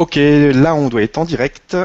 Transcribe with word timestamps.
Ok, 0.00 0.14
là 0.16 0.74
on 0.74 0.88
doit 0.88 1.02
être 1.02 1.18
en 1.18 1.26
direct. 1.26 1.76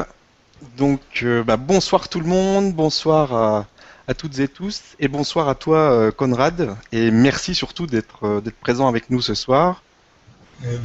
Donc 0.78 1.02
euh, 1.22 1.44
bah, 1.44 1.58
bonsoir 1.58 2.08
tout 2.08 2.18
le 2.18 2.26
monde, 2.26 2.72
bonsoir 2.72 3.34
à, 3.34 3.66
à 4.08 4.14
toutes 4.14 4.38
et 4.38 4.48
tous, 4.48 4.80
et 4.98 5.06
bonsoir 5.06 5.50
à 5.50 5.54
toi 5.54 5.76
euh, 5.92 6.10
Conrad, 6.10 6.78
et 6.92 7.10
merci 7.10 7.54
surtout 7.54 7.86
d'être 7.86 8.24
euh, 8.26 8.40
d'être 8.40 8.56
présent 8.56 8.88
avec 8.88 9.10
nous 9.10 9.20
ce 9.20 9.34
soir. 9.34 9.82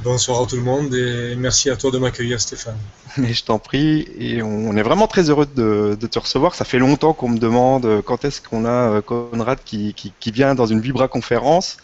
Bonsoir 0.03 0.41
à 0.41 0.45
tout 0.45 0.57
le 0.57 0.61
monde 0.61 0.93
et 0.93 1.37
merci 1.37 1.69
à 1.69 1.77
toi 1.77 1.89
de 1.89 1.99
m'accueillir 1.99 2.41
Stéphane. 2.41 2.75
Mais 3.17 3.31
je 3.31 3.45
t'en 3.45 3.59
prie, 3.59 4.09
et 4.19 4.43
on 4.43 4.75
est 4.75 4.83
vraiment 4.83 5.07
très 5.07 5.29
heureux 5.29 5.45
de, 5.45 5.97
de 5.97 6.07
te 6.07 6.19
recevoir. 6.19 6.53
Ça 6.53 6.65
fait 6.65 6.79
longtemps 6.79 7.13
qu'on 7.13 7.29
me 7.29 7.39
demande 7.39 8.01
quand 8.01 8.25
est-ce 8.25 8.41
qu'on 8.41 8.65
a 8.65 9.01
Conrad 9.01 9.59
qui, 9.63 9.93
qui, 9.93 10.11
qui 10.19 10.31
vient 10.31 10.53
dans 10.53 10.65
une 10.65 10.81
Vibra 10.81 11.07
conférence. 11.07 11.77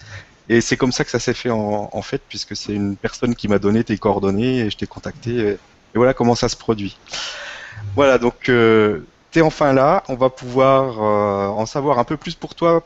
Et 0.50 0.62
c'est 0.62 0.78
comme 0.78 0.92
ça 0.92 1.04
que 1.04 1.12
ça 1.12 1.20
s'est 1.20 1.34
fait 1.34 1.50
en, 1.50 1.90
en 1.92 2.02
fait, 2.02 2.22
puisque 2.28 2.56
c'est 2.56 2.74
une 2.74 2.96
personne 2.96 3.36
qui 3.36 3.48
m'a 3.48 3.60
donné 3.60 3.84
tes 3.84 3.98
coordonnées 3.98 4.60
et 4.60 4.70
je 4.70 4.78
t'ai 4.78 4.88
contacté. 4.88 5.32
Et, 5.32 5.50
et 5.50 5.60
voilà 5.96 6.14
comment 6.14 6.36
ça 6.36 6.50
se 6.50 6.56
produit. 6.56 6.98
Voilà, 7.96 8.18
donc 8.18 8.50
euh, 8.50 9.02
t'es 9.32 9.42
enfin 9.42 9.74
là. 9.74 10.04
On 10.08 10.16
va 10.16 10.30
pouvoir 10.30 11.02
euh, 11.04 11.48
en 11.48 11.66
savoir 11.66 12.00
un 12.00 12.04
peu 12.04 12.18
plus 12.18 12.36
pour 12.36 12.56
toi, 12.56 12.84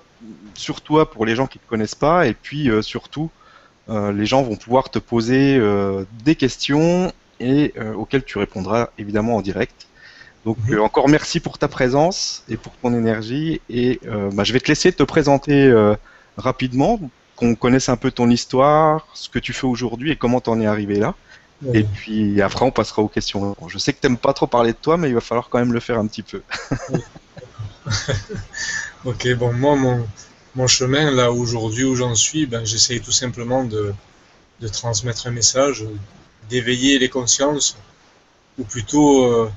sur 0.56 0.82
toi 0.82 1.10
pour 1.10 1.26
les 1.26 1.36
gens 1.36 1.48
qui 1.48 1.60
te 1.60 1.68
connaissent 1.68 1.96
pas, 1.96 2.28
et 2.28 2.34
puis 2.34 2.70
euh, 2.70 2.82
surtout 2.82 3.30
les 3.88 4.26
gens 4.26 4.42
vont 4.42 4.56
pouvoir 4.56 4.90
te 4.90 5.00
poser 5.00 5.60
des 6.24 6.36
questions 6.36 7.12
et 7.42 7.74
auxquelles 7.98 8.24
tu 8.24 8.38
répondras 8.38 8.88
évidemment 8.98 9.36
en 9.36 9.42
direct. 9.42 9.88
Donc 10.46 10.58
Mhm. 10.70 10.80
encore 10.80 11.10
merci 11.10 11.42
pour 11.42 11.58
ta 11.58 11.68
présence 11.68 12.44
et 12.48 12.56
pour 12.56 12.72
ton 12.78 12.94
énergie 12.94 13.60
et 13.70 14.00
bah, 14.32 14.46
je 14.46 14.54
vais 14.54 14.62
te 14.62 14.70
laisser 14.70 14.94
te 14.94 15.04
présenter 15.04 15.74
rapidement, 16.38 17.02
qu'on 17.42 17.56
connaisse 17.56 17.90
un 17.90 17.98
peu 17.98 18.12
ton 18.12 18.30
histoire, 18.30 19.08
ce 19.16 19.28
que 19.28 19.40
tu 19.40 19.52
fais 19.52 19.66
aujourd'hui 19.66 20.12
et 20.12 20.16
comment 20.16 20.40
t'en 20.40 20.62
es 20.62 20.68
arrivé 20.68 21.00
là. 21.00 21.16
Et 21.74 21.84
puis 21.84 22.42
après 22.42 22.66
on 22.66 22.72
passera 22.72 23.02
aux 23.02 23.08
questions. 23.08 23.56
Bon, 23.60 23.68
je 23.68 23.78
sais 23.78 23.94
que 23.94 24.00
t'aimes 24.00 24.18
pas 24.18 24.34
trop 24.34 24.48
parler 24.48 24.74
de 24.74 24.78
toi, 24.78 24.98
mais 24.98 25.10
il 25.10 25.14
va 25.14 25.22
falloir 25.22 25.50
quand 25.50 25.60
même 25.60 25.74
le 25.74 25.80
faire 25.80 26.00
un 26.00 26.08
petit 26.08 26.24
peu. 26.24 26.42
Ok, 29.04 29.28
bon, 29.34 29.52
moi, 29.52 29.76
mon, 29.76 30.08
mon 30.54 30.68
chemin, 30.68 31.10
là, 31.10 31.32
aujourd'hui, 31.32 31.86
où 31.86 31.96
j'en 31.96 32.14
suis, 32.14 32.46
ben, 32.46 32.64
j'essaye 32.64 33.02
tout 33.02 33.12
simplement 33.12 33.64
de, 33.64 33.94
de 34.60 34.68
transmettre 34.68 35.26
un 35.26 35.32
message, 35.32 35.84
d'éveiller 36.52 37.00
les 37.00 37.10
consciences, 37.10 37.76
ou 38.60 38.64
plutôt 38.64 39.26
euh, 39.26 39.52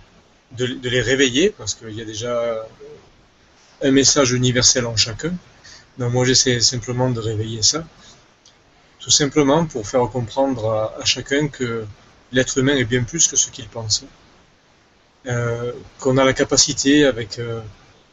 de, 0.52 0.66
de 0.66 0.88
les 0.88 1.02
réveiller, 1.02 1.50
parce 1.50 1.74
qu'il 1.74 1.92
y 1.92 2.00
a 2.00 2.06
déjà 2.06 2.66
un 3.82 3.90
message 3.90 4.32
universel 4.32 4.86
en 4.86 4.96
chacun. 4.96 5.34
Moi, 5.98 6.24
j'essaie 6.24 6.60
simplement 6.60 7.10
de 7.10 7.20
réveiller 7.20 7.62
ça, 7.62 7.84
tout 8.98 9.10
simplement 9.10 9.64
pour 9.66 9.86
faire 9.86 10.08
comprendre 10.08 10.92
à, 11.00 11.04
chacun 11.04 11.48
que 11.48 11.86
l'être 12.32 12.58
humain 12.58 12.74
est 12.74 12.84
bien 12.84 13.04
plus 13.04 13.28
que 13.28 13.36
ce 13.36 13.50
qu'il 13.50 13.68
pense. 13.68 14.04
Euh, 15.26 15.72
qu'on 16.00 16.18
a 16.18 16.24
la 16.24 16.32
capacité, 16.32 17.04
avec 17.04 17.38
euh, 17.38 17.60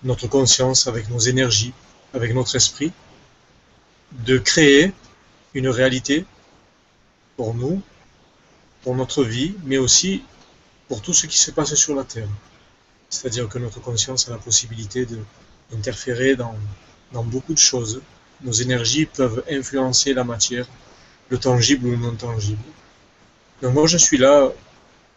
notre 0.03 0.27
conscience, 0.27 0.87
avec 0.87 1.09
nos 1.09 1.19
énergies, 1.19 1.73
avec 2.13 2.33
notre 2.33 2.55
esprit, 2.55 2.91
de 4.11 4.37
créer 4.37 4.93
une 5.53 5.67
réalité 5.67 6.25
pour 7.35 7.53
nous, 7.55 7.81
pour 8.83 8.95
notre 8.95 9.23
vie, 9.23 9.55
mais 9.63 9.77
aussi 9.77 10.23
pour 10.87 11.02
tout 11.02 11.13
ce 11.13 11.25
qui 11.25 11.37
se 11.37 11.52
passe 11.52 11.73
sur 11.73 11.95
la 11.95 12.03
Terre. 12.03 12.27
C'est-à-dire 13.09 13.49
que 13.49 13.59
notre 13.59 13.79
conscience 13.79 14.27
a 14.29 14.31
la 14.31 14.37
possibilité 14.37 15.07
d'interférer 15.71 16.35
dans, 16.35 16.55
dans 17.14 17.23
beaucoup 17.23 17.54
de 17.54 17.59
choses. 17.59 18.02
Nos 18.44 18.52
énergies 18.52 19.06
peuvent 19.06 19.44
influencer 19.50 20.14
la 20.14 20.23
matière, 20.23 20.67
le 21.30 21.38
tangible 21.38 21.88
ou 21.88 21.92
le 21.92 21.98
non 21.98 22.16
tangible. 22.16 22.62
Donc 23.62 23.73
moi 23.73 23.88
je 23.88 23.98
suis 23.98 24.17
là 24.17 24.50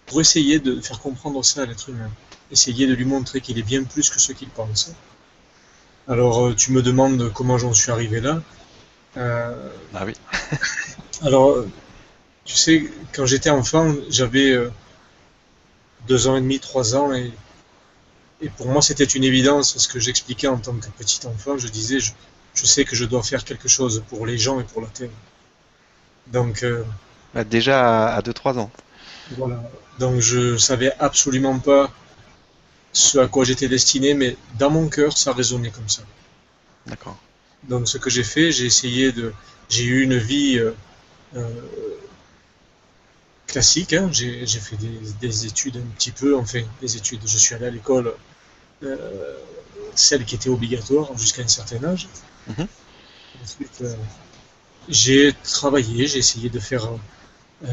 pour 0.07 0.21
essayer 0.21 0.59
de 0.59 0.81
faire 0.81 1.01
comprendre 1.01 1.43
ça 1.43 1.63
à 1.63 1.67
l'être 1.67 1.89
humain, 1.89 2.11
essayer 2.51 2.87
de 2.87 2.95
lui 2.95 3.07
montrer 3.07 3.41
qu'il 3.41 3.59
est 3.59 3.63
bien 3.63 3.85
plus 3.85 4.11
que 4.11 4.21
ce 4.21 4.33
qu'il 4.33 4.49
pense. 4.49 4.93
Alors 6.07 6.47
euh, 6.47 6.55
tu 6.55 6.73
me 6.73 6.83
demandes 6.83 7.33
comment 7.33 7.57
j'en 7.57 7.73
suis 7.73 7.91
arrivé 7.91 8.21
là. 8.21 8.43
Euh, 9.17 9.71
Ah 9.95 10.05
oui. 10.05 10.13
alors, 11.23 11.51
euh, 11.51 11.69
tu 12.45 12.57
sais, 12.57 12.91
quand 13.15 13.25
j'étais 13.25 13.49
enfant, 13.49 13.95
j'avais 14.11 14.55
deux 16.07 16.27
ans 16.27 16.37
et 16.37 16.43
demi, 16.43 16.61
trois 16.61 16.95
ans, 16.95 17.15
et, 17.15 17.33
et 18.45 18.51
pour 18.51 18.69
moi 18.69 18.83
c'était 18.83 19.05
une 19.19 19.25
évidence 19.25 19.79
ce 19.79 19.89
que 19.89 20.01
j'expliquais 20.01 20.49
en 20.49 20.59
tant 20.59 20.77
que 20.79 20.89
petit 21.01 21.21
enfant. 21.27 21.59
Je 21.59 21.69
disais, 21.69 22.01
je, 22.01 22.13
je 22.55 22.67
sais 22.67 22.85
que 22.85 22.97
je 22.97 23.05
dois 23.07 23.23
faire 23.23 23.45
quelque 23.45 23.69
chose 23.69 24.05
pour 24.09 24.27
les 24.27 24.39
gens 24.39 24.61
et 24.61 24.65
pour 24.65 24.83
la 24.83 24.89
terre. 24.89 25.11
Donc 26.27 26.63
euh, 26.63 26.85
Bah, 27.35 27.45
déjà 27.45 28.15
à 28.15 28.23
2-3 28.23 28.59
ans. 28.59 28.71
voilà. 29.31 29.63
Donc 29.99 30.21
je 30.21 30.57
savais 30.57 30.93
absolument 30.99 31.59
pas 31.61 31.91
ce 32.93 33.19
à 33.19 33.29
quoi 33.29 33.45
j'étais 33.45 33.69
destiné, 33.69 34.15
mais 34.15 34.39
dans 34.59 34.71
mon 34.71 34.89
cœur 34.89 35.17
ça 35.19 35.33
résonnait 35.33 35.71
comme 35.71 35.89
ça. 35.89 36.03
D'accord. 36.87 37.23
Donc 37.65 37.89
ce 37.89 37.99
que 37.99 38.11
j'ai 38.11 38.25
fait, 38.25 38.53
j'ai 38.53 38.67
essayé 38.67 39.13
de, 39.13 39.35
j'ai 39.69 39.85
eu 39.85 40.03
une 40.03 40.17
vie 40.19 40.59
euh, 40.59 40.73
euh, 41.37 41.49
classique. 43.47 43.93
hein. 43.93 44.09
J'ai, 44.13 44.47
fait 44.47 44.77
des, 44.77 45.01
des 45.21 45.47
études 45.47 45.77
un 45.77 45.95
petit 45.97 46.11
peu, 46.13 46.37
enfin 46.37 46.63
des 46.81 46.97
études. 46.97 47.21
Je 47.27 47.39
suis 47.39 47.55
allé 47.55 47.67
à 47.67 47.71
l'école, 47.71 48.15
celle 49.95 50.25
qui 50.25 50.35
était 50.37 50.51
obligatoire 50.51 51.17
jusqu'à 51.19 51.43
un 51.43 51.49
certain 51.49 51.83
âge. 51.85 52.09
Mhm. 52.49 52.67
Ensuite, 53.43 53.79
euh, 53.83 53.95
j'ai 54.89 55.35
travaillé, 55.43 56.07
j'ai 56.07 56.19
essayé 56.19 56.49
de 56.51 56.59
faire, 56.61 56.87
euh, 57.67 57.69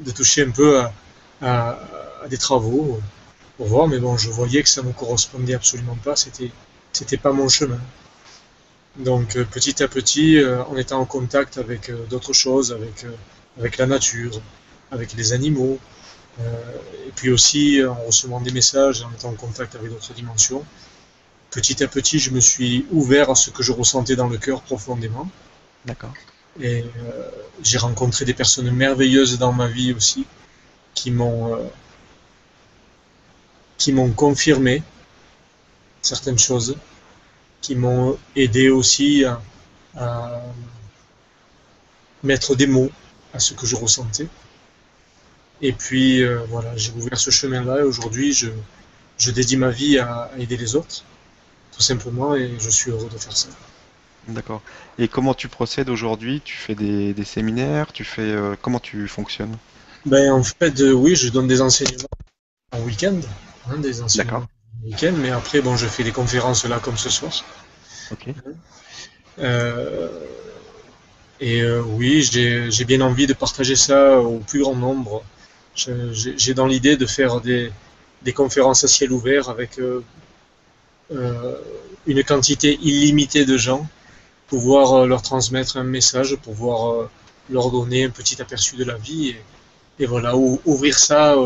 de 0.00 0.10
toucher 0.12 0.42
un 0.44 0.50
peu 0.50 0.80
à, 0.80 0.92
à- 1.42 1.80
à 2.24 2.28
des 2.28 2.38
travaux 2.38 2.96
euh, 2.98 3.02
pour 3.56 3.66
voir, 3.68 3.88
mais 3.88 3.98
bon, 3.98 4.16
je 4.16 4.30
voyais 4.30 4.62
que 4.62 4.68
ça 4.68 4.82
ne 4.82 4.92
correspondait 4.92 5.54
absolument 5.54 5.96
pas. 6.04 6.16
C'était, 6.16 6.50
c'était 6.92 7.16
pas 7.18 7.32
mon 7.32 7.48
chemin. 7.48 7.80
Donc 8.96 9.36
euh, 9.36 9.44
petit 9.44 9.82
à 9.82 9.88
petit, 9.88 10.38
euh, 10.38 10.62
en 10.64 10.76
étant 10.76 10.98
en 11.00 11.04
contact 11.04 11.58
avec 11.58 11.88
euh, 11.90 12.04
d'autres 12.10 12.32
choses, 12.32 12.72
avec, 12.72 13.04
euh, 13.04 13.12
avec 13.58 13.76
la 13.78 13.86
nature, 13.86 14.40
avec 14.90 15.12
les 15.14 15.32
animaux, 15.32 15.78
euh, 15.78 15.99
et 16.38 17.12
puis 17.14 17.30
aussi 17.30 17.80
euh, 17.80 17.90
en 17.90 18.06
recevant 18.06 18.40
des 18.40 18.52
messages, 18.52 19.02
en 19.02 19.10
étant 19.12 19.30
en 19.30 19.34
contact 19.34 19.74
avec 19.74 19.90
d'autres 19.90 20.14
dimensions, 20.14 20.64
petit 21.50 21.82
à 21.82 21.88
petit, 21.88 22.18
je 22.18 22.30
me 22.30 22.40
suis 22.40 22.86
ouvert 22.92 23.30
à 23.30 23.34
ce 23.34 23.50
que 23.50 23.62
je 23.62 23.72
ressentais 23.72 24.16
dans 24.16 24.28
le 24.28 24.38
cœur 24.38 24.62
profondément. 24.62 25.28
D'accord. 25.84 26.14
Et 26.60 26.82
euh, 26.82 27.30
j'ai 27.62 27.78
rencontré 27.78 28.24
des 28.24 28.34
personnes 28.34 28.70
merveilleuses 28.70 29.38
dans 29.38 29.52
ma 29.52 29.68
vie 29.68 29.92
aussi, 29.92 30.26
qui 30.94 31.10
m'ont 31.10 31.54
euh, 31.54 31.64
qui 33.78 33.92
m'ont 33.92 34.10
confirmé 34.10 34.82
certaines 36.02 36.38
choses, 36.38 36.76
qui 37.60 37.74
m'ont 37.74 38.18
aidé 38.36 38.68
aussi 38.68 39.24
à, 39.24 39.40
à 39.96 40.42
mettre 42.22 42.54
des 42.54 42.66
mots 42.66 42.90
à 43.32 43.38
ce 43.38 43.54
que 43.54 43.66
je 43.66 43.76
ressentais. 43.76 44.28
Et 45.62 45.72
puis 45.72 46.22
euh, 46.22 46.40
voilà, 46.48 46.74
j'ai 46.76 46.92
ouvert 46.92 47.18
ce 47.18 47.30
chemin-là 47.30 47.80
et 47.80 47.82
aujourd'hui 47.82 48.32
je, 48.32 48.48
je 49.18 49.30
dédie 49.30 49.58
ma 49.58 49.70
vie 49.70 49.98
à, 49.98 50.30
à 50.34 50.38
aider 50.38 50.56
les 50.56 50.74
autres, 50.74 51.04
tout 51.72 51.82
simplement, 51.82 52.34
et 52.34 52.56
je 52.58 52.70
suis 52.70 52.90
heureux 52.90 53.10
de 53.12 53.18
faire 53.18 53.36
ça. 53.36 53.48
D'accord. 54.28 54.62
Et 54.98 55.08
comment 55.08 55.34
tu 55.34 55.48
procèdes 55.48 55.90
aujourd'hui? 55.90 56.40
Tu 56.44 56.56
fais 56.56 56.74
des, 56.74 57.12
des 57.12 57.24
séminaires? 57.24 57.92
Tu 57.92 58.04
fais 58.04 58.22
euh, 58.22 58.56
comment 58.62 58.80
tu 58.80 59.06
fonctionnes? 59.08 59.56
Ben, 60.06 60.32
en 60.32 60.42
fait, 60.42 60.80
euh, 60.80 60.92
oui, 60.92 61.14
je 61.14 61.28
donne 61.28 61.46
des 61.46 61.60
enseignements 61.60 62.08
en 62.72 62.80
week-end, 62.80 63.20
hein, 63.68 63.78
des 63.78 64.00
enseignements 64.00 64.46
en 64.82 64.86
week-end, 64.86 65.14
mais 65.18 65.30
après, 65.30 65.60
bon, 65.60 65.76
je 65.76 65.86
fais 65.86 66.04
des 66.04 66.12
conférences 66.12 66.64
là 66.64 66.78
comme 66.78 66.96
ce 66.96 67.10
soir. 67.10 67.32
Ok. 68.12 68.28
Et 71.42 71.64
oui, 71.64 72.22
j'ai 72.22 72.84
bien 72.84 73.00
envie 73.00 73.26
de 73.26 73.32
partager 73.32 73.74
ça 73.74 74.18
au 74.18 74.38
plus 74.40 74.60
grand 74.60 74.74
nombre. 74.74 75.24
J'ai 75.74 76.54
dans 76.54 76.66
l'idée 76.66 76.96
de 76.96 77.06
faire 77.06 77.40
des, 77.40 77.72
conférences 78.34 78.84
à 78.84 78.88
ciel 78.88 79.12
ouvert 79.12 79.48
avec 79.48 79.78
euh, 79.78 80.04
euh, 81.12 81.54
une 82.06 82.22
quantité 82.22 82.78
illimitée 82.82 83.44
de 83.44 83.56
gens, 83.56 83.88
pouvoir 84.48 84.92
euh, 84.92 85.06
leur 85.06 85.22
transmettre 85.22 85.76
un 85.76 85.84
message, 85.84 86.36
pouvoir 86.36 87.08
leur 87.48 87.70
donner 87.70 88.04
un 88.04 88.10
petit 88.10 88.40
aperçu 88.42 88.76
de 88.76 88.84
la 88.84 88.96
vie 88.96 89.36
et, 89.98 90.06
voilà, 90.06 90.36
ou- 90.36 90.60
ouvrir 90.64 90.98
ça 90.98 91.36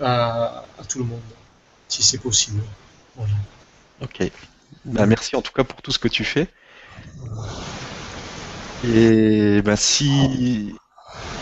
à, 0.00 0.64
tout 0.88 0.98
le 0.98 1.04
monde, 1.04 1.20
si 1.88 2.02
c'est 2.02 2.18
possible. 2.18 2.62
Ok. 4.00 4.30
Bah, 4.84 5.06
merci 5.06 5.36
en 5.36 5.42
tout 5.42 5.52
cas 5.52 5.64
pour 5.64 5.82
tout 5.82 5.92
ce 5.92 5.98
que 5.98 6.08
tu 6.08 6.24
fais. 6.24 6.48
Et 8.82 9.60
bah, 9.62 9.76
si 9.76 10.74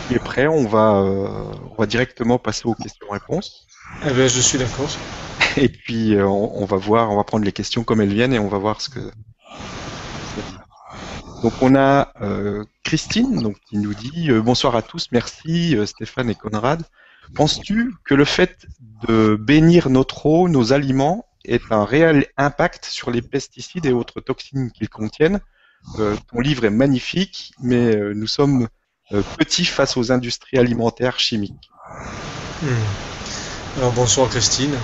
tu 0.09 0.15
es 0.15 0.19
prêt, 0.19 0.47
on 0.47 0.65
va, 0.65 1.01
euh, 1.01 1.51
on 1.69 1.75
va 1.77 1.85
directement 1.85 2.39
passer 2.39 2.65
aux 2.65 2.73
questions-réponses. 2.73 3.67
Eh 4.03 4.11
ben, 4.11 4.27
je 4.27 4.39
suis 4.39 4.57
d'accord. 4.57 4.89
Et 5.57 5.69
puis 5.69 6.15
euh, 6.15 6.25
on, 6.27 6.63
on 6.63 6.65
va 6.65 6.77
voir, 6.77 7.11
on 7.11 7.15
va 7.15 7.23
prendre 7.23 7.45
les 7.45 7.51
questions 7.51 7.83
comme 7.83 8.01
elles 8.01 8.13
viennent 8.13 8.33
et 8.33 8.39
on 8.39 8.47
va 8.47 8.57
voir 8.57 8.81
ce 8.81 8.89
que. 8.89 8.99
Donc 11.43 11.53
on 11.61 11.75
a 11.75 12.11
euh, 12.21 12.65
Christine 12.83 13.39
donc, 13.39 13.57
qui 13.69 13.77
nous 13.77 13.93
dit 13.93 14.29
bonsoir 14.43 14.75
à 14.75 14.81
tous, 14.81 15.07
merci 15.11 15.77
Stéphane 15.85 16.29
et 16.29 16.35
Conrad 16.35 16.83
Penses-tu 17.35 17.93
que 18.03 18.15
le 18.15 18.25
fait 18.25 18.65
de 19.07 19.35
bénir 19.35 19.89
notre 19.89 20.25
eau, 20.25 20.49
nos 20.49 20.73
aliments, 20.73 21.25
ait 21.45 21.61
un 21.69 21.85
réel 21.85 22.25
impact 22.37 22.85
sur 22.85 23.11
les 23.11 23.21
pesticides 23.21 23.85
et 23.85 23.93
autres 23.93 24.19
toxines 24.19 24.71
qu'ils 24.71 24.89
contiennent? 24.89 25.39
Ton 25.95 26.39
livre 26.39 26.65
est 26.65 26.71
magnifique, 26.71 27.53
mais 27.61 27.95
nous 28.15 28.27
sommes 28.27 28.67
euh, 29.13 29.21
petits 29.37 29.65
face 29.65 29.97
aux 29.97 30.11
industries 30.11 30.57
alimentaires 30.57 31.19
chimiques. 31.19 31.71
Hmm. 32.61 33.77
Alors 33.77 33.93
bonsoir 33.93 34.29
Christine. 34.29 34.75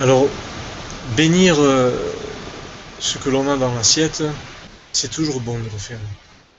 alors 0.00 0.26
bénir 1.16 1.56
ce 1.56 3.18
que 3.18 3.30
l'on 3.30 3.48
a 3.50 3.56
dans 3.56 3.74
l'assiette, 3.74 4.22
c'est 4.92 5.10
toujours 5.10 5.40
bon 5.40 5.58
de 5.58 5.64
le 5.64 5.78
faire. 5.78 5.98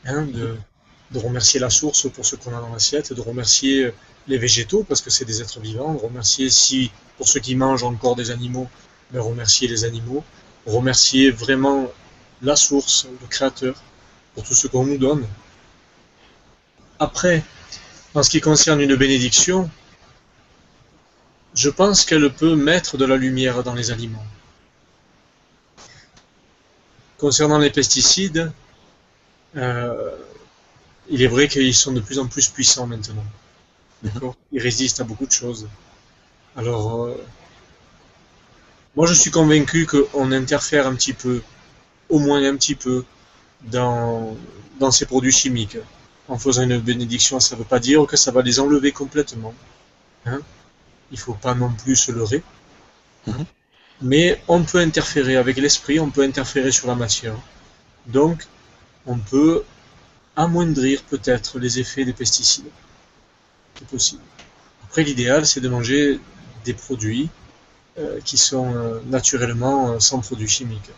Hein, 0.06 0.28
de, 0.34 0.56
de 1.12 1.20
remercier 1.20 1.60
la 1.60 1.70
source 1.70 2.10
pour 2.10 2.26
ce 2.26 2.36
qu'on 2.36 2.56
a 2.56 2.62
dans 2.62 2.72
l'assiette, 2.72 3.14
de 3.14 3.22
remercier 3.22 3.92
les 4.28 4.38
végétaux 4.38 4.84
parce 4.88 5.02
que 5.02 5.10
c'est 5.10 5.26
des 5.26 5.42
êtres 5.42 5.60
vivants, 5.60 5.94
de 5.94 6.00
remercier 6.00 6.50
si 6.50 6.92
pour 7.18 7.28
ceux 7.28 7.40
qui 7.40 7.56
mangent 7.56 7.84
encore 7.84 8.16
des 8.16 8.32
animaux, 8.32 8.68
de 9.14 9.20
remercier 9.20 9.68
les 9.68 9.84
animaux, 9.84 10.24
remercier 10.66 11.32
vraiment 11.32 11.88
la 12.42 12.56
source, 12.56 13.08
le 13.22 13.28
créateur 13.28 13.76
pour 14.36 14.44
tout 14.44 14.54
ce 14.54 14.68
qu'on 14.68 14.86
nous 14.86 14.98
donne. 14.98 15.26
Après, 17.00 17.44
en 18.14 18.24
ce 18.24 18.30
qui 18.30 18.42
concerne 18.42 18.82
une 18.82 18.96
bénédiction, 18.96 19.70
je 21.56 21.70
pense 21.70 22.06
qu'elle 22.06 22.32
peut 22.32 22.56
mettre 22.56 22.98
de 22.98 23.06
la 23.06 23.16
lumière 23.16 23.64
dans 23.64 23.74
les 23.74 23.92
aliments. 23.92 24.26
Concernant 27.18 27.58
les 27.58 27.70
pesticides, 27.70 28.52
euh, 29.56 30.12
il 31.10 31.22
est 31.22 31.28
vrai 31.28 31.48
qu'ils 31.48 31.74
sont 31.74 31.94
de 31.94 32.02
plus 32.02 32.20
en 32.20 32.28
plus 32.28 32.50
puissants 32.50 32.88
maintenant. 32.88 33.24
Ils 34.52 34.62
résistent 34.62 35.00
à 35.00 35.04
beaucoup 35.06 35.26
de 35.26 35.32
choses. 35.32 35.68
Alors, 36.58 37.06
euh, 37.06 37.16
moi 38.96 39.08
je 39.08 39.14
suis 39.14 39.32
convaincu 39.32 39.86
qu'on 39.86 40.32
interfère 40.32 40.88
un 40.88 40.96
petit 40.96 41.14
peu, 41.14 41.42
au 42.10 42.20
moins 42.20 42.44
un 42.44 42.56
petit 42.56 42.76
peu, 42.76 43.06
dans, 43.64 44.36
dans 44.80 44.92
ces 44.92 45.06
produits 45.06 45.32
chimiques. 45.32 45.78
En 46.28 46.38
faisant 46.38 46.64
une 46.64 46.80
bénédiction, 46.80 47.40
ça 47.40 47.56
ne 47.56 47.60
veut 47.60 47.66
pas 47.66 47.80
dire 47.80 48.06
que 48.08 48.18
ça 48.18 48.32
va 48.32 48.42
les 48.42 48.60
enlever 48.60 48.92
complètement. 48.92 49.54
Hein 50.26 50.40
Il 51.12 51.16
ne 51.16 51.20
faut 51.20 51.36
pas 51.36 51.54
non 51.54 51.72
plus 51.72 51.96
se 51.96 52.12
leurrer. 52.12 52.44
Mhm. 53.28 53.46
Mais 54.02 54.42
on 54.48 54.64
peut 54.64 54.80
interférer 54.80 55.38
avec 55.38 55.58
l'esprit, 55.58 56.00
on 56.00 56.10
peut 56.10 56.24
interférer 56.24 56.72
sur 56.72 56.88
la 56.88 56.96
matière. 56.96 57.36
Donc, 58.08 58.48
on 59.06 59.18
peut 59.18 59.64
amoindrir 60.36 61.04
peut-être 61.04 61.60
les 61.60 61.80
effets 61.80 62.06
des 62.06 62.14
pesticides. 62.14 62.70
C'est 63.78 63.88
possible. 63.88 64.22
Après, 64.84 65.04
l'idéal, 65.04 65.46
c'est 65.46 65.62
de 65.62 65.70
manger 65.70 66.20
des 66.66 66.74
produits 66.74 67.30
euh, 67.98 68.20
qui 68.22 68.38
sont 68.38 68.76
euh, 68.76 69.00
naturellement 69.06 69.92
euh, 69.92 70.00
sans 70.00 70.20
produits 70.20 70.48
chimiques. 70.48 70.92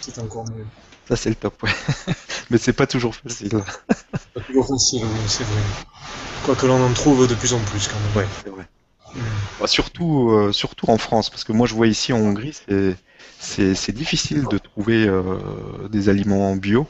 C'est 0.00 0.18
encore 0.18 0.44
mieux. 0.50 0.66
Ça, 1.08 1.16
c'est 1.16 1.28
le 1.28 1.34
top, 1.34 1.62
ouais. 1.62 1.70
Mais 2.50 2.58
c'est 2.58 2.72
pas 2.72 2.86
toujours 2.86 3.14
facile. 3.14 3.50
pas 4.34 4.40
toujours 4.40 4.68
facile, 4.68 5.02
c'est 5.26 5.44
vrai. 5.44 5.62
Quoique 6.44 6.66
l'on 6.66 6.84
en 6.84 6.92
trouve 6.92 7.26
de 7.26 7.34
plus 7.34 7.52
en 7.52 7.60
plus, 7.60 7.88
quand 7.88 7.98
même. 7.98 8.16
Ouais, 8.16 8.28
c'est 8.44 8.50
vrai. 8.50 8.66
Bah, 9.60 9.66
surtout, 9.66 10.50
surtout 10.52 10.90
en 10.90 10.98
France, 10.98 11.30
parce 11.30 11.44
que 11.44 11.52
moi, 11.52 11.66
je 11.66 11.74
vois 11.74 11.86
ici 11.86 12.12
en 12.12 12.18
Hongrie, 12.18 12.58
c'est 13.38 13.92
difficile 13.92 14.46
de 14.50 14.58
trouver 14.58 15.10
des 15.90 16.08
aliments 16.08 16.56
bio. 16.56 16.88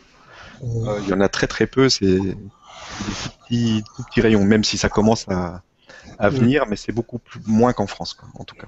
Euh, 0.62 1.00
il 1.02 1.08
y 1.08 1.12
en 1.12 1.20
a 1.20 1.28
très 1.28 1.46
très 1.46 1.66
peu, 1.66 1.88
c'est 1.88 2.06
des 2.06 2.36
petits, 3.48 3.84
petits, 4.08 4.20
rayons, 4.20 4.44
même 4.44 4.64
si 4.64 4.78
ça 4.78 4.88
commence 4.88 5.26
à, 5.28 5.62
à 6.18 6.28
venir, 6.28 6.66
mais 6.68 6.76
c'est 6.76 6.92
beaucoup 6.92 7.18
plus, 7.18 7.40
moins 7.46 7.72
qu'en 7.72 7.86
France, 7.86 8.14
quoi, 8.14 8.28
en 8.34 8.44
tout 8.44 8.54
cas. 8.54 8.66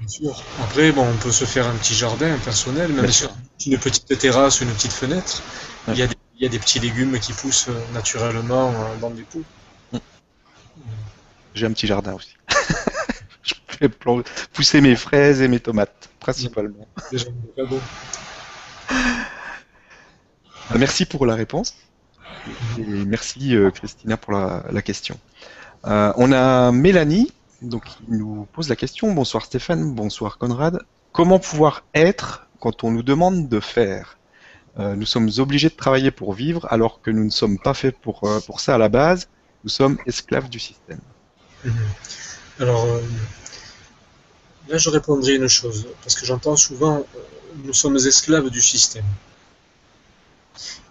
Après, 0.63 0.93
bon, 0.93 1.07
on 1.07 1.17
peut 1.17 1.33
se 1.33 1.45
faire 1.45 1.67
un 1.67 1.75
petit 1.75 1.95
jardin 1.95 2.37
personnel, 2.39 2.93
même 2.93 3.11
sur 3.11 3.31
une 3.67 3.79
petite 3.79 4.19
terrasse, 4.19 4.61
une 4.61 4.71
petite 4.71 4.93
fenêtre. 4.93 5.43
Il, 5.89 5.97
y 5.97 6.03
a 6.03 6.07
des, 6.07 6.15
il, 6.37 6.43
y 6.43 6.47
a 6.47 6.49
des, 6.49 6.59
petits 6.59 6.81
légumes 6.81 7.19
qui 7.19 7.33
poussent 7.33 7.69
euh, 7.69 7.93
naturellement 7.93 8.71
euh, 8.71 8.97
dans 9.01 9.11
des 9.11 9.23
pots. 9.23 9.45
Mm. 9.93 9.99
J'ai 11.55 11.67
un 11.67 11.73
petit 11.73 11.87
jardin 11.87 12.15
aussi. 12.15 12.35
Je 13.43 13.55
fais 13.69 13.91
pousser 14.53 14.81
mes 14.81 14.97
fraises 14.97 15.43
et 15.43 15.49
mes 15.49 15.61
tomates, 15.61 16.09
principalement. 16.19 16.89
Déjà, 17.13 17.27
Merci 20.79 21.05
pour 21.05 21.27
la 21.27 21.35
réponse. 21.35 21.75
Et 22.79 22.83
merci 22.83 23.55
euh, 23.57 23.71
Christina 23.71 24.17
pour 24.17 24.33
la, 24.33 24.83
question. 24.83 25.19
Euh, 25.87 26.13
on 26.17 26.33
a 26.33 26.73
Mélanie 26.73 27.33
donc, 27.63 27.85
qui 27.85 27.97
nous 28.09 28.47
pose 28.53 28.69
la 28.69 28.77
question. 28.77 29.13
Bonsoir 29.13 29.45
Stéphane, 29.45 29.95
bonsoir 29.95 30.39
Conrad. 30.39 30.79
Comment 31.13 31.39
pouvoir 31.39 31.85
être 31.95 32.47
quand 32.61 32.85
on 32.85 32.91
nous 32.91 33.03
demande 33.03 33.49
de 33.49 33.61
faire? 33.61 34.19
Euh, 34.79 34.97
Nous 34.97 35.07
sommes 35.07 35.31
obligés 35.39 35.69
de 35.69 35.75
travailler 35.75 36.11
pour 36.11 36.33
vivre 36.33 36.67
alors 36.71 37.01
que 37.01 37.11
nous 37.11 37.25
ne 37.25 37.31
sommes 37.31 37.59
pas 37.59 37.75
faits 37.75 37.97
pour, 37.99 38.21
pour 38.47 38.61
ça 38.61 38.75
à 38.75 38.79
la 38.79 38.89
base. 38.89 39.29
Nous 39.63 39.71
sommes 39.71 39.99
esclaves 40.07 40.49
du 40.49 40.59
système. 40.59 41.01
Mhm. 41.65 41.73
Alors, 42.61 42.87
là 44.69 44.79
je 44.79 44.89
répondrai 44.91 45.37
une 45.37 45.49
chose, 45.49 45.87
parce 46.03 46.15
que 46.15 46.25
j'entends 46.27 46.57
souvent 46.57 47.05
nous 47.65 47.73
sommes 47.73 47.97
esclaves 47.97 48.51
du 48.51 48.61
système. 48.61 49.05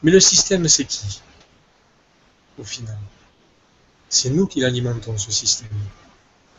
Mais 0.01 0.11
le 0.11 0.19
système, 0.19 0.67
c'est 0.67 0.85
qui 0.85 1.21
Au 2.59 2.63
final? 2.63 2.97
C'est 4.13 4.29
nous 4.29 4.45
qui 4.45 4.59
l'alimentons, 4.59 5.17
ce 5.17 5.31
système. 5.31 5.75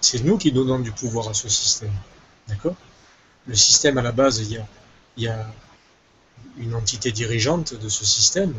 C'est 0.01 0.25
nous 0.25 0.39
qui 0.39 0.51
donnons 0.51 0.81
du 0.81 0.91
pouvoir 0.91 1.29
à 1.29 1.35
ce 1.35 1.49
système. 1.49 1.93
D'accord? 2.49 2.75
Le 3.47 3.55
système, 3.55 3.97
à 3.97 4.03
la 4.03 4.11
base, 4.11 4.41
il 4.41 4.55
y, 4.55 4.57
a, 4.57 4.67
il 5.17 5.23
y 5.23 5.29
a 5.29 5.47
une 6.57 6.75
entité 6.75 7.13
dirigeante 7.13 7.75
de 7.75 7.89
ce 7.89 8.05
système, 8.05 8.53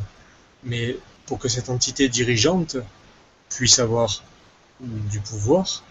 mais 0.64 0.98
pour 1.26 1.40
que 1.40 1.50
cette 1.50 1.68
entité 1.68 2.08
dirigeante 2.08 2.78
puisse 3.50 3.80
avoir 3.80 4.24
du 4.80 5.20
pouvoir, 5.20 5.84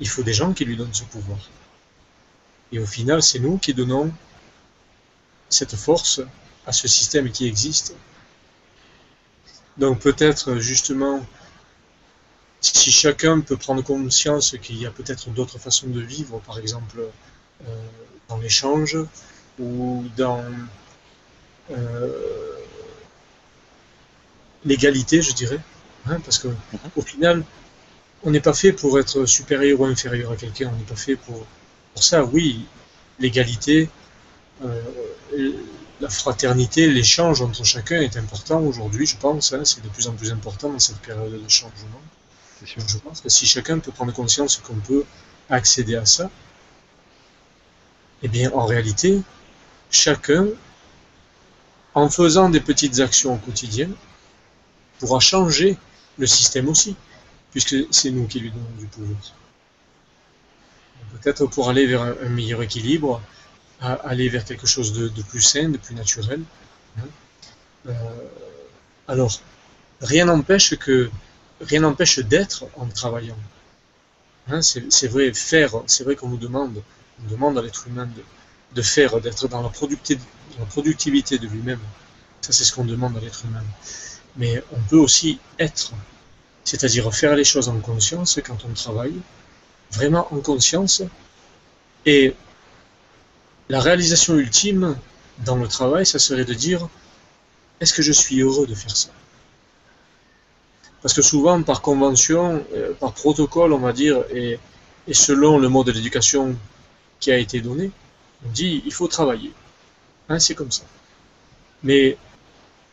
il 0.00 0.08
faut 0.08 0.24
des 0.24 0.34
gens 0.34 0.52
qui 0.52 0.64
lui 0.64 0.76
donnent 0.76 0.94
ce 0.94 1.04
pouvoir. 1.04 1.38
Et 2.72 2.80
au 2.80 2.86
final, 2.86 3.22
c'est 3.22 3.38
nous 3.38 3.58
qui 3.58 3.72
donnons 3.72 4.12
cette 5.48 5.76
force 5.76 6.22
à 6.66 6.72
ce 6.72 6.88
système 6.88 7.30
qui 7.30 7.46
existe. 7.46 7.94
Donc 9.76 10.00
peut-être 10.00 10.56
justement, 10.56 11.24
si 12.60 12.90
chacun 12.90 13.40
peut 13.40 13.56
prendre 13.56 13.82
conscience 13.82 14.56
qu'il 14.62 14.80
y 14.80 14.86
a 14.86 14.90
peut-être 14.90 15.30
d'autres 15.30 15.58
façons 15.58 15.88
de 15.88 16.00
vivre, 16.00 16.40
par 16.40 16.58
exemple 16.58 17.00
euh, 17.00 17.74
dans 18.28 18.38
l'échange 18.38 18.96
ou 19.58 20.04
dans 20.16 20.44
euh, 21.70 22.58
l'égalité, 24.64 25.22
je 25.22 25.32
dirais, 25.32 25.60
hein, 26.06 26.20
parce 26.20 26.38
que 26.38 26.48
au 26.96 27.02
final, 27.02 27.44
on 28.22 28.30
n'est 28.30 28.40
pas 28.40 28.54
fait 28.54 28.72
pour 28.72 28.98
être 28.98 29.26
supérieur 29.26 29.80
ou 29.80 29.84
inférieur 29.84 30.32
à 30.32 30.36
quelqu'un, 30.36 30.70
on 30.72 30.76
n'est 30.76 30.84
pas 30.84 30.96
fait 30.96 31.16
pour, 31.16 31.44
pour 31.92 32.02
ça. 32.02 32.24
Oui, 32.24 32.64
l'égalité, 33.18 33.90
euh, 34.64 34.80
la 36.00 36.08
fraternité, 36.08 36.88
l'échange 36.88 37.40
entre 37.40 37.64
chacun 37.64 38.00
est 38.00 38.16
important 38.16 38.60
aujourd'hui, 38.60 39.06
je 39.06 39.16
pense. 39.16 39.52
Hein, 39.52 39.64
c'est 39.64 39.82
de 39.82 39.88
plus 39.88 40.08
en 40.08 40.12
plus 40.12 40.32
important 40.32 40.70
dans 40.70 40.78
cette 40.78 40.98
période 40.98 41.32
de 41.32 41.48
changement. 41.48 42.00
je 42.64 42.98
pense 42.98 43.20
que 43.20 43.28
si 43.28 43.46
chacun 43.46 43.78
peut 43.78 43.92
prendre 43.92 44.12
conscience 44.12 44.56
qu'on 44.56 44.74
peut 44.74 45.04
accéder 45.50 45.96
à 45.96 46.04
ça, 46.04 46.30
eh 48.22 48.28
bien, 48.28 48.50
en 48.52 48.64
réalité, 48.64 49.20
chacun, 49.90 50.46
en 51.94 52.08
faisant 52.08 52.48
des 52.48 52.60
petites 52.60 53.00
actions 53.00 53.34
au 53.34 53.38
quotidien, 53.38 53.88
pourra 54.98 55.20
changer 55.20 55.76
le 56.18 56.26
système 56.26 56.68
aussi, 56.68 56.96
puisque 57.52 57.76
c'est 57.90 58.10
nous 58.10 58.26
qui 58.26 58.40
lui 58.40 58.50
donnons 58.50 58.64
du 58.78 58.86
pouvoir. 58.86 59.18
Peut-être 61.12 61.46
pour 61.46 61.68
aller 61.68 61.86
vers 61.86 62.02
un 62.02 62.28
meilleur 62.28 62.62
équilibre, 62.62 63.20
aller 63.80 64.28
vers 64.28 64.44
quelque 64.44 64.66
chose 64.66 64.92
de, 64.92 65.22
plus 65.22 65.40
sain, 65.40 65.68
de 65.68 65.78
plus 65.78 65.94
naturel. 65.94 66.40
Hein. 66.98 67.02
Euh, 67.88 67.92
alors, 69.08 69.40
rien 70.00 70.24
n'empêche 70.24 70.76
que 70.76 71.10
rien 71.60 71.80
n'empêche 71.80 72.18
d'être 72.18 72.64
en 72.76 72.86
travaillant. 72.86 73.36
Hein, 74.48 74.60
c'est 74.62 75.08
vrai, 75.08 75.32
faire, 75.32 75.72
c'est 75.86 76.04
vrai 76.04 76.16
qu'on 76.16 76.28
nous 76.28 76.36
demande, 76.36 76.82
on 77.22 77.30
demande 77.30 77.58
à 77.58 77.62
l'être 77.62 77.86
humain 77.88 78.08
de, 78.74 78.82
faire, 78.82 79.20
d'être 79.20 79.48
dans 79.48 79.62
dans 79.62 79.72
la 80.58 80.66
productivité 80.66 81.38
de 81.38 81.46
lui-même. 81.46 81.80
Ça, 82.42 82.52
c'est 82.52 82.64
ce 82.64 82.74
qu'on 82.74 82.84
demande 82.84 83.16
à 83.16 83.20
l'être 83.20 83.44
humain. 83.46 83.64
Mais 84.36 84.62
on 84.72 84.80
peut 84.80 84.98
aussi 84.98 85.38
être, 85.58 85.92
c'est-à-dire 86.64 87.14
faire 87.14 87.36
les 87.36 87.44
choses 87.44 87.68
en 87.68 87.78
conscience 87.80 88.38
quand 88.44 88.64
on 88.64 88.72
travaille, 88.74 89.14
vraiment 89.92 90.28
en 90.34 90.40
conscience, 90.40 91.02
et 92.04 92.34
la 93.68 93.80
réalisation 93.80 94.34
ultime 94.34 94.96
dans 95.44 95.56
le 95.56 95.68
travail, 95.68 96.06
ça 96.06 96.18
serait 96.18 96.44
de 96.44 96.54
dire 96.54 96.88
est-ce 97.80 97.92
que 97.92 98.02
je 98.02 98.12
suis 98.12 98.40
heureux 98.40 98.66
de 98.66 98.74
faire 98.74 98.96
ça? 98.96 99.10
Parce 101.02 101.12
que 101.12 101.22
souvent, 101.22 101.62
par 101.62 101.82
convention, 101.82 102.64
euh, 102.74 102.94
par 102.94 103.12
protocole, 103.12 103.72
on 103.72 103.78
va 103.78 103.92
dire, 103.92 104.24
et, 104.32 104.58
et 105.06 105.14
selon 105.14 105.58
le 105.58 105.68
mode 105.68 105.90
d'éducation 105.90 106.56
qui 107.20 107.30
a 107.30 107.36
été 107.36 107.60
donné, 107.60 107.90
on 108.44 108.50
dit 108.50 108.82
il 108.86 108.92
faut 108.92 109.08
travailler. 109.08 109.52
Hein, 110.28 110.38
c'est 110.38 110.54
comme 110.54 110.72
ça. 110.72 110.84
Mais 111.82 112.16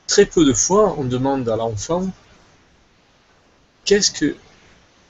très 0.08 0.26
peu 0.26 0.44
de 0.44 0.54
fois, 0.54 0.96
on 0.98 1.06
demande 1.06 1.48
à 1.48 1.56
l'enfant 1.56 2.12
qu'est-ce 3.86 4.12
que 4.12 4.36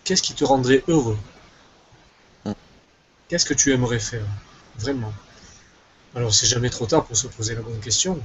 qu'est-ce 0.03 0.21
qui 0.21 0.33
te 0.33 0.43
rendrait 0.43 0.83
heureux? 0.87 1.17
Qu'est-ce 3.27 3.45
que 3.45 3.53
tu 3.53 3.71
aimerais 3.71 3.99
faire? 3.99 4.25
Vraiment. 4.77 5.13
Alors, 6.15 6.33
c'est 6.33 6.47
jamais 6.47 6.69
trop 6.69 6.85
tard 6.85 7.05
pour 7.05 7.15
se 7.15 7.27
poser 7.27 7.55
la 7.55 7.61
bonne 7.61 7.79
question. 7.79 8.19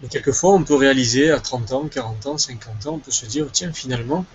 Mais 0.00 0.08
quelquefois, 0.08 0.52
on 0.52 0.62
peut 0.62 0.74
réaliser 0.74 1.30
à 1.30 1.40
30 1.40 1.72
ans, 1.72 1.88
40 1.88 2.26
ans, 2.26 2.38
50 2.38 2.86
ans, 2.86 2.94
on 2.94 2.98
peut 2.98 3.10
se 3.10 3.24
dire, 3.24 3.46
tiens, 3.50 3.72
finalement, 3.72 4.26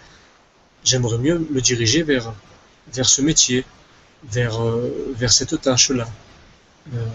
j'aimerais 0.84 1.20
mieux 1.20 1.38
me 1.38 1.62
diriger 1.62 2.02
vers, 2.02 2.34
vers 2.92 3.08
ce 3.08 3.22
métier, 3.22 3.64
vers, 4.24 4.62
euh, 4.64 5.14
vers 5.16 5.32
cette 5.32 5.62
tâche-là. 5.62 6.08
Euh, 6.96 7.06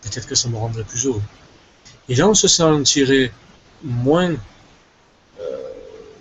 peut-être 0.00 0.26
que 0.26 0.34
ça 0.34 0.48
me 0.48 0.56
rendrait 0.56 0.84
plus 0.84 1.06
heureux. 1.06 1.22
Et 2.08 2.14
là, 2.14 2.26
on 2.26 2.34
se 2.34 2.48
sentirait 2.48 3.32
moins. 3.82 4.34
Euh, 5.40 5.44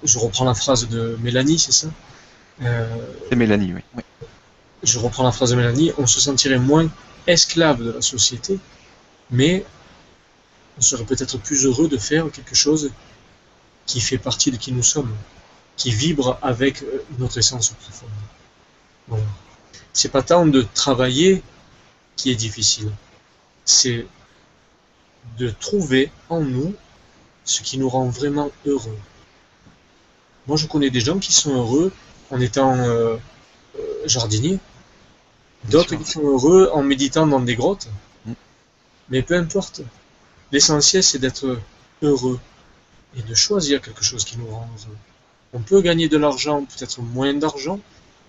je 0.04 0.20
reprends 0.20 0.44
la 0.44 0.54
phrase 0.54 0.90
de 0.90 1.18
Mélanie, 1.22 1.60
c'est 1.60 1.72
ça? 1.72 1.88
C'est 2.60 3.36
Mélanie, 3.36 3.74
oui. 3.74 3.82
oui. 3.96 4.04
Je 4.84 5.00
reprends 5.00 5.24
la 5.24 5.32
phrase 5.32 5.52
de 5.52 5.56
Mélanie. 5.56 5.94
On 5.98 6.08
se 6.08 6.20
sentirait 6.20 6.60
moins 6.60 6.90
esclave 7.28 7.84
de 7.84 7.92
la 7.92 8.02
société, 8.02 8.60
mais 9.30 9.66
on 10.78 10.82
serait 10.82 11.06
peut-être 11.06 11.38
plus 11.38 11.66
heureux 11.66 11.88
de 11.88 11.98
faire 11.98 12.32
quelque 12.32 12.56
chose 12.56 12.92
qui 13.86 14.02
fait 14.02 14.18
partie 14.18 14.52
de 14.52 14.58
qui 14.58 14.72
nous 14.72 14.84
sommes, 14.84 15.16
qui 15.76 15.92
vibre 15.92 16.40
avec 16.42 16.84
notre 17.20 17.38
essence 17.38 17.70
profonde. 17.70 18.10
Bon. 19.08 19.20
C'est 19.94 20.10
pas 20.10 20.24
tant 20.24 20.46
de 20.46 20.66
travailler 20.74 21.42
qui 22.16 22.32
est 22.32 22.36
difficile, 22.36 22.92
c'est 23.66 24.06
de 25.38 25.50
trouver 25.50 26.12
en 26.30 26.42
nous 26.42 26.74
ce 27.46 27.62
qui 27.62 27.78
nous 27.78 27.90
rend 27.90 28.08
vraiment 28.10 28.52
heureux. 28.66 28.98
Moi, 30.48 30.58
je 30.58 30.68
connais 30.68 30.90
des 30.90 31.00
gens 31.00 31.20
qui 31.20 31.34
sont 31.34 31.56
heureux 31.56 31.92
en 32.32 32.40
étant 32.40 32.76
euh, 32.76 33.18
euh, 33.78 33.82
jardinier, 34.06 34.60
d'autres 35.66 35.96
qui 35.96 36.10
sont 36.10 36.22
heureux 36.22 36.70
en 36.74 36.84
méditant 36.84 37.28
dans 37.28 37.40
des 37.40 37.56
grottes. 37.56 37.88
Mm. 38.26 38.34
Mais 39.10 39.22
peu 39.22 39.36
importe. 39.36 39.82
L'essentiel, 40.52 41.04
c'est 41.04 41.20
d'être 41.20 41.60
heureux 42.02 42.40
et 43.18 43.22
de 43.22 43.36
choisir 43.36 43.82
quelque 43.82 44.04
chose 44.04 44.24
qui 44.24 44.38
nous 44.38 44.48
rend 44.48 44.70
heureux. 44.86 44.98
On 45.54 45.60
peut 45.60 45.82
gagner 45.82 46.08
de 46.08 46.18
l'argent, 46.18 46.66
peut-être 46.66 47.02
moins 47.02 47.34
d'argent, 47.34 47.80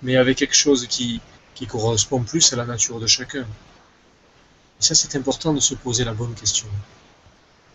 mais 0.02 0.16
avec 0.16 0.38
quelque 0.38 0.54
chose 0.54 0.86
qui, 0.86 1.20
qui 1.54 1.66
correspond 1.66 2.22
plus 2.22 2.52
à 2.52 2.56
la 2.56 2.64
nature 2.64 3.00
de 3.00 3.06
chacun. 3.06 3.42
Et 3.42 4.82
ça, 4.82 4.94
c'est 4.94 5.16
important 5.16 5.52
de 5.52 5.60
se 5.60 5.74
poser 5.74 6.04
la 6.04 6.14
bonne 6.14 6.34
question. 6.34 6.68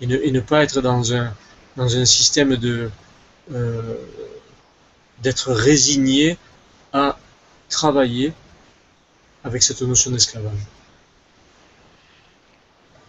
Et 0.02 0.08
ne, 0.08 0.18
et 0.18 0.32
ne 0.32 0.40
pas 0.40 0.64
être 0.64 0.82
dans 0.82 1.14
un, 1.14 1.34
dans 1.76 1.96
un 1.98 2.06
système 2.06 2.56
de 2.56 2.90
euh, 3.52 3.96
d'être 5.22 5.52
résigné 5.52 6.38
à 6.92 7.18
travailler 7.70 8.34
avec 9.44 9.64
cette 9.64 9.82
notion 9.82 10.12
d'esclavage. 10.12 10.60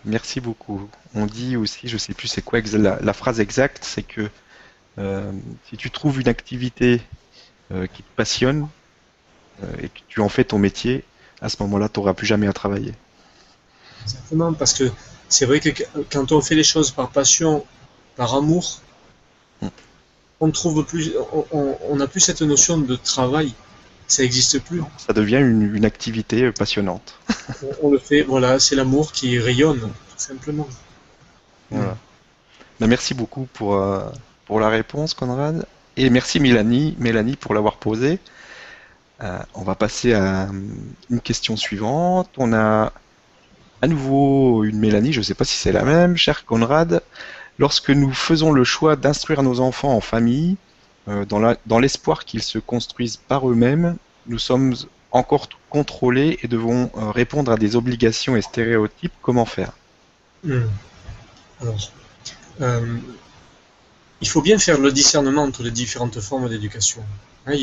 Merci 0.05 0.41
beaucoup. 0.41 0.89
On 1.15 1.27
dit 1.27 1.57
aussi, 1.57 1.89
je 1.89 1.97
sais 1.97 2.13
plus 2.13 2.29
c'est 2.29 2.43
quoi 2.43 2.61
la, 2.61 3.01
la, 3.01 3.13
phrase 3.13 3.41
exacte, 3.41 3.85
c'est 3.85 4.03
que 4.03 4.29
euh, 4.99 5.33
si 5.69 5.77
tu 5.77 5.91
trouves 5.91 6.21
une 6.21 6.29
activité 6.29 7.01
euh, 7.73 7.87
qui 7.87 8.03
te 8.03 8.11
passionne 8.15 8.69
euh, 9.63 9.73
et 9.83 9.89
que 9.89 10.01
tu 10.09 10.21
en 10.21 10.29
fais 10.29 10.45
ton 10.45 10.59
métier, 10.59 11.05
à 11.41 11.49
ce 11.49 11.57
moment-là, 11.63 11.89
tu 11.89 12.01
n'auras 12.01 12.13
plus 12.13 12.27
jamais 12.27 12.47
à 12.47 12.53
travailler. 12.53 12.93
Exactement, 14.03 14.53
parce 14.53 14.75
que 14.75 14.91
c'est 15.31 15.47
vrai 15.47 15.61
que 15.61 15.71
quand 16.13 16.33
on 16.33 16.43
fait 16.43 16.55
les 16.55 16.65
choses 16.65 16.91
par 16.91 17.11
passion, 17.11 17.65
par 18.17 18.35
amour, 18.35 18.81
mm. 19.63 19.69
on 20.41 20.51
trouve 20.51 20.85
plus, 20.85 21.15
on 21.51 21.97
n'a 21.97 22.07
plus 22.07 22.21
cette 22.21 22.43
notion 22.43 22.77
de 22.77 22.97
travail. 22.97 23.55
Ça 24.07 24.23
n'existe 24.23 24.59
plus. 24.61 24.83
Ça 24.99 25.13
devient 25.13 25.39
une, 25.39 25.75
une 25.75 25.85
activité 25.85 26.53
passionnante. 26.53 27.19
on, 27.63 27.89
on, 27.89 27.91
le 27.91 27.99
fait, 27.99 28.23
voilà, 28.23 28.59
c'est 28.59 28.77
l'amour 28.77 29.13
qui 29.13 29.39
rayonne, 29.39 29.81
tout 29.81 29.89
simplement. 30.17 30.69
Voilà. 31.71 31.97
Ben, 32.81 32.87
merci 32.87 33.15
beaucoup 33.15 33.49
pour, 33.53 33.75
euh, 33.77 34.01
pour 34.47 34.61
la 34.61 34.69
réponse, 34.69 35.15
Conrad. 35.15 35.67
Et 35.97 36.11
merci 36.11 36.41
Mélanie, 36.41 36.97
Mélanie 36.99 37.37
pour 37.37 37.55
l'avoir 37.55 37.77
posée. 37.77 38.19
Euh, 39.23 39.39
on 39.55 39.63
va 39.63 39.75
passer 39.75 40.13
à 40.13 40.49
une 41.09 41.21
question 41.21 41.57
suivante. 41.57 42.31
On 42.37 42.53
a 42.53 42.93
à 43.81 43.87
nouveau 43.87 44.65
une 44.65 44.79
Mélanie, 44.79 45.13
je 45.13 45.21
ne 45.21 45.25
sais 45.25 45.35
pas 45.35 45.45
si 45.45 45.57
c'est 45.57 45.73
la 45.73 45.85
même, 45.85 46.17
cher 46.17 46.45
Conrad. 46.45 47.03
Lorsque 47.59 47.91
nous 47.91 48.13
faisons 48.13 48.51
le 48.51 48.65
choix 48.65 48.97
d'instruire 48.97 49.43
nos 49.43 49.61
enfants 49.61 49.95
en 49.95 50.01
famille, 50.01 50.57
euh, 50.57 50.57
dans 51.07 51.79
l'espoir 51.79 52.25
qu'ils 52.25 52.43
se 52.43 52.59
construisent 52.59 53.17
par 53.17 53.49
eux-mêmes, 53.49 53.97
nous 54.27 54.39
sommes 54.39 54.75
encore 55.15 55.49
contrôlés 55.71 56.39
et 56.43 56.49
devons 56.49 56.91
euh, 56.97 57.11
répondre 57.11 57.53
à 57.53 57.57
des 57.57 57.77
obligations 57.77 58.37
et 58.37 58.43
stéréotypes. 58.43 59.13
Comment 59.23 59.45
faire? 59.45 59.73
Mmh. 60.43 60.63
Alors, 61.63 61.93
euh, 62.61 62.97
il 64.21 64.29
faut 64.29 64.43
bien 64.43 64.59
faire 64.59 64.79
le 64.79 64.91
discernement 64.93 65.43
entre 65.43 65.63
les 65.63 65.71
différentes 65.71 66.21
formes 66.21 66.49
d'éducation. 66.49 67.03
Hein, 67.47 67.55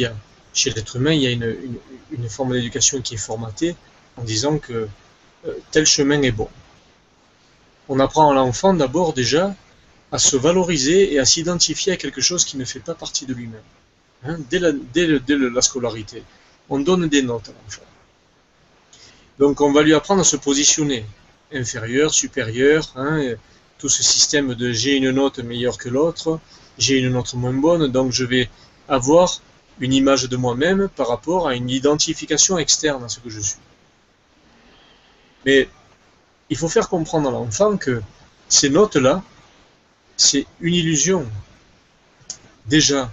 chez 0.54 0.70
l'être 0.72 0.96
humain, 0.96 1.12
il 1.12 1.22
y 1.22 1.28
a 1.28 1.32
une, 1.32 2.30
forme 2.30 2.54
d'éducation 2.54 3.02
qui 3.02 3.16
est 3.16 3.18
formatée 3.18 3.76
en 4.18 4.24
disant 4.24 4.58
que 4.58 4.88
euh, 5.46 5.54
tel 5.72 5.86
chemin 5.86 6.22
est 6.22 6.32
bon. 6.32 6.50
On 7.90 8.00
apprend 8.00 8.32
à 8.32 8.34
l'enfant 8.34 8.74
d'abord 8.74 9.14
déjà 9.14 9.56
à 10.12 10.20
se 10.20 10.36
valoriser 10.36 11.14
et 11.14 11.20
à 11.20 11.26
s'identifier 11.26 11.94
à 11.94 11.98
quelque 11.98 12.22
chose 12.22 12.46
qui 12.46 12.58
ne 12.58 12.66
fait 12.66 12.80
pas 12.80 12.96
partie 12.96 13.26
de 13.26 13.34
lui-même. 13.34 13.62
Hein, 14.24 14.38
dès, 14.50 14.60
la, 14.60 14.72
dès, 14.72 15.08
le, 15.08 15.20
dès 15.20 15.38
la 15.38 15.62
scolarité, 15.62 16.24
on 16.70 16.80
donne 16.80 17.08
des 17.08 17.22
notes 17.22 17.50
à 17.50 17.54
l'enfant. 17.64 17.82
Donc 19.40 19.62
on 19.62 19.72
va 19.72 19.82
lui 19.82 19.94
apprendre 19.94 20.22
à 20.22 20.24
se 20.24 20.38
positionner, 20.38 21.06
inférieur, 21.54 22.14
supérieur, 22.14 22.92
hein, 22.96 23.36
tout 23.80 23.90
ce 23.90 24.04
système 24.04 24.54
de 24.54 24.72
j'ai 24.72 24.98
une 24.98 25.12
note 25.12 25.40
meilleure 25.40 25.78
que 25.78 25.90
l'autre, 25.90 26.40
j'ai 26.78 27.00
une 27.00 27.10
note 27.10 27.34
moins 27.34 27.54
bonne, 27.54 27.88
donc 27.88 28.12
je 28.12 28.26
vais 28.26 28.50
avoir 28.88 29.42
une 29.80 29.94
image 29.94 30.30
de 30.30 30.38
moi-même 30.38 30.90
par 30.96 31.08
rapport 31.08 31.48
à 31.48 31.56
une 31.56 31.70
identification 31.70 32.58
externe 32.60 33.04
à 33.04 33.10
ce 33.10 33.20
que 33.20 33.30
je 33.30 33.40
suis. 33.40 33.60
Mais 35.46 35.68
il 36.52 36.58
faut 36.58 36.68
faire 36.68 36.88
comprendre 36.90 37.30
à 37.30 37.32
l'enfant 37.32 37.78
que 37.78 38.02
ces 38.48 38.70
notes-là, 38.70 39.24
c'est 40.22 40.46
une 40.62 40.76
illusion. 40.76 41.26
Déjà, 42.68 43.12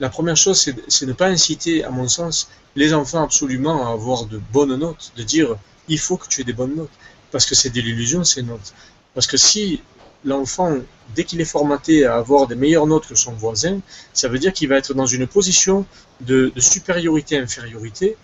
la 0.00 0.08
première 0.08 0.36
chose, 0.36 0.58
c'est 0.88 1.06
ne 1.06 1.12
pas 1.12 1.26
inciter, 1.26 1.84
à 1.84 1.90
mon 1.90 2.08
sens, 2.08 2.48
les 2.76 2.94
enfants 2.94 3.22
absolument 3.22 3.86
à 3.86 3.92
avoir 3.92 4.24
de 4.24 4.38
bonnes 4.52 4.76
notes, 4.76 5.12
de 5.16 5.22
dire 5.22 5.56
il 5.86 5.98
faut 5.98 6.16
que 6.16 6.26
tu 6.26 6.40
aies 6.40 6.44
des 6.44 6.54
bonnes 6.54 6.76
notes, 6.76 6.96
parce 7.30 7.44
que 7.46 7.54
c'est 7.54 7.70
de 7.70 7.80
l'illusion 7.80 8.24
ces 8.24 8.42
notes. 8.42 8.72
Parce 9.14 9.26
que 9.26 9.36
si 9.36 9.82
l'enfant, 10.24 10.78
dès 11.14 11.24
qu'il 11.24 11.40
est 11.42 11.52
formaté 11.56 12.06
à 12.06 12.16
avoir 12.16 12.46
des 12.46 12.54
meilleures 12.54 12.86
notes 12.86 13.06
que 13.06 13.14
son 13.14 13.32
voisin, 13.32 13.80
ça 14.14 14.28
veut 14.28 14.38
dire 14.38 14.54
qu'il 14.54 14.68
va 14.68 14.76
être 14.76 14.94
dans 14.94 15.06
une 15.06 15.26
position 15.26 15.84
de, 16.22 16.50
de 16.54 16.60
supériorité-infériorité, 16.60 18.16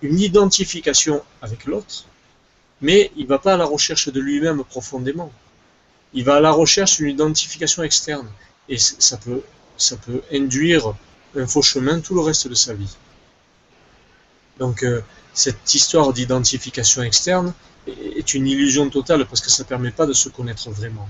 une 0.00 0.20
identification 0.20 1.22
avec 1.42 1.64
l'autre, 1.64 2.04
mais 2.80 3.10
il 3.16 3.24
ne 3.24 3.28
va 3.28 3.38
pas 3.40 3.54
à 3.54 3.56
la 3.56 3.64
recherche 3.64 4.08
de 4.08 4.20
lui-même 4.20 4.62
profondément. 4.64 5.32
Il 6.14 6.24
va 6.24 6.36
à 6.36 6.40
la 6.40 6.50
recherche 6.50 6.98
d'une 6.98 7.10
identification 7.10 7.82
externe. 7.82 8.28
Et 8.68 8.78
ça 8.78 9.16
peut, 9.16 9.42
ça 9.76 9.96
peut 9.96 10.22
induire 10.32 10.94
un 11.36 11.46
faux 11.46 11.62
chemin 11.62 12.00
tout 12.00 12.14
le 12.14 12.20
reste 12.20 12.48
de 12.48 12.54
sa 12.54 12.74
vie. 12.74 12.96
Donc 14.58 14.82
euh, 14.82 15.02
cette 15.34 15.74
histoire 15.74 16.12
d'identification 16.12 17.02
externe 17.02 17.54
est 17.86 18.34
une 18.34 18.46
illusion 18.46 18.88
totale 18.90 19.26
parce 19.26 19.40
que 19.40 19.50
ça 19.50 19.64
ne 19.64 19.68
permet 19.68 19.90
pas 19.90 20.06
de 20.06 20.12
se 20.12 20.28
connaître 20.28 20.70
vraiment. 20.70 21.08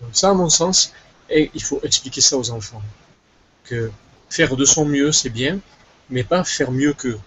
Donc 0.00 0.10
ça, 0.12 0.30
à 0.30 0.34
mon 0.34 0.48
sens, 0.48 0.92
et 1.30 1.50
il 1.54 1.62
faut 1.62 1.80
expliquer 1.82 2.20
ça 2.20 2.36
aux 2.36 2.50
enfants. 2.50 2.82
Que 3.64 3.90
faire 4.30 4.56
de 4.56 4.64
son 4.64 4.84
mieux, 4.84 5.12
c'est 5.12 5.30
bien, 5.30 5.58
mais 6.10 6.24
pas 6.24 6.44
faire 6.44 6.70
mieux 6.70 6.92
qu'eux. 6.92 7.18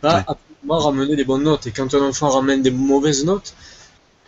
Pas 0.00 0.24
absolument 0.26 0.78
ramener 0.78 1.16
des 1.16 1.24
bonnes 1.24 1.44
notes. 1.44 1.66
Et 1.66 1.72
quand 1.72 1.92
un 1.94 2.02
enfant 2.02 2.28
ramène 2.28 2.62
des 2.62 2.70
mauvaises 2.70 3.24
notes, 3.24 3.54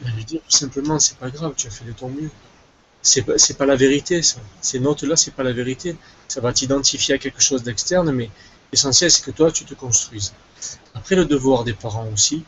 ben 0.02 0.12
lui 0.16 0.24
dire 0.24 0.40
tout 0.48 0.56
simplement, 0.56 0.98
c'est 0.98 1.16
pas 1.16 1.30
grave, 1.30 1.54
tu 1.56 1.66
as 1.66 1.70
fait 1.70 1.84
de 1.84 1.92
ton 1.92 2.08
mieux. 2.08 2.30
C'est 3.02 3.22
pas, 3.22 3.34
pas 3.58 3.66
la 3.66 3.76
vérité, 3.76 4.22
ça. 4.22 4.40
Ces 4.60 4.80
notes-là, 4.80 5.16
c'est 5.16 5.34
pas 5.34 5.42
la 5.42 5.52
vérité. 5.52 5.96
Ça 6.28 6.40
va 6.40 6.52
t'identifier 6.52 7.14
à 7.14 7.18
quelque 7.18 7.40
chose 7.40 7.62
d'externe, 7.62 8.10
mais 8.12 8.30
l'essentiel, 8.72 9.10
c'est 9.10 9.24
que 9.24 9.30
toi, 9.30 9.50
tu 9.50 9.64
te 9.64 9.74
construises. 9.74 10.32
Après, 10.94 11.16
le 11.16 11.24
devoir 11.24 11.64
des 11.64 11.72
parents 11.72 12.08
aussi, 12.12 12.44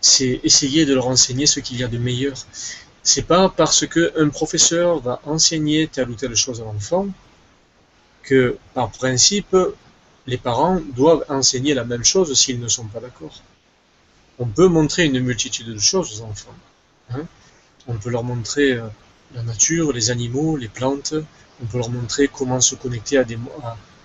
c'est 0.00 0.40
essayer 0.42 0.84
de 0.84 0.94
leur 0.94 1.06
enseigner 1.06 1.46
ce 1.46 1.60
qu'il 1.60 1.78
y 1.78 1.84
a 1.84 1.88
de 1.88 1.98
meilleur. 1.98 2.36
C'est 3.02 3.22
pas 3.22 3.48
parce 3.48 3.86
qu'un 3.86 4.28
professeur 4.30 5.00
va 5.00 5.20
enseigner 5.24 5.88
telle 5.88 6.10
ou 6.10 6.14
telle 6.14 6.34
chose 6.34 6.60
à 6.60 6.64
l'enfant 6.64 7.06
que, 8.22 8.56
par 8.74 8.90
principe, 8.90 9.56
les 10.26 10.38
parents 10.38 10.80
doivent 10.94 11.24
enseigner 11.28 11.74
la 11.74 11.84
même 11.84 12.04
chose 12.04 12.32
s'ils 12.38 12.60
ne 12.60 12.68
sont 12.68 12.86
pas 12.86 13.00
d'accord. 13.00 13.42
On 14.38 14.46
peut 14.46 14.68
montrer 14.68 15.04
une 15.04 15.20
multitude 15.20 15.68
de 15.68 15.78
choses 15.78 16.20
aux 16.20 16.24
enfants. 16.24 16.54
Hein. 17.10 17.26
on 17.86 17.94
peut 17.94 18.10
leur 18.10 18.24
montrer 18.24 18.72
euh, 18.72 18.86
la 19.34 19.42
nature, 19.42 19.92
les 19.92 20.10
animaux, 20.10 20.56
les 20.56 20.68
plantes. 20.68 21.14
On 21.62 21.66
peut 21.66 21.78
leur 21.78 21.90
montrer 21.90 22.28
comment 22.28 22.60
se 22.60 22.74
connecter 22.74 23.18
à, 23.18 23.24
des, 23.24 23.38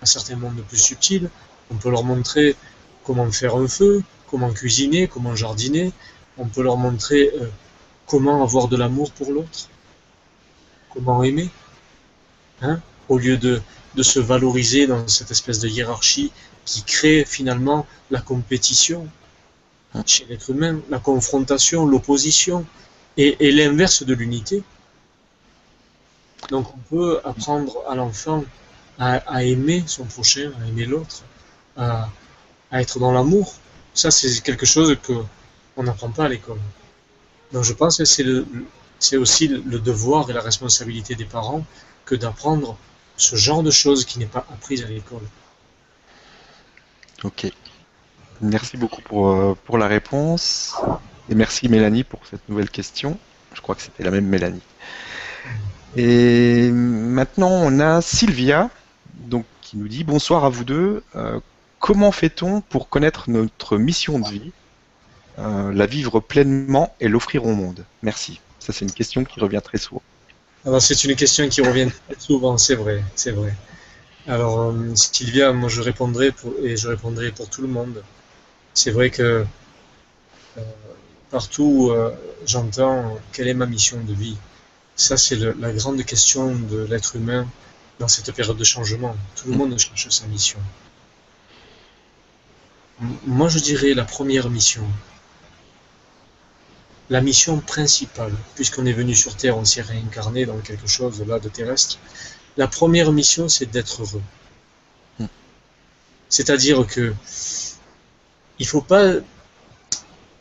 à 0.01 0.05
certains 0.05 0.36
mondes 0.36 0.62
plus 0.67 0.77
subtils. 0.77 1.29
On 1.72 1.75
peut 1.75 1.89
leur 1.89 2.03
montrer 2.03 2.55
comment 3.03 3.31
faire 3.31 3.55
un 3.55 3.67
feu, 3.67 4.03
comment 4.29 4.51
cuisiner, 4.51 5.07
comment 5.07 5.36
jardiner. 5.36 5.93
On 6.38 6.48
peut 6.48 6.62
leur 6.62 6.77
montrer 6.77 7.31
euh, 7.39 7.48
comment 8.05 8.43
avoir 8.43 8.67
de 8.67 8.77
l'amour 8.77 9.12
pour 9.12 9.31
l'autre, 9.31 9.69
comment 10.93 11.24
aimer. 11.24 11.50
Hein 12.62 12.81
Au 13.10 13.17
lieu 13.17 13.38
de 13.38 13.62
se 14.01 14.19
valoriser 14.19 14.88
dans 14.88 15.07
cette 15.07 15.31
espèce 15.31 15.60
de 15.60 15.67
hiérarchie 15.67 16.31
qui 16.65 16.84
crée 16.84 17.25
finalement 17.25 17.88
la 18.12 18.22
compétition 18.22 19.07
chez 20.06 20.25
l'être 20.25 20.50
humain, 20.50 20.79
la 20.89 21.00
confrontation, 21.00 21.86
l'opposition 21.86 22.65
et, 23.17 23.51
l'inverse 23.51 24.03
de 24.03 24.13
l'unité. 24.13 24.63
Donc 26.50 26.67
on 26.74 26.96
peut 26.96 27.20
apprendre 27.24 27.84
à 27.89 27.96
l'enfant 27.96 28.44
à, 29.00 29.44
aimer 29.44 29.84
son 29.88 30.06
prochain, 30.06 30.51
à 30.62 30.67
aimer 30.67 30.86
l'autre, 30.86 31.24
à, 31.77 32.10
être 32.72 33.00
dans 33.00 33.12
l'amour. 33.12 33.53
Ça, 33.94 34.12
c'est 34.12 34.41
quelque 34.41 34.65
chose 34.65 34.96
que 35.01 35.13
on 35.75 35.84
n'apprend 35.84 36.10
pas 36.10 36.25
à 36.25 36.29
l'école. 36.29 36.60
Donc 37.51 37.63
je 37.63 37.74
pense 37.74 37.98
que 37.98 38.06
c'est 39.00 39.17
aussi 39.17 39.48
le 39.48 39.79
devoir 39.79 40.29
et 40.29 40.34
la 40.34 40.41
responsabilité 40.41 41.15
des 41.15 41.25
parents 41.25 41.65
que 42.06 42.15
d'apprendre 42.15 42.77
ce 43.17 43.36
genre 43.36 43.63
de 43.63 43.72
choses 43.72 44.06
qui 44.06 44.20
n'est 44.20 44.25
pas 44.25 44.46
apprise 44.51 44.84
à 44.84 44.88
l'école. 44.88 45.24
Ok. 47.24 47.51
Merci 48.41 48.77
beaucoup 48.77 49.01
pour, 49.01 49.29
euh, 49.29 49.58
pour 49.65 49.77
la 49.77 49.88
réponse. 49.88 50.75
Et 51.29 51.36
merci 51.36 51.70
Mélanie 51.70 52.03
pour 52.03 52.20
cette 52.29 52.48
nouvelle 52.50 52.70
question. 52.70 53.17
Je 53.53 53.62
crois 53.62 53.75
que 53.75 53.82
c'était 53.82 54.03
la 54.03 54.12
même 54.12 54.27
Mélanie. 54.27 54.62
Et 55.96 56.70
maintenant, 56.72 57.50
on 57.50 57.79
a 57.79 58.01
Sylvia 58.01 58.70
donc, 59.13 59.46
qui 59.62 59.77
nous 59.77 59.88
dit 59.88 60.03
Bonsoir 60.03 60.46
à 60.46 60.50
vous 60.50 60.63
deux. 60.63 61.03
Euh, 61.15 61.39
comment 61.79 62.12
fait-on 62.12 62.62
pour 62.62 62.89
connaître 62.89 63.29
notre 63.29 63.77
mission 63.77 64.20
de 64.20 64.27
vie, 64.27 64.51
euh, 65.39 65.74
la 65.74 65.86
vivre 65.86 66.20
pleinement 66.20 66.96
et 67.00 67.08
l'offrir 67.08 67.46
au 67.46 67.53
monde? 67.53 67.86
Merci. 68.03 68.39
Ça, 68.60 68.74
c'est 68.74 68.86
une 68.86 68.91
question 68.91 69.24
qui 69.24 69.39
revient 69.39 69.62
très 69.63 69.77
souvent. 69.77 70.01
Alors 70.65 70.82
c'est 70.82 71.01
une 71.06 71.15
question 71.15 71.48
qui 71.48 71.62
revient 71.62 71.89
très 72.08 72.20
souvent, 72.20 72.58
c'est 72.58 72.75
vrai, 72.75 73.01
c'est 73.15 73.32
vrai. 73.32 73.56
Alors 74.27 74.74
Sylvia, 74.96 75.53
moi 75.53 75.70
je 75.70 75.82
répondrai 75.82 76.32
pour, 76.32 76.53
et 76.62 76.75
je 76.75 76.89
répondrai 76.89 77.32
pour 77.32 77.50
tout 77.50 77.62
le 77.62 77.70
monde. 77.70 78.03
C'est 78.77 78.91
vrai 78.91 79.10
que 79.10 79.43
euh, 80.57 80.62
partout 81.31 81.89
euh, 81.89 82.12
j'entends 82.46 83.17
quelle 83.34 83.48
est 83.48 83.55
ma 83.55 83.65
mission 83.65 84.00
de 84.03 84.13
vie. 84.13 84.38
Ça 84.96 85.17
c'est 85.17 85.36
la 85.36 85.72
grande 85.74 86.05
question 86.05 86.55
de 86.55 86.84
l'être 86.84 87.15
humain 87.15 87.48
dans 87.98 88.07
cette 88.07 88.31
période 88.34 88.55
de 88.55 88.63
changement. 88.63 89.15
Tout 89.36 89.48
le 89.50 89.57
monde 89.57 89.75
cherche 89.79 90.10
sa 90.10 90.27
mission. 90.27 90.60
moi 93.25 93.50
je 93.50 93.57
dirais 93.57 93.96
la 93.96 94.05
première 94.05 94.48
mission, 94.51 94.88
la 97.10 97.22
mission 97.22 97.60
principale, 97.60 98.36
puisqu'on 98.53 98.86
est 98.86 98.98
venu 99.01 99.15
sur 99.15 99.36
Terre, 99.36 99.57
on 99.57 99.65
s'est 99.65 99.81
réincarné 99.81 100.46
dans 100.46 100.60
quelque 100.60 100.86
chose 100.86 101.25
là 101.25 101.39
de 101.39 101.50
terrestre. 101.50 101.98
La 102.57 102.67
première 102.67 103.12
mission, 103.12 103.50
c'est 103.50 103.72
d'être 103.75 104.03
heureux. 104.03 104.27
Hmm. 105.17 105.34
C'est-à-dire 106.29 106.85
que 106.85 107.16
il 108.59 108.67
faut 108.67 108.81
pas. 108.81 109.13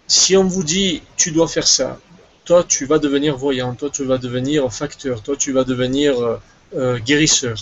Si 0.09 0.37
on 0.37 0.45
vous 0.45 0.63
dit 0.63 1.03
tu 1.17 1.33
dois 1.33 1.49
faire 1.49 1.67
ça, 1.67 1.99
toi 2.45 2.65
tu 2.65 2.87
vas 2.87 2.99
devenir 2.99 3.37
voyant, 3.37 3.75
toi 3.75 3.91
tu 3.91 4.05
vas 4.05 4.19
devenir 4.19 4.73
facteur, 4.73 5.23
toi 5.23 5.37
tu 5.37 5.53
vas 5.53 5.65
devenir 5.65 6.21
euh, 6.21 6.41
euh, 6.77 6.99
guérisseur, 6.99 7.57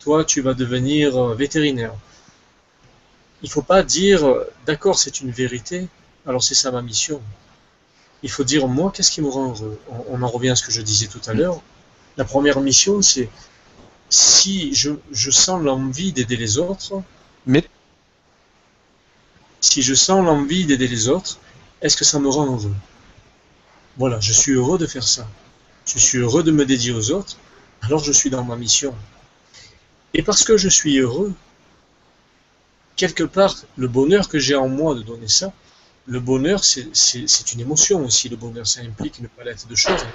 toi 0.00 0.24
tu 0.24 0.42
vas 0.42 0.54
devenir 0.54 1.16
euh, 1.16 1.34
vétérinaire. 1.34 1.94
Il 3.42 3.50
faut 3.50 3.62
pas 3.62 3.82
dire 3.82 4.34
d'accord 4.66 4.98
c'est 4.98 5.20
une 5.20 5.30
vérité, 5.30 5.88
alors 6.26 6.42
c'est 6.42 6.54
ça 6.54 6.70
ma 6.70 6.82
mission 6.82 7.20
il 8.22 8.30
faut 8.30 8.44
dire, 8.44 8.66
moi, 8.66 8.92
qu'est-ce 8.94 9.10
qui 9.10 9.22
me 9.22 9.28
rend 9.28 9.50
heureux? 9.50 9.78
On, 10.08 10.22
en 10.22 10.28
revient 10.28 10.50
à 10.50 10.56
ce 10.56 10.64
que 10.64 10.72
je 10.72 10.82
disais 10.82 11.06
tout 11.06 11.20
à 11.26 11.34
l'heure. 11.34 11.60
La 12.16 12.24
première 12.24 12.60
mission, 12.60 13.02
c'est 13.02 13.28
si 14.08 14.74
je, 14.74 15.30
sens 15.30 15.62
l'envie 15.62 16.12
d'aider 16.12 16.36
les 16.36 16.58
autres, 16.58 17.02
mais 17.46 17.64
si 19.60 19.82
je 19.82 19.94
sens 19.94 20.24
l'envie 20.24 20.66
d'aider 20.66 20.88
les 20.88 21.08
autres, 21.08 21.38
est-ce 21.82 21.96
que 21.96 22.04
ça 22.04 22.18
me 22.18 22.28
rend 22.28 22.46
heureux? 22.46 22.74
Voilà, 23.96 24.20
je 24.20 24.32
suis 24.32 24.52
heureux 24.52 24.78
de 24.78 24.86
faire 24.86 25.06
ça. 25.06 25.26
Je 25.86 25.98
suis 25.98 26.18
heureux 26.18 26.42
de 26.42 26.50
me 26.50 26.66
dédier 26.66 26.92
aux 26.92 27.10
autres, 27.10 27.36
alors 27.82 28.02
je 28.02 28.12
suis 28.12 28.30
dans 28.30 28.44
ma 28.44 28.56
mission. 28.56 28.94
Et 30.14 30.22
parce 30.22 30.44
que 30.44 30.56
je 30.56 30.68
suis 30.68 30.98
heureux, 30.98 31.32
quelque 32.96 33.24
part, 33.24 33.56
le 33.76 33.88
bonheur 33.88 34.28
que 34.28 34.38
j'ai 34.38 34.54
en 34.54 34.68
moi 34.68 34.94
de 34.94 35.02
donner 35.02 35.28
ça, 35.28 35.52
le 36.06 36.20
bonheur, 36.20 36.64
c'est 36.64 37.52
une 37.52 37.60
émotion 37.60 38.04
aussi. 38.04 38.28
Le 38.28 38.36
bonheur, 38.36 38.66
ça 38.66 38.80
implique 38.80 39.18
une 39.18 39.28
palette 39.28 39.66
de 39.68 39.74
choses. 39.74 40.06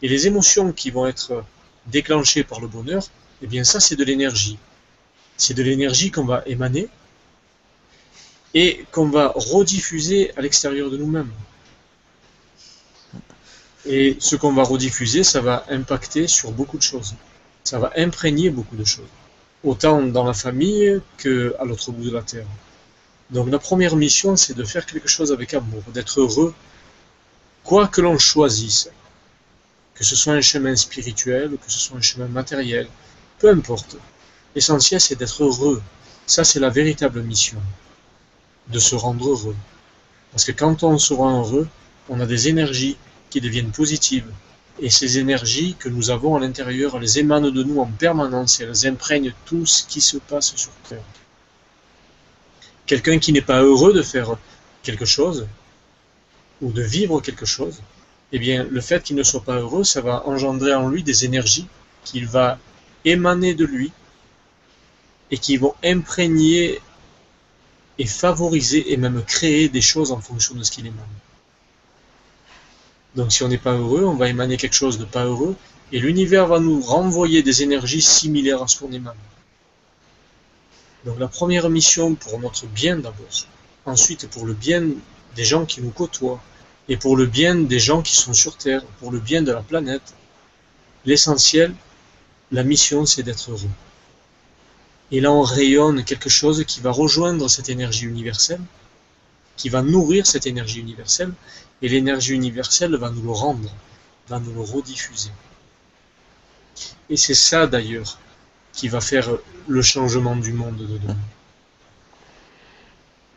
Et 0.00 0.08
les 0.08 0.26
émotions 0.26 0.72
qui 0.72 0.90
vont 0.90 1.06
être 1.06 1.44
déclenchées 1.86 2.44
par 2.44 2.60
le 2.60 2.66
bonheur, 2.66 3.04
eh 3.42 3.46
bien 3.46 3.62
ça, 3.64 3.78
c'est 3.78 3.96
de 3.96 4.04
l'énergie. 4.04 4.58
C'est 5.36 5.54
de 5.54 5.62
l'énergie 5.62 6.10
qu'on 6.10 6.24
va 6.24 6.42
émaner 6.46 6.88
et 8.54 8.84
qu'on 8.92 9.08
va 9.08 9.32
rediffuser 9.34 10.32
à 10.36 10.42
l'extérieur 10.42 10.90
de 10.90 10.96
nous-mêmes. 10.96 11.32
Et 13.84 14.16
ce 14.20 14.36
qu'on 14.36 14.52
va 14.52 14.62
rediffuser, 14.62 15.24
ça 15.24 15.40
va 15.40 15.64
impacter 15.68 16.28
sur 16.28 16.52
beaucoup 16.52 16.76
de 16.76 16.82
choses. 16.82 17.14
Ça 17.64 17.78
va 17.78 17.92
imprégner 17.96 18.50
beaucoup 18.50 18.76
de 18.76 18.84
choses. 18.84 19.08
Autant 19.64 20.02
dans 20.02 20.24
la 20.24 20.34
famille 20.34 21.00
qu'à 21.18 21.64
l'autre 21.64 21.90
bout 21.92 22.04
de 22.04 22.14
la 22.14 22.22
terre. 22.22 22.46
Donc 23.30 23.50
la 23.50 23.58
première 23.58 23.96
mission, 23.96 24.36
c'est 24.36 24.54
de 24.54 24.64
faire 24.64 24.84
quelque 24.86 25.08
chose 25.08 25.32
avec 25.32 25.54
amour, 25.54 25.82
d'être 25.94 26.20
heureux, 26.20 26.54
quoi 27.64 27.88
que 27.88 28.00
l'on 28.00 28.18
choisisse. 28.18 28.90
Que 29.94 30.04
ce 30.04 30.16
soit 30.16 30.34
un 30.34 30.40
chemin 30.40 30.76
spirituel, 30.76 31.56
que 31.64 31.70
ce 31.72 31.78
soit 31.78 31.96
un 31.96 32.02
chemin 32.02 32.26
matériel, 32.26 32.88
peu 33.38 33.50
importe. 33.50 33.96
L'essentiel, 34.54 35.00
c'est 35.00 35.16
d'être 35.16 35.42
heureux. 35.42 35.82
Ça, 36.26 36.44
c'est 36.44 36.60
la 36.60 36.68
véritable 36.68 37.22
mission. 37.22 37.58
De 38.68 38.78
se 38.78 38.94
rendre 38.94 39.28
heureux. 39.28 39.56
Parce 40.30 40.44
que 40.44 40.52
quand 40.52 40.82
on 40.82 40.98
se 40.98 41.12
rend 41.12 41.40
heureux, 41.40 41.68
on 42.08 42.20
a 42.20 42.26
des 42.26 42.48
énergies 42.48 42.96
qui 43.30 43.40
deviennent 43.40 43.70
positives. 43.70 44.30
Et 44.80 44.90
ces 44.90 45.18
énergies 45.18 45.76
que 45.78 45.88
nous 45.88 46.10
avons 46.10 46.36
à 46.36 46.40
l'intérieur, 46.40 46.96
elles 46.96 47.18
émanent 47.18 47.50
de 47.50 47.62
nous 47.62 47.80
en 47.80 47.86
permanence 47.86 48.60
et 48.60 48.64
elles 48.64 48.86
imprègnent 48.86 49.34
tout 49.44 49.66
ce 49.66 49.84
qui 49.84 50.00
se 50.00 50.16
passe 50.16 50.54
sur 50.56 50.70
Terre. 50.88 51.04
Quelqu'un 52.86 53.18
qui 53.18 53.32
n'est 53.32 53.42
pas 53.42 53.62
heureux 53.62 53.92
de 53.92 54.02
faire 54.02 54.36
quelque 54.82 55.04
chose, 55.04 55.46
ou 56.60 56.72
de 56.72 56.82
vivre 56.82 57.20
quelque 57.20 57.44
chose, 57.44 57.82
eh 58.32 58.38
bien, 58.38 58.64
le 58.64 58.80
fait 58.80 59.02
qu'il 59.02 59.16
ne 59.16 59.22
soit 59.22 59.42
pas 59.42 59.58
heureux, 59.58 59.84
ça 59.84 60.00
va 60.00 60.26
engendrer 60.26 60.74
en 60.74 60.88
lui 60.88 61.02
des 61.02 61.24
énergies 61.24 61.66
qu'il 62.04 62.26
va 62.26 62.58
émaner 63.04 63.54
de 63.54 63.64
lui 63.64 63.92
et 65.30 65.38
qui 65.38 65.56
vont 65.56 65.74
imprégner 65.84 66.80
et 68.02 68.06
favoriser 68.06 68.92
et 68.92 68.96
même 68.96 69.22
créer 69.24 69.68
des 69.68 69.80
choses 69.80 70.10
en 70.10 70.20
fonction 70.20 70.56
de 70.56 70.64
ce 70.64 70.72
qu'il 70.72 70.84
émane. 70.84 71.16
Donc 73.14 73.30
si 73.30 73.44
on 73.44 73.48
n'est 73.48 73.64
pas 73.68 73.74
heureux, 73.74 74.04
on 74.04 74.16
va 74.16 74.28
émaner 74.28 74.56
quelque 74.56 74.74
chose 74.74 74.98
de 74.98 75.04
pas 75.04 75.24
heureux 75.24 75.54
et 75.92 76.00
l'univers 76.00 76.48
va 76.48 76.58
nous 76.58 76.80
renvoyer 76.80 77.44
des 77.44 77.62
énergies 77.62 78.02
similaires 78.02 78.60
à 78.60 78.66
ce 78.66 78.80
qu'on 78.80 78.90
émane. 78.90 79.22
Donc 81.04 81.20
la 81.20 81.28
première 81.28 81.70
mission 81.70 82.16
pour 82.16 82.40
notre 82.40 82.66
bien 82.66 82.96
d'abord, 82.96 83.46
ensuite 83.86 84.26
pour 84.26 84.46
le 84.46 84.54
bien 84.54 84.82
des 85.36 85.44
gens 85.44 85.64
qui 85.64 85.80
nous 85.80 85.90
côtoient, 85.90 86.42
et 86.88 86.96
pour 86.96 87.16
le 87.16 87.26
bien 87.26 87.54
des 87.54 87.78
gens 87.78 88.02
qui 88.02 88.16
sont 88.16 88.32
sur 88.32 88.56
Terre, 88.56 88.84
pour 88.98 89.12
le 89.12 89.20
bien 89.20 89.42
de 89.42 89.52
la 89.52 89.62
planète, 89.62 90.14
l'essentiel, 91.04 91.72
la 92.50 92.64
mission, 92.64 93.06
c'est 93.06 93.22
d'être 93.22 93.52
heureux. 93.52 93.70
Et 95.12 95.20
là, 95.20 95.30
on 95.30 95.42
rayonne 95.42 96.04
quelque 96.04 96.28
chose 96.28 96.64
qui 96.64 96.80
va 96.80 96.90
rejoindre 96.90 97.48
cette 97.48 97.68
énergie 97.68 98.06
universelle, 98.06 98.60
qui 99.56 99.68
va 99.68 99.82
nourrir 99.82 100.26
cette 100.26 100.46
énergie 100.46 100.80
universelle, 100.80 101.32
et 101.82 101.88
l'énergie 101.88 102.34
universelle 102.34 102.96
va 102.96 103.10
nous 103.10 103.22
le 103.22 103.30
rendre, 103.30 103.70
va 104.28 104.40
nous 104.40 104.52
le 104.52 104.62
rediffuser. 104.62 105.30
Et 107.10 107.16
c'est 107.16 107.34
ça 107.34 107.66
d'ailleurs 107.66 108.18
qui 108.72 108.88
va 108.88 109.00
faire 109.00 109.28
le 109.68 109.82
changement 109.82 110.34
du 110.34 110.52
monde 110.52 110.76
de 110.76 110.86
demain. 110.86 111.16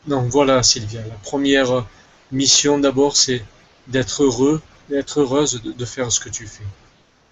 Donc 0.08 0.30
voilà 0.30 0.64
Sylvia, 0.64 1.02
la 1.02 1.16
première 1.16 1.86
mission 2.32 2.80
d'abord 2.80 3.18
c'est 3.18 3.44
d'être 3.88 4.24
heureux 4.24 4.62
d'être 4.90 5.20
heureuse 5.20 5.62
de, 5.62 5.86
faire 5.86 6.12
ce 6.12 6.20
que 6.20 6.30
tu 6.30 6.46
fais. 6.48 6.64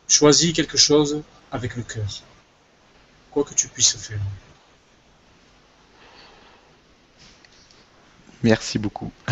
Choisis 0.07 0.53
quelque 0.53 0.77
chose 0.77 1.21
avec 1.51 1.75
le 1.75 1.83
cœur, 1.83 2.07
quoi 3.33 3.43
que 3.43 3.53
tu 3.53 3.67
puisses 3.67 3.97
faire. 3.97 4.19
Merci 8.43 8.77
beaucoup. 8.77 9.11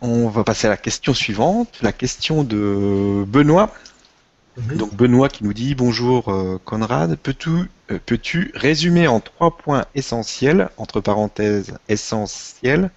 On 0.00 0.28
va 0.28 0.44
passer 0.44 0.66
à 0.66 0.70
la 0.70 0.78
question 0.78 1.12
suivante, 1.12 1.78
la 1.82 1.92
question 1.92 2.42
de 2.42 3.24
Benoît. 3.26 3.70
Donc 4.56 4.94
Benoît 4.94 5.28
qui 5.28 5.44
nous 5.44 5.52
dit 5.52 5.74
bonjour 5.74 6.28
euh, 6.28 6.58
Conrad, 6.64 7.16
peux-tu 7.16 7.50
euh, 7.90 7.98
peux-tu 8.04 8.50
résumer 8.54 9.06
en 9.08 9.20
trois 9.20 9.56
points 9.56 9.84
essentiels, 9.94 10.70
entre 10.76 11.00
parenthèses 11.00 11.74
essentiels, 11.88 12.90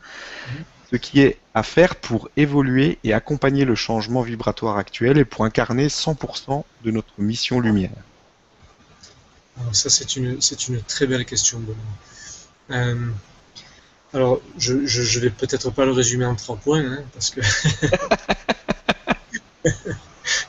ce 0.94 0.98
qui 0.98 1.22
est 1.22 1.40
à 1.56 1.64
faire 1.64 1.96
pour 1.96 2.30
évoluer 2.38 3.00
et 3.04 3.14
accompagner 3.14 3.66
le 3.66 3.74
changement 3.74 4.22
vibratoire 4.22 4.78
actuel 4.78 5.18
et 5.18 5.26
pour 5.26 5.44
incarner 5.44 5.88
100% 5.88 6.64
de 6.86 6.92
notre 6.92 7.14
mission 7.18 7.60
lumière 7.60 7.90
Alors 9.60 9.76
ça, 9.76 9.90
c'est 9.90 10.16
une, 10.16 10.40
c'est 10.40 10.68
une 10.68 10.84
très 10.84 11.08
belle 11.08 11.26
question. 11.26 11.60
Euh, 12.70 12.96
alors, 14.14 14.40
je, 14.60 14.86
je 14.86 15.20
vais 15.20 15.32
peut-être 15.32 15.72
pas 15.72 15.86
le 15.86 15.94
résumer 15.94 16.26
en 16.26 16.36
trois 16.36 16.58
points, 16.58 16.86
hein, 16.86 17.04
parce 17.12 17.32
que 17.32 17.42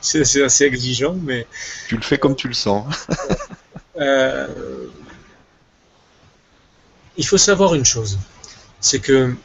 c'est, 0.01 0.25
c'est 0.25 0.43
assez 0.43 0.65
exigeant, 0.65 1.15
mais 1.15 1.47
Tu 1.87 1.95
le 1.95 2.03
fais 2.03 2.19
comme 2.19 2.35
tu 2.35 2.47
le 2.47 2.53
sens. 2.53 3.07
euh, 3.97 4.47
il 7.17 7.25
faut 7.25 7.39
savoir 7.39 7.73
une 7.73 7.85
chose, 7.85 8.19
c'est 8.79 8.99
que 8.99 9.35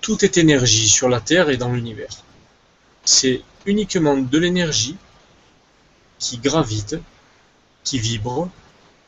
tout 0.00 0.24
est 0.24 0.36
énergie 0.36 0.88
sur 0.88 1.08
la 1.08 1.20
Terre 1.20 1.50
et 1.50 1.56
dans 1.56 1.72
l'univers. 1.72 2.10
C'est 3.04 3.42
uniquement 3.66 4.16
de 4.16 4.38
l'énergie 4.38 4.96
qui 6.18 6.38
gravite, 6.38 6.96
qui 7.84 7.98
vibre, 7.98 8.50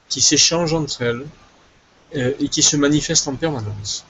qui 0.09 0.21
s'échange 0.21 0.75
entre 0.75 1.03
elles 1.03 1.27
euh, 2.17 2.33
et 2.41 2.49
qui 2.49 2.63
se 2.63 2.77
manifeste 2.77 3.29
en 3.29 3.37
permanence. 3.37 4.05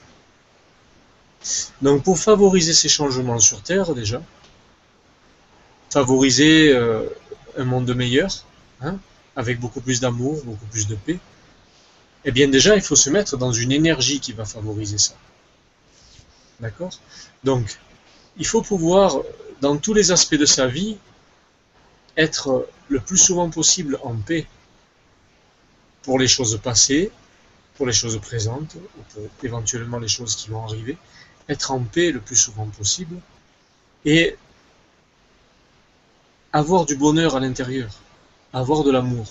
Donc 1.81 2.03
pour 2.03 2.19
favoriser 2.19 2.73
ces 2.73 2.89
changements 2.89 3.39
sur 3.39 3.61
Terre 3.61 3.93
déjà, 3.95 4.21
favoriser 5.89 6.73
euh, 6.73 7.07
un 7.57 7.65
monde 7.65 7.93
meilleur, 7.95 8.29
hein, 8.81 8.97
avec 9.35 9.59
beaucoup 9.59 9.81
plus 9.81 9.99
d'amour, 9.99 10.41
beaucoup 10.43 10.65
plus 10.65 10.87
de 10.87 10.95
paix, 10.95 11.19
eh 12.25 12.31
bien 12.31 12.47
déjà 12.47 12.75
il 12.75 12.81
faut 12.81 12.95
se 12.95 13.09
mettre 13.09 13.37
dans 13.37 13.51
une 13.51 13.71
énergie 13.71 14.19
qui 14.19 14.33
va 14.33 14.45
favoriser 14.45 14.97
ça. 14.97 15.15
D'accord 16.61 16.91
Donc 17.43 17.79
il 18.37 18.45
faut 18.45 18.61
pouvoir, 18.61 19.17
dans 19.59 19.77
tous 19.77 19.93
les 19.93 20.11
aspects 20.11 20.35
de 20.35 20.45
sa 20.45 20.67
vie, 20.67 20.97
être 22.17 22.67
le 22.89 22.99
plus 22.99 23.17
souvent 23.17 23.49
possible 23.49 23.99
en 24.03 24.15
paix 24.15 24.47
pour 26.03 26.17
les 26.19 26.27
choses 26.27 26.59
passées, 26.61 27.11
pour 27.75 27.85
les 27.85 27.93
choses 27.93 28.19
présentes, 28.19 28.75
ou 28.75 29.01
pour 29.13 29.23
éventuellement 29.43 29.99
les 29.99 30.07
choses 30.07 30.35
qui 30.35 30.49
vont 30.49 30.63
arriver, 30.63 30.97
être 31.49 31.71
en 31.71 31.79
paix 31.79 32.11
le 32.11 32.19
plus 32.19 32.35
souvent 32.35 32.67
possible, 32.67 33.17
et 34.05 34.37
avoir 36.53 36.85
du 36.85 36.95
bonheur 36.95 37.35
à 37.35 37.39
l'intérieur, 37.39 37.91
avoir 38.53 38.83
de 38.83 38.91
l'amour. 38.91 39.25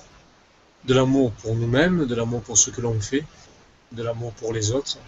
De 0.84 0.94
l'amour 0.94 1.32
pour 1.32 1.54
nous-mêmes, 1.54 2.06
de 2.06 2.14
l'amour 2.14 2.42
pour 2.42 2.56
ce 2.56 2.70
que 2.70 2.80
l'on 2.80 2.98
fait, 3.00 3.24
de 3.92 4.02
l'amour 4.02 4.32
pour 4.32 4.52
les 4.52 4.72
autres. 4.72 4.98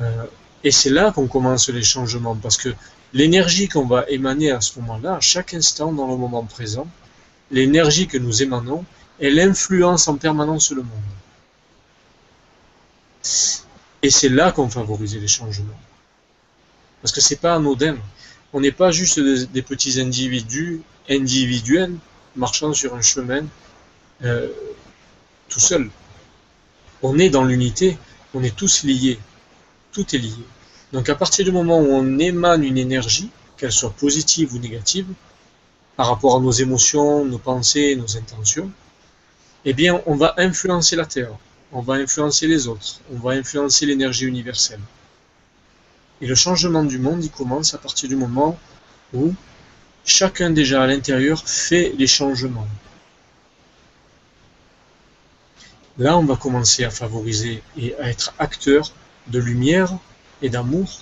Euh, 0.00 0.26
et 0.64 0.70
c'est 0.70 0.90
là 0.90 1.12
qu'on 1.12 1.26
commence 1.26 1.68
les 1.68 1.82
changements, 1.82 2.36
parce 2.36 2.56
que 2.56 2.74
l'énergie 3.12 3.68
qu'on 3.68 3.86
va 3.86 4.04
émaner 4.08 4.50
à 4.50 4.60
ce 4.60 4.78
moment-là, 4.80 5.16
à 5.16 5.20
chaque 5.20 5.54
instant 5.54 5.92
dans 5.92 6.08
le 6.08 6.16
moment 6.16 6.44
présent, 6.44 6.86
l'énergie 7.50 8.06
que 8.06 8.18
nous 8.18 8.42
émanons, 8.42 8.84
elle 9.20 9.38
influence 9.40 10.08
en 10.08 10.16
permanence 10.16 10.70
le 10.70 10.82
monde. 10.82 10.90
Et 14.02 14.10
c'est 14.10 14.28
là 14.28 14.52
qu'on 14.52 14.68
favorise 14.68 15.16
les 15.16 15.28
changements. 15.28 15.80
Parce 17.02 17.12
que 17.12 17.20
c'est 17.20 17.40
pas 17.40 17.54
anodin. 17.54 17.96
On 18.52 18.60
n'est 18.60 18.72
pas 18.72 18.90
juste 18.90 19.20
des, 19.20 19.46
des 19.46 19.62
petits 19.62 20.00
individus 20.00 20.80
individuels 21.08 21.94
marchant 22.36 22.72
sur 22.72 22.94
un 22.94 23.02
chemin 23.02 23.44
euh, 24.24 24.48
tout 25.48 25.60
seul. 25.60 25.90
On 27.02 27.18
est 27.18 27.30
dans 27.30 27.44
l'unité, 27.44 27.98
on 28.34 28.42
est 28.42 28.54
tous 28.54 28.84
liés. 28.84 29.18
Tout 29.96 30.14
est 30.14 30.18
lié. 30.18 30.44
Donc 30.92 31.08
à 31.08 31.14
partir 31.14 31.42
du 31.46 31.52
moment 31.52 31.78
où 31.78 31.86
on 31.86 32.18
émane 32.18 32.62
une 32.64 32.76
énergie, 32.76 33.30
qu'elle 33.56 33.72
soit 33.72 33.94
positive 33.94 34.52
ou 34.52 34.58
négative, 34.58 35.06
par 35.96 36.08
rapport 36.08 36.36
à 36.36 36.40
nos 36.40 36.50
émotions, 36.50 37.24
nos 37.24 37.38
pensées, 37.38 37.96
nos 37.96 38.14
intentions, 38.14 38.70
eh 39.64 39.72
bien 39.72 40.02
on 40.04 40.14
va 40.14 40.34
influencer 40.36 40.96
la 40.96 41.06
Terre, 41.06 41.32
on 41.72 41.80
va 41.80 41.94
influencer 41.94 42.46
les 42.46 42.68
autres, 42.68 43.00
on 43.10 43.18
va 43.18 43.30
influencer 43.30 43.86
l'énergie 43.86 44.26
universelle. 44.26 44.82
Et 46.20 46.26
le 46.26 46.34
changement 46.34 46.84
du 46.84 46.98
monde, 46.98 47.24
il 47.24 47.30
commence 47.30 47.72
à 47.72 47.78
partir 47.78 48.10
du 48.10 48.16
moment 48.16 48.58
où 49.14 49.32
chacun 50.04 50.50
déjà 50.50 50.82
à 50.82 50.86
l'intérieur 50.86 51.42
fait 51.48 51.94
les 51.96 52.06
changements. 52.06 52.68
Là, 55.96 56.18
on 56.18 56.24
va 56.26 56.36
commencer 56.36 56.84
à 56.84 56.90
favoriser 56.90 57.62
et 57.78 57.94
à 57.94 58.10
être 58.10 58.34
acteur 58.38 58.92
de 59.28 59.38
lumière 59.38 59.96
et 60.42 60.48
d'amour 60.48 61.00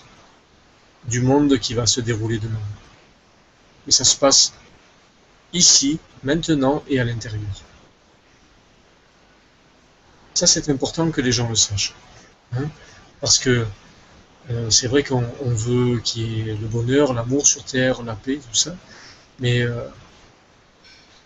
du 1.04 1.20
monde 1.20 1.58
qui 1.58 1.74
va 1.74 1.87
se 1.87 2.00
dérouler 2.00 2.38
demain. 2.38 2.58
Et 3.87 3.90
ça 3.90 4.04
se 4.04 4.16
passe 4.16 4.54
ici, 5.52 5.98
maintenant 6.22 6.82
et 6.88 6.98
à 7.00 7.04
l'intérieur. 7.04 7.42
Ça, 10.34 10.46
c'est 10.46 10.68
important 10.68 11.10
que 11.10 11.20
les 11.20 11.32
gens 11.32 11.48
le 11.48 11.54
sachent. 11.54 11.94
hein, 12.56 12.68
parce 13.20 13.38
que 13.38 13.66
euh, 14.50 14.68
c'est 14.70 14.88
vrai 14.88 15.02
qu'on 15.02 15.24
on 15.42 15.50
veut 15.50 16.00
qu'il 16.00 16.22
y 16.22 16.50
ait 16.50 16.54
le 16.54 16.66
bonheur, 16.66 17.14
l'amour 17.14 17.46
sur 17.46 17.64
Terre, 17.64 18.02
la 18.02 18.14
paix, 18.14 18.37
tout 18.37 18.54
ça. 18.54 18.74
Mais 19.38 19.62
euh, 19.62 19.88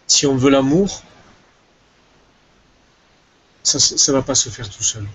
si 0.07 0.27
on 0.27 0.37
veut 0.37 0.51
l'amour, 0.51 1.03
ça 3.63 3.79
ne 3.79 4.17
va 4.17 4.23
pas 4.23 4.35
se 4.35 4.49
faire 4.49 4.69
tout 4.69 4.83
seul. 4.83 5.07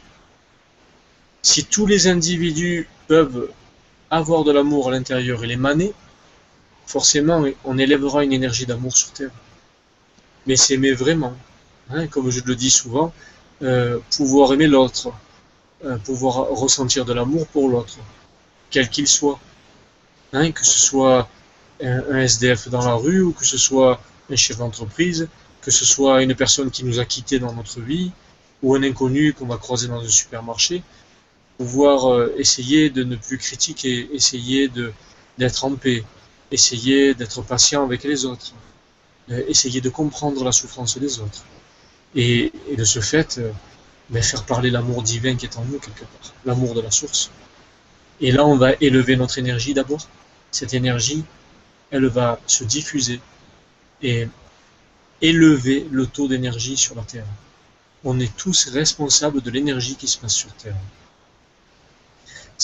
Si 1.43 1.65
tous 1.65 1.85
les 1.85 2.07
individus 2.07 2.87
peuvent 3.07 3.49
avoir 4.09 4.45
de 4.45 4.51
l'amour 4.51 4.87
à 4.87 4.91
l'intérieur 4.91 5.43
et 5.43 5.47
l'émaner, 5.47 5.93
forcément 6.87 7.43
on 7.65 7.77
élèvera 7.77 8.23
une 8.23 8.31
énergie 8.31 8.65
d'amour 8.65 8.95
sur 8.95 9.11
Terre. 9.11 9.31
Mais 10.47 10.55
s'aimer 10.55 10.93
vraiment, 10.93 11.35
hein, 11.89 12.07
comme 12.07 12.29
je 12.29 12.41
le 12.45 12.55
dis 12.55 12.69
souvent, 12.69 13.13
euh, 13.61 13.99
pouvoir 14.15 14.53
aimer 14.53 14.67
l'autre, 14.67 15.11
euh, 15.83 15.97
pouvoir 15.97 16.47
ressentir 16.47 17.03
de 17.03 17.11
l'amour 17.11 17.45
pour 17.47 17.67
l'autre, 17.67 17.97
quel 18.69 18.89
qu'il 18.89 19.07
soit. 19.07 19.39
Hein, 20.31 20.51
que 20.51 20.65
ce 20.65 20.79
soit 20.79 21.27
un, 21.81 22.03
un 22.09 22.19
SDF 22.19 22.69
dans 22.69 22.85
la 22.85 22.95
rue 22.95 23.21
ou 23.21 23.33
que 23.33 23.45
ce 23.45 23.57
soit 23.57 24.01
un 24.31 24.35
chef 24.37 24.57
d'entreprise, 24.57 25.27
que 25.61 25.71
ce 25.71 25.83
soit 25.83 26.23
une 26.23 26.35
personne 26.35 26.71
qui 26.71 26.85
nous 26.85 26.99
a 26.99 27.05
quittés 27.05 27.39
dans 27.39 27.53
notre 27.53 27.81
vie 27.81 28.11
ou 28.61 28.75
un 28.75 28.83
inconnu 28.83 29.33
qu'on 29.33 29.45
va 29.45 29.57
croiser 29.57 29.87
dans 29.89 30.01
un 30.01 30.07
supermarché, 30.07 30.81
pouvoir 31.57 32.11
euh, 32.11 32.33
essayer 32.37 32.89
de 32.89 33.03
ne 33.03 33.15
plus 33.15 33.37
critiquer, 33.37 34.09
essayer 34.13 34.69
d'être 35.37 35.65
en 35.65 35.75
paix, 35.75 36.03
essayer 36.51 37.13
d'être 37.13 37.41
patient 37.41 37.83
avec 37.83 38.03
les 38.03 38.25
autres, 38.25 38.53
euh, 39.31 39.43
essayer 39.47 39.81
de 39.81 39.89
comprendre 39.89 40.43
la 40.43 40.51
souffrance 40.51 40.97
des 40.97 41.19
autres. 41.19 41.43
Et, 42.15 42.51
de 42.77 42.83
ce 42.83 42.99
fait, 42.99 43.39
euh, 43.39 44.21
faire 44.21 44.43
parler 44.45 44.69
l'amour 44.69 45.01
divin 45.01 45.35
qui 45.35 45.45
est 45.45 45.57
en 45.57 45.65
nous 45.65 45.79
quelque 45.79 46.05
part, 46.05 46.33
l'amour 46.45 46.73
de 46.75 46.81
la 46.81 46.91
source. 46.91 47.31
Et 48.21 48.31
là, 48.31 48.45
on 48.45 48.57
va 48.57 48.73
élever 48.79 49.15
notre 49.15 49.37
énergie 49.39 49.73
d'abord. 49.73 50.07
Cette 50.51 50.73
énergie, 50.73 51.23
elle 51.89 52.05
va 52.05 52.39
se 52.45 52.63
diffuser 52.63 53.19
et 54.01 54.27
élever 55.21 55.87
le 55.91 56.05
taux 56.05 56.27
d'énergie 56.27 56.77
sur 56.77 56.95
la 56.95 57.03
Terre. 57.03 57.25
On 58.03 58.19
est 58.19 58.35
tous 58.35 58.67
responsables 58.67 59.41
de 59.41 59.49
l'énergie 59.49 59.95
qui 59.95 60.07
se 60.07 60.17
passe 60.17 60.35
sur 60.35 60.53
Terre. 60.53 60.75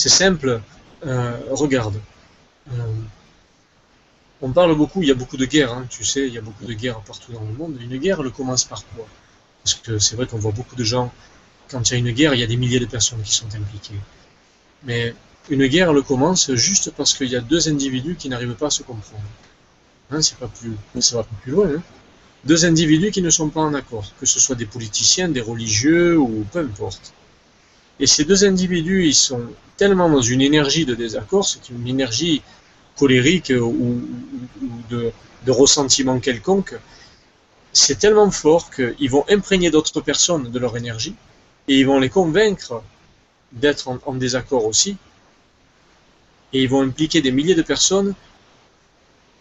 C'est 0.00 0.08
simple, 0.08 0.62
euh, 1.04 1.36
regarde. 1.50 2.00
Euh, 2.72 2.94
on 4.40 4.50
parle 4.50 4.74
beaucoup, 4.74 5.02
il 5.02 5.08
y 5.08 5.10
a 5.10 5.14
beaucoup 5.14 5.36
de 5.36 5.44
guerres, 5.44 5.74
hein, 5.74 5.84
tu 5.90 6.04
sais, 6.04 6.26
il 6.26 6.32
y 6.32 6.38
a 6.38 6.40
beaucoup 6.40 6.64
de 6.64 6.72
guerres 6.72 7.00
partout 7.00 7.32
dans 7.34 7.42
le 7.42 7.52
monde. 7.52 7.76
Une 7.78 7.98
guerre, 7.98 8.18
elle 8.24 8.30
commence 8.30 8.64
par 8.64 8.82
quoi? 8.94 9.06
Parce 9.62 9.74
que 9.74 9.98
c'est 9.98 10.16
vrai 10.16 10.26
qu'on 10.26 10.38
voit 10.38 10.52
beaucoup 10.52 10.74
de 10.74 10.84
gens, 10.84 11.12
quand 11.70 11.90
il 11.90 11.92
y 11.92 11.96
a 11.96 11.98
une 11.98 12.12
guerre, 12.12 12.32
il 12.32 12.40
y 12.40 12.42
a 12.42 12.46
des 12.46 12.56
milliers 12.56 12.80
de 12.80 12.86
personnes 12.86 13.20
qui 13.20 13.34
sont 13.34 13.54
impliquées. 13.54 14.00
Mais 14.84 15.14
une 15.50 15.66
guerre, 15.66 15.90
elle 15.90 16.00
commence 16.00 16.50
juste 16.54 16.92
parce 16.96 17.12
qu'il 17.12 17.28
y 17.28 17.36
a 17.36 17.42
deux 17.42 17.68
individus 17.68 18.16
qui 18.16 18.30
n'arrivent 18.30 18.54
pas 18.54 18.68
à 18.68 18.70
se 18.70 18.82
comprendre. 18.82 19.22
Hein, 20.10 20.22
c'est 20.22 20.38
pas 20.38 20.48
plus, 20.48 20.72
va 21.12 21.24
pas 21.24 21.36
plus 21.42 21.52
loin. 21.52 21.68
Hein. 21.76 21.82
Deux 22.46 22.64
individus 22.64 23.10
qui 23.10 23.20
ne 23.20 23.28
sont 23.28 23.50
pas 23.50 23.60
en 23.60 23.74
accord, 23.74 24.10
que 24.18 24.24
ce 24.24 24.40
soit 24.40 24.56
des 24.56 24.64
politiciens, 24.64 25.28
des 25.28 25.42
religieux 25.42 26.16
ou 26.18 26.46
peu 26.50 26.60
importe. 26.60 27.12
Et 27.98 28.06
ces 28.06 28.24
deux 28.24 28.46
individus, 28.46 29.06
ils 29.06 29.14
sont 29.14 29.42
tellement 29.80 30.10
dans 30.10 30.20
une 30.20 30.42
énergie 30.42 30.84
de 30.84 30.94
désaccord, 30.94 31.48
c'est 31.48 31.70
une 31.70 31.88
énergie 31.88 32.42
colérique 32.98 33.50
ou, 33.58 34.06
de, 34.90 35.10
ressentiment 35.48 36.20
quelconque, 36.20 36.74
c'est 37.72 37.98
tellement 37.98 38.30
fort 38.30 38.70
qu'ils 38.70 39.08
vont 39.08 39.24
imprégner 39.30 39.70
d'autres 39.70 40.02
personnes 40.02 40.50
de 40.50 40.58
leur 40.58 40.76
énergie 40.76 41.14
et 41.66 41.80
ils 41.80 41.86
vont 41.86 41.98
les 41.98 42.10
convaincre 42.10 42.82
d'être 43.52 43.88
en, 44.04 44.14
désaccord 44.14 44.66
aussi. 44.66 44.98
Et 46.52 46.62
ils 46.62 46.68
vont 46.68 46.82
impliquer 46.82 47.22
des 47.22 47.32
milliers 47.32 47.54
de 47.54 47.62
personnes 47.62 48.12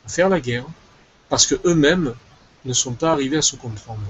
à 0.05 0.09
faire 0.09 0.29
la 0.29 0.39
guerre 0.39 0.67
parce 1.27 1.45
que 1.47 1.55
eux-mêmes 1.65 2.15
ne 2.63 2.71
sont 2.71 2.93
pas 2.93 3.11
arrivés 3.11 3.39
à 3.39 3.41
se 3.41 3.57
comprendre. 3.57 4.07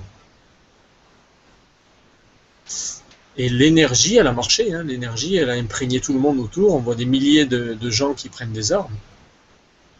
Et 3.39 3.47
l'énergie, 3.47 4.17
elle 4.17 4.27
a 4.27 4.33
marché. 4.33 4.73
Hein. 4.73 4.83
L'énergie, 4.83 5.37
elle 5.37 5.49
a 5.49 5.53
imprégné 5.53 6.01
tout 6.01 6.11
le 6.11 6.19
monde 6.19 6.39
autour. 6.39 6.75
On 6.75 6.79
voit 6.79 6.95
des 6.95 7.05
milliers 7.05 7.45
de, 7.45 7.73
de 7.73 7.89
gens 7.89 8.13
qui 8.13 8.27
prennent 8.27 8.51
des 8.51 8.73
armes. 8.73 8.95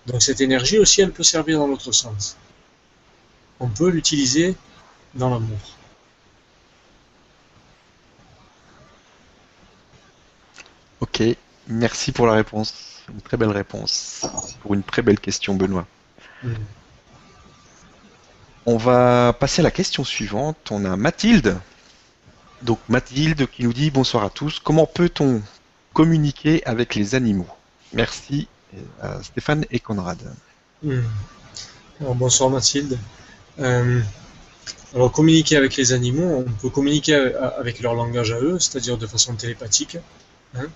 Donc 0.07 0.21
cette 0.21 0.41
énergie 0.41 0.77
aussi, 0.77 1.01
elle 1.01 1.13
peut 1.13 1.23
servir 1.23 1.57
dans 1.57 1.67
l'autre 1.67 1.93
sens. 1.93 2.35
On 3.61 3.69
peut 3.69 3.89
l'utiliser 3.89 4.55
dans 5.15 5.29
l'amour. 5.29 5.57
Ok, 10.99 11.23
merci 11.67 12.11
pour 12.11 12.27
la 12.27 12.33
réponse. 12.33 13.03
Une 13.09 13.21
très 13.21 13.37
belle 13.37 13.51
réponse. 13.51 14.25
Pour 14.61 14.73
une 14.73 14.83
très 14.83 15.01
belle 15.01 15.19
question, 15.19 15.55
Benoît. 15.55 15.87
Mm. 16.43 16.53
On 18.65 18.75
va 18.75 19.31
passer 19.39 19.61
à 19.61 19.63
la 19.63 19.71
question 19.71 20.03
suivante. 20.03 20.57
On 20.71 20.83
a 20.83 20.97
Mathilde 20.97 21.57
donc 22.61 22.79
Mathilde 22.89 23.47
qui 23.47 23.63
nous 23.63 23.73
dit 23.73 23.91
bonsoir 23.91 24.23
à 24.23 24.29
tous. 24.29 24.59
Comment 24.59 24.85
peut-on 24.85 25.41
communiquer 25.93 26.63
avec 26.65 26.95
les 26.95 27.15
animaux? 27.15 27.47
Merci 27.93 28.47
euh, 29.03 29.21
Stéphane 29.23 29.65
et 29.71 29.79
Conrad. 29.79 30.17
Hmm. 30.83 31.01
bonsoir 31.99 32.49
Mathilde. 32.49 32.97
Euh, 33.59 34.01
alors 34.93 35.11
communiquer 35.11 35.55
avec 35.57 35.75
les 35.75 35.93
animaux, 35.93 36.45
on 36.47 36.51
peut 36.51 36.69
communiquer 36.69 37.15
avec 37.57 37.79
leur 37.81 37.93
langage 37.93 38.31
à 38.31 38.39
eux, 38.39 38.59
c'est-à-dire 38.59 38.97
de 38.97 39.07
façon 39.07 39.35
télépathique. 39.35 39.97
Hein. 40.55 40.67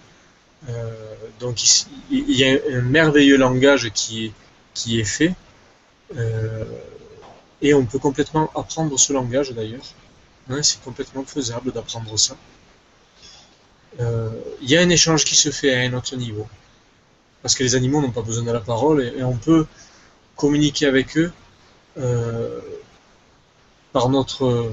Euh, 0.69 0.91
donc 1.39 1.61
il, 2.11 2.31
y 2.31 2.43
a 2.45 2.57
un 2.71 2.81
merveilleux 2.81 3.37
langage 3.37 3.91
qui 3.93 4.33
est 4.87 5.03
fait. 5.03 5.33
et 7.61 7.73
on 7.73 7.85
peut 7.85 7.99
complètement 7.99 8.51
apprendre 8.55 8.97
ce 8.99 9.13
langage 9.13 9.51
d'ailleurs 9.51 9.83
c'est 10.61 10.81
complètement 10.81 11.23
faisable 11.23 11.71
d'apprendre 11.71 12.17
ça. 12.17 12.35
Euh, 13.99 14.29
il 14.61 14.69
y 14.69 14.77
a 14.77 14.81
un 14.81 14.89
échange 14.89 15.23
qui 15.23 15.35
se 15.35 15.51
fait 15.51 15.73
à 15.73 15.79
un 15.79 15.93
autre 15.93 16.15
niveau. 16.15 16.47
Parce 17.41 17.55
que 17.55 17.63
les 17.63 17.75
animaux 17.75 18.01
n'ont 18.01 18.11
pas 18.11 18.21
besoin 18.21 18.43
de 18.43 18.51
la 18.51 18.59
parole 18.59 19.03
et, 19.03 19.23
on 19.23 19.37
peut 19.37 19.65
communiquer 20.35 20.85
avec 20.87 21.17
eux 21.17 21.31
euh, 21.97 22.59
par 23.91 24.09
notre 24.09 24.71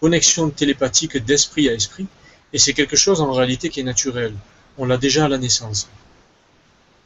connexion 0.00 0.50
télépathique 0.50 1.16
d'esprit 1.16 1.68
à 1.68 1.74
esprit. 1.74 2.06
Et 2.52 2.58
c'est 2.58 2.72
quelque 2.72 2.96
chose 2.96 3.20
en 3.20 3.32
réalité 3.32 3.68
qui 3.70 3.80
est 3.80 3.84
naturel. 3.84 4.34
On 4.76 4.84
l'a 4.84 4.96
déjà 4.96 5.26
à 5.26 5.28
la 5.28 5.38
naissance. 5.38 5.88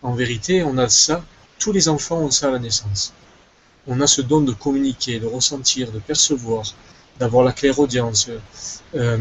En 0.02 0.14
vérité, 0.14 0.62
on 0.62 0.78
a 0.78 0.88
ça. 0.88 1.24
Tous 1.58 1.72
les 1.72 1.88
enfants 1.88 2.18
ont 2.18 2.30
ça 2.30 2.48
à 2.48 2.50
la 2.50 2.58
naissance. 2.58 3.12
On 3.87 4.00
a 4.00 4.06
ce 4.06 4.20
don 4.20 4.40
de 4.40 4.52
communiquer, 4.52 5.20
de 5.20 5.26
ressentir, 5.26 5.90
de 5.90 5.98
percevoir, 5.98 6.64
d'avoir 7.22 7.44
la 7.44 7.52
clairaudience, 7.52 8.30
euh, 8.96 9.16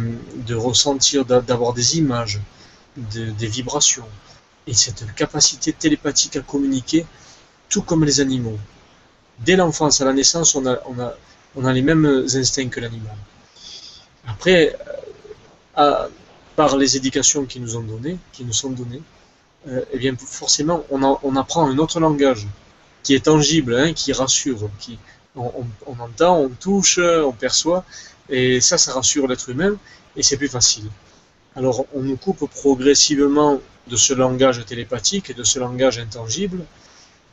de 0.50 0.56
ressentir, 0.56 1.24
d'avoir 1.24 1.72
des 1.74 2.00
images, 2.00 2.40
des 2.98 3.50
vibrations. 3.58 4.10
Et 4.66 4.74
cette 4.74 5.04
capacité 5.14 5.72
télépathique 5.72 6.36
à 6.36 6.42
communiquer, 6.42 7.06
tout 7.70 7.84
comme 7.84 8.04
les 8.04 8.20
animaux. 8.20 8.58
Dès 9.46 9.56
l'enfance, 9.56 10.02
à 10.02 10.06
la 10.06 10.14
naissance, 10.14 10.56
on 10.56 10.66
a, 10.66 11.74
les 11.74 11.84
mêmes 11.84 12.26
instincts 12.42 12.70
que 12.70 12.80
l'animal. 12.80 13.18
Après, 14.26 14.76
euh, 15.78 16.08
par 16.56 16.72
les 16.78 16.98
éducations 16.98 17.46
qui 17.46 17.60
nous 17.60 17.76
ont 17.78 17.86
données, 17.94 18.18
sont 18.50 18.72
données, 18.72 19.04
euh, 19.68 19.86
eh 19.94 20.14
forcément, 20.18 20.84
on, 20.90 21.00
on, 21.30 21.36
apprend 21.36 21.70
un 21.70 21.78
autre 21.78 22.00
langage 22.00 22.48
qui 23.04 23.14
est 23.14 23.26
tangible, 23.26 23.76
hein, 23.76 23.94
qui 23.94 24.12
rassure, 24.12 24.72
qui, 24.80 24.98
on, 25.36 25.65
entend, 26.00 26.39
on 26.39 26.50
touche, 26.50 27.00
on 27.00 27.32
perçoit, 27.32 27.86
et 28.30 28.62
ça, 28.62 28.78
ça 28.78 28.94
rassure 28.94 29.28
l'être 29.28 29.50
humain, 29.50 29.78
et 30.15 30.24
c'est 30.24 30.38
plus 30.38 30.48
facile. 30.50 30.89
Alors, 31.56 31.86
on 31.94 32.02
nous 32.02 32.17
coupe 32.17 32.50
progressivement 32.50 33.60
de 33.88 33.96
ce 33.96 34.13
langage 34.13 34.65
télépathique 34.65 35.30
et 35.30 35.34
de 35.34 35.44
ce 35.44 35.60
langage 35.60 36.00
intangible. 36.00 36.63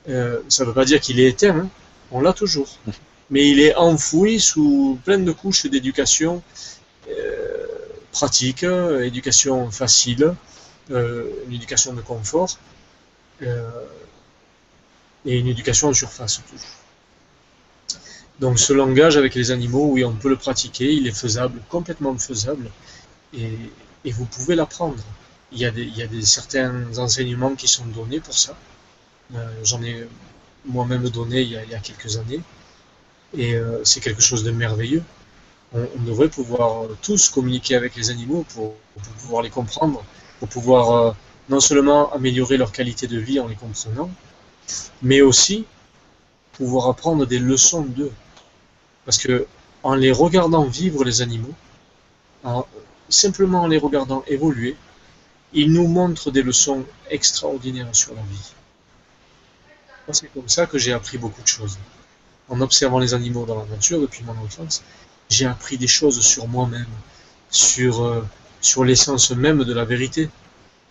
Euh, 0.08 0.40
ça 0.48 0.64
ne 0.64 0.68
veut 0.68 0.74
pas 0.74 0.84
dire 0.84 1.00
qu'il 1.00 1.20
est 1.20 1.28
éteint, 1.28 1.56
hein. 1.56 1.68
on 2.10 2.20
l'a 2.20 2.32
toujours. 2.32 2.68
Mais 3.30 3.48
il 3.48 3.60
est 3.60 3.74
enfoui 3.76 4.40
sous 4.40 4.98
plein 5.04 5.18
de 5.18 5.32
couches 5.32 5.66
d'éducation 5.66 6.42
euh, 7.10 7.66
pratique, 8.10 8.62
éducation 8.64 9.70
facile, 9.70 10.34
euh, 10.90 11.28
une 11.46 11.54
éducation 11.54 11.92
de 11.92 12.00
confort, 12.00 12.58
et 13.42 15.38
une 15.38 15.46
éducation 15.46 15.88
en 15.88 15.92
surface 15.92 16.40
toujours. 16.50 16.77
Donc 18.40 18.58
ce 18.58 18.72
langage 18.72 19.16
avec 19.16 19.34
les 19.34 19.50
animaux, 19.50 19.88
oui, 19.92 20.04
on 20.04 20.12
peut 20.12 20.28
le 20.28 20.36
pratiquer, 20.36 20.92
il 20.92 21.06
est 21.06 21.12
faisable, 21.16 21.60
complètement 21.68 22.16
faisable, 22.16 22.70
et, 23.34 23.50
vous 24.10 24.24
pouvez 24.24 24.54
l'apprendre. 24.54 25.02
Il, 25.52 25.58
y 25.58 25.66
a 25.66 25.70
des, 25.70 25.82
il 25.82 25.96
y 25.96 26.02
a 26.02 26.06
des, 26.06 26.22
certains 26.22 26.96
enseignements 26.98 27.54
qui 27.54 27.68
sont 27.68 27.84
donnés 27.86 28.20
pour 28.20 28.32
ça. 28.32 28.56
Euh, 29.34 29.46
j'en 29.62 29.82
ai 29.82 30.06
moi-même 30.64 31.08
donné 31.10 31.42
il 31.42 31.50
y, 31.50 31.74
a, 31.74 31.78
quelques 31.78 32.16
années, 32.16 32.40
et 33.36 33.54
euh, 33.54 33.84
c'est 33.84 34.00
quelque 34.00 34.22
chose 34.22 34.44
de 34.44 34.50
merveilleux. 34.50 35.02
On, 35.74 36.02
devrait 36.06 36.30
pouvoir 36.30 36.88
tous 37.02 37.28
communiquer 37.28 37.74
avec 37.74 37.94
les 37.96 38.08
animaux 38.08 38.46
pour, 38.54 38.74
pouvoir 39.18 39.42
les 39.42 39.50
comprendre, 39.50 40.02
pour 40.38 40.48
pouvoir 40.48 40.90
euh, 40.92 41.12
non 41.50 41.60
seulement 41.60 42.10
améliorer 42.14 42.56
leur 42.56 42.72
qualité 42.72 43.06
de 43.06 43.18
vie 43.18 43.38
en 43.38 43.48
les 43.48 43.54
comprenant, 43.54 44.10
mais 45.02 45.20
aussi 45.20 45.66
pouvoir 46.52 46.88
apprendre 46.88 47.26
des 47.26 47.38
leçons 47.38 47.82
d'eux. 47.82 48.12
Parce 49.08 49.16
que 49.16 49.46
en 49.84 49.94
les 49.94 50.12
regardant 50.12 50.64
vivre 50.64 51.02
les 51.02 51.22
animaux, 51.22 51.54
simplement 53.08 53.62
en 53.62 53.66
les 53.66 53.78
regardant 53.78 54.22
évoluer, 54.26 54.76
ils 55.54 55.72
nous 55.72 55.88
montrent 55.88 56.30
des 56.30 56.42
leçons 56.42 56.84
extraordinaires 57.08 57.88
sur 57.96 58.14
la 58.14 58.20
vie. 58.20 58.52
C'est 60.12 60.30
comme 60.34 60.50
ça 60.50 60.66
que 60.66 60.76
j'ai 60.76 60.92
appris 60.92 61.16
beaucoup 61.16 61.40
de 61.40 61.46
choses. 61.46 61.78
En 62.50 62.60
observant 62.60 62.98
les 62.98 63.14
animaux 63.14 63.46
dans 63.46 63.58
la 63.58 63.64
nature 63.64 63.98
depuis 63.98 64.24
mon 64.24 64.36
enfance, 64.44 64.82
j'ai 65.30 65.46
appris 65.46 65.78
des 65.78 65.86
choses 65.86 66.20
sur 66.20 66.46
moi-même, 66.46 66.94
sur, 67.48 68.04
euh, 68.04 68.22
l'essence 68.84 69.30
même 69.30 69.64
de 69.64 69.72
la 69.72 69.86
vérité, 69.86 70.28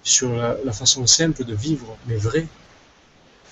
sur 0.01 0.31
la 0.31 0.73
façon 0.73 1.05
simple 1.05 1.43
de 1.43 1.53
vivre, 1.53 1.95
mais 2.07 2.17
vraie, 2.17 2.47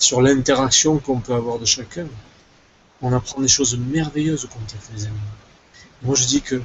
sur 0.00 0.20
l'interaction 0.22 0.98
qu'on 0.98 1.20
peut 1.20 1.34
avoir 1.34 1.60
de 1.60 1.66
chacun, 1.66 2.08
on 3.02 3.12
apprend 3.12 3.40
des 3.40 3.48
choses 3.48 3.76
merveilleuses 3.78 4.44
au 4.44 4.48
contact 4.48 4.90
des 4.94 5.04
animaux. 5.04 5.20
Moi, 6.02 6.14
je 6.14 6.26
dis 6.26 6.42
que 6.42 6.62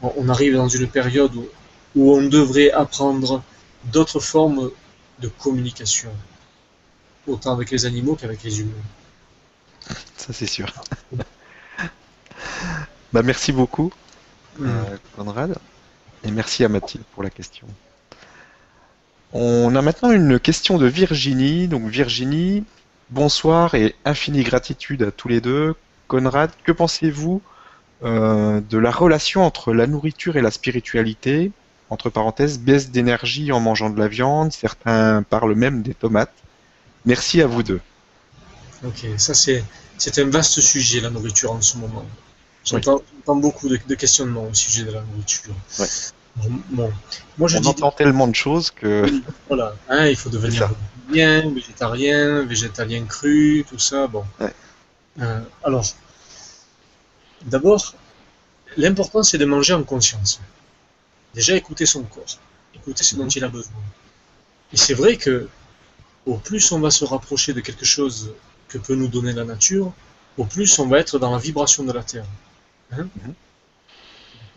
on 0.00 0.28
arrive 0.28 0.54
dans 0.54 0.68
une 0.68 0.86
période 0.86 1.34
où, 1.34 1.48
où 1.96 2.14
on 2.14 2.28
devrait 2.28 2.70
apprendre 2.70 3.42
d'autres 3.84 4.20
formes 4.20 4.70
de 5.20 5.28
communication, 5.28 6.10
autant 7.26 7.52
avec 7.52 7.70
les 7.70 7.84
animaux 7.86 8.14
qu'avec 8.14 8.42
les 8.44 8.60
humains. 8.60 8.72
Ça, 10.16 10.32
c'est 10.32 10.46
sûr. 10.46 10.72
bah, 13.12 13.22
merci 13.22 13.52
beaucoup, 13.52 13.92
mm. 14.58 14.66
euh, 14.66 14.96
Conrad, 15.16 15.58
et 16.24 16.30
merci 16.30 16.64
à 16.64 16.68
Mathilde 16.68 17.04
pour 17.14 17.22
la 17.22 17.30
question. 17.30 17.66
On 19.32 19.74
a 19.74 19.82
maintenant 19.82 20.10
une 20.10 20.40
question 20.40 20.78
de 20.78 20.86
Virginie. 20.86 21.68
Donc 21.68 21.86
Virginie, 21.86 22.64
Bonsoir 23.10 23.74
et 23.74 23.94
infinie 24.04 24.42
gratitude 24.42 25.02
à 25.02 25.10
tous 25.10 25.28
les 25.28 25.40
deux. 25.40 25.74
Conrad, 26.08 26.50
que 26.62 26.72
pensez-vous 26.72 27.40
euh, 28.02 28.60
de 28.60 28.76
la 28.76 28.90
relation 28.90 29.44
entre 29.44 29.72
la 29.72 29.86
nourriture 29.86 30.36
et 30.36 30.42
la 30.42 30.50
spiritualité? 30.50 31.50
Entre 31.88 32.10
parenthèses, 32.10 32.58
baisse 32.58 32.90
d'énergie 32.90 33.50
en 33.50 33.60
mangeant 33.60 33.88
de 33.88 33.98
la 33.98 34.08
viande, 34.08 34.52
certains 34.52 35.22
parlent 35.22 35.54
même 35.54 35.80
des 35.80 35.94
tomates. 35.94 36.34
Merci 37.06 37.40
à 37.40 37.46
vous 37.46 37.62
deux. 37.62 37.80
Ok, 38.84 39.06
ça 39.16 39.32
c'est, 39.32 39.64
c'est 39.96 40.18
un 40.18 40.28
vaste 40.28 40.60
sujet, 40.60 41.00
la 41.00 41.08
nourriture 41.08 41.52
en 41.52 41.62
ce 41.62 41.78
moment. 41.78 42.04
J'entends 42.62 43.02
beaucoup 43.26 43.70
de, 43.70 43.94
questionnements 43.94 44.48
au 44.50 44.54
sujet 44.54 44.84
de 44.84 44.90
la 44.90 45.00
nourriture. 45.00 45.54
Bon, 46.70 46.92
moi 47.38 47.48
je 47.48 47.56
On 47.56 47.64
entend 47.64 47.90
tellement 47.90 48.28
de 48.28 48.34
choses 48.34 48.70
que. 48.70 49.10
Voilà, 49.48 49.74
hein, 49.88 50.06
il 50.06 50.16
faut 50.16 50.28
devenir 50.28 50.70
bien, 51.08 51.50
végétarien, 51.50 52.42
végétalien 52.42 53.04
cru, 53.04 53.64
tout 53.68 53.78
ça. 53.78 54.06
Bon. 54.06 54.24
Euh, 55.20 55.40
alors, 55.64 55.84
d'abord, 57.44 57.94
l'important 58.76 59.22
c'est 59.22 59.38
de 59.38 59.44
manger 59.44 59.74
en 59.74 59.82
conscience. 59.82 60.40
Déjà 61.34 61.56
écouter 61.56 61.86
son 61.86 62.02
corps, 62.02 62.38
écouter 62.74 63.04
ce 63.04 63.16
dont 63.16 63.28
il 63.28 63.44
a 63.44 63.48
besoin. 63.48 63.72
Et 64.72 64.76
c'est 64.76 64.94
vrai 64.94 65.16
que 65.16 65.48
au 66.26 66.36
plus 66.36 66.72
on 66.72 66.80
va 66.80 66.90
se 66.90 67.04
rapprocher 67.04 67.52
de 67.52 67.60
quelque 67.60 67.84
chose 67.84 68.32
que 68.68 68.78
peut 68.78 68.94
nous 68.94 69.08
donner 69.08 69.32
la 69.32 69.44
nature, 69.44 69.92
au 70.36 70.44
plus 70.44 70.78
on 70.78 70.86
va 70.86 70.98
être 70.98 71.18
dans 71.18 71.32
la 71.32 71.38
vibration 71.38 71.84
de 71.84 71.92
la 71.92 72.02
Terre. 72.02 72.26
Hein 72.92 73.08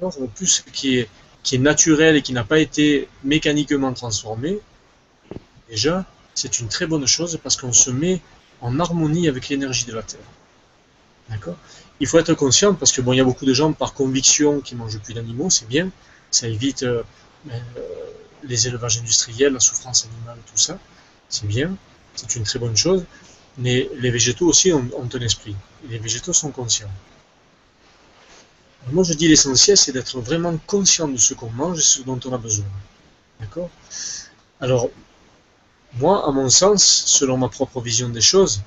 au 0.02 0.28
plus 0.28 0.48
ce 0.48 0.62
qui 0.64 0.98
est, 0.98 1.10
qui 1.44 1.56
est 1.56 1.60
naturel 1.60 2.16
et 2.16 2.22
qui 2.22 2.34
n'a 2.34 2.44
pas 2.44 2.60
été 2.60 3.08
mécaniquement 3.24 3.94
transformé, 3.94 4.60
déjà, 5.70 6.06
c'est 6.34 6.60
une 6.60 6.67
très 6.67 6.88
bonne 6.88 7.06
chose 7.08 7.39
parce 7.41 7.58
qu'on 7.58 7.74
se 7.74 7.89
met 7.89 8.22
en 8.62 8.80
harmonie 8.80 9.28
avec 9.28 9.50
l'énergie 9.50 9.86
de 9.86 9.94
la 9.94 10.04
Terre. 10.04 10.20
D'accord? 11.30 11.58
Il 12.00 12.08
faut 12.08 12.20
être 12.20 12.34
conscient 12.34 12.74
parce 12.74 12.91
que 12.91 13.02
bon, 13.02 13.13
il 13.13 13.17
y 13.17 13.22
a 13.22 13.24
beaucoup 13.24 13.46
de 13.46 13.54
gens 13.54 13.74
par 13.74 13.94
conviction 13.94 14.60
qui 14.60 14.76
mangent 14.76 15.00
plus 15.00 15.13
d'animaux, 15.13 15.50
c'est 15.50 15.67
bien, 15.67 15.89
ça 16.32 16.48
évite 16.48 16.84
euh, 16.84 17.04
ben, 17.46 17.62
euh, 17.78 17.82
les 18.44 18.67
élevages 18.67 18.98
industriels, 18.98 19.54
la 19.54 19.60
souffrance 19.60 20.06
animale, 20.06 20.38
tout 20.46 20.58
ça, 20.58 20.80
c'est 21.30 21.48
bien, 21.48 21.76
c'est 22.15 22.36
une 22.36 22.44
très 22.44 22.60
bonne 22.60 22.76
chose, 22.76 23.06
mais 23.58 23.89
les 23.98 24.12
végétaux 24.12 24.48
aussi 24.48 24.72
ont, 24.74 24.88
ont 24.98 25.10
un 25.13 25.20
esprit, 25.20 25.56
les 25.89 26.00
végétaux 26.00 26.34
sont 26.34 26.52
conscients. 26.52 26.91
Moi 28.91 29.04
je 29.04 29.13
dis 29.13 29.28
l'essentiel 29.28 29.78
c'est 29.78 29.91
d'être 29.91 30.20
vraiment 30.20 30.58
conscient 30.65 31.08
de 31.08 31.17
ce 31.17 31.36
qu'on 31.36 31.52
mange 31.52 31.80
et 31.80 31.84
ce 31.84 32.02
dont 32.02 32.20
on 32.26 32.34
a 32.34 32.38
besoin. 32.38 32.65
D'accord? 33.39 33.70
Alors, 34.60 34.89
moi, 35.96 36.28
à 36.28 36.32
mon 36.32 36.50
sens, 36.50 36.84
selon 37.06 37.38
ma 37.38 37.50
propre 37.50 37.82
vision 37.82 38.10
des 38.10 38.22
choses, 38.22 38.62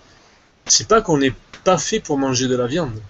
c'est 0.67 0.89
pas 0.89 1.01
qu'on 1.01 1.19
n'est 1.19 1.35
pas 1.65 1.79
fait 1.79 2.01
pour 2.01 2.19
manger 2.19 2.49
de 2.49 2.57
la 2.57 2.67
viande. 2.67 3.01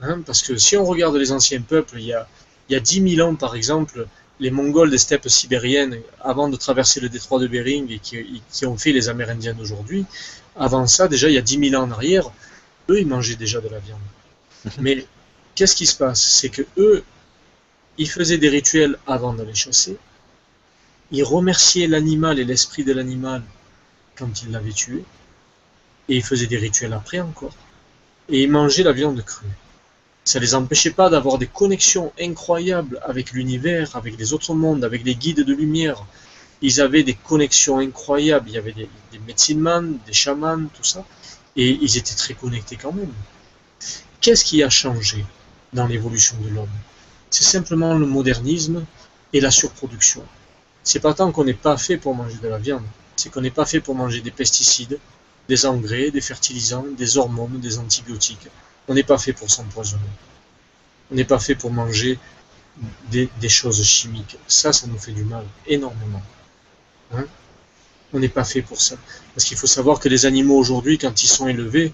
Hein, 0.00 0.22
parce 0.26 0.42
que 0.42 0.56
si 0.56 0.76
on 0.76 0.84
regarde 0.84 1.16
les 1.16 1.32
anciens 1.32 1.60
peuples, 1.60 1.98
il 1.98 2.06
y 2.06 2.12
a, 2.12 2.28
il 2.68 2.72
y 2.72 2.76
a 2.76 2.80
10 2.80 3.16
000 3.16 3.28
ans, 3.28 3.34
par 3.34 3.54
exemple, 3.54 4.06
les 4.40 4.50
Mongols 4.50 4.90
des 4.90 4.98
steppes 4.98 5.28
sibériennes, 5.28 6.00
avant 6.20 6.48
de 6.48 6.56
traverser 6.56 7.00
le 7.00 7.08
détroit 7.08 7.38
de 7.38 7.46
Bering 7.46 7.90
et 7.90 7.98
qui, 7.98 8.42
qui 8.50 8.66
ont 8.66 8.76
fait 8.76 8.92
les 8.92 9.08
Amérindiens 9.08 9.54
d'aujourd'hui, 9.54 10.04
avant 10.56 10.86
ça, 10.86 11.08
déjà 11.08 11.28
il 11.28 11.34
y 11.34 11.38
a 11.38 11.42
10 11.42 11.70
000 11.70 11.80
ans 11.80 11.86
en 11.86 11.90
arrière, 11.92 12.30
eux, 12.88 13.00
ils 13.00 13.06
mangeaient 13.06 13.36
déjà 13.36 13.60
de 13.60 13.68
la 13.68 13.78
viande. 13.78 14.00
Mais 14.80 15.06
qu'est-ce 15.54 15.76
qui 15.76 15.86
se 15.86 15.96
passe? 15.96 16.20
C'est 16.20 16.48
que 16.48 16.62
eux, 16.76 17.04
ils 17.98 18.08
faisaient 18.10 18.38
des 18.38 18.48
rituels 18.48 18.98
avant 19.06 19.32
d'aller 19.34 19.54
chasser, 19.54 19.96
ils 21.12 21.22
remerciaient 21.22 21.86
l'animal 21.86 22.38
et 22.38 22.44
l'esprit 22.44 22.84
de 22.84 22.92
l'animal 22.92 23.42
quand 24.16 24.42
ils 24.42 24.50
l'avaient 24.50 24.72
tué, 24.72 25.04
et 26.08 26.16
ils 26.16 26.24
faisaient 26.24 26.46
des 26.46 26.58
rituels 26.58 26.92
après 26.92 27.20
encore, 27.20 27.54
et 28.28 28.42
ils 28.42 28.50
mangeaient 28.50 28.82
la 28.82 28.92
viande 28.92 29.22
crue. 29.24 29.46
Ça 30.24 30.38
les 30.38 30.54
empêchait 30.54 30.92
pas 30.92 31.10
d'avoir 31.10 31.38
des 31.38 31.48
connexions 31.48 32.12
incroyables 32.20 33.00
avec 33.04 33.32
l'univers, 33.32 33.96
avec 33.96 34.16
les 34.18 34.32
autres 34.32 34.54
mondes, 34.54 34.84
avec 34.84 35.04
les 35.04 35.16
guides 35.16 35.44
de 35.44 35.52
lumière. 35.52 36.04
Ils 36.60 36.80
avaient 36.80 37.02
des 37.02 37.14
connexions 37.14 37.78
incroyables. 37.78 38.48
Il 38.48 38.54
y 38.54 38.58
avait 38.58 38.72
des, 38.72 38.88
des 39.10 39.18
médecines 39.26 39.98
des 40.06 40.12
chamans, 40.12 40.68
tout 40.72 40.84
ça. 40.84 41.04
Et 41.56 41.70
ils 41.70 41.96
étaient 41.96 42.14
très 42.14 42.34
connectés 42.34 42.76
quand 42.76 42.92
même. 42.92 43.12
Qu'est-ce 44.20 44.44
qui 44.44 44.62
a 44.62 44.70
changé 44.70 45.26
dans 45.72 45.88
l'évolution 45.88 46.36
de 46.40 46.50
l'homme? 46.50 46.78
C'est 47.30 47.42
simplement 47.42 47.94
le 47.94 48.06
modernisme 48.06 48.84
et 49.32 49.40
la 49.40 49.50
surproduction. 49.50 50.22
C'est 50.84 51.00
pas 51.00 51.14
tant 51.14 51.30
qu'on 51.32 51.44
n'est 51.44 51.54
pas 51.54 51.76
fait 51.76 51.96
pour 51.96 52.14
manger 52.14 52.38
de 52.42 52.48
la 52.48 52.58
viande, 52.58 52.84
c'est 53.16 53.30
qu'on 53.30 53.40
n'est 53.40 53.50
pas 53.50 53.66
fait 53.66 53.80
pour 53.80 53.94
manger 53.94 54.20
des 54.20 54.30
pesticides, 54.30 54.98
des 55.48 55.66
engrais, 55.66 56.10
des 56.10 56.20
fertilisants, 56.20 56.86
des 56.96 57.16
hormones, 57.16 57.60
des 57.60 57.78
antibiotiques. 57.78 58.48
On 58.88 58.94
n'est 58.94 59.02
pas 59.02 59.18
fait 59.18 59.32
pour 59.32 59.50
s'empoisonner. 59.50 60.02
On 61.10 61.14
n'est 61.14 61.24
pas 61.24 61.38
fait 61.38 61.54
pour 61.54 61.70
manger 61.70 62.18
des, 63.10 63.48
choses 63.48 63.82
chimiques. 63.84 64.38
Ça, 64.46 64.72
ça 64.72 64.86
nous 64.86 64.98
fait 64.98 65.12
du 65.12 65.24
mal, 65.24 65.44
énormément. 65.66 66.22
Hein? 67.14 67.26
On 68.12 68.18
n'est 68.18 68.28
pas 68.28 68.44
fait 68.44 68.62
pour 68.62 68.80
ça. 68.80 68.96
Parce 69.34 69.44
qu'il 69.44 69.56
faut 69.56 69.66
savoir 69.66 70.00
que 70.00 70.08
les 70.08 70.26
animaux 70.26 70.56
aujourd'hui, 70.56 70.98
quand 70.98 71.22
ils 71.22 71.28
sont 71.28 71.48
élevés, 71.48 71.92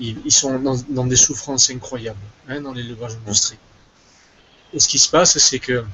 ils, 0.00 0.32
sont 0.32 0.58
dans, 0.58 1.06
des 1.06 1.16
souffrances 1.16 1.70
incroyables, 1.70 2.18
hein, 2.48 2.60
dans 2.60 2.72
l'élevage 2.72 3.16
industriel. 3.26 3.60
Et 4.72 4.80
ce 4.80 4.88
qui 4.88 4.98
se 4.98 5.08
passe, 5.08 5.38
c'est 5.38 5.60
que 5.60 5.84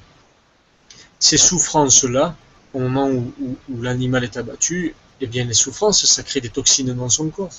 ces 1.20 1.36
souffrances-là, 1.36 2.34
au 2.74 2.80
moment 2.80 3.08
où, 3.08 3.32
l'animal 3.80 4.24
est 4.24 4.36
abattu, 4.36 4.94
eh 5.20 5.26
bien 5.26 5.44
les 5.44 5.54
souffrances, 5.54 6.04
ça 6.06 6.22
crée 6.22 6.40
des 6.40 6.48
toxines 6.48 6.92
dans 6.94 7.08
son 7.08 7.28
corps. 7.28 7.52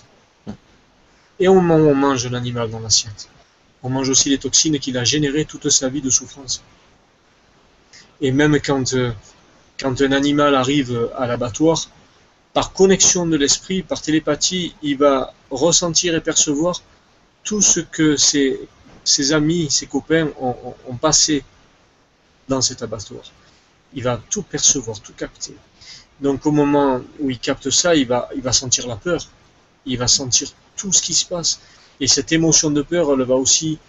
Et 1.39 1.47
au 1.47 1.53
moment 1.53 1.75
où 1.77 1.87
on 1.87 1.95
mange 1.95 2.27
l'animal 2.27 2.69
dans 2.69 2.79
l'assiette, 2.79 3.29
on 3.83 3.89
mange 3.89 4.09
aussi 4.09 4.29
les 4.29 4.37
toxines 4.37 4.79
qu'il 4.79 4.97
a 4.97 5.03
générées 5.03 5.45
toute 5.45 5.69
sa 5.69 5.87
vie 5.89 6.01
de 6.01 6.09
souffrance. 6.09 6.63
Et 8.19 8.31
même 8.31 8.59
quand, 8.59 8.93
euh, 8.93 9.11
un 9.83 10.11
animal 10.11 10.53
arrive 10.55 11.09
à 11.17 11.25
l'abattoir, 11.25 11.87
par 12.53 12.73
connexion 12.73 13.25
de 13.25 13.37
l'esprit, 13.37 13.81
par 13.81 14.01
télépathie, 14.01 14.75
il 14.81 14.97
va 14.97 15.33
ressentir 15.49 16.13
et 16.15 16.21
percevoir 16.21 16.81
tout 17.43 17.61
ce 17.61 17.79
que 17.79 18.15
ses, 18.17 18.67
amis, 19.31 19.71
ses 19.71 19.87
copains 19.87 20.29
ont, 20.39 20.95
passé 20.97 21.43
dans 22.47 22.61
cet 22.61 22.83
abattoir. 22.83 23.23
Il 23.93 24.03
va 24.03 24.21
tout 24.29 24.43
percevoir, 24.43 24.99
tout 25.01 25.13
capter. 25.13 25.55
Donc 26.21 26.45
au 26.45 26.51
moment 26.51 27.01
où 27.19 27.29
il 27.29 27.39
capte 27.39 27.69
ça, 27.69 27.95
il 27.95 28.07
va, 28.07 28.29
il 28.35 28.41
va 28.41 28.53
sentir 28.53 28.87
la 28.87 28.95
peur, 28.95 29.27
il 29.85 29.97
va 29.97 30.07
sentir 30.07 30.49
tout 30.75 30.91
ce 30.93 31.01
qui 31.01 31.13
se 31.13 31.25
passe. 31.25 31.59
Et 31.99 32.07
cette 32.07 32.31
émotion 32.31 32.71
de 32.71 32.81
peur, 32.81 33.11
elle 33.11 33.23
va 33.23 33.35
aussi, 33.35 33.79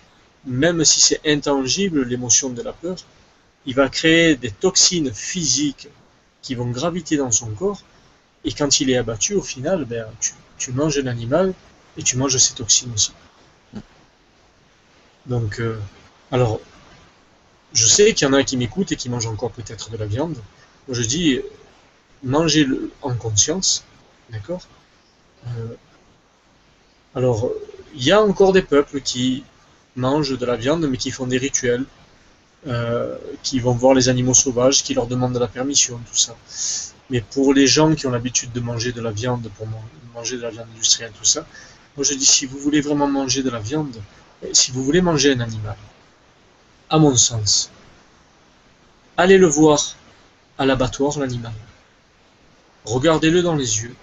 même 0.45 0.85
si 0.85 1.01
c'est 1.01 1.21
intangible, 1.27 2.05
l'émotion 2.05 2.51
de 2.51 2.63
la 2.63 2.73
peur, 2.73 2.97
il 3.67 3.75
va 3.75 3.89
créer 3.89 4.37
des 4.37 4.51
toxines 4.51 5.13
physiques 5.13 5.89
qui 6.43 6.55
vont 6.55 6.71
graviter 6.71 7.17
dans 7.17 7.31
son 7.31 7.51
corps 7.51 7.83
et 8.45 8.53
quand 8.53 8.81
il 8.81 8.91
est 8.91 8.97
abattu, 8.97 9.35
au 9.35 9.43
final, 9.43 9.85
ben, 9.85 10.07
tu, 10.59 10.73
manges 10.73 10.99
l'animal 10.99 11.55
et 11.97 12.03
tu 12.03 12.17
manges 12.17 12.37
ses 12.39 12.55
toxines 12.55 12.93
aussi. 12.93 13.13
Donc, 15.27 15.61
euh, 15.61 15.79
alors, 16.33 16.61
je 17.73 17.87
sais 17.87 18.15
qu'il 18.15 18.27
y 18.27 18.31
en 18.31 18.35
a 18.35 18.43
qui 18.45 18.57
m'écoutent 18.57 18.93
et 18.93 18.97
qui 18.97 19.09
mangent 19.09 19.27
encore 19.27 19.51
peut-être 19.51 19.91
de 19.91 19.97
la 19.97 20.07
viande. 20.07 20.37
Moi, 20.89 20.97
je 20.97 21.03
dis, 21.03 21.41
mangez-le 22.23 22.91
en 23.03 23.15
conscience, 23.15 23.85
d'accord? 24.31 24.63
Euh, 25.47 25.75
Alors, 27.15 27.51
il 27.95 28.05
y 28.05 28.13
a 28.13 28.23
encore 28.23 28.53
des 28.53 28.63
peuples 28.63 29.01
qui 29.01 29.45
mangent 29.97 30.39
de 30.39 30.47
la 30.47 30.57
viande, 30.57 30.87
mais 30.89 30.97
qui 30.97 31.11
font 31.11 31.27
des 31.27 31.39
rituels, 31.39 31.85
euh, 32.67 33.17
qui 33.43 33.59
vont 33.61 33.73
voir 33.73 33.95
les 33.95 34.09
animaux 34.09 34.35
sauvages, 34.35 34.83
qui 34.83 34.95
leur 34.95 35.07
demandent 35.07 35.37
la 35.37 35.49
permission, 35.49 35.99
tout 36.11 36.17
ça. 36.17 36.37
Mais 37.11 37.21
pour 37.21 37.53
les 37.55 37.67
gens 37.67 37.95
qui 37.95 38.07
ont 38.07 38.11
l'habitude 38.11 38.53
de 38.53 38.61
manger 38.61 38.93
de 38.93 39.03
la 39.03 39.11
viande, 39.11 39.51
pour 39.57 39.67
manger 40.15 40.37
de 40.37 40.43
la 40.43 40.51
viande 40.51 40.69
industrielle, 40.75 41.13
tout 41.19 41.25
ça, 41.25 41.47
moi 41.97 42.05
je 42.05 42.15
dis 42.15 42.25
si 42.25 42.47
vous 42.47 42.59
voulez 42.59 42.81
vraiment 42.81 43.09
manger 43.09 43.43
de 43.43 43.51
la 43.51 43.59
viande, 43.59 43.97
si 44.53 44.71
vous 44.71 44.83
voulez 44.83 45.03
manger 45.03 45.33
un 45.35 45.41
animal, 45.41 45.77
à 46.93 46.99
mon 46.99 47.17
sens, 47.17 47.71
allez 49.17 49.39
le 49.39 49.47
voir 49.47 49.97
à 50.59 50.67
l'abattoir, 50.67 51.19
l'animal. 51.19 51.55
Regardez-le 52.85 53.43
dans 53.43 53.57
les 53.57 53.81
yeux 53.83 53.95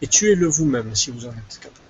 et 0.00 0.06
tuez-le 0.06 0.46
vous-même 0.46 0.94
si 0.94 1.10
vous 1.10 1.26
en 1.26 1.30
êtes 1.30 1.58
capable. 1.60 1.80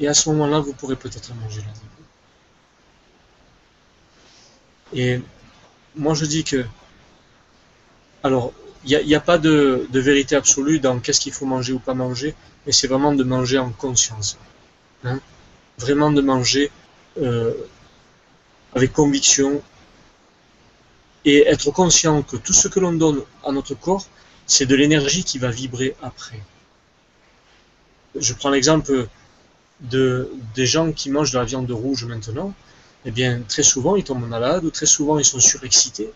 Et 0.00 0.08
à 0.08 0.14
ce 0.14 0.28
moment-là, 0.30 0.58
vous 0.58 0.72
pourrez 0.72 0.96
peut-être 0.96 1.32
manger 1.36 1.60
l'animal. 1.60 1.76
Et 4.92 5.22
moi 5.94 6.14
je 6.14 6.24
dis 6.24 6.42
que 6.42 6.66
alors, 8.24 8.52
il 8.84 9.06
n'y 9.06 9.14
a, 9.14 9.20
pas 9.20 9.38
de, 9.38 9.86
vérité 9.92 10.34
absolue 10.34 10.80
dans 10.80 10.98
qu'est-ce 10.98 11.20
qu'il 11.20 11.32
faut 11.32 11.46
manger 11.46 11.72
ou 11.72 11.78
pas 11.78 11.94
manger, 11.94 12.34
mais 12.66 12.72
c'est 12.72 12.88
vraiment 12.88 13.14
de 13.14 13.22
manger 13.22 13.58
en 13.58 13.70
conscience. 13.70 14.36
Hein. 15.04 15.20
Vraiment 15.78 16.10
de 16.10 16.20
manger 16.20 16.70
euh, 17.18 17.54
avec 18.74 18.92
conviction 18.92 19.62
et 21.24 21.46
être 21.46 21.70
conscient 21.70 22.22
que 22.22 22.36
tout 22.36 22.52
ce 22.52 22.68
que 22.68 22.80
l'on 22.80 22.92
donne 22.92 23.22
à 23.44 23.52
notre 23.52 23.74
corps, 23.74 24.06
c'est 24.46 24.66
de 24.66 24.74
l'énergie 24.74 25.24
qui 25.24 25.38
va 25.38 25.50
vibrer 25.50 25.94
après. 26.02 26.40
Je 28.16 28.34
prends 28.34 28.50
l'exemple 28.50 29.06
de, 29.80 30.30
des 30.54 30.66
gens 30.66 30.92
qui 30.92 31.10
mangent 31.10 31.32
de 31.32 31.38
la 31.38 31.44
viande 31.44 31.70
rouge 31.70 32.04
maintenant. 32.04 32.52
Eh 33.04 33.10
bien, 33.10 33.42
très 33.48 33.62
souvent, 33.62 33.96
ils 33.96 34.04
tombent 34.04 34.28
malades 34.28 34.64
ou 34.64 34.70
très 34.70 34.86
souvent, 34.86 35.18
ils 35.18 35.24
sont 35.24 35.40
surexcités. 35.40 36.10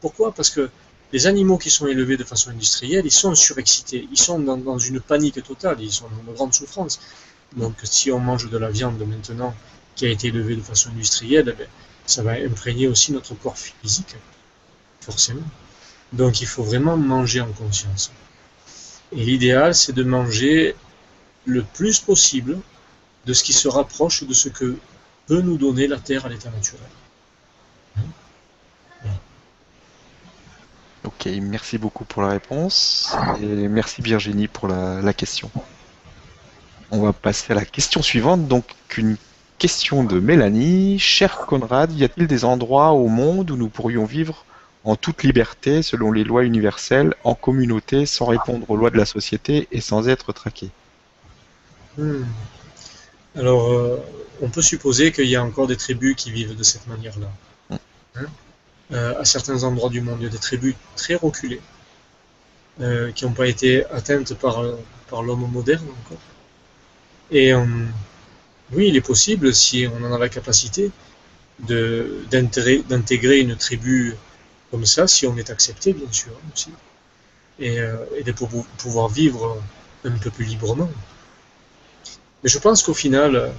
Pourquoi? 0.00 0.32
Parce 0.32 0.50
que 0.50 0.68
les 1.12 1.26
animaux 1.26 1.56
qui 1.56 1.70
sont 1.70 1.86
élevés 1.86 2.16
de 2.16 2.24
façon 2.24 2.50
industrielle, 2.50 3.06
ils 3.06 3.12
sont 3.12 3.34
surexcités, 3.34 4.08
ils 4.10 4.18
sont 4.18 4.38
dans, 4.38 4.78
une 4.78 5.00
panique 5.00 5.42
totale, 5.42 5.76
ils 5.80 5.92
sont 5.92 6.08
dans 6.08 6.30
une 6.30 6.34
grande 6.34 6.54
souffrance. 6.54 7.00
Donc 7.56 7.74
si 7.84 8.10
on 8.10 8.18
mange 8.18 8.50
de 8.50 8.58
la 8.58 8.70
viande 8.70 8.98
maintenant 9.06 9.54
qui 9.94 10.04
a 10.06 10.10
été 10.10 10.28
élevée 10.28 10.56
de 10.56 10.60
façon 10.60 10.90
industrielle, 10.90 11.56
eh 11.58 11.64
ça 12.06 12.22
va 12.22 12.32
imprégner 12.32 12.86
aussi 12.86 13.12
notre 13.12 13.34
corps 13.34 13.58
physique, 13.58 14.16
forcément. 15.00 15.46
Donc 16.12 16.40
il 16.40 16.46
faut 16.46 16.62
vraiment 16.62 16.96
manger 16.96 17.40
en 17.40 17.52
conscience. 17.52 18.12
Et 19.12 19.24
l'idéal, 19.24 19.74
c'est 19.74 19.92
de 19.92 20.02
manger 20.02 20.74
le 21.44 21.62
plus 21.62 22.00
possible 22.00 22.58
de 23.24 23.32
ce 23.32 23.42
qui 23.42 23.52
se 23.52 23.68
rapproche 23.68 24.24
de 24.24 24.34
ce 24.34 24.48
que 24.48 24.76
peut 25.26 25.40
nous 25.40 25.58
donner 25.58 25.86
la 25.86 25.98
Terre 25.98 26.26
à 26.26 26.28
l'état 26.28 26.50
naturel. 26.50 26.88
Ok, 31.04 31.28
merci 31.40 31.78
beaucoup 31.78 32.04
pour 32.04 32.22
la 32.22 32.28
réponse 32.28 33.16
et 33.40 33.68
merci 33.68 34.02
Virginie 34.02 34.48
pour 34.48 34.66
la, 34.66 35.12
question. 35.12 35.50
On 36.90 37.00
va 37.00 37.12
passer 37.12 37.52
à 37.52 37.54
la 37.54 37.64
question 37.64 38.02
suivante. 38.02 38.48
Donc, 38.48 38.64
une 38.96 39.16
question 39.58 40.04
de 40.04 40.20
Mélanie. 40.20 40.98
Cher 40.98 41.38
Conrad, 41.38 41.92
y 41.92 42.04
a-t-il 42.04 42.26
des 42.26 42.44
endroits 42.44 42.90
au 42.90 43.08
monde 43.08 43.50
où 43.50 43.56
nous 43.56 43.68
pourrions 43.68 44.04
vivre 44.04 44.44
en 44.84 44.94
toute 44.94 45.24
liberté, 45.24 45.82
selon 45.82 46.12
les 46.12 46.22
lois 46.22 46.44
universelles, 46.44 47.14
en 47.24 47.34
communauté, 47.34 48.06
sans 48.06 48.26
répondre 48.26 48.70
aux 48.70 48.76
lois 48.76 48.90
de 48.90 48.96
la 48.96 49.06
société 49.06 49.66
et 49.72 49.80
sans 49.80 50.08
être 50.08 50.32
traqué? 50.32 50.70
Hmm. 51.98 52.24
Alors, 53.34 53.72
euh, 53.72 54.00
on 54.40 54.48
peut 54.48 54.62
supposer 54.62 55.10
qu'il 55.12 55.26
y 55.26 55.36
a 55.36 55.42
encore 55.42 55.66
des 55.66 55.76
tribus 55.76 56.14
qui 56.14 56.30
vivent 56.30 56.56
de 56.56 56.62
cette 56.62 56.86
manière-là. 56.86 57.28
Hmm. 57.70 57.76
Hein? 58.16 58.26
Euh, 58.92 59.20
à 59.20 59.24
certains 59.24 59.64
endroits 59.64 59.90
du 59.90 60.00
monde, 60.00 60.18
il 60.20 60.24
y 60.24 60.28
a 60.28 60.30
des 60.30 60.38
tribus 60.38 60.76
très 60.94 61.16
reculées, 61.16 61.60
euh, 62.80 63.10
qui 63.10 63.24
n'ont 63.24 63.32
pas 63.32 63.48
été 63.48 63.84
atteintes 63.86 64.34
par, 64.34 64.62
par 65.10 65.22
l'homme 65.22 65.50
moderne 65.50 65.86
encore. 66.04 66.20
Et 67.32 67.52
oui, 68.72 68.88
il 68.88 68.96
est 68.96 69.00
possible, 69.00 69.54
si 69.54 69.86
on 69.86 70.04
en 70.04 70.12
a 70.12 70.18
la 70.18 70.28
capacité, 70.28 70.90
d'intégrer 71.60 73.40
une 73.40 73.56
tribu 73.56 74.14
comme 74.70 74.84
ça, 74.84 75.06
si 75.06 75.26
on 75.26 75.36
est 75.36 75.50
accepté, 75.50 75.92
bien 75.92 76.10
sûr, 76.10 76.32
aussi, 76.52 76.70
et, 77.58 77.78
et 78.16 78.22
de 78.22 78.32
pouvoir 78.32 79.08
vivre 79.08 79.62
un 80.04 80.18
peu 80.18 80.30
plus 80.30 80.44
librement. 80.44 80.90
Mais 82.42 82.50
je 82.50 82.58
pense 82.58 82.82
qu'au 82.82 82.94
final, 82.94 83.52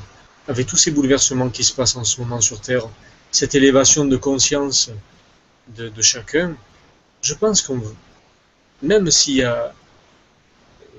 avec 0.48 0.68
tous 0.68 0.78
ces 0.78 0.92
bouleversements 0.92 1.50
qui 1.50 1.64
se 1.64 1.74
passent 1.74 1.96
en 1.96 2.04
ce 2.04 2.22
moment 2.22 2.42
sur 2.42 2.62
Terre, 2.62 2.88
cette 3.32 3.56
élévation 3.56 4.06
de 4.06 4.18
conscience 4.18 4.90
de, 5.76 6.02
chacun, 6.02 6.56
je 7.22 7.34
pense 7.34 7.62
qu'on 7.62 7.80
veut, 7.80 7.96
même 8.82 9.12
s'il 9.12 9.36
y 9.36 9.44
a 9.44 9.74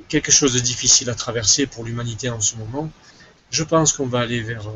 quelque 0.09 0.31
chose 0.31 0.53
de 0.53 0.61
difficile 0.61 1.09
à 1.11 1.15
traverser 1.15 1.67
pour 1.67 1.85
l'humanité 1.85 2.29
en 2.29 2.41
ce 2.41 2.57
moment, 2.57 2.91
je 3.51 3.65
pense 3.65 3.93
qu'on 3.93 4.07
va 4.07 4.21
aller 4.21 4.41
vers, 4.41 4.71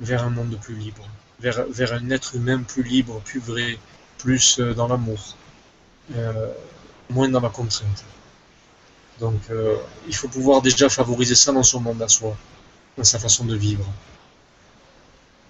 vers 0.00 0.24
un 0.24 0.30
monde 0.30 0.58
plus 0.60 0.74
libre, 0.74 1.08
vers, 1.40 1.64
vers 1.68 1.92
un 1.92 2.10
être 2.10 2.36
humain 2.36 2.62
plus 2.62 2.82
libre, 2.82 3.20
plus 3.24 3.40
vrai, 3.40 3.78
plus 4.18 4.58
euh, 4.60 4.74
dans 4.74 4.88
l'amour, 4.88 5.36
euh, 6.16 6.48
moins 7.10 7.28
dans 7.28 7.40
la 7.40 7.48
contrainte. 7.48 8.04
Donc 9.20 9.40
euh, 9.50 9.76
il 10.06 10.14
faut 10.14 10.28
pouvoir 10.28 10.62
déjà 10.62 10.88
favoriser 10.88 11.34
ça 11.34 11.52
dans 11.52 11.62
son 11.62 11.80
monde 11.80 12.00
à 12.02 12.08
soi, 12.08 12.36
dans 12.96 13.04
sa 13.04 13.18
façon 13.18 13.44
de 13.44 13.56
vivre. 13.56 13.86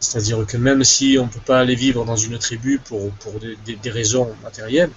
C'est-à-dire 0.00 0.44
que 0.46 0.56
même 0.56 0.82
si 0.82 1.16
on 1.18 1.26
ne 1.26 1.30
peut 1.30 1.40
pas 1.40 1.60
aller 1.60 1.76
vivre 1.76 2.04
dans 2.04 2.16
une 2.16 2.38
tribu 2.38 2.78
pour, 2.78 3.12
pour 3.12 3.34
des, 3.38 3.90
raisons 3.90 4.34
matérielles, 4.42 4.90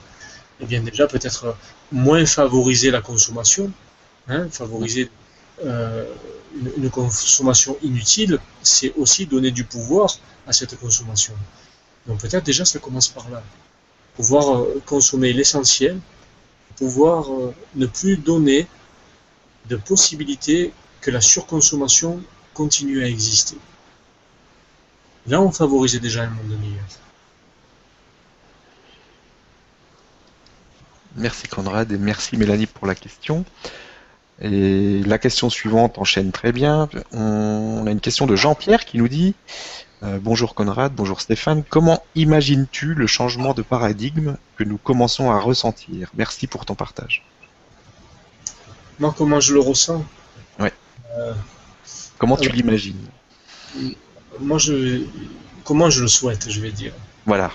eh 0.59 0.65
bien 0.65 0.81
déjà 0.81 1.05
peut-être 1.05 1.55
moins 1.91 2.25
favoriser 2.25 2.89
la 2.89 3.01
consommation, 3.01 3.71
hein, 4.27 4.47
favoriser 4.49 5.11
euh, 5.63 6.05
une, 6.77 6.89
consommation 6.89 7.77
inutile, 7.81 8.39
c'est 8.61 8.93
aussi 8.95 9.25
donner 9.25 9.51
du 9.51 9.63
pouvoir 9.63 10.17
à 10.47 10.53
cette 10.53 10.77
consommation. 10.79 11.33
Donc 12.07 12.19
peut-être 12.21 12.45
déjà 12.45 12.65
ça 12.65 12.79
commence 12.79 13.07
par 13.07 13.29
là. 13.29 13.43
Pouvoir 14.15 14.57
euh, 14.57 14.81
consommer 14.85 15.33
l'essentiel, 15.33 15.99
pouvoir 16.77 17.31
euh, 17.31 17.53
ne 17.75 17.85
plus 17.85 18.17
donner 18.17 18.67
de 19.67 19.75
possibilité 19.75 20.73
que 21.01 21.11
la 21.11 21.21
surconsommation 21.21 22.21
continue 22.53 23.03
à 23.03 23.07
exister. 23.07 23.57
Là, 25.27 25.41
on 25.41 25.51
favorisait 25.51 25.99
déjà 25.99 26.23
un 26.23 26.29
monde 26.29 26.59
meilleur. 26.59 26.85
Merci 31.17 31.47
Conrad 31.47 31.91
et 31.91 31.97
merci 31.97 32.37
Mélanie 32.37 32.65
pour 32.65 32.87
la 32.87 32.95
question. 32.95 33.45
Et 34.41 35.01
la 35.03 35.17
question 35.17 35.49
suivante 35.49 35.97
enchaîne 35.97 36.31
très 36.31 36.51
bien. 36.51 36.89
On 37.13 37.85
a 37.87 37.91
une 37.91 38.01
question 38.01 38.25
de 38.25 38.35
Jean-Pierre 38.35 38.85
qui 38.85 38.97
nous 38.97 39.07
dit 39.07 39.33
euh, 40.03 40.19
Bonjour 40.21 40.55
Conrad, 40.55 40.93
bonjour 40.93 41.21
Stéphane, 41.21 41.63
comment 41.67 42.03
imagines-tu 42.15 42.93
le 42.93 43.07
changement 43.07 43.53
de 43.53 43.61
paradigme 43.61 44.35
que 44.57 44.65
nous 44.65 44.77
commençons 44.77 45.31
à 45.31 45.39
ressentir? 45.39 46.11
Merci 46.15 46.47
pour 46.47 46.65
ton 46.65 46.75
partage. 46.75 47.23
Moi, 48.99 49.13
comment 49.17 49.39
je 49.39 49.53
le 49.53 49.61
ressens? 49.61 50.03
Ouais. 50.59 50.73
Euh, 51.17 51.33
comment 52.17 52.35
tu 52.35 52.49
l'imagines? 52.49 52.99
moi, 54.39 54.57
je, 54.57 55.03
comment 55.63 55.89
je 55.89 56.01
le 56.01 56.07
souhaite, 56.07 56.49
je 56.49 56.59
vais 56.59 56.71
dire. 56.71 56.93
Voilà. 57.25 57.51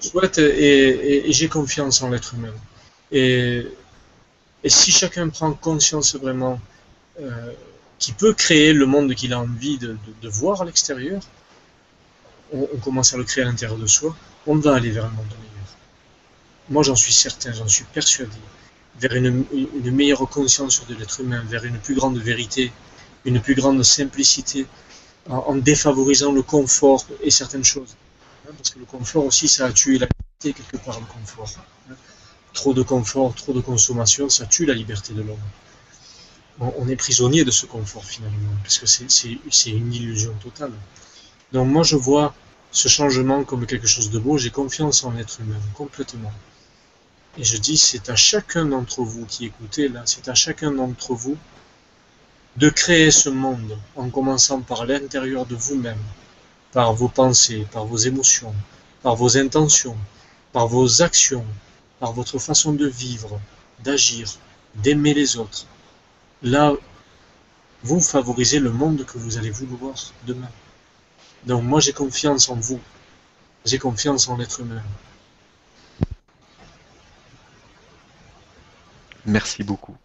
je 0.00 0.08
souhaite 0.08 0.38
et, 0.38 1.24
j'ai 1.28 1.48
confiance 1.48 2.00
en 2.02 2.10
l'être 2.10 2.34
humain. 2.34 2.54
Et, 3.10 3.66
et, 4.64 4.70
si 4.70 4.90
chacun 4.90 5.28
prend 5.28 5.52
conscience 5.52 6.16
vraiment 6.16 6.60
euh, 7.20 7.52
qu'il 7.98 8.14
peut 8.14 8.32
créer 8.32 8.72
le 8.72 8.86
monde 8.86 9.14
qu'il 9.14 9.32
a 9.32 9.38
envie 9.38 9.78
de, 9.78 9.96
voir 10.24 10.62
à 10.62 10.64
l'extérieur, 10.64 11.22
on, 12.52 12.66
commence 12.82 13.14
à 13.14 13.16
le 13.16 13.24
créer 13.24 13.44
à 13.44 13.46
l'intérieur 13.46 13.78
de 13.78 13.86
soi, 13.86 14.16
on 14.46 14.56
va 14.56 14.74
aller 14.74 14.90
vers 14.90 15.04
un 15.04 15.10
monde 15.10 15.26
meilleur. 15.26 15.70
Moi, 16.70 16.82
j'en 16.82 16.96
suis 16.96 17.12
certain, 17.12 17.52
j'en 17.52 17.68
suis 17.68 17.84
persuadé. 17.84 18.36
Vers 18.98 19.14
une, 19.14 19.44
meilleure 19.90 20.28
conscience 20.28 20.86
de 20.86 20.94
l'être 20.94 21.20
humain, 21.20 21.42
vers 21.48 21.64
une 21.64 21.78
plus 21.78 21.94
grande 21.94 22.18
vérité, 22.18 22.72
une 23.24 23.40
plus 23.40 23.54
grande 23.54 23.82
simplicité, 23.82 24.66
en, 25.28 25.56
défavorisant 25.56 26.32
le 26.32 26.42
confort 26.42 27.06
et 27.22 27.30
certaines 27.30 27.64
choses. 27.64 27.96
Hein, 28.46 28.52
parce 28.56 28.70
que 28.70 28.78
le 28.78 28.84
confort 28.84 29.24
aussi, 29.24 29.48
ça 29.48 29.66
a 29.66 29.72
tué 29.72 29.98
la 29.98 30.06
liberté 30.06 30.62
quelque 30.62 30.84
part, 30.84 31.00
le 31.00 31.06
confort. 31.06 31.50
Hein. 31.90 31.94
Trop 32.54 32.72
de 32.72 32.82
confort, 32.82 33.34
trop 33.34 33.52
de 33.52 33.60
consommation, 33.60 34.28
ça 34.30 34.46
tue 34.46 34.64
la 34.64 34.74
liberté 34.74 35.12
de 35.12 35.20
l'homme. 35.20 35.36
On, 36.60 36.88
est 36.88 36.96
prisonnier 36.96 37.44
de 37.44 37.50
ce 37.50 37.66
confort 37.66 38.04
finalement, 38.04 38.54
parce 38.62 38.78
que 38.78 38.86
c'est 38.86 39.70
une 39.70 39.92
illusion 39.92 40.32
totale. 40.42 40.72
Donc 41.52 41.68
moi 41.68 41.82
je 41.82 41.96
vois 41.96 42.32
ce 42.70 42.88
changement 42.88 43.44
comme 43.44 43.66
quelque 43.66 43.88
chose 43.88 44.10
de 44.10 44.18
beau, 44.20 44.38
j'ai 44.38 44.50
confiance 44.50 45.04
en 45.04 45.10
l'être 45.10 45.40
humain, 45.40 45.60
complètement. 45.74 46.32
Et 47.36 47.42
je 47.42 47.56
dis, 47.56 47.76
c'est 47.76 48.08
à 48.08 48.16
chacun 48.16 48.66
d'entre 48.66 49.02
vous 49.02 49.26
qui 49.26 49.46
écoutez 49.46 49.88
là, 49.88 50.02
c'est 50.06 50.28
à 50.28 50.34
chacun 50.34 50.70
d'entre 50.70 51.14
vous 51.14 51.36
de 52.56 52.68
créer 52.68 53.10
ce 53.10 53.28
monde 53.28 53.76
en 53.96 54.08
commençant 54.10 54.60
par 54.60 54.86
l'intérieur 54.86 55.44
de 55.44 55.56
vous-même, 55.56 56.02
par 56.72 56.94
vos 56.94 57.08
pensées, 57.08 57.66
par 57.72 57.84
vos 57.84 57.96
émotions, 57.96 58.54
par 59.02 59.16
vos 59.16 59.36
intentions, 59.36 59.96
par 60.52 60.68
vos 60.68 61.02
actions, 61.02 61.44
par 62.04 62.12
votre 62.12 62.38
façon 62.38 62.74
de 62.74 62.86
vivre, 62.86 63.40
d'agir, 63.82 64.30
d'aimer 64.74 65.14
les 65.14 65.38
autres. 65.38 65.64
Là, 66.42 66.74
vous 67.82 67.98
favorisez 67.98 68.58
le 68.58 68.70
monde 68.70 69.06
que 69.06 69.16
vous 69.16 69.38
allez 69.38 69.48
vouloir 69.48 69.94
demain. 70.26 70.50
Donc 71.46 71.62
moi 71.62 71.80
j'ai 71.80 71.94
confiance 71.94 72.50
en 72.50 72.56
vous, 72.56 72.78
j'ai 73.64 73.78
confiance 73.78 74.28
en 74.28 74.36
l'être 74.36 74.60
humain. 74.60 74.82
Merci 79.24 79.62
beaucoup 79.62 79.96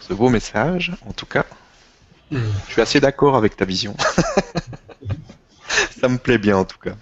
ce 0.00 0.14
beau 0.14 0.28
message, 0.28 0.92
en 1.08 1.12
tout 1.12 1.26
cas. 1.26 1.44
Hmm. 2.30 2.38
Je 2.68 2.72
suis 2.72 2.82
assez 2.82 3.00
d'accord 3.00 3.36
avec 3.36 3.56
ta 3.56 3.64
vision. 3.64 3.96
Ça 6.00 6.08
me 6.08 6.18
plaît 6.18 6.38
bien, 6.38 6.56
en 6.56 6.64
tout 6.64 6.78
cas. 6.78 6.94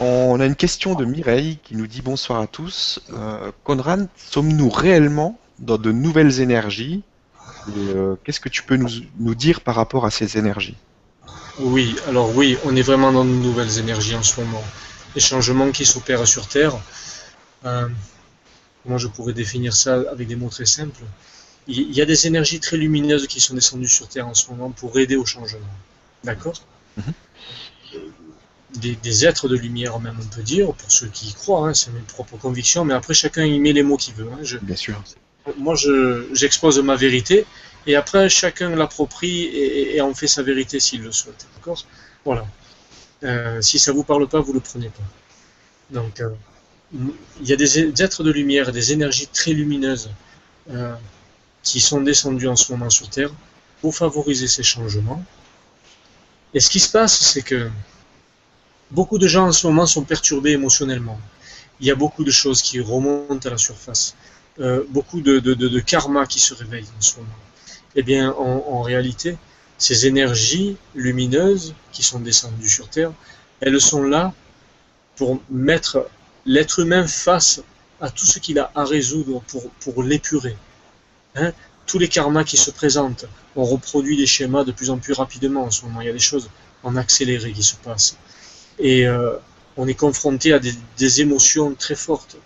On 0.00 0.40
a 0.40 0.46
une 0.46 0.56
question 0.56 0.94
de 0.94 1.04
Mireille 1.04 1.58
qui 1.62 1.76
nous 1.76 1.86
dit 1.86 2.02
bonsoir 2.02 2.40
à 2.40 2.46
tous. 2.46 3.00
Euh, 3.12 3.52
Conrad, 3.62 4.08
sommes-nous 4.16 4.68
réellement 4.68 5.38
dans 5.58 5.78
de 5.78 5.92
nouvelles 5.92 6.40
énergies? 6.40 7.02
Euh, 7.76 8.16
Qu'est-ce 8.24 8.40
que 8.40 8.48
tu 8.48 8.62
peux 8.62 8.76
nous, 8.76 9.34
dire 9.34 9.60
par 9.60 9.76
rapport 9.76 10.04
à 10.04 10.10
ces 10.10 10.36
énergies? 10.36 10.76
Oui, 11.58 11.94
alors 12.08 12.34
oui, 12.36 12.58
on 12.64 12.74
est 12.74 12.82
vraiment 12.82 13.12
dans 13.12 13.24
de 13.24 13.30
nouvelles 13.30 13.78
énergies 13.78 14.16
en 14.16 14.22
ce 14.22 14.40
moment. 14.40 14.64
Les 15.14 15.20
changements 15.20 15.70
qui 15.70 15.86
s'opèrent 15.86 16.26
sur 16.26 16.48
Terre, 16.48 16.76
euh, 17.64 17.88
Comment 18.84 18.98
je 18.98 19.08
pourrais 19.08 19.32
définir 19.32 19.74
ça 19.74 20.02
avec 20.12 20.28
des 20.28 20.36
mots 20.36 20.50
très 20.50 20.66
simples? 20.66 21.00
Il 21.66 21.92
y 21.94 22.02
a 22.02 22.04
des 22.04 22.26
énergies 22.26 22.60
très 22.60 22.76
lumineuses 22.76 23.26
qui 23.26 23.40
sont 23.40 23.54
descendues 23.54 23.88
sur 23.88 24.06
Terre 24.08 24.28
en 24.28 24.34
ce 24.34 24.50
moment 24.50 24.70
pour 24.70 24.98
aider 24.98 25.16
au 25.16 25.24
changement. 25.24 25.60
D'accord? 26.22 26.60
Mhm. 26.98 27.12
Des, 28.76 29.26
êtres 29.26 29.48
de 29.48 29.56
lumière, 29.56 29.98
même, 30.00 30.16
on 30.20 30.34
peut 30.34 30.42
dire, 30.42 30.72
pour 30.72 30.90
ceux 30.90 31.06
qui 31.06 31.28
y 31.28 31.32
croient, 31.34 31.68
hein, 31.68 31.74
c'est 31.74 31.92
mes 31.92 32.00
propres 32.00 32.36
convictions, 32.36 32.84
mais 32.84 32.94
après, 32.94 33.14
chacun 33.14 33.44
y 33.44 33.58
met 33.58 33.72
les 33.72 33.82
mots 33.82 33.96
qu'il 33.96 34.14
veut. 34.14 34.28
Hein. 34.32 34.58
Bien 34.62 34.76
sûr. 34.76 35.02
Moi, 35.58 35.74
j'expose 36.32 36.78
ma 36.80 36.96
vérité, 36.96 37.46
et 37.86 37.96
après, 37.96 38.28
chacun 38.28 38.70
l'approprie 38.74 39.44
et, 39.44 40.00
en 40.00 40.14
fait 40.14 40.26
sa 40.26 40.42
vérité 40.42 40.80
s'il 40.80 41.02
le 41.02 41.12
souhaite. 41.12 41.46
D'accord? 41.54 41.84
Voilà. 42.24 42.46
Euh, 43.22 43.60
si 43.60 43.78
ça 43.78 43.92
vous 43.92 44.04
parle 44.04 44.26
pas, 44.26 44.40
vous 44.40 44.52
le 44.52 44.60
prenez 44.60 44.88
pas. 44.88 45.02
Donc, 45.90 46.20
euh, 46.20 46.30
il 47.40 47.46
y 47.46 47.52
a 47.52 47.56
des 47.56 48.02
êtres 48.02 48.22
de 48.22 48.30
lumière, 48.30 48.72
des 48.72 48.92
énergies 48.92 49.26
très 49.26 49.52
lumineuses 49.52 50.10
euh, 50.70 50.94
qui 51.62 51.80
sont 51.80 52.00
descendues 52.00 52.48
en 52.48 52.56
ce 52.56 52.72
moment 52.72 52.90
sur 52.90 53.08
Terre 53.10 53.30
pour 53.80 53.94
favoriser 53.94 54.48
ces 54.48 54.62
changements. 54.62 55.22
Et 56.54 56.60
ce 56.60 56.70
qui 56.70 56.80
se 56.80 56.90
passe, 56.90 57.18
c'est 57.18 57.42
que 57.42 57.68
beaucoup 58.90 59.18
de 59.18 59.26
gens 59.26 59.48
en 59.48 59.52
ce 59.52 59.66
moment 59.66 59.86
sont 59.86 60.04
perturbés 60.04 60.52
émotionnellement. 60.52 61.20
Il 61.80 61.86
y 61.86 61.90
a 61.90 61.94
beaucoup 61.94 62.24
de 62.24 62.30
choses 62.30 62.62
qui 62.62 62.80
remontent 62.80 63.48
à 63.48 63.50
la 63.50 63.58
surface, 63.58 64.14
euh, 64.60 64.84
beaucoup 64.88 65.20
de, 65.20 65.80
karma 65.80 66.26
qui 66.26 66.40
se 66.40 66.54
réveillent 66.54 66.92
en 66.98 67.00
ce 67.00 67.16
moment. 67.16 67.28
Eh 67.96 68.02
bien, 68.02 68.32
en, 68.32 68.82
réalité, 68.82 69.36
ces 69.78 70.06
énergies 70.06 70.76
lumineuses 70.94 71.74
qui 71.92 72.02
sont 72.02 72.20
descendues 72.20 72.68
sur 72.68 72.88
Terre, 72.88 73.12
elles 73.60 73.80
sont 73.80 74.02
là 74.02 74.32
pour 75.16 75.40
mettre 75.50 76.08
l'être 76.44 76.80
humain 76.80 77.06
face 77.06 77.62
à 78.00 78.10
tout 78.10 78.26
ce 78.26 78.38
qu'il 78.38 78.58
a 78.58 78.70
à 78.74 78.84
résoudre 78.84 79.40
pour, 79.48 79.70
pour 79.80 80.02
l'épurer. 80.02 80.56
Hein? 81.36 81.52
Tous 81.86 81.98
les 81.98 82.08
karmas 82.08 82.44
qui 82.44 82.56
se 82.56 82.70
présentent, 82.70 83.26
on 83.56 83.64
reproduit 83.64 84.16
des 84.16 84.26
schémas 84.26 84.64
de 84.64 84.72
plus 84.72 84.90
en 84.90 84.98
plus 84.98 85.12
rapidement 85.12 85.64
en 85.64 85.70
ce 85.70 85.84
moment. 85.84 86.00
Il 86.00 86.06
y 86.06 86.10
a 86.10 86.12
des 86.12 86.18
choses 86.18 86.50
en 86.82 86.96
accéléré 86.96 87.52
qui 87.52 87.62
se 87.62 87.76
passent. 87.76 88.16
Et 88.78 89.06
euh, 89.06 89.36
on 89.76 89.86
est 89.86 89.94
confronté 89.94 90.52
à 90.52 90.58
des, 90.58 91.20
émotions 91.20 91.74
très 91.74 91.94
fortes. 91.94 92.36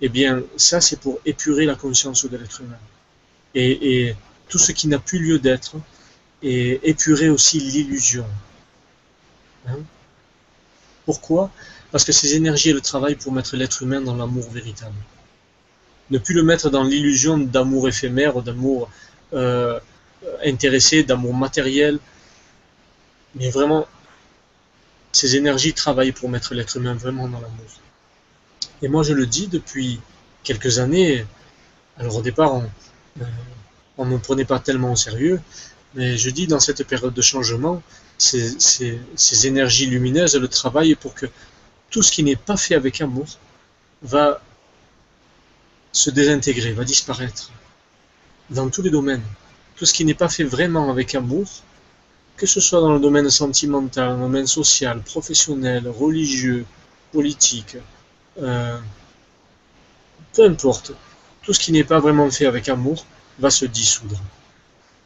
Eh 0.00 0.08
bien, 0.08 0.42
ça, 0.56 0.80
c'est 0.80 1.00
pour 1.00 1.20
épurer 1.24 1.64
la 1.64 1.74
conscience 1.74 2.24
de 2.24 2.36
l'être 2.36 2.60
humain. 2.60 2.78
Et, 3.54 4.06
et, 4.06 4.16
tout 4.48 4.58
ce 4.58 4.70
qui 4.72 4.86
n'a 4.86 5.00
plus 5.00 5.18
lieu 5.18 5.38
d'être, 5.40 5.76
et 6.42 6.88
épurer 6.88 7.28
aussi 7.28 7.58
l'illusion. 7.58 8.26
Hein? 9.66 9.78
Pourquoi? 11.04 11.50
Parce 11.90 12.04
que 12.04 12.12
ces 12.12 12.36
énergies, 12.36 12.70
elles 12.70 12.80
travaillent 12.80 13.16
pour 13.16 13.32
mettre 13.32 13.56
l'être 13.56 13.82
humain 13.82 14.00
dans 14.00 14.14
l'amour 14.14 14.48
véritable. 14.50 14.94
Ne 16.10 16.18
plus 16.18 16.34
le 16.34 16.42
mettre 16.42 16.70
dans 16.70 16.84
l'illusion 16.84 17.38
d'amour 17.38 17.88
éphémère, 17.88 18.42
d'amour 18.42 18.88
euh, 19.32 19.80
intéressé, 20.44 21.02
d'amour 21.02 21.34
matériel, 21.34 21.98
mais 23.34 23.50
vraiment, 23.50 23.86
ces 25.16 25.36
énergies 25.36 25.72
travaillent 25.72 26.12
pour 26.12 26.28
mettre 26.28 26.52
l'être 26.52 26.76
humain 26.76 26.94
vraiment 26.94 27.26
dans 27.26 27.40
l'amour. 27.40 27.70
Et 28.82 28.88
moi, 28.88 29.02
je 29.02 29.14
le 29.14 29.24
dis 29.24 29.46
depuis 29.46 29.98
quelques 30.44 30.78
années. 30.78 31.24
Alors 31.98 32.16
au 32.16 32.22
départ, 32.22 32.52
on 32.52 32.70
euh, 33.22 34.04
ne 34.04 34.10
me 34.10 34.18
prenait 34.18 34.44
pas 34.44 34.58
tellement 34.58 34.92
au 34.92 34.96
sérieux, 34.96 35.40
mais 35.94 36.18
je 36.18 36.28
dis 36.28 36.46
dans 36.46 36.60
cette 36.60 36.84
période 36.86 37.14
de 37.14 37.22
changement, 37.22 37.82
ces, 38.18 39.46
énergies 39.46 39.86
lumineuses, 39.86 40.34
elles 40.34 40.48
travaillent 40.50 40.96
pour 40.96 41.14
que 41.14 41.26
tout 41.88 42.02
ce 42.02 42.12
qui 42.12 42.22
n'est 42.22 42.36
pas 42.36 42.58
fait 42.58 42.74
avec 42.74 43.00
amour 43.00 43.26
va 44.02 44.42
se 45.92 46.10
désintégrer, 46.10 46.72
va 46.72 46.84
disparaître 46.84 47.50
dans 48.50 48.68
tous 48.68 48.82
les 48.82 48.90
domaines. 48.90 49.24
Tout 49.76 49.86
ce 49.86 49.94
qui 49.94 50.04
n'est 50.04 50.20
pas 50.24 50.28
fait 50.28 50.44
vraiment 50.44 50.90
avec 50.90 51.14
amour, 51.14 51.48
que 52.36 52.46
ce 52.46 52.60
soit 52.60 52.80
dans 52.80 52.92
le 52.92 53.00
domaine 53.00 53.30
sentimental, 53.30 54.10
dans 54.10 54.16
le 54.16 54.22
domaine 54.22 54.46
social, 54.46 55.00
professionnel, 55.02 55.88
religieux, 55.88 56.66
politique, 57.12 57.76
euh, 58.42 58.78
peu 60.34 60.44
importe, 60.44 60.92
tout 61.42 61.52
ce 61.54 61.60
qui 61.60 61.72
n'est 61.72 61.84
pas 61.84 61.98
vraiment 61.98 62.30
fait 62.30 62.46
avec 62.46 62.68
amour 62.68 63.06
va 63.38 63.50
se 63.50 63.64
dissoudre. 63.64 64.20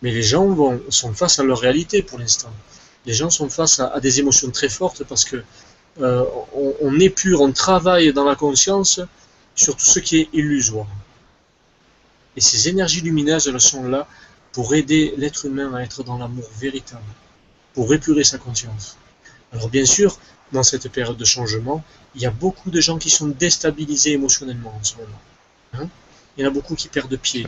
Mais 0.03 0.11
les 0.11 0.23
gens 0.23 0.57
sont 0.89 1.13
face 1.13 1.39
à 1.39 1.45
leur 1.45 1.59
réalité 1.59 2.03
pour 2.03 2.19
l'instant. 2.19 2.53
Les 3.07 3.15
gens 3.15 3.31
sont 3.31 3.49
face 3.49 3.81
à, 3.81 4.01
des 4.01 4.19
émotions 4.19 4.51
très 4.51 4.69
fortes 4.69 5.05
parce 5.05 5.25
que 5.25 5.43
euh, 6.01 6.25
on 6.81 6.99
épure, 6.99 7.43
on 7.43 7.53
travaille 7.53 8.13
dans 8.13 8.25
la 8.25 8.35
conscience 8.35 9.01
sur 9.55 9.77
tout 9.77 9.85
ce 9.85 10.01
qui 10.01 10.19
est 10.21 10.29
illusoire. 10.33 10.87
Et 12.37 12.41
ces 12.41 12.69
énergies 12.69 13.03
lumineuses, 13.03 13.49
elles 13.49 13.61
sont 13.61 13.85
là 13.85 14.09
pour 14.53 14.75
aider 14.75 15.15
l'être 15.17 15.47
humain 15.47 15.75
à 15.75 15.83
être 15.83 16.03
dans 16.03 16.19
l'amour 16.19 16.49
véritable, 16.59 17.03
pour 17.75 17.93
épurer 17.95 18.25
sa 18.25 18.39
conscience. 18.39 18.97
Alors 19.53 19.69
bien 19.69 19.85
sûr, 19.85 20.19
dans 20.53 20.63
cette 20.63 20.89
période 20.89 21.17
de 21.17 21.25
changement, 21.25 21.85
il 22.15 22.23
y 22.23 22.27
a 22.27 22.31
beaucoup 22.31 22.71
de 22.71 22.81
gens 22.81 22.99
qui 22.99 23.11
sont 23.11 23.29
déstabilisés 23.29 24.13
émotionnellement 24.13 24.75
en 24.79 24.85
ce 24.85 24.97
moment. 24.97 25.21
Hein 25.75 25.89
il 26.37 26.43
y 26.43 26.47
en 26.47 26.51
a 26.51 26.53
beaucoup 26.53 26.75
qui 26.75 26.89
perdent 26.89 27.17
pied. 27.17 27.47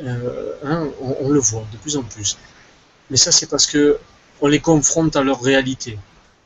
Euh, 0.00 0.54
hein, 0.64 0.88
on, 1.00 1.16
on, 1.20 1.28
le 1.28 1.40
voit 1.40 1.66
de 1.72 1.76
plus 1.78 1.96
en 1.96 2.02
plus. 2.02 2.38
Mais 3.10 3.16
ça, 3.16 3.32
c'est 3.32 3.46
parce 3.46 3.66
que 3.66 3.98
on 4.40 4.48
les 4.48 4.60
confronte 4.60 5.16
à 5.16 5.22
leur 5.22 5.40
réalité 5.42 5.98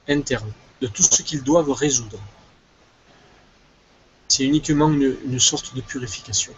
interne, 0.09 0.53
de 0.81 0.87
tout 0.87 1.03
ce 1.03 1.23
qu'ils 1.23 1.43
doivent 1.43 1.71
résoudre. 1.71 2.19
C'est 4.29 4.45
uniquement 4.45 4.91
une, 4.91 5.17
une, 5.25 5.41
sorte 5.41 5.75
de 5.75 5.81
purification. 5.81 6.53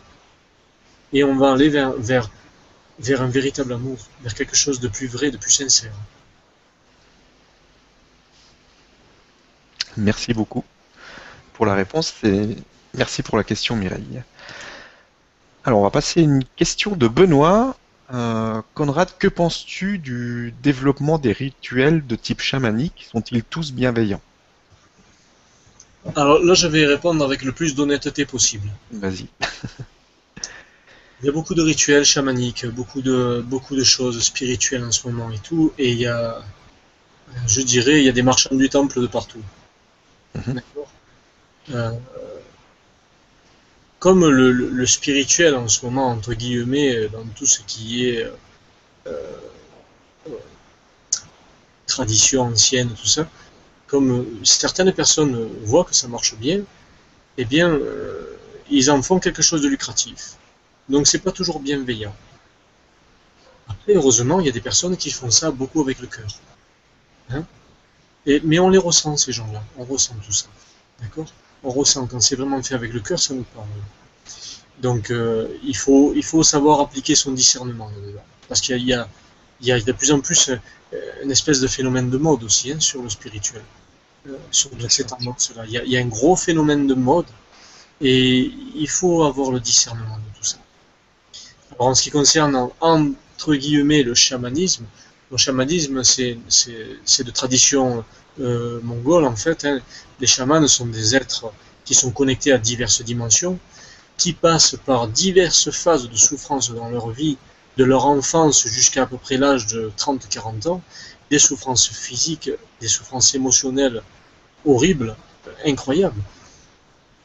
Et 1.12 1.22
on 1.22 1.36
va 1.36 1.52
aller 1.52 1.68
vers, 1.68 1.92
vers, 1.92 2.30
vers 3.00 3.22
un 3.22 3.28
véritable 3.28 3.72
amour, 3.72 3.98
vers 4.22 4.34
quelque 4.34 4.54
chose 4.54 4.78
de 4.78 4.88
plus 4.88 5.06
vrai, 5.06 5.30
de 5.30 5.38
plus 5.38 5.50
sincère. 5.50 5.92
Merci 9.96 10.34
beaucoup 10.34 10.64
pour 11.54 11.66
la 11.66 11.74
réponse 11.74 12.14
et 12.22 12.56
merci 12.94 13.22
pour 13.22 13.36
la 13.36 13.44
question 13.44 13.74
Mireille. 13.74 14.22
Alors 15.64 15.80
on 15.80 15.82
va 15.82 15.90
passer 15.90 16.20
à 16.20 16.22
une 16.22 16.44
question 16.56 16.94
de 16.94 17.08
Benoît. 17.08 17.76
Euh, 18.12 18.60
Conrad, 18.74 19.10
que 19.18 19.28
penses-tu 19.28 19.98
du 19.98 20.54
développement 20.62 21.18
des 21.18 21.32
rituels 21.32 22.06
de 22.06 22.16
type 22.16 22.40
chamanique? 22.40 23.08
Sont-ils 23.10 23.42
tous 23.42 23.72
bienveillants? 23.72 24.22
Alors 26.16 26.42
là 26.42 26.54
je 26.54 26.66
vais 26.66 26.86
répondre 26.86 27.24
avec 27.24 27.42
le 27.42 27.52
plus 27.52 27.74
d'honnêteté 27.74 28.26
possible. 28.26 28.68
Vas-y. 28.92 29.26
il 31.22 31.26
y 31.26 31.28
a 31.28 31.32
beaucoup 31.32 31.54
de 31.54 31.62
rituels 31.62 32.04
chamaniques, 32.04 32.66
beaucoup 32.66 33.02
de, 33.02 33.44
beaucoup 33.46 33.76
de 33.76 33.84
choses 33.84 34.22
spirituelles 34.22 34.84
en 34.84 34.92
ce 34.92 35.06
moment 35.06 35.30
et 35.30 35.38
tout, 35.38 35.72
et 35.78 35.92
il 35.92 35.98
y 35.98 36.06
a, 36.06 36.42
je 37.46 37.60
dirais, 37.62 37.98
il 38.00 38.04
y 38.04 38.08
a 38.08 38.12
des 38.12 38.22
marchands 38.22 38.54
du 38.54 38.68
temple 38.68 39.00
de 39.00 39.06
partout. 39.06 39.42
D'accord 40.46 40.88
euh, 41.72 41.92
comme 43.98 44.28
le, 44.28 44.50
le, 44.50 44.70
le, 44.70 44.86
spirituel 44.86 45.54
en 45.54 45.68
ce 45.68 45.84
moment, 45.84 46.08
entre 46.08 46.32
guillemets, 46.32 47.08
dans 47.08 47.24
tout 47.36 47.44
ce 47.46 47.60
qui 47.60 48.08
est 48.08 48.24
euh, 48.24 48.32
euh, 49.06 50.32
tradition 51.86 52.42
ancienne, 52.42 52.90
tout 52.90 53.06
ça, 53.06 53.28
comme 53.86 54.26
certaines 54.44 54.92
personnes 54.92 55.48
voient 55.62 55.84
que 55.84 55.94
ça 55.94 56.08
marche 56.08 56.34
bien, 56.36 56.62
eh 57.36 57.44
bien, 57.44 57.70
euh, 57.70 58.38
ils 58.70 58.90
en 58.90 59.02
font 59.02 59.18
quelque 59.18 59.42
chose 59.42 59.62
de 59.62 59.68
lucratif. 59.68 60.36
Donc, 60.90 61.06
c'est 61.06 61.20
pas 61.20 61.32
toujours 61.32 61.60
bienveillant. 61.60 62.14
Après, 63.68 63.94
heureusement, 63.94 64.40
il 64.40 64.46
y 64.46 64.48
a 64.48 64.52
des 64.52 64.60
personnes 64.60 64.96
qui 64.96 65.10
font 65.10 65.30
ça 65.30 65.50
beaucoup 65.50 65.80
avec 65.80 66.00
le 66.00 66.08
cœur. 66.08 66.28
Hein? 67.30 67.44
Et, 68.26 68.40
mais 68.44 68.58
on 68.58 68.68
les 68.68 68.78
ressent, 68.78 69.16
ces 69.16 69.32
gens-là. 69.32 69.62
On 69.78 69.84
ressent 69.84 70.14
tout 70.26 70.32
ça. 70.32 70.46
D'accord? 71.00 71.32
On 71.62 71.70
ressent. 71.70 72.06
Quand 72.06 72.20
c'est 72.20 72.36
vraiment 72.36 72.62
fait 72.62 72.74
avec 72.74 72.92
le 72.92 73.00
cœur, 73.00 73.18
ça 73.18 73.32
nous 73.34 73.46
parle. 73.54 73.68
Donc 74.80 75.10
euh, 75.10 75.48
il, 75.62 75.76
faut, 75.76 76.12
il 76.14 76.24
faut 76.24 76.42
savoir 76.42 76.80
appliquer 76.80 77.14
son 77.14 77.32
discernement 77.32 77.90
Parce 78.48 78.60
qu'il 78.60 78.82
y, 78.82 78.92
a, 78.94 79.06
de 79.80 79.92
plus 79.92 80.10
en 80.10 80.20
plus 80.20 80.48
euh, 80.48 80.56
une 81.22 81.30
espèce 81.30 81.60
de 81.60 81.66
phénomène 81.66 82.10
de 82.10 82.16
mode 82.16 82.42
aussi 82.44 82.72
hein, 82.72 82.80
sur 82.80 83.02
le 83.02 83.10
spirituel. 83.10 83.62
Euh, 84.28 84.36
sur 84.50 84.70
cette 84.90 85.08
tendance 85.08 85.52
là. 85.54 85.64
Il 85.66 85.72
y, 85.72 85.78
a, 85.78 85.84
il 85.84 85.90
y 85.90 85.96
a 85.96 86.00
un 86.00 86.06
gros 86.06 86.36
phénomène 86.36 86.86
de 86.86 86.94
mode 86.94 87.26
et 88.00 88.50
il 88.74 88.88
faut 88.88 89.24
avoir 89.24 89.50
le 89.50 89.60
discernement 89.60 90.16
de 90.16 90.38
tout 90.38 90.44
ça. 90.44 90.56
Alors 91.69 91.69
en 91.80 91.94
ce 91.94 92.02
qui 92.02 92.10
concerne 92.10 92.68
le 92.86 94.14
chamanisme, 94.14 94.84
le 95.30 95.36
chamanisme 95.38 96.02
c'est 96.04 97.24
de 97.24 97.30
tradition 97.30 98.04
euh, 98.38 98.80
mongole 98.82 99.24
en 99.24 99.34
fait. 99.34 99.64
Hein. 99.64 99.80
Les 100.20 100.26
chamans 100.26 100.66
sont 100.68 100.86
des 100.86 101.16
êtres 101.16 101.50
qui 101.86 101.94
sont 101.94 102.10
connectés 102.10 102.52
à 102.52 102.58
diverses 102.58 103.02
dimensions, 103.02 103.58
qui 104.18 104.34
passent 104.34 104.76
par 104.84 105.08
diverses 105.08 105.70
phases 105.70 106.08
de 106.08 106.16
souffrance 106.16 106.70
dans 106.70 106.90
leur 106.90 107.08
vie, 107.10 107.38
de 107.78 107.84
leur 107.84 108.04
enfance 108.04 108.66
jusqu'à 108.66 109.04
à 109.04 109.06
peu 109.06 109.16
près 109.16 109.38
l'âge 109.38 109.66
de 109.66 109.90
30-40 109.96 110.68
ans, 110.68 110.82
des 111.30 111.38
souffrances 111.38 111.88
physiques, 111.88 112.50
des 112.82 112.88
souffrances 112.88 113.34
émotionnelles 113.34 114.02
horribles, 114.66 115.16
incroyables. 115.64 116.22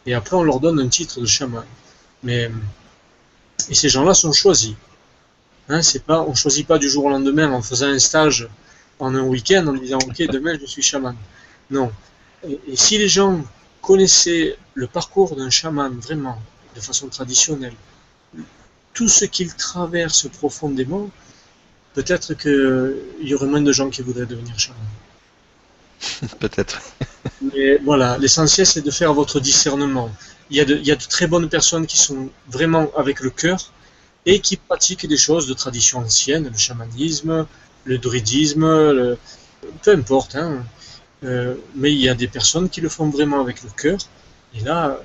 Et 0.05 0.13
après, 0.13 0.37
on 0.37 0.43
leur 0.43 0.61
donne 0.61 0.79
un 0.79 0.87
titre 0.87 1.19
de 1.19 1.25
chaman. 1.25 1.65
Mais 2.23 2.49
et 3.69 3.75
ces 3.75 3.89
gens-là 3.89 4.13
sont 4.13 4.31
choisis. 4.31 4.75
Hein, 5.69 5.81
c'est 5.81 6.03
pas, 6.03 6.21
on 6.21 6.35
choisit 6.35 6.67
pas 6.67 6.77
du 6.77 6.89
jour 6.89 7.05
au 7.05 7.09
lendemain 7.09 7.51
en 7.51 7.61
faisant 7.61 7.87
un 7.87 7.99
stage 7.99 8.47
en 8.99 9.15
un 9.15 9.23
week-end 9.23 9.65
en 9.67 9.73
disant 9.73 9.97
ok 9.97 10.27
demain 10.31 10.57
je 10.59 10.65
suis 10.65 10.81
chaman. 10.81 11.15
Non. 11.71 11.91
Et, 12.47 12.59
et, 12.67 12.75
si 12.75 12.97
les 12.97 13.07
gens 13.07 13.43
connaissaient 13.81 14.57
le 14.75 14.87
parcours 14.87 15.35
d'un 15.35 15.49
chaman 15.49 15.91
vraiment 15.99 16.39
de 16.75 16.81
façon 16.81 17.07
traditionnelle, 17.07 17.73
tout 18.93 19.07
ce 19.07 19.25
qu'il 19.25 19.53
traverse 19.55 20.27
profondément, 20.29 21.09
peut-être 21.93 22.33
qu'il 22.35 23.27
y 23.27 23.33
aurait 23.33 23.47
moins 23.47 23.61
de 23.61 23.71
gens 23.71 23.89
qui 23.89 24.01
voudraient 24.01 24.25
devenir 24.25 24.57
chaman. 24.59 24.79
peut-être. 26.39 26.81
Mais 27.41 27.77
voilà, 27.77 28.17
l'essentiel 28.17 28.67
c'est 28.67 28.81
de 28.81 28.91
faire 28.91 29.13
votre 29.13 29.39
discernement. 29.39 30.11
Il 30.49 30.57
y, 30.57 30.61
a 30.61 30.95
de, 30.95 31.05
très 31.09 31.27
bonnes 31.27 31.49
personnes 31.49 31.87
qui 31.87 31.97
sont 31.97 32.29
vraiment 32.47 32.91
avec 32.95 33.19
le 33.19 33.31
cœur 33.31 33.71
et 34.25 34.39
qui 34.39 34.57
pratiquent 34.57 35.07
des 35.07 35.17
choses 35.17 35.47
de 35.47 35.53
tradition 35.53 35.99
ancienne, 35.99 36.49
le 36.51 36.57
chamanisme, 36.57 37.47
le 37.85 37.97
druidisme, 37.97 39.17
peu 39.81 39.91
importe. 39.91 40.35
Hein. 40.35 40.63
Euh, 41.23 41.55
mais 41.75 41.91
il 41.91 41.99
y 41.99 42.09
a 42.09 42.13
des 42.13 42.27
personnes 42.27 42.69
qui 42.69 42.81
le 42.81 42.89
font 42.89 43.09
vraiment 43.09 43.41
avec 43.41 43.63
le 43.63 43.69
cœur. 43.69 43.97
Et 44.53 44.61
là, 44.61 44.99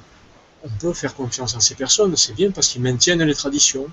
on 0.64 0.68
peut 0.68 0.92
faire 0.92 1.14
confiance 1.14 1.54
en 1.54 1.60
ces 1.60 1.74
personnes. 1.74 2.16
C'est 2.16 2.34
bien 2.34 2.50
parce 2.50 2.68
qu'ils 2.68 2.82
maintiennent 2.82 3.22
les 3.22 3.34
traditions. 3.34 3.86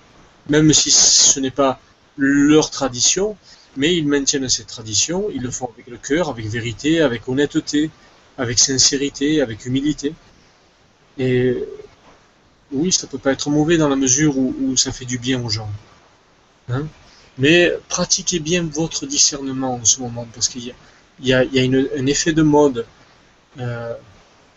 Même 0.50 0.72
si 0.74 0.92
ce 0.92 1.40
n'est 1.40 1.52
pas 1.52 1.80
leur 2.18 2.72
tradition, 2.72 3.38
mais 3.76 3.96
ils 3.96 4.08
maintiennent 4.08 4.50
ces 4.50 4.64
traditions. 4.64 5.30
Ils 5.34 5.42
le 5.42 5.52
font 5.52 5.70
avec 5.74 5.88
le 5.88 5.98
cœur, 5.98 6.30
avec 6.30 6.48
vérité, 6.48 7.02
avec 7.02 7.28
honnêteté, 7.28 7.90
avec 8.38 8.60
sincérité, 8.60 9.42
avec 9.42 9.66
humilité. 9.66 10.14
Et 11.20 11.64
oui, 12.72 12.92
ça 12.92 13.08
peut 13.08 13.18
pas 13.18 13.32
être 13.32 13.50
mauvais 13.50 13.78
dans 13.78 13.90
la 13.90 13.96
mesure 13.96 14.38
où, 14.38 14.76
ça 14.78 14.92
fait 14.92 15.06
du 15.06 15.18
bien 15.18 15.44
aux 15.44 15.50
gens. 15.50 15.70
Hein 16.70 16.86
Mais 17.38 17.72
pratiquez 17.90 18.40
bien 18.40 18.64
votre 18.64 19.06
discernement 19.06 19.76
en 19.76 19.86
ce 19.86 20.02
moment, 20.02 20.28
parce 20.34 20.50
qu'il 20.50 20.66
y 20.66 20.72
a, 20.72 20.74
il 21.20 21.28
y 21.28 21.34
a, 21.34 21.44
il 21.44 21.54
y 21.54 21.60
a 21.60 21.64
une, 21.64 21.90
un 21.98 22.06
effet 22.06 22.34
de 22.34 22.44
mode 22.44 22.86
euh, 23.60 23.94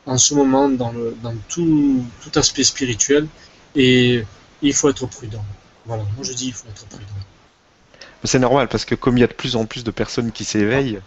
en 0.06 0.18
ce 0.18 0.34
moment 0.34 0.68
dans, 0.68 0.92
le, 0.92 1.16
dans 1.22 1.34
tout, 1.48 2.04
tout 2.22 2.38
aspect 2.38 2.64
spirituel, 2.64 3.26
et 3.76 4.24
il 4.60 4.74
faut 4.74 4.90
être 4.90 5.06
prudent. 5.06 5.44
Voilà, 5.86 6.02
moi 6.16 6.24
je 6.24 6.32
dis 6.32 6.48
il 6.48 6.52
faut 6.52 6.68
être 6.68 6.84
prudent. 6.86 7.06
C'est 8.24 8.38
normal, 8.38 8.68
parce 8.68 8.84
que 8.84 8.94
comme 8.94 9.16
il 9.16 9.20
y 9.20 9.24
a 9.24 9.28
de 9.28 9.32
plus 9.32 9.56
en 9.56 9.64
plus 9.64 9.84
de 9.84 9.90
personnes 9.90 10.32
qui 10.32 10.44
s'éveillent, 10.44 11.00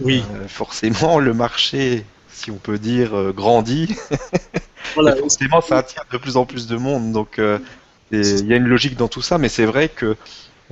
oui. 0.00 0.24
Euh, 0.34 0.48
forcément 0.48 1.18
le 1.18 1.34
marché, 1.34 2.04
si 2.32 2.50
on 2.50 2.56
peut 2.56 2.78
dire, 2.78 3.14
euh, 3.14 3.32
grandit. 3.32 3.94
Voilà. 4.94 5.16
forcément, 5.16 5.60
ça 5.60 5.78
attire 5.78 6.04
de 6.10 6.18
plus 6.18 6.36
en 6.36 6.46
plus 6.46 6.66
de 6.66 6.76
monde. 6.76 7.12
Donc, 7.12 7.38
euh, 7.38 7.58
il 8.10 8.46
y 8.46 8.52
a 8.52 8.56
une 8.56 8.66
logique 8.66 8.96
dans 8.96 9.08
tout 9.08 9.22
ça, 9.22 9.38
mais 9.38 9.48
c'est 9.48 9.66
vrai 9.66 9.88
que 9.88 10.16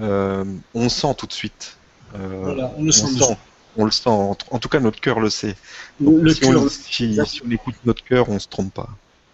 euh, 0.00 0.44
on 0.74 0.88
sent 0.88 1.14
tout 1.16 1.26
de 1.26 1.32
suite. 1.32 1.76
Euh, 2.14 2.40
voilà, 2.42 2.72
on 2.76 2.84
le 2.84 2.92
sent. 2.92 3.36
On 3.76 3.84
le 3.84 3.90
sent. 3.90 4.08
En, 4.08 4.34
tout 4.34 4.68
cas, 4.68 4.80
notre 4.80 5.00
cœur 5.00 5.20
le 5.20 5.30
sait. 5.30 5.54
le 6.00 6.34
si, 6.34 6.44
on, 6.46 6.68
si, 6.68 7.42
on, 7.46 7.50
écoute 7.50 7.76
notre 7.84 8.02
cœur, 8.02 8.28
on 8.28 8.38
se 8.38 8.48
trompe 8.48 8.74
pas. 8.74 8.88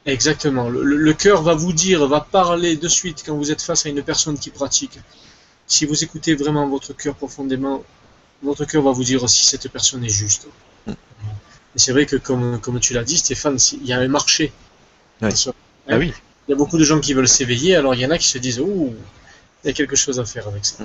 Exactement. 0.04 0.68
Le, 0.68 0.82
le, 0.82 1.12
cœur 1.14 1.42
va 1.42 1.54
vous 1.54 1.72
dire, 1.72 2.06
va 2.06 2.20
parler 2.20 2.76
de 2.76 2.88
suite 2.88 3.22
quand 3.24 3.34
vous 3.36 3.50
êtes 3.50 3.62
face 3.62 3.86
à 3.86 3.88
une 3.88 4.02
personne 4.02 4.38
qui 4.38 4.50
pratique. 4.50 4.98
Si 5.66 5.86
vous 5.86 6.04
écoutez 6.04 6.34
vraiment 6.34 6.68
votre 6.68 6.92
cœur 6.92 7.14
profondément, 7.14 7.82
votre 8.42 8.66
cœur 8.66 8.82
va 8.82 8.92
vous 8.92 9.04
dire 9.04 9.26
si 9.30 9.46
cette 9.46 9.68
personne 9.70 10.04
est 10.04 10.10
juste. 10.10 10.46
Mm. 10.86 10.92
C'est 11.76 11.92
vrai 11.92 12.04
que, 12.04 12.16
comme, 12.16 12.60
comme 12.60 12.80
tu 12.80 12.92
l'as 12.92 13.02
dit, 13.02 13.16
Stéphane, 13.16 13.56
il 13.72 13.86
y 13.86 13.94
a 13.94 13.98
un 13.98 14.08
marché 14.08 14.52
ah 15.88 15.98
oui. 15.98 16.12
Il 16.46 16.50
y 16.50 16.54
a 16.54 16.56
beaucoup 16.56 16.78
de 16.78 16.84
gens 16.84 17.00
qui 17.00 17.14
veulent 17.14 17.28
s'éveiller, 17.28 17.76
alors 17.76 17.94
il 17.94 18.00
y 18.00 18.06
en 18.06 18.10
a 18.10 18.18
qui 18.18 18.28
se 18.28 18.38
disent 18.38 18.60
Oh, 18.60 18.94
il 19.62 19.68
y 19.68 19.70
a 19.70 19.72
quelque 19.72 19.96
chose 19.96 20.20
à 20.20 20.24
faire 20.24 20.46
avec 20.48 20.64
ça. 20.64 20.84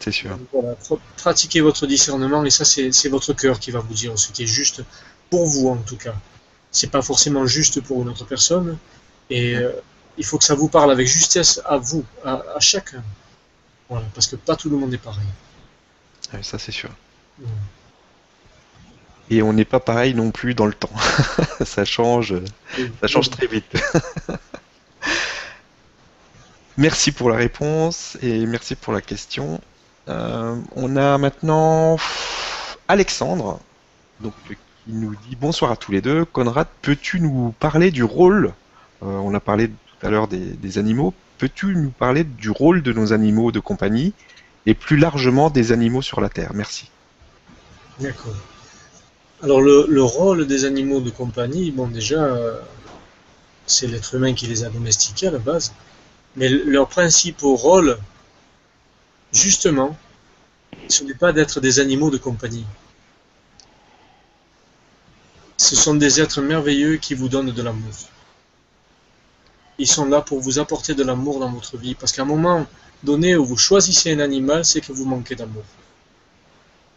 C'est 0.00 0.12
sûr. 0.12 0.38
voilà, 0.52 0.74
pratiquez 1.18 1.60
votre 1.60 1.86
discernement 1.86 2.44
et 2.44 2.50
ça, 2.50 2.64
c'est 2.64 3.08
votre 3.08 3.34
cœur 3.34 3.60
qui 3.60 3.70
va 3.70 3.80
vous 3.80 3.92
dire 3.92 4.18
ce 4.18 4.32
qui 4.32 4.44
est 4.44 4.46
juste 4.46 4.82
pour 5.28 5.46
vous 5.46 5.68
en 5.68 5.76
tout 5.76 5.96
cas. 5.96 6.14
C'est 6.72 6.90
pas 6.90 7.02
forcément 7.02 7.46
juste 7.46 7.82
pour 7.82 8.00
une 8.02 8.08
autre 8.08 8.24
personne 8.24 8.78
et 9.28 9.56
euh, 9.56 9.72
il 10.16 10.24
faut 10.24 10.38
que 10.38 10.44
ça 10.44 10.54
vous 10.54 10.68
parle 10.68 10.90
avec 10.90 11.06
justesse 11.06 11.60
à 11.66 11.76
vous, 11.76 12.04
à, 12.24 12.42
chacun. 12.60 13.04
Voilà, 13.90 14.06
parce 14.14 14.26
que 14.26 14.36
pas 14.36 14.56
tout 14.56 14.70
le 14.70 14.76
monde 14.76 14.94
est 14.94 14.98
pareil. 14.98 15.26
Ah 16.32 16.42
ça, 16.42 16.58
c'est 16.58 16.72
sûr. 16.72 16.90
Et 19.30 19.42
on 19.42 19.52
n'est 19.52 19.64
pas 19.64 19.78
pareil 19.78 20.14
non 20.14 20.32
plus 20.32 20.54
dans 20.54 20.66
le 20.66 20.72
temps. 20.72 20.90
ça 21.64 21.84
change, 21.84 22.34
ça 23.00 23.06
change 23.06 23.30
très 23.30 23.46
vite. 23.46 23.80
merci 26.76 27.12
pour 27.12 27.30
la 27.30 27.36
réponse 27.36 28.18
et 28.22 28.44
merci 28.46 28.74
pour 28.74 28.92
la 28.92 29.00
question. 29.00 29.60
Euh, 30.08 30.56
on 30.74 30.96
a 30.96 31.16
maintenant 31.18 31.96
Alexandre, 32.88 33.60
donc, 34.20 34.32
qui 34.48 34.92
nous 34.92 35.14
dit 35.28 35.36
bonsoir 35.36 35.70
à 35.70 35.76
tous 35.76 35.92
les 35.92 36.00
deux. 36.00 36.24
Conrad, 36.24 36.66
peux-tu 36.82 37.20
nous 37.20 37.54
parler 37.60 37.92
du 37.92 38.02
rôle 38.02 38.52
euh, 39.04 39.06
On 39.06 39.32
a 39.34 39.40
parlé 39.40 39.68
tout 39.68 40.06
à 40.06 40.10
l'heure 40.10 40.26
des, 40.26 40.38
des 40.38 40.78
animaux. 40.78 41.14
Peux-tu 41.38 41.76
nous 41.76 41.90
parler 41.90 42.24
du 42.24 42.50
rôle 42.50 42.82
de 42.82 42.92
nos 42.92 43.12
animaux 43.12 43.52
de 43.52 43.60
compagnie 43.60 44.12
et 44.66 44.74
plus 44.74 44.96
largement 44.96 45.50
des 45.50 45.70
animaux 45.70 46.02
sur 46.02 46.20
la 46.20 46.28
Terre? 46.28 46.50
Merci. 46.52 46.90
D'accord. 48.00 48.34
Alors 49.42 49.62
le, 49.62 50.02
rôle 50.02 50.46
des 50.46 50.66
animaux 50.66 51.00
de 51.00 51.08
compagnie, 51.08 51.70
bon 51.70 51.88
déjà, 51.88 52.22
euh, 52.22 52.60
c'est 53.66 53.86
l'être 53.86 54.14
humain 54.14 54.34
qui 54.34 54.46
les 54.46 54.64
a 54.64 54.68
domestiqués 54.68 55.28
à 55.28 55.30
la 55.30 55.38
base, 55.38 55.72
mais 56.36 56.50
leur 56.50 56.88
principal 56.88 57.48
rôle, 57.48 57.98
justement, 59.32 59.96
ce 60.88 61.04
n'est 61.04 61.14
pas 61.14 61.32
d'être 61.32 61.58
des 61.60 61.80
animaux 61.80 62.10
de 62.10 62.18
compagnie. 62.18 62.66
Ce 65.56 65.74
sont 65.74 65.94
des 65.94 66.20
êtres 66.20 66.42
merveilleux 66.42 66.98
qui 66.98 67.14
vous 67.14 67.30
donnent 67.30 67.52
de 67.52 67.62
l'amour. 67.62 67.94
Ils 69.78 69.86
sont 69.86 70.04
là 70.04 70.20
pour 70.20 70.40
vous 70.40 70.58
apporter 70.58 70.94
de 70.94 71.02
l'amour 71.02 71.40
dans 71.40 71.50
votre 71.50 71.78
vie, 71.78 71.94
parce 71.94 72.12
qu'à 72.12 72.22
un 72.22 72.26
moment 72.26 72.66
donné 73.02 73.36
où 73.36 73.46
vous 73.46 73.56
choisissez 73.56 74.12
un 74.12 74.20
animal, 74.20 74.66
c'est 74.66 74.82
que 74.82 74.92
vous 74.92 75.06
manquez 75.06 75.34
d'amour 75.34 75.64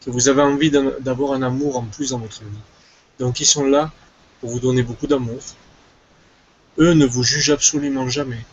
que 0.05 0.11
vous 0.11 0.27
avez 0.27 0.41
envie 0.41 0.71
d'avoir 0.71 1.33
un 1.33 1.41
amour 1.41 1.77
en 1.77 1.83
plus 1.83 2.11
dans 2.11 2.19
votre 2.19 2.41
vie. 2.41 2.59
Donc 3.19 3.39
ils 3.39 3.45
sont 3.45 3.65
là 3.65 3.91
pour 4.41 4.49
vous 4.49 4.59
donner 4.59 4.83
beaucoup 4.83 5.07
d'amour. 5.07 5.39
Eux 6.79 6.93
ne 6.93 7.05
vous 7.05 7.23
jugent 7.23 7.51
absolument 7.51 8.09
jamais. 8.09 8.43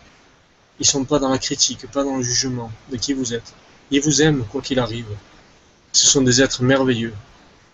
Ils 0.78 0.86
sont 0.86 1.05
pas 1.05 1.18
dans 1.18 1.30
la 1.30 1.38
critique, 1.38 1.86
pas 1.90 2.05
dans 2.05 2.16
le 2.16 2.22
jugement 2.22 2.70
de 2.90 2.96
qui 2.96 3.12
vous 3.12 3.34
êtes. 3.34 3.55
Ils 3.90 4.01
vous 4.01 4.22
aiment 4.22 4.44
quoi 4.44 4.62
qu'il 4.62 4.78
arrive. 4.78 5.07
Ce 5.92 6.07
sont 6.07 6.22
des 6.22 6.40
êtres 6.40 6.62
merveilleux. 6.62 7.14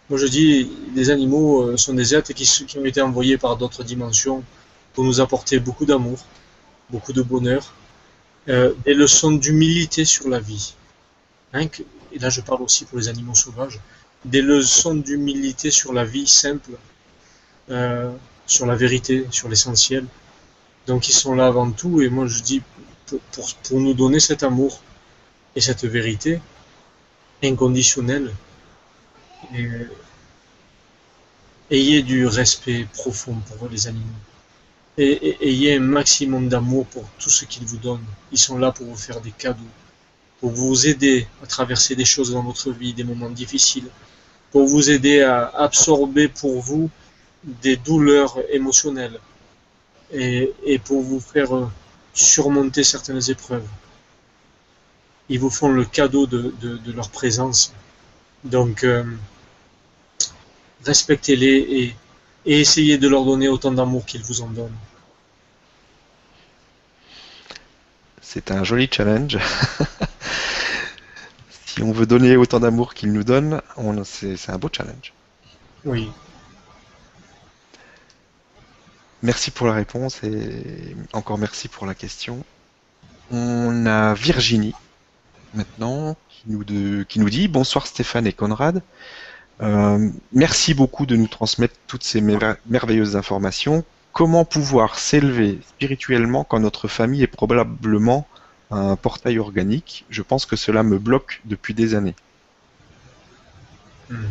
Moi 0.08 0.18
je 0.18 0.26
dis, 0.26 0.70
les 0.94 1.10
animaux 1.10 1.62
euh, 1.62 1.76
sont 1.76 1.94
des 1.94 2.14
êtres 2.14 2.32
qui, 2.32 2.48
ont 2.78 2.84
été 2.84 3.02
envoyés 3.02 3.38
par 3.38 3.56
d'autres 3.56 3.82
dimensions 3.82 4.42
pour 4.94 5.04
nous 5.04 5.20
apporter 5.20 5.58
beaucoup 5.58 5.84
d'amour, 5.84 6.18
beaucoup 6.90 7.12
de 7.12 7.22
bonheur, 7.22 7.74
euh, 8.48 8.72
des 8.84 8.94
leçons 8.94 9.32
d'humilité 9.32 10.04
sur 10.04 10.28
la 10.28 10.38
vie. 10.38 10.74
Et 12.16 12.18
là 12.18 12.30
je 12.30 12.40
parle 12.40 12.62
aussi 12.62 12.86
pour 12.86 12.98
les 12.98 13.08
animaux 13.08 13.34
sauvages, 13.34 13.78
des 14.24 14.40
leçons 14.40 14.94
d'humilité 14.94 15.70
sur 15.70 15.92
la 15.92 16.04
vie 16.04 16.26
simple, 16.26 16.72
euh, 17.70 18.10
sur 18.46 18.64
la 18.64 18.74
vérité, 18.74 19.26
sur 19.30 19.48
l'essentiel. 19.50 20.06
Donc 20.86 21.08
ils 21.08 21.12
sont 21.12 21.34
là 21.34 21.46
avant 21.46 21.70
tout, 21.70 22.00
et 22.00 22.08
moi 22.08 22.26
je 22.26 22.42
dis, 22.42 22.62
pour, 23.32 23.80
nous 23.80 23.92
donner 23.92 24.18
cet 24.18 24.42
amour 24.42 24.80
et 25.54 25.60
cette 25.60 25.84
vérité 25.84 26.40
inconditionnelle, 27.44 28.32
ayez 31.70 32.02
du 32.02 32.26
respect 32.26 32.86
profond 32.94 33.36
pour 33.48 33.68
les 33.68 33.86
animaux. 33.88 34.22
Et, 34.96 35.36
ayez 35.46 35.76
un 35.76 35.80
maximum 35.80 36.48
d'amour 36.48 36.86
pour 36.86 37.04
tout 37.18 37.28
ce 37.28 37.44
qu'ils 37.44 37.66
vous 37.66 37.76
donnent. 37.76 38.06
Ils 38.32 38.38
sont 38.38 38.56
là 38.56 38.72
pour 38.72 38.86
vous 38.86 38.96
faire 38.96 39.20
des 39.20 39.32
cadeaux 39.32 39.72
pour 40.40 40.50
vous 40.50 40.86
aider 40.86 41.26
à 41.42 41.46
traverser 41.46 41.96
des 41.96 42.04
choses 42.04 42.32
dans 42.32 42.42
votre 42.42 42.70
vie, 42.70 42.92
des 42.92 43.04
moments 43.04 43.30
difficiles, 43.30 43.88
pour 44.50 44.66
vous 44.66 44.90
aider 44.90 45.22
à 45.22 45.48
absorber 45.48 46.28
pour 46.28 46.60
vous 46.60 46.90
des 47.44 47.76
douleurs 47.76 48.38
émotionnelles 48.50 49.18
et, 50.12 50.80
pour 50.84 51.02
vous 51.02 51.20
faire 51.20 51.50
surmonter 52.14 52.84
certaines 52.84 53.30
épreuves. 53.30 53.66
Ils 55.28 55.40
vous 55.40 55.50
font 55.50 55.70
le 55.70 55.84
cadeau 55.84 56.26
de, 56.26 56.92
leur 56.92 57.10
présence. 57.10 57.72
Donc, 58.44 58.84
euh, 58.84 59.04
respectez-les 60.84 61.96
et 62.46 62.60
essayez 62.60 62.98
de 62.98 63.08
leur 63.08 63.24
donner 63.24 63.48
autant 63.48 63.72
d'amour 63.72 64.06
qu'ils 64.06 64.22
vous 64.22 64.40
en 64.40 64.48
donnent. 64.48 64.78
C'est 68.22 68.50
un 68.50 68.64
joli 68.64 68.88
challenge. 68.90 69.38
si 71.76 71.82
on 71.82 71.92
veut 71.92 72.06
donner 72.06 72.36
autant 72.36 72.58
d'amour 72.58 72.94
qu'il 72.94 73.12
nous 73.12 73.22
donne, 73.22 73.60
c'est 74.04 74.48
un 74.48 74.56
beau 74.56 74.70
challenge. 74.72 75.12
Oui. 75.84 76.10
Merci 79.22 79.50
pour 79.50 79.66
la 79.66 79.74
réponse 79.74 80.24
et 80.24 80.96
encore 81.12 81.36
merci 81.36 81.68
pour 81.68 81.86
la 81.86 81.94
question. 81.94 82.42
On 83.30 83.84
a 83.84 84.14
Virginie 84.14 84.74
maintenant 85.52 86.16
qui 86.30 86.44
nous, 86.46 86.64
qui 87.04 87.20
nous 87.20 87.28
dit 87.28 87.46
bonsoir 87.46 87.86
Stéphane 87.86 88.26
et 88.26 88.32
Conrad. 88.32 88.82
Euh, 89.60 90.10
merci 90.32 90.72
beaucoup 90.72 91.04
de 91.04 91.16
nous 91.16 91.28
transmettre 91.28 91.74
toutes 91.86 92.04
ces 92.04 92.22
merveilleuses 92.22 93.16
informations 93.16 93.84
comment 94.12 94.46
pouvoir 94.46 94.98
s'élever 94.98 95.58
spirituellement 95.68 96.42
quand 96.42 96.58
notre 96.58 96.88
famille 96.88 97.22
est 97.22 97.26
probablement 97.26 98.26
un 98.70 98.96
portail 98.96 99.38
organique 99.38 100.04
Je 100.10 100.22
pense 100.22 100.46
que 100.46 100.56
cela 100.56 100.82
me 100.82 100.98
bloque 100.98 101.40
depuis 101.44 101.74
des 101.74 101.94
années. 101.94 102.14
Hmm. 104.10 104.24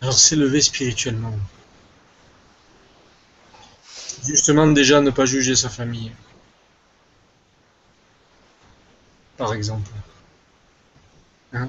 Alors 0.00 0.18
s'élever 0.18 0.60
spirituellement. 0.60 1.34
Justement 4.24 4.66
déjà 4.66 5.00
ne 5.00 5.10
pas 5.10 5.26
juger 5.26 5.56
sa 5.56 5.68
famille. 5.68 6.12
Par 9.36 9.54
exemple. 9.54 9.90
Hein? 11.52 11.68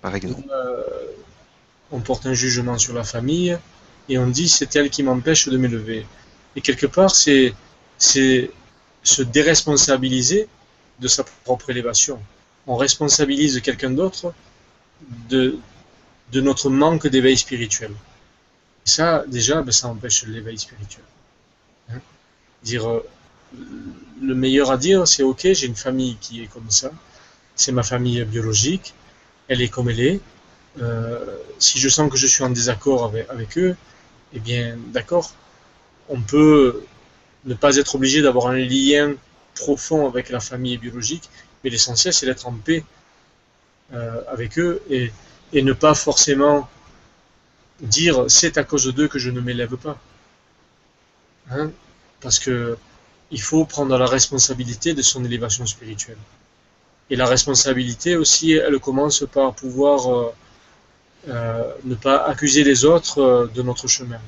Par 0.00 0.14
exemple. 0.14 0.42
Euh, 0.50 0.82
on 1.90 2.00
porte 2.00 2.26
un 2.26 2.34
jugement 2.34 2.78
sur 2.78 2.94
la 2.94 3.04
famille 3.04 3.56
et 4.08 4.18
on 4.18 4.26
dit 4.26 4.48
c'est 4.48 4.74
elle 4.76 4.90
qui 4.90 5.02
m'empêche 5.02 5.48
de 5.48 5.56
m'élever. 5.56 6.06
Et 6.56 6.60
quelque 6.60 6.86
part, 6.86 7.14
c'est 7.14 7.54
c'est 8.02 8.50
se 9.04 9.22
déresponsabiliser 9.22 10.48
de 10.98 11.08
sa 11.08 11.22
propre 11.44 11.70
élévation. 11.70 12.20
On 12.66 12.74
responsabilise 12.76 13.60
quelqu'un 13.60 13.90
d'autre 13.90 14.34
de, 15.30 15.56
de 16.32 16.40
notre 16.40 16.68
manque 16.68 17.06
d'éveil 17.06 17.36
spirituel. 17.36 17.92
Et 18.84 18.90
ça, 18.90 19.24
déjà, 19.28 19.62
ben, 19.62 19.70
ça 19.70 19.86
empêche 19.86 20.24
l'éveil 20.24 20.58
spirituel. 20.58 21.04
Hein 21.90 22.00
dire, 22.64 22.88
euh, 22.90 23.06
le 24.20 24.34
meilleur 24.34 24.72
à 24.72 24.78
dire, 24.78 25.06
c'est 25.06 25.22
ok, 25.22 25.42
j'ai 25.52 25.66
une 25.66 25.76
famille 25.76 26.16
qui 26.20 26.42
est 26.42 26.48
comme 26.48 26.70
ça, 26.70 26.90
c'est 27.54 27.72
ma 27.72 27.84
famille 27.84 28.24
biologique, 28.24 28.94
elle 29.46 29.62
est 29.62 29.68
comme 29.68 29.90
elle 29.90 30.00
est. 30.00 30.20
Euh, 30.80 31.36
si 31.60 31.78
je 31.78 31.88
sens 31.88 32.10
que 32.10 32.16
je 32.16 32.26
suis 32.26 32.42
en 32.42 32.50
désaccord 32.50 33.04
avec, 33.04 33.30
avec 33.30 33.58
eux, 33.58 33.76
eh 34.32 34.40
bien, 34.40 34.76
d'accord, 34.88 35.32
on 36.08 36.20
peut 36.20 36.82
ne 37.44 37.54
pas 37.54 37.76
être 37.76 37.94
obligé 37.94 38.22
d'avoir 38.22 38.48
un 38.48 38.58
lien 38.58 39.14
profond 39.54 40.06
avec 40.08 40.30
la 40.30 40.40
famille 40.40 40.78
biologique, 40.78 41.28
mais 41.62 41.70
l'essentiel, 41.70 42.12
c'est 42.12 42.26
d'être 42.26 42.46
en 42.46 42.52
paix 42.52 42.84
euh, 43.92 44.22
avec 44.28 44.58
eux 44.58 44.82
et, 44.90 45.12
ne 45.52 45.74
pas 45.74 45.94
forcément 45.94 46.68
dire 47.80 48.24
c'est 48.28 48.56
à 48.56 48.64
cause 48.64 48.86
d'eux 48.94 49.06
que 49.06 49.18
je 49.18 49.30
ne 49.30 49.40
m'élève 49.40 49.76
pas. 49.76 49.98
Hein? 51.50 51.70
Parce 52.20 52.38
que 52.38 52.78
il 53.30 53.40
faut 53.40 53.64
prendre 53.66 53.96
la 53.98 54.06
responsabilité 54.06 54.94
de 54.94 55.02
son 55.02 55.24
élévation 55.24 55.66
spirituelle. 55.66 56.18
Et 57.10 57.16
la 57.16 57.26
responsabilité 57.26 58.16
aussi, 58.16 58.52
elle 58.52 58.78
commence 58.78 59.24
par 59.30 59.54
pouvoir 59.54 60.10
euh, 60.10 60.34
euh, 61.28 61.72
ne 61.84 61.94
pas 61.94 62.24
accuser 62.24 62.64
les 62.64 62.84
autres 62.86 63.50
de 63.54 63.62
notre 63.62 63.88
chemin. 63.88 64.20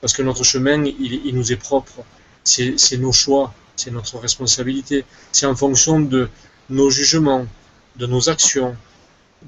Parce 0.00 0.12
que 0.12 0.22
notre 0.22 0.44
chemin, 0.44 0.84
il, 0.84 1.34
nous 1.34 1.52
est 1.52 1.56
propre. 1.56 2.04
C'est 2.44 2.96
nos 2.98 3.12
choix, 3.12 3.52
c'est 3.76 3.90
notre 3.90 4.18
responsabilité. 4.18 5.04
C'est 5.32 5.46
en 5.46 5.56
fonction 5.56 6.00
de 6.00 6.28
nos 6.70 6.90
jugements, 6.90 7.46
de 7.96 8.06
nos 8.06 8.28
actions, 8.28 8.76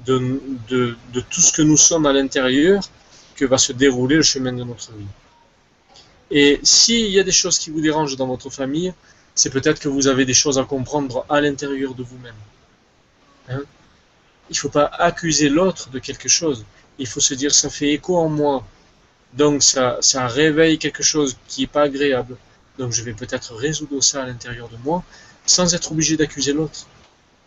de 0.05 0.95
tout 1.29 1.41
ce 1.41 1.51
que 1.51 1.61
nous 1.61 1.77
sommes 1.77 2.05
à 2.05 2.13
l'intérieur 2.13 2.83
que 3.35 3.45
va 3.45 3.57
se 3.57 3.73
dérouler 3.73 4.17
le 4.17 4.23
chemin 4.23 4.53
de 4.53 4.63
notre 4.63 4.91
vie. 4.91 5.05
Et 6.31 6.59
s'il 6.63 7.09
y 7.11 7.19
a 7.19 7.23
des 7.23 7.31
choses 7.31 7.57
qui 7.59 7.69
vous 7.69 7.81
dérangent 7.81 8.15
dans 8.15 8.27
votre 8.27 8.49
famille, 8.49 8.93
c'est 9.35 9.49
peut-être 9.49 9.79
que 9.79 9.89
vous 9.89 10.07
avez 10.07 10.25
des 10.25 10.33
choses 10.33 10.57
à 10.57 10.63
comprendre 10.63 11.25
à 11.29 11.41
l'intérieur 11.41 11.93
de 11.93 12.03
vous-même. 12.03 12.35
Hein? 13.49 13.61
Il 14.49 14.53
ne 14.53 14.57
faut 14.57 14.69
pas 14.69 14.85
accuser 14.85 15.49
l'autre 15.49 15.89
de 15.89 15.99
quelque 15.99 16.29
chose. 16.29 16.65
Il 16.99 17.07
faut 17.07 17.19
se 17.19 17.33
dire 17.33 17.53
ça 17.53 17.69
fait 17.69 17.91
écho 17.91 18.17
en 18.17 18.29
moi. 18.29 18.65
Donc 19.37 19.63
ça, 19.63 19.97
ça 20.01 20.27
réveille 20.27 20.77
quelque 20.77 21.03
chose 21.03 21.37
qui 21.47 21.61
n'est 21.61 21.67
pas 21.67 21.83
agréable. 21.83 22.37
Donc 22.77 22.91
je 22.91 23.03
vais 23.03 23.13
peut-être 23.13 23.55
résoudre 23.55 24.01
ça 24.01 24.23
à 24.23 24.25
l'intérieur 24.25 24.69
de 24.69 24.77
moi 24.83 25.03
sans 25.45 25.73
être 25.75 25.91
obligé 25.91 26.15
d'accuser 26.17 26.53
l'autre. 26.53 26.87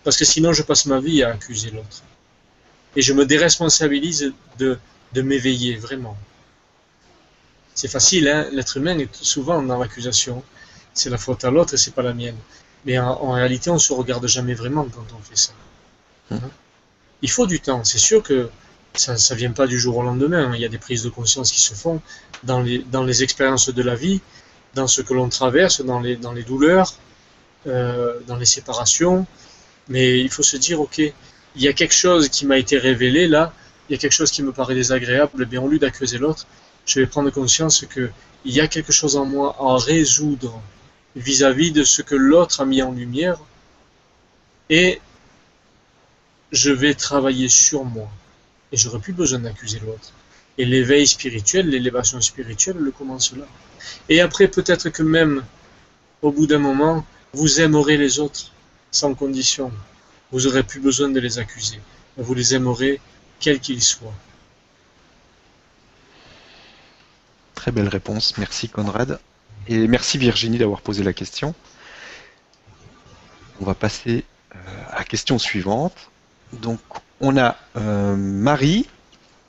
Parce 0.05 0.17
que 0.17 0.25
sinon 0.25 0.53
je 0.53 0.63
passe 0.63 0.87
ma 0.87 1.01
vie 1.01 1.23
à 1.23 1.31
accuser 1.31 1.71
l'autre. 1.71 2.03
Et 2.95 3.03
je 3.03 3.13
me 3.13 3.27
déresponsabilise 3.27 4.33
de, 4.59 4.79
de 5.13 5.23
m'éveiller 5.23 5.77
vraiment. 5.77 6.17
C'est 7.75 7.89
facile, 7.89 8.29
hein 8.29 8.49
l'être 8.53 8.77
humain 8.77 8.99
est 8.99 9.15
souvent 9.15 9.63
dans 9.63 9.79
l'accusation. 9.79 10.43
C'est 10.95 11.11
la 11.11 11.19
faute 11.19 11.45
à 11.45 11.51
l'autre 11.51 11.75
et 11.75 11.77
c'est 11.77 11.95
pas 11.95 12.03
la 12.03 12.15
mienne. 12.15 12.37
Mais 12.85 12.99
en, 12.99 13.11
en, 13.11 13.33
réalité, 13.33 13.69
on 13.71 13.79
se 13.79 13.93
regarde 13.93 14.27
jamais 14.27 14.55
vraiment 14.55 14.85
quand 14.85 15.05
on 15.15 15.23
fait 15.23 15.37
ça. 15.37 15.53
Hein 16.31 16.41
il 17.23 17.31
faut 17.31 17.47
du 17.47 17.61
temps. 17.61 17.85
C'est 17.85 17.99
sûr 17.99 18.23
que 18.23 18.51
ça 18.99 19.15
ne 19.15 19.39
vient 19.39 19.53
pas 19.53 19.67
du 19.67 19.79
jour 19.79 19.97
au 19.99 20.03
lendemain. 20.03 20.53
Il 20.55 20.61
y 20.61 20.65
a 20.65 20.69
des 20.69 20.79
prises 20.79 21.03
de 21.03 21.09
conscience 21.09 21.53
qui 21.53 21.61
se 21.61 21.75
font 21.75 22.01
dans 22.45 22.61
les, 22.61 22.79
dans 22.79 23.05
les 23.05 23.23
expériences 23.23 23.69
de 23.69 23.83
la 23.83 23.95
vie, 23.95 24.21
dans 24.75 24.87
ce 24.87 25.03
que 25.03 25.15
l'on 25.15 25.29
traverse, 25.29 25.81
dans 25.85 26.01
les, 26.01 26.17
dans 26.17 26.33
les 26.33 26.43
douleurs, 26.43 26.95
euh, 27.67 28.19
dans 28.27 28.37
les 28.37 28.47
séparations. 28.47 29.27
Mais 29.89 30.21
il 30.21 30.31
faut 30.31 30.43
se 30.43 30.57
dire, 30.57 30.81
ok, 30.81 30.99
il 30.99 31.63
y 31.63 31.69
a 31.69 31.73
quelque 31.73 31.95
chose 31.95 32.29
qui 32.29 32.47
m'a 32.47 32.59
été 32.59 32.79
révélé 32.79 33.29
là, 33.29 33.53
il 33.89 33.93
y 33.93 33.95
a 33.97 33.99
quelque 33.99 34.13
chose 34.13 34.31
qui 34.31 34.43
me 34.43 34.53
paraît 34.53 34.75
désagréable, 34.75 35.43
et 35.43 35.47
bien 35.47 35.63
au 35.63 35.69
lieu 35.69 35.79
d'accuser 35.79 36.19
l'autre, 36.19 36.47
je 36.85 37.01
vais 37.01 37.07
prendre 37.07 37.31
conscience 37.31 37.87
qu'il 37.93 38.11
y 38.45 38.61
a 38.61 38.69
quelque 38.69 38.93
chose 38.93 39.17
en 39.17 39.25
moi 39.25 39.57
à 39.59 39.77
résoudre 39.77 40.61
vis-à-vis 41.15 41.71
-vis 41.71 41.73
de 41.73 41.85
ce 41.85 42.03
que 42.03 42.15
l'autre 42.15 42.61
a 42.61 42.65
mis 42.65 42.83
en 42.83 42.93
lumière. 42.93 43.39
Et 44.69 45.01
je 46.53 46.71
vais 46.71 46.95
travailler 46.95 47.49
sur 47.49 47.85
moi. 47.85 48.09
Et 48.73 48.77
j'aurai 48.77 48.99
plus 48.99 49.13
besoin 49.13 49.39
d'accuser 49.39 49.81
l'autre. 49.81 50.13
Et 50.59 50.65
l'éveil 50.65 51.07
spirituel, 51.07 51.69
l'élévation 51.69 52.21
spirituelle, 52.21 52.79
le 52.79 52.91
commence 52.91 53.33
là. 53.33 53.47
Et 54.09 54.21
après, 54.21 54.49
peut-être 54.49 54.89
que 54.91 55.03
même, 55.03 55.45
au 56.23 56.33
bout 56.33 56.47
d'un 56.47 56.59
moment, 56.59 57.05
vous 57.33 57.61
aimerez 57.61 57.97
les 57.97 58.19
autres 58.19 58.53
sans 58.91 59.15
condition. 59.15 59.71
Vous 60.33 60.43
n'aurez 60.43 60.63
plus 60.63 60.81
besoin 60.81 61.09
de 61.09 61.21
les 61.21 61.39
accuser. 61.39 61.81
Vous 62.17 62.35
les 62.35 62.55
aimerez 62.55 63.01
quels 63.39 63.61
qu'ils 63.61 63.83
soient. 63.83 64.15
Très 67.55 67.71
belle 67.71 67.89
réponse. 67.89 68.39
Merci 68.39 68.69
Conrad. 68.69 69.21
Et 69.69 69.87
merci 69.89 70.19
Virginie 70.19 70.59
d'avoir 70.59 70.81
posé 70.81 71.03
la 71.03 71.13
question. 71.13 71.55
On 73.61 73.65
va 73.65 73.75
passer 73.75 74.25
euh, 74.55 74.59
à 74.91 74.99
la 74.99 75.05
question 75.05 75.39
suivante. 75.39 76.11
Donc, 76.53 76.81
on 77.21 77.37
a 77.37 77.57
euh, 77.77 78.17
Marie, 78.17 78.87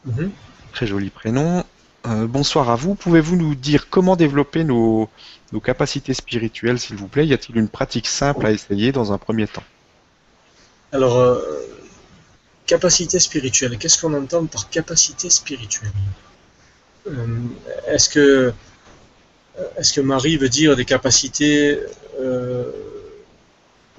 Mhm. 0.05 0.32
très 0.74 0.88
joli 0.88 1.09
prénom. 1.09 1.63
Euh, 2.05 2.26
bonsoir 2.28 2.70
à 2.70 2.76
vous. 2.76 2.95
Pouvez-vous 2.95 3.36
nous 3.36 3.55
dire 3.55 3.89
comment 3.89 4.15
développer 4.15 4.63
nos, 4.63 5.09
nos 5.51 5.59
capacités 5.59 6.13
spirituelles, 6.13 6.80
s'il 6.80 6.95
vous 6.95 7.07
plaît? 7.07 7.28
Y 7.28 7.34
a-t-il 7.34 7.57
une 7.57 7.68
pratique 7.68 8.07
simple 8.07 8.45
à 8.45 8.51
essayer 8.51 8.91
dans 8.91 9.11
un 9.11 9.18
premier 9.18 9.47
temps? 9.47 9.63
Alors, 10.93 11.18
euh, 11.18 11.41
capacité 12.65 13.20
spirituelle, 13.20 13.78
qu'est-ce 13.78 13.99
qu'on 13.99 14.13
entend 14.13 14.45
par 14.45 14.70
capacité 14.70 15.30
spirituelle? 15.30 15.91
Euh, 17.07 17.28
Est-ce 17.88 18.09
que, 18.09 18.53
est 19.78 19.95
que 19.95 20.01
Marie 20.01 20.38
veut 20.38 20.49
dire 20.49 20.76
des 20.76 20.86
capacités 20.86 21.80
euh, 22.22 22.72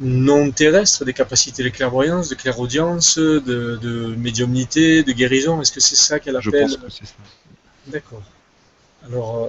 non 0.00 0.50
terrestres, 0.50 1.04
des 1.04 1.12
capacités 1.12 1.62
de 1.64 1.68
clairvoyance, 1.70 2.28
de 2.28 2.34
clairaudience, 2.36 3.18
de, 3.18 3.40
de 3.82 4.14
médiumnité, 4.16 5.02
de 5.02 5.12
guérison 5.12 5.60
Est-ce 5.60 5.72
que 5.72 5.80
c'est 5.80 5.96
ça 5.96 6.20
qu'elle 6.20 6.38
Je 6.40 6.48
appelle 6.48 6.62
pense 6.68 6.76
que 6.76 6.90
c'est 6.90 7.06
ça. 7.06 7.14
D'accord. 7.88 8.22
Alors, 9.06 9.44
euh, 9.44 9.48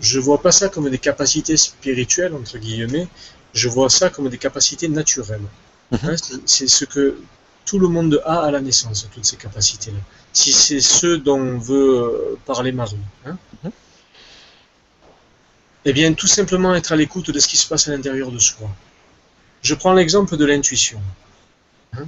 je 0.00 0.18
vois 0.18 0.40
pas 0.42 0.52
ça 0.52 0.68
comme 0.68 0.88
des 0.90 0.98
capacités 0.98 1.56
spirituelles, 1.56 2.34
entre 2.34 2.58
guillemets, 2.58 3.08
je 3.52 3.68
vois 3.68 3.88
ça 3.90 4.10
comme 4.10 4.28
des 4.28 4.38
capacités 4.38 4.88
naturelles. 4.88 5.40
Mhm. 5.92 5.98
Hein, 6.04 6.16
c'est- 6.16 6.42
c'est 6.46 6.66
ce 6.68 6.84
que 6.84 7.18
tout 7.64 7.78
le 7.78 7.88
monde 7.88 8.20
a 8.26 8.42
à 8.44 8.50
la 8.50 8.60
naissance, 8.60 9.08
toutes 9.12 9.24
ces 9.24 9.36
capacités-là. 9.36 9.98
Si 10.32 10.52
c'est 10.52 10.80
ce 10.80 11.14
dont 11.16 11.58
veut 11.58 11.98
euh, 12.02 12.38
parler 12.44 12.72
Marie. 12.72 12.96
Hein. 13.26 13.38
Mhm. 13.64 13.70
Eh 15.86 15.92
bien, 15.92 16.12
tout 16.14 16.26
simplement 16.26 16.74
être 16.74 16.92
à 16.92 16.96
l'écoute 16.96 17.30
de 17.30 17.38
ce 17.38 17.46
qui 17.46 17.56
se 17.56 17.66
passe 17.68 17.88
à 17.88 17.92
l'intérieur 17.92 18.30
de 18.30 18.38
soi. 18.38 18.68
Je 19.64 19.74
prends 19.74 19.94
l'exemple 19.94 20.36
de 20.36 20.44
l'intuition. 20.44 21.00
Hein. 21.94 22.06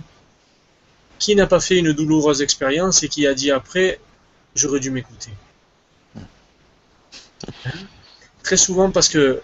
Qui 1.19 1.35
n'a 1.35 1.47
pas 1.47 1.61
fait 1.61 1.79
une 1.79 1.93
douloureuse 1.93 2.43
expérience 2.43 3.03
et 3.03 3.09
qui 3.09 3.27
a 3.27 3.35
dit 3.35 3.51
après, 3.51 3.99
j'aurais 4.55 4.79
dû 4.79 4.91
m'écouter 4.91 5.33
Hein. 6.17 7.71
Très 8.43 8.57
souvent 8.57 8.91
parce 8.91 9.09
que 9.09 9.41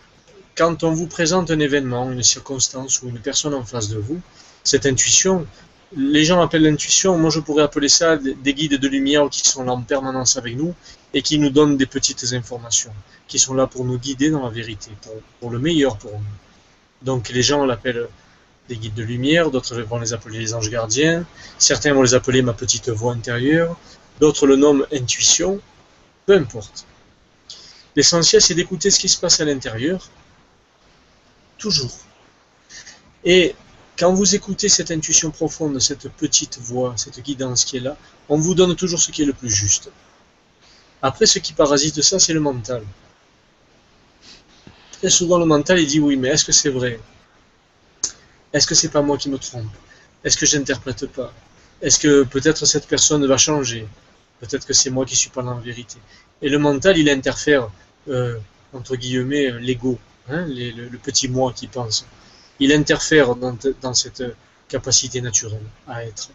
quand 0.57 0.85
on 0.85 0.93
vous 0.93 1.07
présente 1.07 1.51
un 1.51 1.59
événement, 1.59 2.11
une 2.13 2.23
circonstance 2.23 3.03
ou 3.03 3.09
une 3.09 3.19
personne 3.19 3.55
en 3.55 3.65
face 3.65 3.89
de 3.89 3.99
vous, 3.99 4.21
cette 4.63 4.87
intuition, 4.87 5.47
les 5.97 6.25
gens 6.25 6.41
appellent 6.41 6.63
l'intuition, 6.63 7.19
moi 7.19 7.31
je 7.31 7.41
pourrais 7.41 7.65
appeler 7.65 7.89
ça 7.89 8.17
des 8.17 8.35
des 8.35 8.55
guides 8.55 8.79
de 8.79 8.89
lumière 8.89 9.29
qui 9.31 9.47
sont 9.47 9.65
là 9.65 9.73
en 9.73 9.83
permanence 9.83 10.37
avec 10.37 10.57
nous 10.57 10.75
et 11.15 11.23
qui 11.23 11.39
nous 11.39 11.51
donnent 11.51 11.77
des 11.77 11.87
petites 11.87 12.25
informations, 12.33 12.95
qui 13.29 13.39
sont 13.39 13.55
là 13.55 13.67
pour 13.67 13.85
nous 13.85 13.99
guider 13.99 14.31
dans 14.31 14.45
la 14.45 14.51
vérité, 14.51 14.91
pour 15.41 15.51
le 15.51 15.59
meilleur 15.59 15.97
pour 15.97 16.13
nous. 16.13 16.37
Donc 17.05 17.29
les 17.31 17.43
gens 17.43 17.65
l'appellent 17.65 18.09
des 18.69 18.77
guides 18.77 18.95
de 18.95 19.03
lumière, 19.03 19.51
d'autres 19.51 19.81
vont 19.83 19.99
les 19.99 20.13
appeler 20.13 20.39
les 20.39 20.55
anges 20.55 20.71
gardiens, 20.71 21.27
certains 21.59 21.93
vont 21.93 22.03
les 22.03 22.15
appeler 22.15 22.43
ma 22.43 22.53
petite 22.53 22.89
voix 22.91 23.13
intérieure, 23.13 23.77
d'autres 24.21 24.47
le 24.47 24.57
nomment 24.57 24.87
intuition, 24.93 25.61
peu 26.27 26.37
importe. 26.37 26.87
L'essentiel 27.97 28.41
c'est 28.41 28.55
d'écouter 28.55 28.91
ce 28.91 29.01
qui 29.01 29.09
se 29.09 29.19
passe 29.19 29.41
à 29.41 29.45
l'intérieur, 29.45 30.09
toujours. 31.59 31.97
Et 33.25 33.55
quand 33.99 34.13
vous 34.15 34.35
écoutez 34.35 34.69
cette 34.69 34.91
intuition 34.91 35.31
profonde, 35.31 35.79
cette 35.81 36.09
petite 36.09 36.59
voix, 36.59 36.95
cette 36.97 37.21
guidance 37.21 37.65
qui 37.65 37.77
est 37.77 37.81
là, 37.81 37.97
on 38.29 38.37
vous 38.37 38.55
donne 38.55 38.75
toujours 38.75 38.99
ce 38.99 39.11
qui 39.11 39.23
est 39.23 39.27
le 39.27 39.33
plus 39.33 39.51
juste. 39.51 39.91
Après, 41.03 41.27
ce 41.27 41.41
qui 41.41 41.53
parasite 41.53 42.01
ça, 42.01 42.19
c'est 42.19 42.33
le 42.33 42.41
mental. 42.41 42.83
Très 45.03 45.11
souvent, 45.11 45.37
le 45.37 45.47
mental, 45.47 45.81
il 45.81 45.89
dit 45.89 45.99
oui, 45.99 46.15
mais 46.15 46.29
est-ce 46.29 46.45
que 46.45 46.53
c'est 46.53 46.69
vrai? 46.69 47.01
Est-ce 48.53 48.69
que 48.69 48.77
c'est 48.77 48.89
pas 48.89 49.03
moi 49.03 49.19
qui 49.19 49.29
me 49.31 49.37
trompe? 49.37 49.75
Est-ce 50.23 50.37
que 50.37 50.47
j'interprète 50.47 51.07
pas? 51.07 51.33
Est-ce 51.81 51.99
que 51.99 52.23
peut-être 52.23 52.65
cette 52.67 52.87
personne 52.87 53.27
va 53.27 53.37
changer? 53.37 53.89
Peut-être 54.39 54.65
que 54.65 54.73
c'est 54.73 54.91
moi 54.91 55.05
qui 55.05 55.17
suis 55.17 55.31
pas 55.31 55.43
la 55.43 55.55
vérité. 55.55 55.97
Et 56.41 56.49
le 56.49 56.61
mental, 56.61 56.97
il 56.99 57.11
interfère, 57.11 57.69
euh, 58.11 58.39
entre 58.73 58.95
guillemets, 58.95 59.51
l'ego, 59.59 59.99
hein, 60.29 60.47
le, 60.47 60.97
petit 60.99 61.27
moi 61.27 61.53
qui 61.53 61.67
pense. 61.67 62.07
Il 62.61 62.71
interfère 62.73 63.35
dans, 63.35 63.95
cette 63.95 64.23
capacité 64.69 65.21
naturelle 65.21 65.67
à 65.89 66.05
être. 66.05 66.31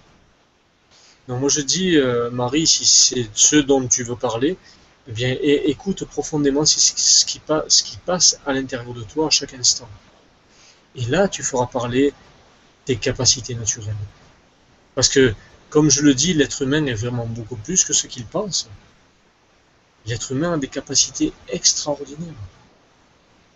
Donc 1.29 1.39
moi 1.39 1.47
je 1.47 1.61
dis, 1.61 1.95
euh, 1.95 2.29
Marie, 2.31 2.67
si 2.67 2.83
c'est 2.85 3.29
ce 3.33 3.55
dont 3.55 3.87
tu 3.87 4.03
veux 4.03 4.17
parler, 4.17 4.57
eh 5.07 5.11
bien 5.11 5.37
écoute 5.41 6.05
profondément 6.05 6.65
ce 6.65 6.75
qui, 7.25 7.39
ce 7.41 7.83
qui 7.83 7.97
passe 7.97 8.39
à 8.45 8.53
l'intérieur 8.53 8.93
de 8.93 9.03
toi 9.03 9.27
à 9.27 9.29
chaque 9.29 9.53
instant. 9.53 9.87
Et 10.95 11.05
là, 11.05 11.27
tu 11.27 11.43
feras 11.43 11.67
parler 11.67 12.13
tes 12.85 12.97
capacités 12.97 13.55
naturelles. 13.55 13.95
Parce 14.95 15.09
que 15.09 15.33
comme 15.69 15.89
je 15.89 16.01
le 16.01 16.13
dis, 16.13 16.33
l'être 16.33 16.61
humain 16.61 16.85
est 16.85 16.93
vraiment 16.93 17.25
beaucoup 17.25 17.57
plus 17.57 17.83
que 17.83 17.93
ce 17.93 18.07
qu'il 18.07 18.25
pense. 18.25 18.69
L'être 20.05 20.31
humain 20.31 20.53
a 20.53 20.57
des 20.57 20.69
capacités 20.69 21.33
extraordinaires. 21.49 22.33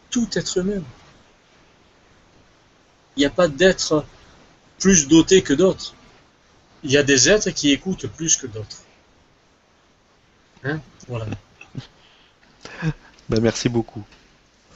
Tout 0.10 0.28
être 0.34 0.58
humain. 0.58 0.84
Il 3.16 3.22
n'y 3.22 3.26
a 3.26 3.30
pas 3.30 3.48
d'être 3.48 4.06
plus 4.80 5.08
doté 5.08 5.42
que 5.42 5.54
d'autres. 5.54 5.94
Il 6.84 6.92
y 6.92 6.98
a 6.98 7.04
des 7.04 7.30
êtres 7.30 7.52
qui 7.52 7.72
écoutent 7.72 8.08
plus 8.08 8.36
que 8.36 8.48
d'autres. 8.48 8.84
Hein? 10.64 10.80
Voilà. 11.08 11.26
Ben, 13.30 13.40
merci 13.42 13.70
beaucoup, 13.70 14.04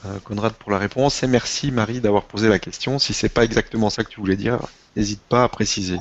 euh, 0.06 0.18
Conrad, 0.24 0.52
pour 0.54 0.70
la 0.70 0.78
réponse. 0.78 1.22
Et 1.22 1.26
merci, 1.26 1.70
Marie, 1.70 2.00
d'avoir 2.00 2.24
posé 2.24 2.48
la 2.48 2.58
question. 2.58 2.98
Si 2.98 3.12
c'est 3.12 3.28
pas 3.28 3.44
exactement 3.44 3.90
ça 3.90 4.02
que 4.02 4.08
tu 4.08 4.20
voulais 4.20 4.36
dire, 4.36 4.60
n'hésite 4.96 5.20
pas 5.20 5.44
à 5.44 5.48
préciser. 5.48 5.98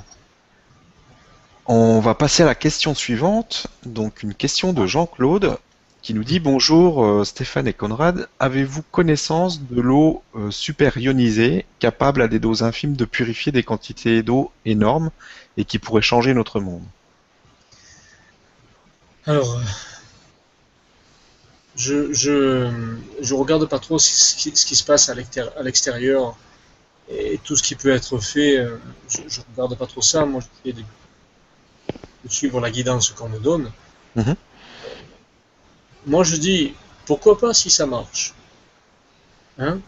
On 1.65 1.99
va 1.99 2.15
passer 2.15 2.43
à 2.43 2.45
la 2.45 2.55
question 2.55 2.93
suivante. 2.93 3.67
Donc 3.85 4.23
une 4.23 4.33
question 4.33 4.71
de 4.71 4.85
Jean-Claude 4.85 5.57
qui 6.01 6.13
nous 6.13 6.23
dit 6.23 6.39
bonjour 6.39 7.03
euh, 7.03 7.23
Stéphane 7.23 7.67
et 7.67 7.73
Conrad, 7.73 8.29
avez-vous 8.39 8.83
connaissance 8.91 9.63
de 9.63 9.81
l'eau 9.81 10.21
euh, 10.35 10.51
super 10.51 10.99
ionisée 10.99 11.65
capable 11.79 12.21
à 12.21 12.27
des 12.27 12.37
doses 12.37 12.61
infimes 12.61 12.95
de 12.95 13.05
purifier 13.05 13.51
des 13.51 13.63
quantités 13.63 14.21
d'eau 14.21 14.51
énormes 14.65 15.09
et 15.57 15.65
qui 15.65 15.79
pourrait 15.79 16.03
changer 16.03 16.35
notre 16.35 16.59
monde? 16.59 16.83
Alors, 19.25 19.59
je, 21.75 22.13
je, 22.13 22.71
je 23.21 23.33
regarde 23.33 23.67
pas 23.67 23.79
trop 23.79 23.99
ce 23.99 24.35
qui, 24.35 24.55
ce 24.55 24.65
qui 24.65 24.75
se 24.75 24.83
passe 24.83 25.09
à 25.09 25.15
l'extérieur 25.63 26.37
et 27.09 27.39
tout 27.43 27.55
ce 27.55 27.63
qui 27.63 27.75
peut 27.75 27.91
être 27.91 28.17
fait. 28.19 28.57
Euh, 28.57 28.77
je, 29.09 29.21
je 29.27 29.41
regarde 29.51 29.77
pas 29.77 29.87
trop 29.87 30.01
ça. 30.01 30.25
Moi, 30.25 30.41
je 30.65 30.71
de 32.25 32.31
suivre 32.31 32.59
la 32.59 32.71
guidance 32.71 33.11
qu'on 33.11 33.29
me 33.29 33.39
donne. 33.39 33.71
Mhm. 34.15 34.35
Moi, 36.07 36.23
je 36.23 36.35
dis, 36.37 36.73
pourquoi 37.05 37.37
pas 37.37 37.53
si 37.53 37.69
ça 37.69 37.85
marche 37.85 38.33
hein? 39.57 39.79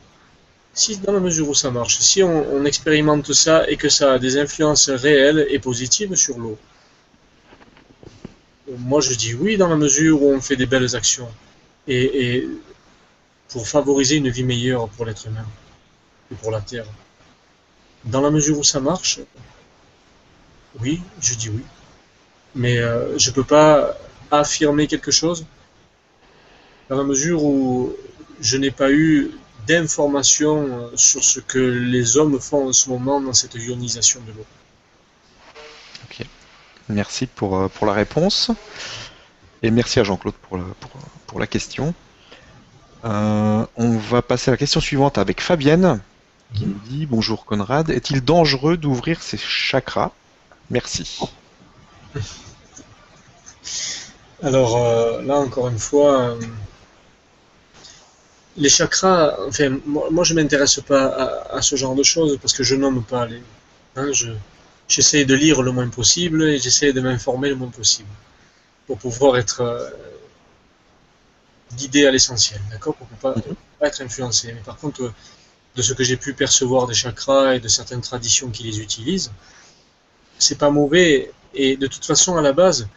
Si, 0.73 0.97
dans 0.97 1.11
la 1.11 1.19
mesure 1.19 1.49
où 1.49 1.55
ça 1.55 1.71
marche, 1.71 1.97
si 1.99 2.21
on, 2.21 2.63
expérimente 2.65 3.33
ça 3.33 3.67
et 3.67 3.77
que 3.77 3.89
ça 3.89 4.13
a 4.13 4.19
des 4.19 4.37
influences 4.37 4.89
réelles 4.89 5.47
et 5.49 5.57
positives 5.57 6.13
sur 6.13 6.37
l'eau, 6.37 6.55
moi 8.77 9.01
je 9.01 9.15
dis 9.15 9.33
oui 9.33 9.57
dans 9.57 9.69
la 9.69 9.75
mesure 9.75 10.21
où 10.21 10.29
on 10.31 10.39
fait 10.39 10.55
des 10.55 10.67
belles 10.67 10.95
actions 10.95 11.29
et, 11.87 12.47
pour 13.49 13.67
favoriser 13.67 14.15
une 14.17 14.29
vie 14.29 14.43
meilleure 14.43 14.89
pour 14.89 15.05
l'être 15.05 15.25
humain 15.25 15.45
et 16.31 16.35
pour 16.35 16.51
la 16.51 16.59
Terre. 16.59 16.85
Dans 18.03 18.21
la 18.21 18.29
mesure 18.29 18.59
où 18.59 18.63
ça 18.63 18.79
marche, 18.79 19.19
oui, 20.81 21.01
je 21.21 21.33
dis 21.35 21.49
oui 21.49 21.63
mais 22.57 22.77
euh, 22.77 23.17
je 23.17 23.29
ne 23.29 23.35
peux 23.35 23.43
pas 23.43 23.97
affirmer 24.31 24.87
quelque 24.87 25.11
chose 25.11 25.45
dans 26.89 26.97
la 26.97 27.03
mesure 27.03 27.43
où 27.43 27.95
je 28.41 28.57
n'ai 28.57 28.71
pas 28.71 28.91
eu 28.91 29.31
d'informations 29.67 30.65
euh, 30.65 30.89
sur 30.95 31.23
ce 31.23 31.39
que 31.39 31.59
les 31.59 32.17
hommes 32.17 32.39
font 32.39 32.69
en 32.69 32.73
ce 32.73 32.89
moment 32.89 33.21
dans 33.21 33.33
cette 33.33 33.55
ionisation 33.55 34.21
de 34.21 34.31
l'eau. 34.31 34.45
Ok. 36.05 36.25
Merci 36.89 37.27
pour, 37.27 37.57
euh, 37.57 37.67
pour 37.67 37.85
la 37.85 37.93
réponse. 37.93 38.51
Et 39.63 39.71
merci 39.71 39.99
à 39.99 40.03
Jean-Claude 40.03 40.35
pour, 40.35 40.59
pour, 40.79 40.91
pour, 41.25 41.39
la 41.39 41.47
question. 41.47 41.93
on 43.03 43.97
va 44.09 44.21
passer 44.21 44.51
à 44.51 44.53
la 44.53 44.57
question 44.57 44.79
suivante 44.79 45.17
avec 45.17 45.41
Fabienne 45.41 45.99
qui 46.53 46.65
nous 46.65 46.79
dit 46.85 47.05
Bonjour 47.05 47.45
Conrad, 47.45 47.89
est-il 47.89 48.23
dangereux 48.23 48.77
d'ouvrir 48.77 49.21
ses 49.21 49.37
chakras? 49.37 50.11
Merci. 50.69 51.19
Alors 54.43 54.77
euh, 54.77 55.21
là, 55.23 55.37
encore 55.37 55.67
une 55.67 55.79
fois, 55.79 56.21
euh, 56.21 56.39
les 58.55 58.69
chakras, 58.69 59.35
enfin, 59.47 59.77
moi, 59.85 60.23
je 60.23 60.33
ne 60.33 60.41
m'intéresse 60.41 60.79
pas 60.81 61.45
à, 61.51 61.61
ce 61.61 61.75
genre 61.75 61.95
de 61.95 62.03
choses 62.03 62.37
parce 62.41 62.53
que 62.53 62.63
je 62.63 62.75
nomme 62.75 63.03
pas 63.03 63.25
les. 63.25 63.41
Hein, 63.95 64.11
j'essaie 64.87 65.25
de 65.25 65.33
lire 65.33 65.61
le 65.61 65.71
moins 65.71 65.89
possible 65.89 66.43
et 66.43 66.59
j'essaie 66.59 66.93
de 66.93 67.01
m'informer 67.01 67.49
le 67.49 67.55
moins 67.55 67.69
possible 67.69 68.09
pour 68.87 68.97
pouvoir 68.97 69.37
être 69.37 69.61
euh, 69.61 69.89
guidé 71.75 72.07
à 72.07 72.11
l'essentiel, 72.11 72.61
d'accord? 72.71 72.95
Pour 72.95 73.07
ne 73.11 73.17
pas, 73.17 73.35
mhm. 73.35 73.55
pas, 73.79 73.87
être 73.87 74.01
influencé. 74.01 74.53
Mais 74.53 74.61
par 74.61 74.77
contre, 74.77 75.13
de 75.75 75.81
ce 75.81 75.93
que 75.93 76.03
j'ai 76.03 76.17
pu 76.17 76.33
percevoir 76.33 76.87
des 76.87 76.95
chakras 76.95 77.55
et 77.55 77.59
de 77.59 77.67
certaines 77.67 78.01
traditions 78.01 78.49
qui 78.49 78.63
les 78.63 78.79
utilisent, 78.79 79.31
c'est 80.39 80.57
pas 80.57 80.71
mauvais. 80.71 81.31
Et 81.53 81.77
de 81.77 81.87
toute 81.87 82.05
façon, 82.05 82.37
à 82.37 82.41
la 82.41 82.53
base, 82.53 82.87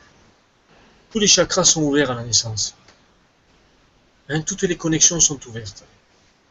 tous 1.11 1.19
les 1.19 1.27
chakras 1.27 1.65
sont 1.65 1.83
ouverts 1.83 2.11
à 2.11 2.15
la 2.15 2.25
naissance. 2.25 2.75
Hein, 4.29 4.43
toutes 4.43 4.63
les 4.63 4.77
connexions 4.77 5.19
sont 5.19 5.45
ouvertes. 5.49 5.85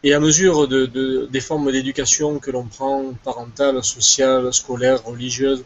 Et 0.03 0.13
à 0.13 0.19
mesure 0.19 0.67
de, 0.67 1.27
des 1.29 1.41
formes 1.41 1.71
d'éducation 1.71 2.39
que 2.39 2.51
l'on 2.51 2.65
prend, 2.65 3.13
parentale, 3.23 3.83
sociale, 3.83 4.53
scolaire, 4.53 5.03
religieuse, 5.03 5.63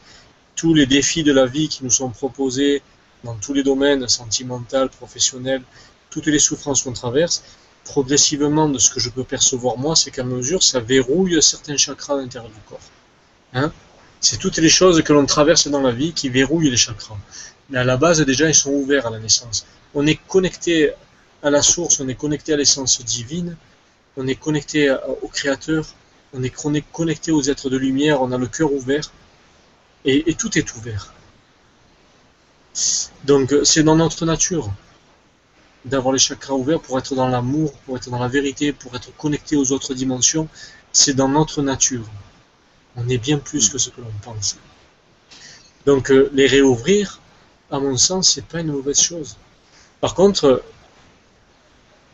tous 0.56 0.74
les 0.74 0.86
défis 0.86 1.24
de 1.24 1.34
la 1.34 1.46
vie 1.46 1.68
qui 1.70 1.84
nous 1.84 1.92
sont 1.92 2.10
proposés 2.10 2.82
dans 3.24 3.36
tous 3.36 3.54
les 3.54 3.64
domaines, 3.64 4.08
sentimental, 4.08 4.90
professionnel, 4.90 5.62
toutes 6.10 6.28
les 6.28 6.40
souffrances 6.40 6.84
qu'on 6.84 6.94
traverse, 6.94 7.44
progressivement, 7.84 8.70
de 8.70 8.78
ce 8.78 8.90
que 8.90 9.00
je 9.00 9.10
peux 9.10 9.24
percevoir 9.24 9.78
moi, 9.78 9.96
c'est 9.96 10.12
qu'à 10.12 10.24
mesure, 10.24 10.64
ça 10.64 10.80
verrouille 10.80 11.42
certains 11.42 11.78
chakras 11.78 12.16
à 12.16 12.18
l'intérieur 12.18 12.52
du 12.52 12.60
corps. 12.68 12.80
Hein 13.54 13.72
c'est 14.24 14.38
toutes 14.38 14.58
les 14.58 14.70
choses 14.70 15.02
que 15.04 15.12
l'on 15.12 15.26
traverse 15.26 15.68
dans 15.68 15.82
la 15.82 15.92
vie 15.92 16.14
qui 16.14 16.30
verrouillent 16.30 16.70
les 16.70 16.78
chakras. 16.78 17.18
Mais 17.70 17.80
à 17.80 17.84
la 17.84 17.98
base, 17.98 18.22
déjà, 18.22 18.48
ils 18.48 18.56
sont 18.56 18.72
ouverts 18.72 19.06
à 19.06 19.10
la 19.10 19.20
naissance. 19.20 19.66
On 19.94 20.08
est 20.08 20.20
connecté 20.28 20.94
à 21.44 21.50
la 21.50 21.62
source, 21.62 22.00
on 22.00 22.08
est 22.08 22.16
connecté 22.16 22.54
à 22.54 22.56
l'essence 22.56 23.04
divine, 23.04 23.58
on 24.16 24.26
est 24.28 24.36
connecté 24.36 24.96
au 25.22 25.28
Créateur, 25.28 25.86
on 26.34 26.42
est 26.42 26.54
connecté 26.92 27.32
aux 27.32 27.42
êtres 27.42 27.70
de 27.70 27.78
lumière, 27.78 28.22
on 28.22 28.32
a 28.32 28.38
le 28.38 28.48
cœur 28.48 28.72
ouvert, 28.72 29.12
et, 30.06 30.34
tout 30.36 30.58
est 30.58 30.74
ouvert. 30.76 31.14
Donc 33.26 33.54
c'est 33.64 33.84
dans 33.84 33.96
notre 33.96 34.26
nature 34.26 34.72
d'avoir 35.86 36.14
les 36.14 36.20
chakras 36.20 36.54
ouverts 36.54 36.80
pour 36.80 36.98
être 36.98 37.14
dans 37.14 37.28
l'amour, 37.28 37.74
pour 37.86 37.98
être 37.98 38.10
dans 38.10 38.20
la 38.20 38.28
vérité, 38.28 38.72
pour 38.72 38.96
être 38.96 39.16
connecté 39.18 39.56
aux 39.56 39.72
autres 39.72 39.94
dimensions. 39.94 40.48
C'est 40.92 41.14
dans 41.14 41.28
notre 41.28 41.62
nature. 41.62 42.06
On 42.96 43.08
est 43.10 43.18
bien 43.18 43.38
plus 43.38 43.70
que 43.70 43.78
ce 43.78 43.90
que 43.90 44.02
l'on 44.02 44.12
pense. 44.22 44.58
Donc 45.86 46.12
euh, 46.12 46.30
les 46.34 46.48
réouvrir, 46.48 47.20
à 47.72 47.80
mon 47.80 47.98
sens, 47.98 48.32
c'est 48.32 48.46
pas 48.46 48.62
une 48.62 48.72
mauvaise 48.72 49.00
chose. 49.00 49.38
Par 50.00 50.16
contre, 50.16 50.64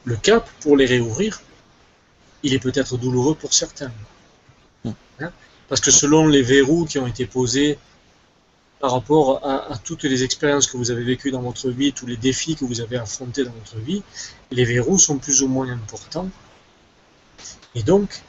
le 0.06 0.16
cap 0.16 0.50
pour 0.62 0.78
les 0.78 0.86
réouvrir, 0.86 1.42
il 2.44 2.54
est 2.54 2.60
peut-être 2.60 2.98
douloureux 2.98 3.36
pour 3.36 3.54
certains. 3.54 3.92
Hmm. 4.84 4.92
Hein? 5.20 5.32
Parce 5.68 5.82
que 5.82 5.92
selon 5.92 6.28
les 6.28 6.42
verrous 6.42 6.86
qui 6.86 6.98
ont 6.98 7.08
été 7.08 7.26
posés 7.26 7.78
par 8.80 8.92
rapport 8.92 9.46
à, 9.46 9.78
toutes 9.84 10.04
les 10.04 10.24
expériences 10.24 10.68
que 10.68 10.78
vous 10.78 10.90
avez 10.92 11.04
vécues 11.04 11.32
dans 11.32 11.42
votre 11.42 11.70
vie, 11.70 11.92
tous 11.92 12.06
les 12.06 12.18
défis 12.18 12.56
que 12.56 12.66
vous 12.66 12.80
avez 12.80 12.98
affrontés 12.98 13.44
dans 13.44 13.52
votre 13.52 13.78
vie, 13.78 14.02
les 14.52 14.66
verrous 14.66 14.98
sont 14.98 15.18
plus 15.18 15.42
ou 15.42 15.48
moins 15.48 15.70
importants. 15.70 16.30
Et 17.76 17.84
donc, 17.84 18.22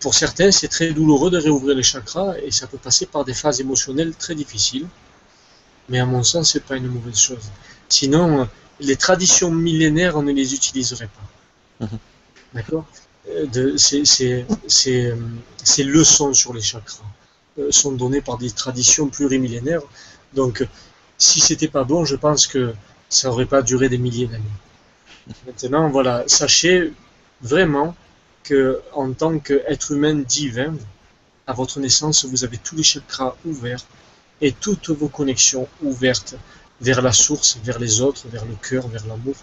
pour 0.00 0.14
certains, 0.14 0.50
c'est 0.50 0.68
très 0.68 0.92
douloureux 0.92 1.30
de 1.30 1.38
réouvrir 1.38 1.76
les 1.76 1.82
chakras 1.82 2.34
et 2.42 2.50
ça 2.50 2.66
peut 2.66 2.78
passer 2.78 3.06
par 3.06 3.24
des 3.24 3.34
phases 3.34 3.60
émotionnelles 3.60 4.14
très 4.14 4.34
difficiles 4.34 4.88
mais 5.90 5.98
à 5.98 6.06
mon 6.06 6.22
sens, 6.22 6.52
c'est 6.52 6.64
pas 6.64 6.76
une 6.76 6.86
mauvaise 6.86 7.18
chose. 7.18 7.50
Sinon, 7.88 8.48
les 8.78 8.96
traditions 8.96 9.50
millénaires, 9.50 10.16
on 10.16 10.22
ne 10.22 10.32
les 10.32 10.54
utiliserait 10.54 11.08
pas. 11.08 11.86
Mhm. 11.86 11.98
D'accord? 12.54 12.86
Euh, 13.28 13.76
ces, 13.76 14.04
ces, 14.06 15.84
leçons 15.84 16.32
sur 16.32 16.54
les 16.54 16.62
chakras 16.62 17.02
euh, 17.04 17.19
sont 17.70 17.92
données 17.92 18.20
par 18.20 18.38
des 18.38 18.50
traditions 18.50 19.08
plurimillénaires. 19.08 19.82
Donc, 20.34 20.66
si 21.18 21.40
c'était 21.40 21.68
pas 21.68 21.84
bon, 21.84 22.04
je 22.04 22.16
pense 22.16 22.46
que 22.46 22.72
ça 23.08 23.30
aurait 23.30 23.46
pas 23.46 23.62
duré 23.62 23.88
des 23.88 23.98
milliers 23.98 24.26
d'années. 24.26 24.44
Maintenant, 25.46 25.90
voilà, 25.90 26.24
sachez 26.26 26.92
vraiment 27.42 27.94
que 28.42 28.80
en 28.92 29.12
tant 29.12 29.38
qu'être 29.38 29.92
humain 29.92 30.14
divin, 30.14 30.74
à 31.46 31.52
votre 31.52 31.80
naissance, 31.80 32.24
vous 32.24 32.44
avez 32.44 32.58
tous 32.58 32.76
les 32.76 32.82
chakras 32.82 33.36
ouverts 33.44 33.84
et 34.40 34.52
toutes 34.52 34.90
vos 34.90 35.08
connexions 35.08 35.68
ouvertes 35.82 36.34
vers 36.80 37.02
la 37.02 37.12
source, 37.12 37.58
vers 37.62 37.78
les 37.78 38.00
autres, 38.00 38.26
vers 38.28 38.44
le 38.44 38.54
cœur, 38.54 38.88
vers 38.88 39.06
l'amour. 39.06 39.34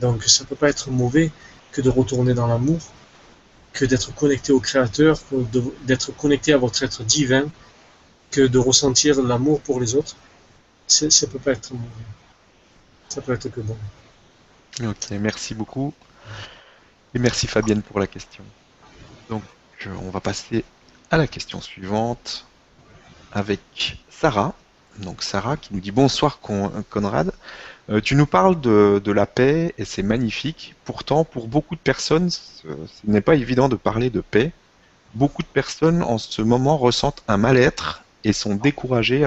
Donc 0.00 0.24
ça 0.24 0.42
ne 0.42 0.48
peut 0.48 0.56
pas 0.56 0.68
être 0.68 0.90
mauvais 0.90 1.30
que 1.70 1.80
de 1.80 1.90
retourner 1.90 2.34
dans 2.34 2.46
l'amour, 2.46 2.80
que 3.74 3.84
d'être 3.84 4.14
connecté 4.14 4.52
au 4.52 4.60
Créateur, 4.60 5.18
d'être 5.82 6.12
connecté 6.16 6.54
à 6.54 6.56
votre 6.56 6.82
être 6.82 7.02
divin, 7.02 7.44
que 8.30 8.40
de 8.40 8.58
ressentir 8.58 9.20
l'amour 9.20 9.60
pour 9.60 9.80
les 9.80 9.94
autres. 9.94 10.16
Ça 10.86 11.06
ne 11.06 11.26
peut 11.26 11.38
pas 11.38 11.52
être 11.52 11.72
mauvais. 11.72 11.84
Ça 13.08 13.20
peut 13.20 13.34
être 13.34 13.48
que 13.48 13.60
bon. 13.60 13.76
Ok, 14.82 15.10
merci 15.20 15.54
beaucoup. 15.54 15.92
Et 17.14 17.18
merci 17.18 17.46
Fabienne 17.46 17.82
pour 17.82 18.00
la 18.00 18.06
question. 18.06 18.44
Donc 19.28 19.42
on 19.86 20.10
va 20.10 20.20
passer 20.20 20.64
à 21.10 21.16
la 21.16 21.26
question 21.26 21.60
suivante 21.60 22.46
avec 23.32 23.98
Sarah. 24.08 24.54
Donc 24.98 25.22
Sarah 25.22 25.56
qui 25.56 25.74
nous 25.74 25.80
dit 25.80 25.90
bonsoir 25.90 26.40
Conrad. 26.40 27.32
Euh, 27.90 28.00
tu 28.00 28.14
nous 28.14 28.26
parles 28.26 28.60
de, 28.60 29.12
la 29.12 29.26
paix 29.26 29.74
et 29.76 29.84
c'est 29.84 30.02
magnifique. 30.02 30.74
Pourtant, 30.84 31.24
pour 31.24 31.48
beaucoup 31.48 31.74
de 31.74 31.80
personnes, 31.80 32.30
ce, 32.30 32.66
n'est 33.04 33.20
pas 33.20 33.34
évident 33.34 33.68
de 33.68 33.76
parler 33.76 34.10
de 34.10 34.20
paix. 34.20 34.52
Beaucoup 35.14 35.42
de 35.42 35.48
personnes 35.48 36.02
en 36.02 36.18
ce 36.18 36.42
moment 36.42 36.76
ressentent 36.76 37.22
un 37.28 37.36
mal-être 37.36 38.02
et 38.24 38.32
sont 38.32 38.54
découragées 38.54 39.24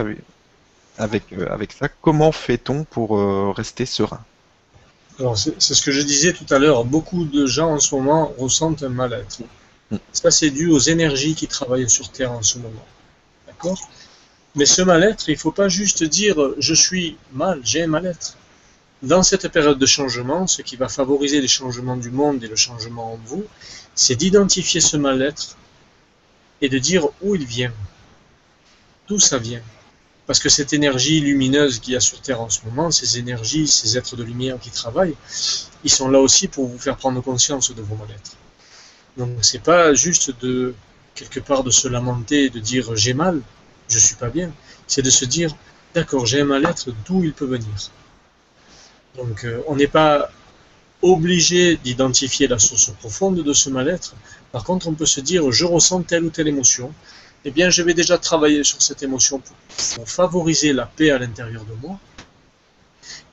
avec, 0.97 1.23
euh, 1.33 1.47
avec, 1.51 1.71
ça. 1.71 1.87
Comment 2.01 2.31
fait-on 2.31 2.83
pour 2.83 3.17
euh, 3.17 3.51
rester 3.55 3.85
serein? 3.85 4.23
Alors, 5.19 5.37
c'est 5.37 5.59
ce 5.59 5.81
que 5.81 5.91
je 5.91 6.01
disais 6.01 6.33
tout 6.33 6.51
à 6.51 6.59
l'heure. 6.59 6.83
Beaucoup 6.83 7.25
de 7.25 7.45
gens 7.45 7.73
en 7.73 7.79
ce 7.79 7.93
moment 7.95 8.33
ressentent 8.37 8.83
un 8.83 8.89
mal-être. 8.89 9.41
Mm. 9.91 9.97
Ça, 10.11 10.31
c'est 10.31 10.49
dû 10.49 10.69
aux 10.69 10.79
énergies 10.79 11.35
qui 11.35 11.47
travaillent 11.47 11.89
sur 11.89 12.11
Terre 12.11 12.31
en 12.31 12.43
ce 12.43 12.57
moment. 12.57 12.85
D'accord? 13.47 13.79
Mais 14.55 14.65
ce 14.65 14.81
mal-être, 14.81 15.29
il 15.29 15.33
ne 15.33 15.39
faut 15.39 15.51
pas 15.51 15.69
juste 15.69 16.03
dire 16.03 16.37
je 16.57 16.73
suis 16.73 17.17
mal, 17.33 17.61
j'ai 17.63 17.83
un 17.83 17.87
mal-être. 17.87 18.36
Dans 19.03 19.21
cette 19.21 19.47
période 19.49 19.77
de 19.77 19.85
changement, 19.85 20.47
ce 20.47 20.63
qui 20.63 20.75
va 20.75 20.89
favoriser 20.89 21.39
les 21.39 21.47
changements 21.47 21.97
du 21.97 22.09
monde 22.09 22.43
et 22.43 22.47
le 22.47 22.55
changement 22.55 23.13
en 23.13 23.19
vous, 23.25 23.45
c'est 23.93 24.15
d'identifier 24.15 24.81
ce 24.81 24.97
mal-être 24.97 25.55
et 26.61 26.69
de 26.69 26.79
dire 26.79 27.07
où 27.21 27.35
il 27.35 27.45
vient, 27.45 27.73
d'où 29.07 29.19
ça 29.19 29.37
vient. 29.37 29.61
Parce 30.25 30.39
que 30.39 30.49
cette 30.49 30.73
énergie 30.73 31.21
lumineuse 31.21 31.79
qu'il 31.79 31.93
y 31.93 31.95
a 31.95 31.99
sur 31.99 32.19
Terre 32.21 32.41
en 32.41 32.49
ce 32.49 32.65
moment, 32.65 32.89
ces 32.89 33.19
énergies, 33.19 33.67
ces 33.67 33.99
êtres 33.99 34.15
de 34.15 34.23
lumière 34.23 34.59
qui 34.59 34.71
travaillent, 34.71 35.15
ils 35.83 35.91
sont 35.91 36.09
là 36.09 36.19
aussi 36.19 36.47
pour 36.47 36.67
vous 36.67 36.79
faire 36.79 36.97
prendre 36.97 37.21
conscience 37.21 37.73
de 37.73 37.81
vos 37.83 37.95
mal-être. 37.95 38.31
Donc 39.15 39.29
c'est 39.41 39.61
pas 39.61 39.93
juste 39.93 40.31
de 40.41 40.73
quelque 41.13 41.39
part 41.39 41.63
de 41.63 41.69
se 41.71 41.87
lamenter 41.87 42.45
et 42.45 42.49
de 42.49 42.59
dire 42.59 42.95
j'ai 42.95 43.13
mal, 43.13 43.41
je 43.89 43.99
suis 43.99 44.15
pas 44.15 44.29
bien. 44.29 44.51
C'est 44.87 45.03
de 45.03 45.11
se 45.11 45.23
dire 45.23 45.55
d'accord, 45.93 46.25
j'ai 46.25 46.41
un 46.41 46.45
mal-être, 46.45 46.89
d'où 47.05 47.23
il 47.23 47.33
peut 47.33 47.45
venir. 47.45 47.69
Donc 49.17 49.43
euh, 49.43 49.61
on 49.67 49.75
n'est 49.75 49.87
pas 49.87 50.29
obligé 51.01 51.77
d'identifier 51.77 52.47
la 52.47 52.59
source 52.59 52.91
profonde 52.99 53.43
de 53.43 53.53
ce 53.53 53.69
mal-être. 53.69 54.15
Par 54.51 54.63
contre, 54.63 54.87
on 54.87 54.93
peut 54.93 55.05
se 55.05 55.21
dire 55.21 55.51
je 55.51 55.65
ressens 55.65 56.03
telle 56.03 56.23
ou 56.23 56.29
telle 56.29 56.47
émotion. 56.47 56.93
Eh 57.45 57.51
bien, 57.51 57.69
je 57.69 57.81
vais 57.83 57.93
déjà 57.93 58.17
travailler 58.17 58.63
sur 58.63 58.81
cette 58.81 59.03
émotion 59.03 59.39
pour, 59.39 60.09
favoriser 60.09 60.73
la 60.73 60.85
paix 60.85 61.11
à 61.11 61.19
l'intérieur 61.19 61.63
de 61.65 61.73
moi. 61.81 61.99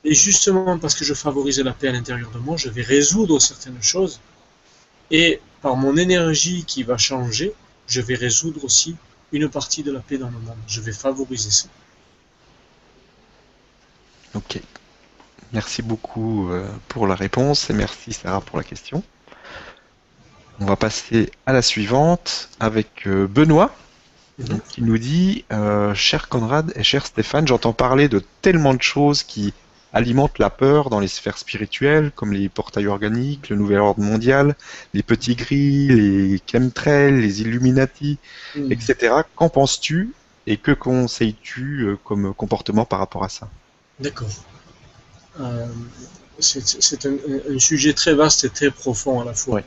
Et 0.03 0.13
justement, 0.13 0.77
parce 0.77 0.95
que 0.95 1.03
je 1.03 1.13
favorise 1.13 1.59
la 1.59 1.73
paix 1.73 1.87
à 1.87 1.91
l'intérieur 1.91 2.29
de 2.31 2.37
moi, 2.37 2.55
je 2.55 2.69
vais 2.69 2.83
résoudre 2.83 3.39
certaines 3.39 3.81
choses. 3.81 4.19
Et 5.11 5.41
par 5.61 5.75
mon 5.75 5.97
énergie 5.97 6.63
qui 6.65 6.83
va 6.83 6.97
changer, 6.97 7.53
je 7.87 8.01
vais 8.01 8.15
résoudre 8.15 8.63
aussi 8.63 8.95
une 9.31 9.49
partie 9.49 9.83
de 9.83 9.91
la 9.91 9.99
paix 9.99 10.17
dans 10.17 10.29
le 10.29 10.39
monde. 10.39 10.57
Je 10.67 10.81
vais 10.81 10.93
favoriser 10.93 11.51
ça. 11.51 11.67
Ok. 14.35 14.61
Merci 15.55 15.81
beaucoup 15.81 16.49
euh, 16.49 16.67
pour 16.89 17.07
la 17.07 17.15
réponse 17.15 17.69
et 17.69 17.73
merci 17.73 18.11
Sarah 18.11 18.41
pour 18.41 18.57
la 18.57 18.63
question. 18.65 19.01
On 20.59 20.65
va 20.65 20.75
passer 20.75 21.31
à 21.45 21.53
la 21.53 21.61
suivante 21.61 22.49
avec 22.59 23.07
euh, 23.07 23.25
Benoît 23.25 23.73
mhm. 24.37 24.59
qui 24.67 24.81
nous 24.81 24.97
dit 24.97 25.45
euh, 25.53 25.95
Cher 25.95 26.27
Conrad 26.27 26.73
et 26.75 26.83
cher 26.83 27.05
Stéphane, 27.05 27.47
j'entends 27.47 27.71
parler 27.71 28.09
de 28.09 28.21
tellement 28.41 28.73
de 28.73 28.81
choses 28.81 29.23
qui 29.23 29.53
alimentent 29.93 30.39
la 30.39 30.49
peur 30.49 30.89
dans 30.89 30.99
les 30.99 31.07
sphères 31.07 31.37
spirituelles, 31.37 32.11
comme 32.13 32.33
les 32.33 32.49
portails 32.49 32.87
organiques, 32.87 33.47
le 33.47 33.55
nouvel 33.55 33.79
ordre 33.79 34.03
mondial, 34.03 34.57
les 34.93 35.03
petits 35.03 35.35
gris, 35.35 35.87
les 35.87 36.41
chemtrails, 36.51 37.21
les 37.21 37.43
Illuminati, 37.43 38.17
mhm. 38.57 38.73
etc. 38.73 39.15
Qu'en 39.37 39.47
penses-tu 39.47 40.11
et 40.47 40.57
que 40.57 40.73
conseilles-tu 40.73 41.95
comme 42.03 42.33
comportement 42.33 42.83
par 42.83 42.99
rapport 42.99 43.23
à 43.23 43.29
ça? 43.29 43.47
D'accord. 44.01 44.27
Euh, 45.39 45.67
c'est 46.39 47.05
un, 47.05 47.59
sujet 47.59 47.93
très 47.93 48.13
vaste 48.13 48.43
et 48.43 48.49
très 48.49 48.71
profond 48.71 49.21
à 49.21 49.25
la 49.25 49.33
fois. 49.33 49.61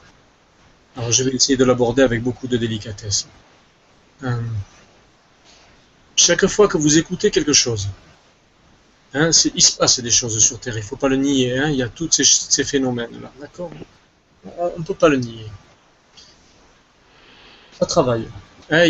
Alors 0.96 1.12
je 1.12 1.24
vais 1.24 1.30
essayer 1.32 1.56
de 1.56 1.64
l'aborder 1.64 2.02
avec 2.02 2.22
beaucoup 2.22 2.46
de 2.46 2.56
délicatesse. 2.56 3.26
Euh, 4.24 4.40
chaque 6.16 6.46
fois 6.46 6.68
que 6.68 6.76
vous 6.76 6.98
écoutez 6.98 7.30
quelque 7.30 7.52
chose, 7.52 7.88
hein, 9.14 9.30
il 9.54 9.62
se 9.62 9.76
passe 9.76 10.00
des 10.00 10.10
choses 10.10 10.38
sur 10.38 10.58
Terre, 10.58 10.74
il 10.74 10.80
ne 10.80 10.84
faut 10.84 10.96
pas 10.96 11.08
le 11.08 11.16
nier, 11.16 11.56
hein, 11.56 11.68
il 11.68 11.76
y 11.76 11.82
a 11.82 11.88
tous 11.88 12.10
ces, 12.10 12.64
phénomènes-là, 12.64 13.32
d'accord? 13.40 13.70
On 14.58 14.78
ne 14.78 14.84
peut 14.84 14.94
pas 14.94 15.08
le 15.08 15.16
nier. 15.16 15.46
Ça 17.78 17.86
travaille. 17.86 18.28
Hein, 18.70 18.84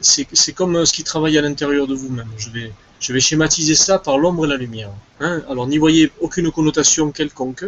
c'est 0.00 0.52
comme 0.52 0.84
ce 0.86 0.92
qui 0.92 1.04
travaille 1.04 1.36
à 1.38 1.42
l'intérieur 1.42 1.86
de 1.86 1.94
vous-même. 1.94 2.30
Je 2.38 2.50
vais, 2.50 2.72
je 3.00 3.12
vais 3.12 3.20
schématiser 3.20 3.74
ça 3.74 3.98
par 3.98 4.18
l'ombre 4.18 4.46
et 4.46 4.48
la 4.48 4.56
lumière. 4.56 4.90
Hein. 5.20 5.42
Alors 5.48 5.66
n'y 5.66 5.78
voyez 5.78 6.12
aucune 6.20 6.50
connotation 6.50 7.12
quelconque, 7.12 7.66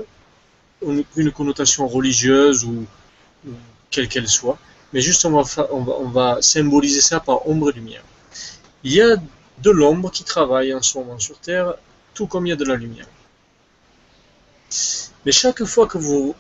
aucune 0.83 1.31
connotation 1.31 1.87
religieuse 1.87 2.65
ou, 2.65 2.87
quelle 3.91 4.09
qu'elle 4.09 4.29
soit, 4.29 4.59
mais 4.93 5.01
juste 5.01 5.25
on 5.25 5.43
va, 6.11 6.39
symboliser 6.41 7.01
ça 7.01 7.21
par 7.21 7.49
ombre 7.49 7.71
et 7.71 7.73
lumière. 7.73 8.05
Il 8.85 8.93
y 8.93 9.03
a 9.03 9.17
de 9.59 9.71
l'ombre 9.71 10.11
qui 10.11 10.25
travaille 10.25 10.73
en 10.75 10.83
ce 10.83 10.97
moment 10.99 11.19
sur 11.19 11.39
Terre, 11.39 11.75
tout 12.15 12.27
comme 12.27 12.47
il 12.47 12.51
y 12.51 12.53
a 12.53 12.57
de 12.57 12.65
la 12.65 12.77
lumière. 12.77 13.07
Mais 15.27 15.33
chaque 15.33 15.65
fois 15.65 15.87
que 15.87 15.99
vous 15.99 16.35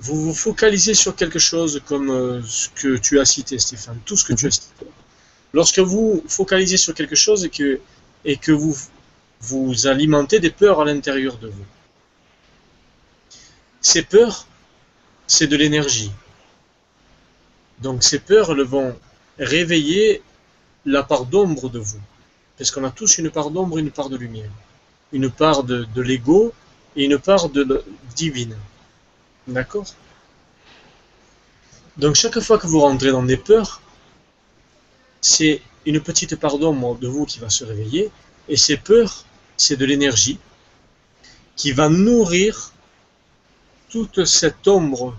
vous, 0.00 0.20
vous 0.22 0.34
focalisez 0.34 0.94
sur 0.94 1.14
quelque 1.14 1.38
chose 1.38 1.82
comme 1.86 2.10
euh, 2.10 2.40
ce 2.42 2.68
que 2.70 2.96
tu 2.96 3.20
as 3.20 3.24
cité, 3.26 3.58
Stéphane, 3.58 3.98
tout 4.06 4.16
ce 4.16 4.24
que 4.24 4.32
tu 4.32 4.46
as 4.46 4.50
cité, 4.50 4.86
lorsque 5.52 5.78
vous 5.78 6.24
focalisez 6.26 6.78
sur 6.78 6.94
quelque 6.94 7.14
chose 7.14 7.44
et 7.44 7.50
que 7.50 7.80
et 8.24 8.36
que 8.36 8.52
vous, 8.52 8.76
vous 9.40 9.86
alimentez 9.86 10.40
des 10.40 10.50
peurs 10.50 10.80
à 10.80 10.84
l'intérieur 10.84 11.38
de 11.38 11.48
vous. 11.48 11.64
Ces 13.80 14.02
peurs, 14.02 14.46
c'est 15.26 15.46
de 15.46 15.56
l'énergie. 15.56 16.12
Donc 17.80 18.02
ces 18.02 18.18
peurs 18.18 18.50
elles 18.52 18.62
vont 18.62 18.94
réveiller 19.38 20.22
la 20.84 21.02
part 21.02 21.24
d'ombre 21.24 21.68
de 21.70 21.78
vous. 21.78 22.00
Parce 22.58 22.70
qu'on 22.70 22.84
a 22.84 22.90
tous 22.90 23.18
une 23.18 23.30
part 23.30 23.50
d'ombre 23.50 23.78
et 23.78 23.82
une 23.82 23.90
part 23.90 24.10
de 24.10 24.16
lumière. 24.16 24.50
Une 25.12 25.30
part 25.30 25.64
de, 25.64 25.86
l'ego 25.96 26.52
et 26.94 27.04
une 27.04 27.18
part 27.18 27.48
divine. 28.14 28.56
D'accord? 29.46 29.86
Donc 31.96 32.14
chaque 32.16 32.38
fois 32.40 32.58
que 32.58 32.66
vous 32.66 32.80
rentrez 32.80 33.10
dans 33.10 33.22
des 33.22 33.36
peurs, 33.36 33.80
c'est 35.20 35.62
une 35.86 36.00
petite 36.00 36.36
part 36.36 36.58
d'ombre 36.58 36.96
de 36.98 37.08
vous 37.08 37.26
qui 37.26 37.38
va 37.38 37.50
se 37.50 37.64
réveiller, 37.64 38.10
et 38.48 38.56
ces 38.56 38.76
peurs, 38.76 39.24
c'est 39.56 39.76
de 39.76 39.84
l'énergie 39.84 40.38
qui 41.56 41.72
va 41.72 41.88
nourrir 41.88 42.72
toute 43.90 44.24
cette 44.24 44.66
ombre 44.66 45.16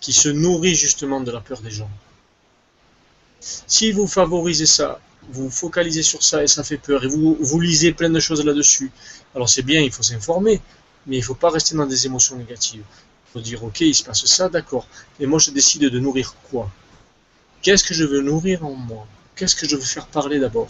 qui 0.00 0.12
se 0.12 0.28
nourrit 0.28 0.74
justement 0.74 1.20
de 1.20 1.30
la 1.30 1.40
peur 1.40 1.60
des 1.60 1.70
gens. 1.70 1.90
Si 3.40 3.92
vous 3.92 4.06
favorisez 4.06 4.66
ça, 4.66 5.00
vous 5.30 5.50
focalisez 5.50 6.02
sur 6.02 6.22
ça 6.22 6.42
et 6.42 6.46
ça 6.46 6.64
fait 6.64 6.78
peur, 6.78 7.04
et 7.04 7.08
vous 7.08 7.60
lisez 7.60 7.92
plein 7.92 8.10
de 8.10 8.20
choses 8.20 8.44
là-dessus, 8.44 8.90
alors 9.34 9.48
c'est 9.48 9.62
bien, 9.62 9.80
il 9.80 9.92
faut 9.92 10.02
s'informer, 10.02 10.60
mais 11.06 11.16
il 11.16 11.20
ne 11.20 11.24
faut 11.24 11.34
pas 11.34 11.50
rester 11.50 11.76
dans 11.76 11.86
des 11.86 12.06
émotions 12.06 12.36
négatives. 12.36 12.84
Il 13.28 13.32
faut 13.32 13.40
dire, 13.40 13.62
ok, 13.64 13.80
il 13.80 13.94
se 13.94 14.02
passe 14.02 14.24
ça, 14.24 14.48
d'accord, 14.48 14.86
et 15.20 15.26
moi 15.26 15.38
je 15.38 15.50
décide 15.50 15.82
de 15.82 15.98
nourrir 15.98 16.34
quoi? 16.50 16.70
Qu'est-ce 17.62 17.84
que 17.84 17.94
je 17.94 18.04
veux 18.04 18.22
nourrir 18.22 18.64
en 18.64 18.74
moi? 18.74 19.06
Qu'est-ce 19.36 19.54
que 19.54 19.68
je 19.68 19.76
veux 19.76 19.82
faire 19.82 20.06
parler 20.06 20.40
d'abord? 20.40 20.68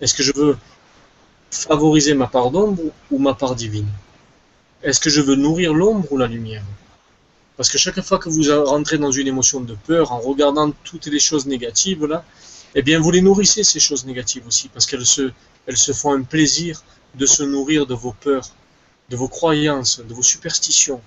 Est-ce 0.00 0.14
que 0.14 0.22
je 0.22 0.32
veux 0.34 0.56
favoriser 1.50 2.14
ma 2.14 2.28
part 2.28 2.50
d'ombre 2.50 2.82
ou 3.10 3.18
ma 3.18 3.34
part 3.34 3.54
divine? 3.56 3.88
Est-ce 4.82 5.00
que 5.00 5.10
je 5.10 5.20
veux 5.20 5.34
nourrir 5.34 5.74
l'ombre 5.74 6.10
ou 6.12 6.16
la 6.16 6.26
lumière? 6.26 6.62
Parce 7.56 7.68
que 7.68 7.76
chaque 7.76 8.00
fois 8.00 8.18
que 8.18 8.30
vous 8.30 8.44
rentrez 8.64 8.96
dans 8.96 9.10
une 9.10 9.26
émotion 9.26 9.60
de 9.60 9.74
peur 9.74 10.12
en 10.12 10.20
regardant 10.20 10.70
toutes 10.84 11.06
les 11.06 11.18
choses 11.18 11.44
négatives 11.44 12.06
là, 12.06 12.24
eh 12.74 12.82
bien 12.82 13.00
vous 13.00 13.10
les 13.10 13.20
nourrissez 13.20 13.64
ces 13.64 13.80
choses 13.80 14.06
négatives 14.06 14.46
aussi 14.46 14.68
parce 14.68 14.86
qu'elles 14.86 15.04
se, 15.04 15.92
font 15.92 16.14
un 16.14 16.22
plaisir 16.22 16.82
de 17.16 17.26
se 17.26 17.42
nourrir 17.42 17.86
de 17.86 17.94
vos 17.94 18.12
peurs, 18.12 18.48
de 19.10 19.16
vos 19.16 19.28
croyances, 19.28 20.00
de 20.00 20.14
vos 20.14 20.22
superstitions. 20.22 21.02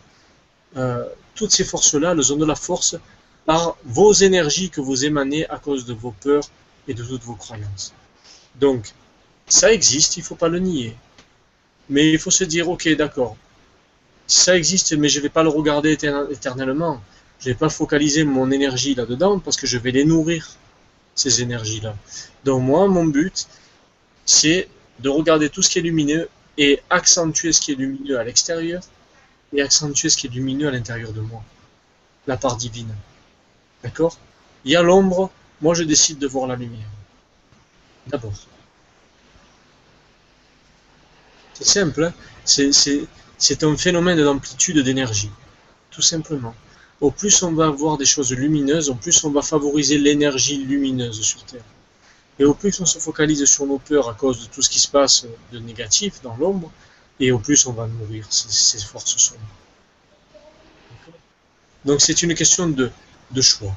Euh, 0.75 1.05
toutes 1.33 1.51
ces 1.51 1.63
forces-là, 1.63 2.11
elles 2.11 2.33
ont 2.33 2.37
de 2.37 2.45
la 2.45 2.55
force 2.55 2.97
par 3.45 3.77
vos 3.85 4.13
énergies 4.13 4.69
que 4.69 4.81
vous 4.81 5.05
émanez 5.05 5.49
à 5.49 5.57
cause 5.57 5.85
de 5.85 5.93
vos 5.93 6.11
peurs 6.11 6.49
et 6.87 6.93
de 6.93 7.03
toutes 7.03 7.23
vos 7.23 7.35
croyances. 7.35 7.93
Donc, 8.55 8.93
ça 9.47 9.73
existe, 9.73 10.17
il 10.17 10.21
ne 10.21 10.25
faut 10.25 10.35
pas 10.35 10.49
le 10.49 10.59
nier. 10.59 10.95
Mais 11.89 12.11
il 12.11 12.19
faut 12.19 12.31
se 12.31 12.43
dire, 12.43 12.69
ok, 12.69 12.87
d'accord, 12.95 13.35
ça 14.27 14.55
existe, 14.55 14.93
mais 14.93 15.09
je 15.09 15.19
ne 15.19 15.23
vais 15.23 15.29
pas 15.29 15.43
le 15.43 15.49
regarder 15.49 15.91
éternellement. 15.91 17.01
Je 17.39 17.49
ne 17.49 17.53
vais 17.53 17.59
pas 17.59 17.69
focaliser 17.69 18.23
mon 18.23 18.51
énergie 18.51 18.95
là-dedans 18.95 19.39
parce 19.39 19.57
que 19.57 19.67
je 19.67 19.77
vais 19.77 19.91
les 19.91 20.05
nourrir, 20.05 20.55
ces 21.15 21.41
énergies-là. 21.41 21.95
Donc 22.45 22.61
moi, 22.61 22.87
mon 22.87 23.05
but, 23.05 23.47
c'est 24.25 24.69
de 24.99 25.09
regarder 25.09 25.49
tout 25.49 25.61
ce 25.61 25.69
qui 25.69 25.79
est 25.79 25.81
lumineux 25.81 26.29
et 26.57 26.81
accentuer 26.89 27.51
ce 27.51 27.59
qui 27.59 27.73
est 27.73 27.75
lumineux 27.75 28.17
à 28.17 28.23
l'extérieur 28.23 28.81
et 29.51 29.61
accentuer 29.61 30.09
ce 30.09 30.17
qui 30.17 30.27
est 30.27 30.29
lumineux 30.29 30.67
à 30.67 30.71
l'intérieur 30.71 31.11
de 31.11 31.21
moi. 31.21 31.43
La 32.27 32.37
part 32.37 32.55
divine. 32.55 32.95
D'accord? 33.83 34.17
Il 34.63 34.71
y 34.71 34.75
a 34.75 34.81
l'ombre, 34.81 35.29
moi 35.63 35.73
je 35.73 35.83
décide 35.83 36.19
de 36.19 36.27
voir 36.27 36.45
la 36.45 36.55
lumière. 36.55 36.91
D'abord. 38.07 38.33
C'est 41.53 41.65
simple, 41.77 42.03
hein 42.03 42.13
c'est 42.45 43.63
un 43.63 43.77
phénomène 43.77 44.21
d'amplitude 44.21 44.79
d'énergie, 44.79 45.31
tout 45.89 46.01
simplement. 46.01 46.53
Au 46.99 47.11
plus 47.11 47.41
on 47.43 47.53
va 47.53 47.67
avoir 47.67 47.97
des 47.97 48.05
choses 48.05 48.33
lumineuses, 48.33 48.89
au 48.89 48.95
plus 48.95 49.23
on 49.23 49.31
va 49.31 49.41
favoriser 49.41 49.97
l'énergie 49.97 50.57
lumineuse 50.57 51.21
sur 51.21 51.43
Terre. 51.45 51.69
Et 52.39 52.45
au 52.45 52.53
plus 52.53 52.81
on 52.81 52.85
se 52.85 52.99
focalise 52.99 53.45
sur 53.45 53.65
nos 53.65 53.79
peurs 53.79 54.09
à 54.09 54.13
cause 54.13 54.41
de 54.41 54.47
tout 54.53 54.61
ce 54.61 54.69
qui 54.69 54.79
se 54.79 54.89
passe 54.89 55.25
de 55.53 55.59
négatif 55.59 56.21
dans 56.21 56.35
l'ombre, 56.35 56.69
et 57.21 57.31
au 57.31 57.39
plus 57.39 57.65
on 57.67 57.71
va 57.71 57.87
nourrir 57.87 58.25
ces, 58.29 58.79
forces 58.79 59.15
sombres. 59.17 59.39
Donc 61.85 62.01
c'est 62.01 62.21
une 62.21 62.35
question 62.35 62.67
de, 62.67 62.91
de 63.31 63.41
choix. 63.41 63.73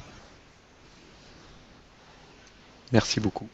Merci 2.92 3.20
beaucoup. 3.20 3.48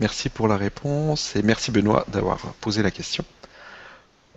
Merci 0.00 0.28
pour 0.28 0.48
la 0.48 0.56
réponse 0.56 1.36
et 1.36 1.42
merci 1.42 1.70
Benoît 1.70 2.04
d'avoir 2.08 2.38
posé 2.60 2.82
la 2.82 2.90
question. 2.90 3.24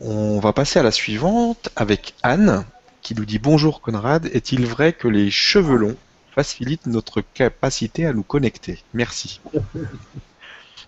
On 0.02 0.40
va 0.40 0.54
passer 0.54 0.80
à 0.80 0.84
la 0.84 0.92
suivante 0.92 1.70
avec 1.76 2.14
Anne 2.22 2.66
qui 3.02 3.16
nous 3.16 3.26
dit 3.26 3.40
Bonjour 3.40 3.82
Conrad, 3.82 4.30
est-il 4.34 4.66
vrai 4.66 4.94
que 4.94 5.08
les 5.08 5.32
cheveux 5.32 5.78
longs 5.78 5.98
facilitent 6.34 6.88
notre 6.88 7.22
capacité 7.22 8.06
à 8.06 8.14
nous 8.14 8.24
connecter? 8.24 8.84
Merci. 8.94 9.40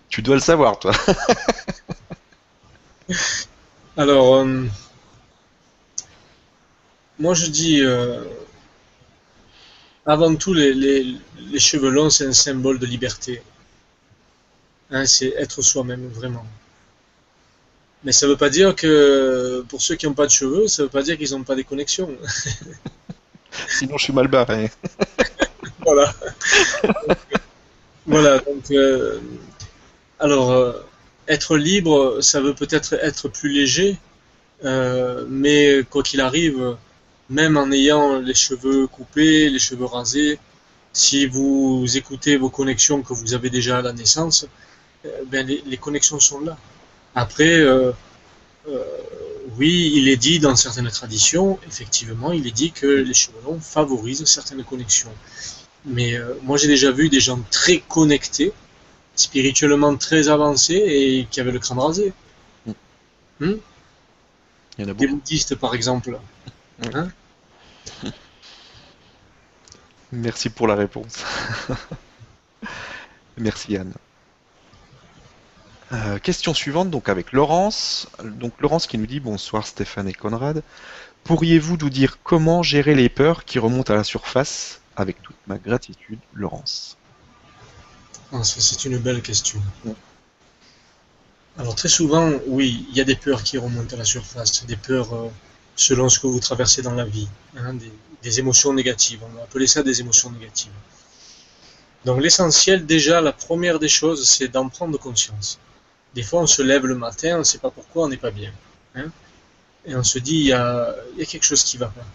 tu 0.08 0.22
dois 0.22 0.34
le 0.34 0.40
savoir 0.40 0.78
toi. 0.78 0.92
Alors, 3.96 4.36
euh, 4.36 4.66
moi 7.18 7.34
je 7.34 7.46
dis, 7.46 7.80
euh, 7.80 8.22
avant 10.08 10.34
tout, 10.34 10.54
les 10.54 11.18
cheveux 11.58 11.90
longs, 11.90 12.10
c'est 12.10 12.26
un 12.26 12.32
symbole 12.32 12.78
de 12.78 12.86
liberté. 12.86 13.42
Hein, 14.90 15.04
c'est 15.04 15.34
être 15.36 15.60
soi-même, 15.60 16.08
vraiment. 16.08 16.46
Mais 18.04 18.12
ça 18.12 18.26
ne 18.26 18.32
veut 18.32 18.38
pas 18.38 18.48
dire 18.48 18.74
que 18.74 19.64
pour 19.68 19.82
ceux 19.82 19.96
qui 19.96 20.06
n'ont 20.06 20.14
pas 20.14 20.26
de 20.26 20.30
cheveux, 20.30 20.66
ça 20.66 20.82
ne 20.82 20.86
veut 20.86 20.90
pas 20.90 21.02
dire 21.02 21.18
qu'ils 21.18 21.32
n'ont 21.32 21.42
pas 21.42 21.54
des 21.54 21.64
connexions. 21.64 22.10
Sinon, 23.68 23.98
je 23.98 24.04
suis 24.04 24.12
mal 24.14 24.28
barré. 24.28 24.70
voilà. 25.84 26.14
voilà, 28.06 28.38
donc. 28.38 28.70
Euh, 28.70 29.20
alors, 30.20 30.52
euh, 30.52 30.72
être 31.28 31.56
libre, 31.58 32.20
ça 32.22 32.40
veut 32.40 32.54
peut-être 32.54 32.94
être 32.94 33.28
plus 33.28 33.50
léger, 33.50 33.98
euh, 34.64 35.26
mais 35.28 35.82
quoi 35.90 36.02
qu'il 36.02 36.20
arrive, 36.22 36.76
même 37.30 37.56
en 37.56 37.70
ayant 37.70 38.18
les 38.20 38.34
cheveux 38.34 38.86
coupés, 38.86 39.50
les 39.50 39.58
cheveux 39.58 39.84
rasés, 39.84 40.38
si 40.92 41.26
vous 41.26 41.84
écoutez 41.96 42.36
vos 42.36 42.50
connexions 42.50 43.02
que 43.02 43.12
vous 43.12 43.34
avez 43.34 43.50
déjà 43.50 43.78
à 43.78 43.82
la 43.82 43.92
naissance, 43.92 44.46
euh, 45.04 45.22
ben, 45.26 45.46
les, 45.46 45.76
connexions 45.76 46.18
sont 46.18 46.40
là. 46.40 46.56
Après, 47.14 47.60
euh, 47.60 47.92
euh, 48.68 48.84
oui, 49.58 49.92
il 49.94 50.08
est 50.08 50.16
dit 50.16 50.38
dans 50.38 50.56
certaines 50.56 50.90
traditions, 50.90 51.58
effectivement, 51.66 52.32
il 52.32 52.46
est 52.46 52.52
dit 52.52 52.72
que 52.72 52.86
les 52.86 53.14
cheveux 53.14 53.38
longs 53.44 53.60
favorisent 53.60 54.24
certaines 54.24 54.64
connexions. 54.64 55.12
Mais 55.84 56.18
moi, 56.42 56.58
j'ai 56.58 56.66
déjà 56.66 56.90
vu 56.90 57.08
des 57.08 57.20
gens 57.20 57.40
très 57.50 57.78
connectés, 57.78 58.52
spirituellement 59.14 59.96
très 59.96 60.28
avancés 60.28 60.74
et 60.74 61.26
qui 61.30 61.40
avaient 61.40 61.52
le 61.52 61.60
crâne 61.60 61.78
rasé. 61.78 62.12
Hmm? 63.40 63.54
il 64.76 64.84
y 64.84 64.84
en 64.84 64.88
a 64.88 64.92
beaucoup. 64.92 65.00
Des 65.00 65.06
bouddhistes, 65.06 65.54
par 65.54 65.74
exemple. 65.74 66.18
Hein 66.82 67.08
Merci 70.12 70.48
pour 70.48 70.66
la 70.66 70.74
réponse. 70.74 71.24
Merci 73.36 73.76
Anne. 73.76 73.92
Euh, 75.92 76.18
question 76.18 76.54
suivante, 76.54 76.90
donc 76.90 77.08
avec 77.08 77.32
Laurence. 77.32 78.08
Donc 78.22 78.52
Laurence 78.60 78.86
qui 78.86 78.98
nous 78.98 79.06
dit 79.06 79.20
bonsoir 79.20 79.66
Stéphane 79.66 80.08
et 80.08 80.12
Conrad. 80.12 80.62
Pourriez-vous 81.24 81.76
nous 81.76 81.90
dire 81.90 82.18
comment 82.22 82.62
gérer 82.62 82.94
les 82.94 83.08
peurs 83.08 83.44
qui 83.44 83.58
remontent 83.58 83.92
à 83.92 83.96
la 83.96 84.04
surface 84.04 84.80
Avec 84.96 85.22
toute 85.22 85.36
ma 85.46 85.58
gratitude, 85.58 86.18
Laurence? 86.34 86.96
Ah, 88.32 88.44
c'est 88.44 88.84
une 88.84 88.98
belle 88.98 89.22
question. 89.22 89.60
Alors 91.58 91.74
très 91.74 91.88
souvent, 91.88 92.32
oui, 92.46 92.86
il 92.90 92.96
y 92.96 93.00
a 93.00 93.04
des 93.04 93.16
peurs 93.16 93.42
qui 93.42 93.58
remontent 93.58 93.94
à 93.94 93.98
la 93.98 94.04
surface, 94.04 94.64
des 94.66 94.76
peurs 94.76 95.14
euh, 95.14 95.28
selon 95.78 96.08
ce 96.08 96.18
que 96.18 96.26
vous 96.26 96.40
traversez 96.40 96.82
dans 96.82 96.92
la 96.92 97.04
vie, 97.04 97.28
hein, 97.56 97.72
des, 98.22 98.40
émotions 98.40 98.72
négatives. 98.74 99.20
On 99.22 99.36
va 99.36 99.44
appeler 99.44 99.68
ça 99.68 99.82
des 99.82 100.00
émotions 100.00 100.30
négatives. 100.30 100.72
Donc 102.04 102.20
l'essentiel, 102.20 102.84
déjà, 102.84 103.20
la 103.20 103.32
première 103.32 103.78
des 103.78 103.88
choses, 103.88 104.28
c'est 104.28 104.48
d'en 104.48 104.68
prendre 104.68 104.98
conscience. 104.98 105.58
Des 106.14 106.24
fois, 106.24 106.40
on 106.42 106.46
se 106.48 106.62
lève 106.62 106.84
le 106.84 106.96
matin, 106.96 107.36
on 107.36 107.38
ne 107.38 107.44
sait 107.44 107.58
pas 107.58 107.70
pourquoi, 107.70 108.04
on 108.04 108.08
n'est 108.08 108.18
pas 108.18 108.32
bien. 108.32 108.52
Hein. 108.96 109.10
et 109.86 109.94
on 109.94 110.02
se 110.02 110.18
dit, 110.18 110.34
il 110.34 110.46
y 110.46 110.52
a, 110.52 110.94
quelque 111.30 111.44
chose 111.44 111.62
qui 111.62 111.76
va 111.76 111.86
pas. 111.86 112.06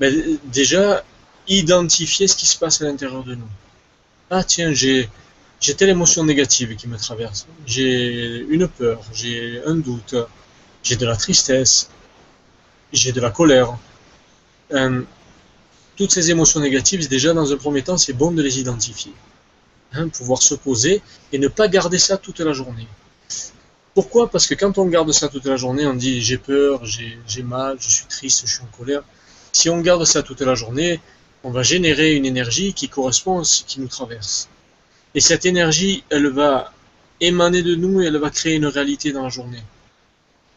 Ben, 0.00 0.38
déjà, 0.46 1.04
identifier 1.46 2.26
ce 2.26 2.34
qui 2.34 2.46
se 2.46 2.58
passe 2.58 2.82
à 2.82 2.84
l'intérieur 2.86 3.22
de 3.22 3.36
nous. 3.36 3.52
Ah 4.30 4.42
tiens, 4.42 4.72
j'ai, 4.72 5.08
j'ai 5.60 5.74
telle 5.74 5.90
émotion 5.90 6.24
négative 6.24 6.74
qui 6.74 6.88
me 6.88 6.98
traverse. 6.98 7.46
J'ai 7.64 8.44
une 8.48 8.66
peur, 8.66 9.00
j'ai 9.12 9.62
un 9.64 9.76
doute, 9.76 10.16
j'ai 10.82 10.96
de 10.96 11.06
la 11.06 11.16
tristesse, 11.16 11.90
j'ai 12.94 13.12
de 13.12 13.20
la 13.20 13.30
colère. 13.30 13.76
Euh, 14.72 15.02
toutes 15.96 16.12
ces 16.12 16.30
émotions 16.30 16.60
négatives, 16.60 17.08
déjà 17.08 17.32
dans 17.34 17.52
un 17.52 17.56
premier 17.56 17.82
temps, 17.82 17.98
c'est 17.98 18.12
bon 18.12 18.32
de 18.32 18.42
les 18.42 18.58
identifier. 18.58 19.12
Hein, 19.92 20.08
pouvoir 20.08 20.42
se 20.42 20.54
poser 20.54 21.02
et 21.32 21.38
ne 21.38 21.48
pas 21.48 21.68
garder 21.68 21.98
ça 21.98 22.16
toute 22.16 22.40
la 22.40 22.52
journée. 22.52 22.88
Pourquoi? 23.94 24.28
Parce 24.28 24.46
que 24.48 24.54
quand 24.54 24.78
on 24.78 24.86
garde 24.86 25.12
ça 25.12 25.28
toute 25.28 25.44
la 25.44 25.56
journée, 25.56 25.86
on 25.86 25.94
dit 25.94 26.20
j'ai 26.20 26.38
peur, 26.38 26.84
j'ai 26.84 27.42
mal, 27.42 27.76
je 27.78 27.88
suis 27.88 28.06
triste, 28.06 28.42
je 28.44 28.54
suis 28.54 28.62
en 28.62 28.76
colère. 28.76 29.02
Si 29.52 29.70
on 29.70 29.80
garde 29.80 30.04
ça 30.04 30.22
toute 30.24 30.40
la 30.40 30.56
journée, 30.56 31.00
on 31.44 31.50
va 31.50 31.62
générer 31.62 32.14
une 32.14 32.26
énergie 32.26 32.72
qui 32.72 32.88
correspond 32.88 33.40
à 33.40 33.44
ce 33.44 33.62
qui 33.62 33.80
nous 33.80 33.86
traverse. 33.86 34.48
Et 35.14 35.20
cette 35.20 35.46
énergie, 35.46 36.02
elle 36.10 36.28
va 36.28 36.72
émaner 37.20 37.62
de 37.62 37.76
nous 37.76 38.02
et 38.02 38.06
elle 38.06 38.16
va 38.16 38.30
créer 38.30 38.56
une 38.56 38.66
réalité 38.66 39.12
dans 39.12 39.22
la 39.22 39.28
journée. 39.28 39.62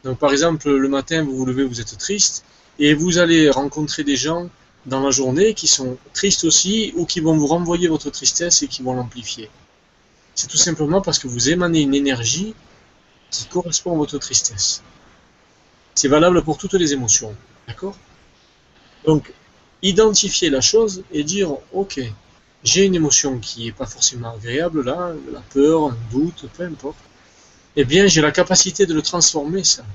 Donc 0.08 0.20
par 0.20 0.32
exemple, 0.32 0.72
le 0.72 0.88
matin, 0.88 1.22
vous 1.26 1.36
vous 1.36 1.46
levez, 1.46 1.66
vous 1.66 1.82
êtes 1.82 1.98
triste, 1.98 2.46
et 2.80 2.94
vous 2.94 3.18
allez 3.18 3.50
rencontrer 3.50 4.06
des 4.06 4.16
gens 4.16 4.50
dans 4.86 5.02
la 5.02 5.12
journée 5.12 5.54
qui 5.54 5.68
sont 5.68 5.98
tristes 6.14 6.46
aussi, 6.46 6.94
ou 6.96 7.06
qui 7.06 7.20
vont 7.20 7.36
vous 7.36 7.46
renvoyer 7.48 7.90
votre 7.90 8.10
tristesse 8.10 8.64
et 8.64 8.70
qui 8.70 8.84
vont 8.84 8.94
l'amplifier. 8.94 9.50
C'est 10.34 10.48
tout 10.48 10.56
simplement 10.56 11.02
parce 11.02 11.20
que 11.20 11.28
vous 11.28 11.50
émanez 11.50 11.82
une 11.82 11.94
énergie 11.94 12.56
qui 13.32 13.48
correspond 13.48 13.92
à 13.96 13.98
votre 13.98 14.18
tristesse. 14.18 14.82
C'est 15.94 16.08
valable 16.08 16.42
pour 16.42 16.58
toutes 16.58 16.76
les 16.76 16.94
émotions. 16.94 17.36
D'accord? 17.68 17.98
Donc, 19.06 19.34
identifier 19.82 20.50
la 20.50 20.62
chose 20.62 21.04
et 21.12 21.26
dire, 21.26 21.52
ok, 21.74 22.00
j'ai 22.64 22.86
une 22.86 22.96
émotion 22.96 23.40
qui 23.40 23.66
n'est 23.66 23.72
pas 23.74 23.86
forcément 23.86 24.34
agréable 24.36 24.86
là, 24.86 25.12
la 25.34 25.42
peur, 25.42 25.88
un 25.88 25.98
doute, 26.12 26.46
peu 26.56 26.64
importe. 26.64 26.96
Eh 27.80 27.86
bien, 27.86 28.08
j'ai 28.08 28.22
la 28.22 28.32
capacité 28.32 28.88
de 28.88 28.94
le 28.96 29.04
transformer, 29.04 29.64
ça. 29.64 29.86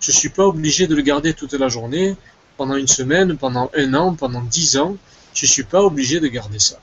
Je 0.00 0.10
ne 0.10 0.16
suis 0.16 0.28
pas 0.28 0.44
obligé 0.44 0.88
de 0.88 0.94
le 0.96 1.02
garder 1.02 1.34
toute 1.34 1.52
la 1.52 1.68
journée, 1.68 2.16
pendant 2.56 2.74
une 2.74 2.88
semaine, 2.88 3.38
pendant 3.38 3.70
un 3.76 3.94
an, 3.94 4.16
pendant 4.16 4.42
dix 4.42 4.76
ans. 4.76 4.96
Je 5.32 5.46
ne 5.46 5.48
suis 5.48 5.62
pas 5.62 5.82
obligé 5.82 6.18
de 6.18 6.26
garder 6.26 6.58
ça. 6.58 6.80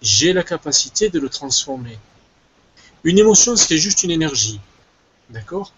J'ai 0.00 0.32
la 0.32 0.44
capacité 0.44 1.08
de 1.08 1.18
le 1.18 1.28
transformer. 1.28 1.98
Une 3.02 3.18
émotion, 3.18 3.56
c'est 3.56 3.76
juste 3.76 4.04
une 4.04 4.12
énergie. 4.12 4.60
D'accord? 5.30 5.72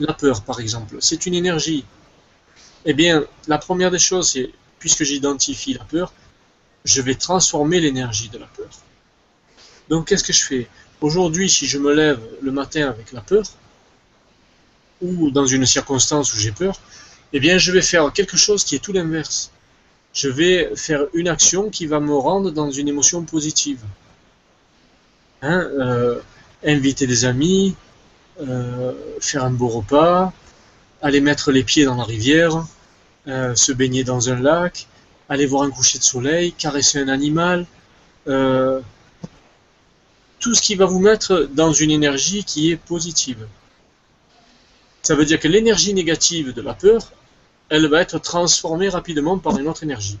La 0.00 0.12
peur, 0.12 0.42
par 0.42 0.58
exemple, 0.58 0.96
c'est 1.00 1.24
une 1.24 1.34
énergie. 1.34 1.84
Eh 2.84 2.94
bien, 2.94 3.24
la 3.46 3.58
première 3.58 3.92
des 3.92 4.00
choses, 4.00 4.32
c'est, 4.32 4.50
puisque 4.80 5.04
j'identifie 5.04 5.74
la 5.74 5.84
peur, 5.84 6.12
je 6.84 7.00
vais 7.00 7.14
transformer 7.14 7.78
l'énergie 7.78 8.28
de 8.28 8.38
la 8.38 8.46
peur. 8.46 8.70
Donc, 9.88 10.08
qu'est-ce 10.08 10.24
que 10.24 10.32
je 10.32 10.44
fais? 10.44 10.68
Aujourd'hui, 11.00 11.48
si 11.48 11.66
je 11.66 11.78
me 11.78 11.94
lève 11.94 12.20
le 12.42 12.50
matin 12.50 12.88
avec 12.88 13.12
la 13.12 13.20
peur, 13.20 13.44
ou 15.00 15.30
dans 15.30 15.46
une 15.46 15.64
circonstance 15.64 16.34
où 16.34 16.38
j'ai 16.38 16.50
peur, 16.50 16.80
eh 17.32 17.40
bien, 17.40 17.58
je 17.58 17.70
vais 17.70 17.82
faire 17.82 18.12
quelque 18.12 18.36
chose 18.36 18.64
qui 18.64 18.74
est 18.74 18.80
tout 18.80 18.92
l'inverse. 18.92 19.50
je 20.14 20.28
vais 20.28 20.72
faire 20.74 21.02
une 21.14 21.28
action 21.28 21.70
qui 21.70 21.86
va 21.86 22.00
me 22.00 22.16
rendre 22.16 22.50
dans 22.50 22.70
une 22.70 22.88
émotion 22.88 23.22
positive. 23.22 23.80
Hein, 25.42 25.68
euh, 25.78 26.18
inviter 26.64 27.06
des 27.06 27.24
amis, 27.24 27.76
euh, 28.40 28.92
faire 29.20 29.44
un 29.44 29.50
beau 29.50 29.68
repas, 29.68 30.32
aller 31.02 31.20
mettre 31.20 31.52
les 31.52 31.62
pieds 31.62 31.84
dans 31.84 31.94
la 31.94 32.04
rivière, 32.04 32.66
euh, 33.28 33.54
se 33.54 33.70
baigner 33.72 34.02
dans 34.02 34.30
un 34.30 34.40
lac, 34.40 34.88
aller 35.28 35.46
voir 35.46 35.62
un 35.62 35.70
coucher 35.70 35.98
de 35.98 36.04
soleil, 36.04 36.52
caresser 36.52 36.98
un 36.98 37.08
animal, 37.08 37.66
tout 40.40 40.54
ce 40.54 40.62
qui 40.62 40.74
va 40.74 40.86
vous 40.86 41.00
mettre 41.00 41.48
dans 41.52 41.72
une 41.72 41.90
énergie 41.90 42.44
qui 42.44 42.70
est 42.70 42.76
positive. 42.76 43.46
Ça 45.02 45.14
veut 45.14 45.24
dire 45.24 45.40
que 45.40 45.48
l'énergie 45.48 45.94
négative 45.94 46.52
de 46.52 46.62
la 46.62 46.74
peur, 46.74 47.12
elle 47.68 47.88
va 47.88 48.00
être 48.00 48.18
transformée 48.18 48.88
rapidement 48.88 49.38
par 49.38 49.58
une 49.58 49.68
autre 49.68 49.82
énergie. 49.82 50.18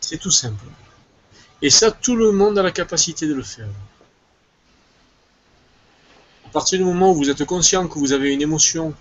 C'est 0.00 0.18
tout 0.18 0.30
simple. 0.30 0.64
Et 1.62 1.70
ça, 1.70 1.90
tout 1.90 2.16
le 2.16 2.32
monde 2.32 2.58
a 2.58 2.62
la 2.62 2.72
capacité 2.72 3.26
de 3.26 3.34
le 3.34 3.42
faire. 3.42 3.68
À 6.46 6.48
partir 6.50 6.78
du 6.78 6.84
moment 6.84 7.12
où 7.12 7.14
vous 7.14 7.30
êtes 7.30 7.44
conscient 7.44 7.86
que 7.88 7.98
vous 7.98 8.12
avez 8.12 8.32
une 8.32 8.42
émotion 8.42 8.92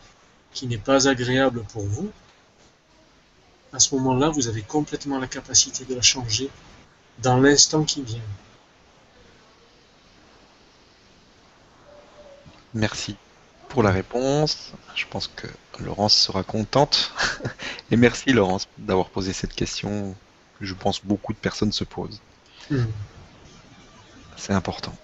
qui 0.54 0.68
n'est 0.68 0.78
pas 0.78 1.08
agréable 1.08 1.64
pour 1.74 1.84
vous, 1.84 2.10
à 3.74 3.80
ce 3.80 3.96
moment-là, 3.96 4.30
vous 4.30 4.48
avez 4.48 4.62
complètement 4.62 5.20
la 5.20 5.28
capacité 5.28 5.86
de 5.86 5.96
la 5.96 6.02
changer 6.02 6.50
dans 7.20 7.38
l'instant 7.38 7.84
qui 7.84 8.02
vient. 8.02 8.22
Merci 12.74 13.16
pour 13.70 13.84
la 13.84 13.92
réponse. 13.92 14.74
Je 14.96 15.06
pense 15.10 15.28
que 15.28 15.48
Laurence 15.80 16.14
sera 16.14 16.44
contente. 16.44 17.14
Et 17.92 17.98
merci 17.98 18.34
Laurence 18.34 18.68
d'avoir 18.78 19.10
posé 19.10 19.34
cette 19.34 19.54
question 19.54 20.16
que 20.60 20.66
je 20.66 20.74
pense 20.74 21.04
beaucoup 21.04 21.34
de 21.34 21.38
personnes 21.38 21.72
se 21.72 21.84
posent. 21.84 22.22
Hmm. 22.70 22.86
C'est 24.38 24.54
important. 24.54 24.96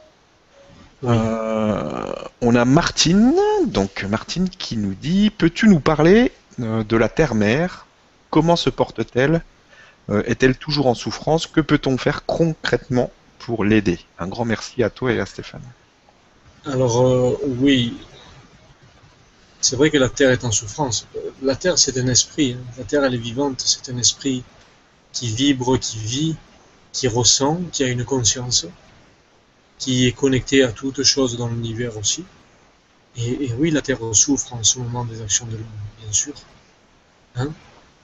Euh, 1.03 2.13
on 2.41 2.55
a 2.55 2.65
Martine, 2.65 3.35
donc 3.67 4.03
Martine 4.03 4.49
qui 4.49 4.77
nous 4.77 4.95
dit 4.95 5.29
Peux-tu 5.29 5.67
nous 5.67 5.79
parler 5.79 6.31
euh, 6.59 6.83
de 6.83 6.97
la 6.97 7.07
terre-mère? 7.07 7.85
Comment 8.31 8.55
se 8.55 8.69
porte-t-elle? 8.69 9.43
Euh, 10.09 10.23
Est-elle 10.25 10.57
toujours 10.57 10.87
en 10.87 10.95
souffrance? 10.95 11.45
Que 11.45 11.61
peut-on 11.61 11.97
faire 11.97 12.25
concrètement 12.25 13.11
pour 13.39 13.63
l'aider? 13.63 13.99
Un 14.17 14.27
grand 14.27 14.45
merci 14.45 14.81
à 14.81 14.89
toi 14.89 15.11
et 15.11 15.19
à 15.19 15.25
Stéphane. 15.25 15.61
Alors 16.65 17.05
euh, 17.05 17.37
oui, 17.59 17.95
c'est 19.61 19.75
vrai 19.75 19.89
que 19.89 19.97
la 19.97 20.09
Terre 20.09 20.31
est 20.31 20.43
en 20.43 20.51
souffrance. 20.51 21.07
La 21.41 21.55
Terre, 21.55 21.77
c'est 21.77 21.97
un 21.97 22.07
esprit. 22.07 22.53
Hein. 22.53 22.63
La 22.77 22.83
Terre, 22.83 23.03
elle 23.03 23.15
est 23.15 23.17
vivante. 23.17 23.61
C'est 23.61 23.91
un 23.91 23.97
esprit 23.97 24.43
qui 25.13 25.27
vibre, 25.27 25.77
qui 25.77 25.97
vit, 25.97 26.35
qui 26.93 27.07
ressent, 27.07 27.61
qui 27.71 27.83
a 27.83 27.87
une 27.87 28.05
conscience, 28.05 28.67
qui 29.77 30.07
est 30.07 30.11
connecté 30.11 30.63
à 30.63 30.71
toutes 30.71 31.03
choses 31.03 31.37
dans 31.37 31.47
l'univers 31.47 31.97
aussi. 31.97 32.25
Et, 33.17 33.51
oui, 33.57 33.71
la 33.71 33.81
Terre 33.81 33.99
souffre 34.13 34.53
en 34.53 34.63
ce 34.63 34.77
moment 34.77 35.03
des 35.03 35.21
actions 35.21 35.47
de 35.47 35.53
l'homme, 35.53 35.65
bien 36.01 36.11
sûr. 36.11 36.33
Hein 37.35 37.49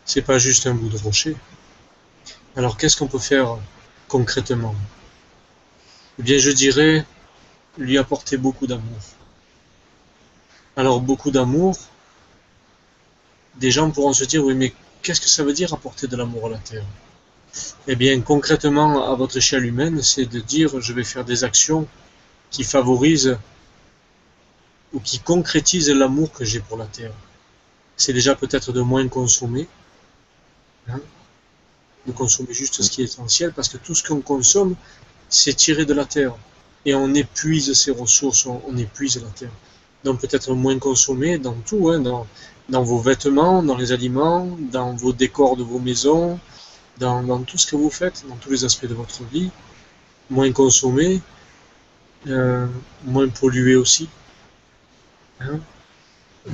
c'est 0.05 0.21
pas 0.21 0.37
juste 0.37 0.67
un 0.67 0.73
bout 0.73 0.89
de 0.89 0.97
rocher. 0.97 1.35
Alors 2.55 2.77
qu'est-ce 2.77 2.97
qu'on 2.97 3.07
peut 3.07 3.19
faire 3.19 3.57
concrètement? 4.07 4.75
Eh 6.19 6.23
bien, 6.23 6.37
je 6.37 6.51
dirais 6.51 7.05
lui 7.77 7.97
apporter 7.97 8.37
beaucoup 8.37 8.67
d'amour. 8.67 8.99
Alors 10.75 11.01
beaucoup 11.01 11.31
d'amour, 11.31 11.77
des 13.55 13.71
gens 13.71 13.89
pourront 13.91 14.13
se 14.13 14.23
dire, 14.23 14.43
oui 14.43 14.55
mais 14.55 14.73
qu'est-ce 15.01 15.21
que 15.21 15.29
ça 15.29 15.43
veut 15.43 15.53
dire 15.53 15.73
apporter 15.73 16.07
de 16.07 16.15
l'amour 16.15 16.47
à 16.47 16.49
la 16.49 16.57
Terre? 16.57 16.85
Eh 17.87 17.95
bien 17.95 18.21
concrètement, 18.21 19.11
à 19.11 19.15
votre 19.15 19.37
échelle 19.37 19.65
humaine, 19.65 20.01
c'est 20.01 20.25
de 20.25 20.39
dire, 20.39 20.79
je 20.81 20.93
vais 20.93 21.03
faire 21.03 21.25
des 21.25 21.43
actions 21.43 21.87
qui 22.49 22.63
favorisent 22.63 23.37
ou 24.93 24.99
qui 24.99 25.19
concrétisent 25.19 25.89
l'amour 25.89 26.31
que 26.31 26.45
j'ai 26.45 26.59
pour 26.59 26.77
la 26.77 26.85
Terre. 26.85 27.13
C'est 27.97 28.13
déjà 28.13 28.35
peut-être 28.35 28.71
de 28.71 28.81
moins 28.81 29.07
consommer, 29.07 29.67
hein, 30.87 30.99
de 32.07 32.11
consommer 32.11 32.53
juste 32.53 32.81
ce 32.81 32.89
qui 32.89 33.01
est 33.01 33.05
essentiel, 33.05 33.53
parce 33.53 33.69
que 33.69 33.77
tout 33.77 33.93
ce 33.93 34.03
qu'on 34.03 34.21
consomme, 34.21 34.75
c'est 35.29 35.53
tiré 35.53 35.85
de 35.85 35.93
la 35.93 36.05
Terre 36.05 36.35
et 36.85 36.95
on 36.95 37.13
épuise 37.13 37.73
ses 37.73 37.91
ressources, 37.91 38.45
on, 38.45 38.77
épuise 38.77 39.21
la 39.21 39.29
terre. 39.29 39.51
Donc 40.03 40.19
peut-être 40.19 40.53
moins 40.53 40.77
consommer 40.79 41.37
dans 41.37 41.53
tout, 41.53 41.89
hein, 41.89 41.99
dans, 41.99 42.83
vos 42.83 42.99
vêtements, 42.99 43.63
dans 43.63 43.77
les 43.77 43.91
aliments, 43.91 44.57
dans 44.71 44.93
vos 44.93 45.13
décors 45.13 45.55
de 45.55 45.63
vos 45.63 45.79
maisons, 45.79 46.39
dans, 46.99 47.41
tout 47.43 47.57
ce 47.57 47.67
que 47.67 47.75
vous 47.75 47.89
faites, 47.89 48.25
dans 48.27 48.35
tous 48.35 48.51
les 48.51 48.65
aspects 48.65 48.85
de 48.85 48.93
votre 48.93 49.23
vie. 49.25 49.49
Moins 50.29 50.51
consommer, 50.51 51.21
euh, 52.27 52.67
moins 53.05 53.27
polluer 53.27 53.75
aussi. 53.75 54.09
Hein. 55.39 55.59
Euh, 56.47 56.51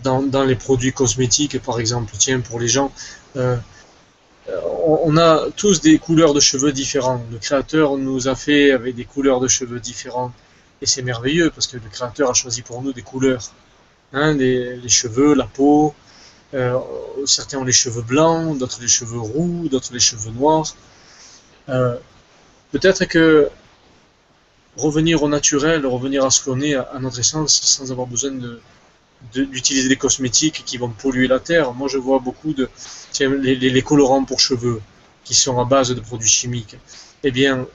dans, 0.00 0.22
dans, 0.22 0.44
les 0.44 0.54
produits 0.54 0.92
cosmétiques, 0.92 1.60
par 1.62 1.80
exemple, 1.80 2.14
tiens, 2.18 2.40
pour 2.40 2.60
les 2.60 2.68
gens, 2.68 2.92
euh, 3.36 3.56
on 4.86 5.16
a 5.16 5.50
tous 5.56 5.80
des 5.80 5.98
couleurs 5.98 6.34
de 6.34 6.40
cheveux 6.40 6.72
différents. 6.72 7.22
Le 7.30 7.38
créateur 7.38 7.96
nous 7.96 8.28
a 8.28 8.34
fait 8.34 8.72
avec 8.72 8.94
des 8.94 9.04
couleurs 9.04 9.40
de 9.40 9.48
cheveux 9.48 9.80
différentes. 9.80 10.32
Et 10.80 10.86
c'est 10.86 11.02
merveilleux 11.02 11.50
parce 11.50 11.66
que 11.66 11.76
le 11.76 11.88
créateur 11.90 12.30
a 12.30 12.34
choisi 12.34 12.62
pour 12.62 12.82
nous 12.82 12.92
des 12.92 13.02
couleurs. 13.02 13.42
Hein, 14.12 14.34
les, 14.34 14.88
cheveux, 14.88 15.34
la 15.34 15.44
peau. 15.44 15.94
Euh, 16.54 16.78
certains 17.26 17.58
ont 17.58 17.64
les 17.64 17.72
cheveux 17.72 18.02
blancs, 18.02 18.56
d'autres 18.56 18.80
les 18.80 18.88
cheveux 18.88 19.18
roux, 19.18 19.68
d'autres 19.70 19.92
les 19.92 20.00
cheveux 20.00 20.30
noirs. 20.30 20.74
Euh, 21.68 21.96
peut-être 22.72 23.04
que 23.04 23.50
revenir 24.76 25.22
au 25.22 25.28
naturel, 25.28 25.84
revenir 25.84 26.24
à 26.24 26.30
ce 26.30 26.42
qu'on 26.42 26.60
est, 26.60 26.74
à 26.74 26.98
notre 27.00 27.18
essence, 27.18 27.60
sans 27.60 27.90
avoir 27.92 28.06
besoin 28.06 28.30
de, 28.30 28.60
d'utiliser 29.32 29.88
des 29.88 29.96
cosmétiques 29.96 30.62
qui 30.64 30.76
vont 30.78 30.90
polluer 30.90 31.26
la 31.26 31.40
terre. 31.40 31.74
Moi, 31.74 31.88
je 31.88 31.98
vois 31.98 32.18
beaucoup 32.18 32.52
de 32.52 32.68
les, 33.20 33.82
colorants 33.82 34.24
pour 34.24 34.40
cheveux 34.40 34.80
qui 35.24 35.34
sont 35.34 35.58
à 35.60 35.64
base 35.64 35.90
de 35.94 36.00
produits 36.00 36.28
chimiques. 36.28 36.76
Eh 37.22 37.30
bien, 37.30 37.66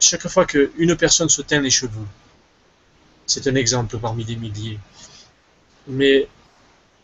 chaque 0.00 0.26
fois 0.28 0.46
qu'une 0.46 0.96
personne 0.96 1.28
se 1.28 1.42
teint 1.42 1.60
les 1.60 1.70
cheveux, 1.70 2.06
c'est 3.26 3.46
un 3.46 3.54
exemple 3.54 3.98
parmi 3.98 4.24
des 4.24 4.36
milliers. 4.36 4.78
Mais 5.86 6.28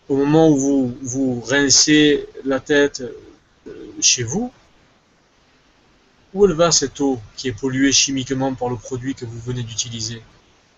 au 0.08 0.16
moment 0.16 0.48
où 0.48 0.56
vous, 0.56 0.98
vous 1.02 1.40
rincez 1.40 2.26
la 2.44 2.60
tête 2.60 3.02
euh, 3.66 3.72
chez 4.00 4.22
vous, 4.22 4.52
où 6.32 6.46
elle 6.46 6.52
va 6.52 6.70
cette 6.72 7.00
eau 7.00 7.20
qui 7.36 7.48
est 7.48 7.52
polluée 7.52 7.92
chimiquement 7.92 8.54
par 8.54 8.68
le 8.68 8.76
produit 8.76 9.14
que 9.14 9.24
vous 9.24 9.38
venez 9.40 9.62
d'utiliser? 9.62 10.22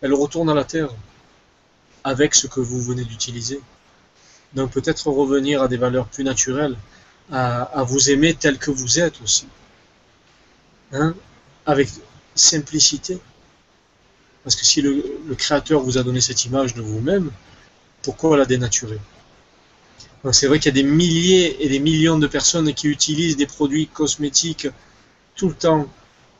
Elle 0.02 0.14
retourne 0.14 0.50
à 0.50 0.54
la 0.54 0.64
terre 0.64 0.90
avec 2.06 2.36
ce 2.36 2.46
que 2.46 2.60
vous 2.60 2.80
venez 2.80 3.04
d'utiliser. 3.04 3.60
Donc 4.54 4.70
peut-être 4.70 5.08
revenir 5.08 5.60
à 5.60 5.66
des 5.66 5.76
valeurs 5.76 6.06
plus 6.06 6.22
naturelles, 6.22 6.76
à, 7.32 7.82
vous 7.82 8.10
aimer 8.10 8.32
tel 8.32 8.58
que 8.58 8.70
vous 8.70 9.00
êtes 9.00 9.20
aussi. 9.22 9.48
Hein, 10.92 11.16
avec 11.66 11.88
simplicité. 12.36 13.18
Parce 14.44 14.54
que 14.54 14.64
si 14.64 14.82
le, 14.82 15.02
Créateur 15.36 15.80
vous 15.82 15.98
a 15.98 16.04
donné 16.04 16.20
cette 16.20 16.44
image 16.44 16.74
de 16.74 16.80
vous-même, 16.80 17.32
pourquoi 18.02 18.36
la 18.36 18.44
dénaturer? 18.44 19.00
C'est 20.30 20.46
vrai 20.46 20.60
qu'il 20.60 20.76
y 20.76 20.78
a 20.78 20.82
des 20.82 20.88
milliers 20.88 21.64
et 21.64 21.68
des 21.68 21.80
millions 21.80 22.20
de 22.20 22.28
personnes 22.28 22.72
qui 22.72 22.86
utilisent 22.86 23.36
des 23.36 23.46
produits 23.46 23.88
cosmétiques 23.88 24.68
tout 25.34 25.48
le 25.48 25.54
temps 25.54 25.88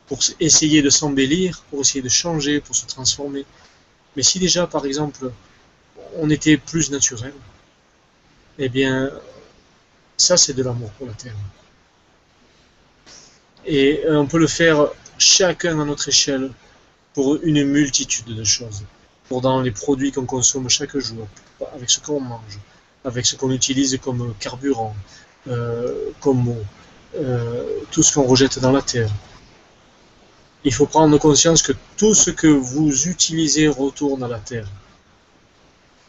pour 0.07 0.19
essayer 0.39 0.81
de 0.81 0.89
s'embellir, 0.89 1.63
pour 1.69 1.81
essayer 1.81 2.01
de 2.01 2.09
changer, 2.09 2.61
pour 2.61 2.75
se 2.75 2.85
transformer. 2.85 3.45
Mais 4.15 4.23
si 4.23 4.39
déjà, 4.39 4.65
par 4.65 4.85
exemple, 4.85 5.31
on 6.15 6.29
était 6.29 6.57
plus 6.57 6.91
naturel, 6.91 7.33
eh 8.59 8.69
bien, 8.69 9.11
ça 10.17 10.37
c'est 10.37 10.53
de 10.53 10.63
l'amour 10.63 10.89
pour 10.91 11.07
la 11.07 11.13
Terre. 11.13 11.35
Et 13.65 14.03
on 14.07 14.25
peut 14.25 14.39
le 14.39 14.47
faire 14.47 14.87
chacun 15.17 15.79
à 15.79 15.85
notre 15.85 16.07
échelle 16.07 16.51
pour 17.13 17.37
une 17.43 17.63
multitude 17.65 18.33
de 18.33 18.43
choses. 18.43 18.83
Pour 19.27 19.41
dans 19.41 19.61
les 19.61 19.71
produits 19.71 20.11
qu'on 20.11 20.25
consomme 20.25 20.69
chaque 20.69 20.97
jour, 20.97 21.27
avec 21.73 21.89
ce 21.89 21.99
qu'on 21.99 22.21
mange, 22.21 22.59
avec 23.03 23.25
ce 23.25 23.35
qu'on 23.35 23.51
utilise 23.51 23.97
comme 24.01 24.33
carburant, 24.39 24.95
euh, 25.47 26.11
comme 26.21 26.47
eau, 26.47 26.63
euh, 27.15 27.63
tout 27.91 28.03
ce 28.03 28.13
qu'on 28.13 28.23
rejette 28.23 28.59
dans 28.59 28.71
la 28.71 28.81
terre. 28.81 29.09
Il 30.63 30.73
faut 30.73 30.85
prendre 30.85 31.17
conscience 31.17 31.61
que 31.61 31.73
tout 31.97 32.13
ce 32.13 32.31
que 32.31 32.47
vous 32.47 33.07
utilisez 33.07 33.67
retourne 33.67 34.23
à 34.23 34.27
la 34.27 34.39
terre 34.39 34.67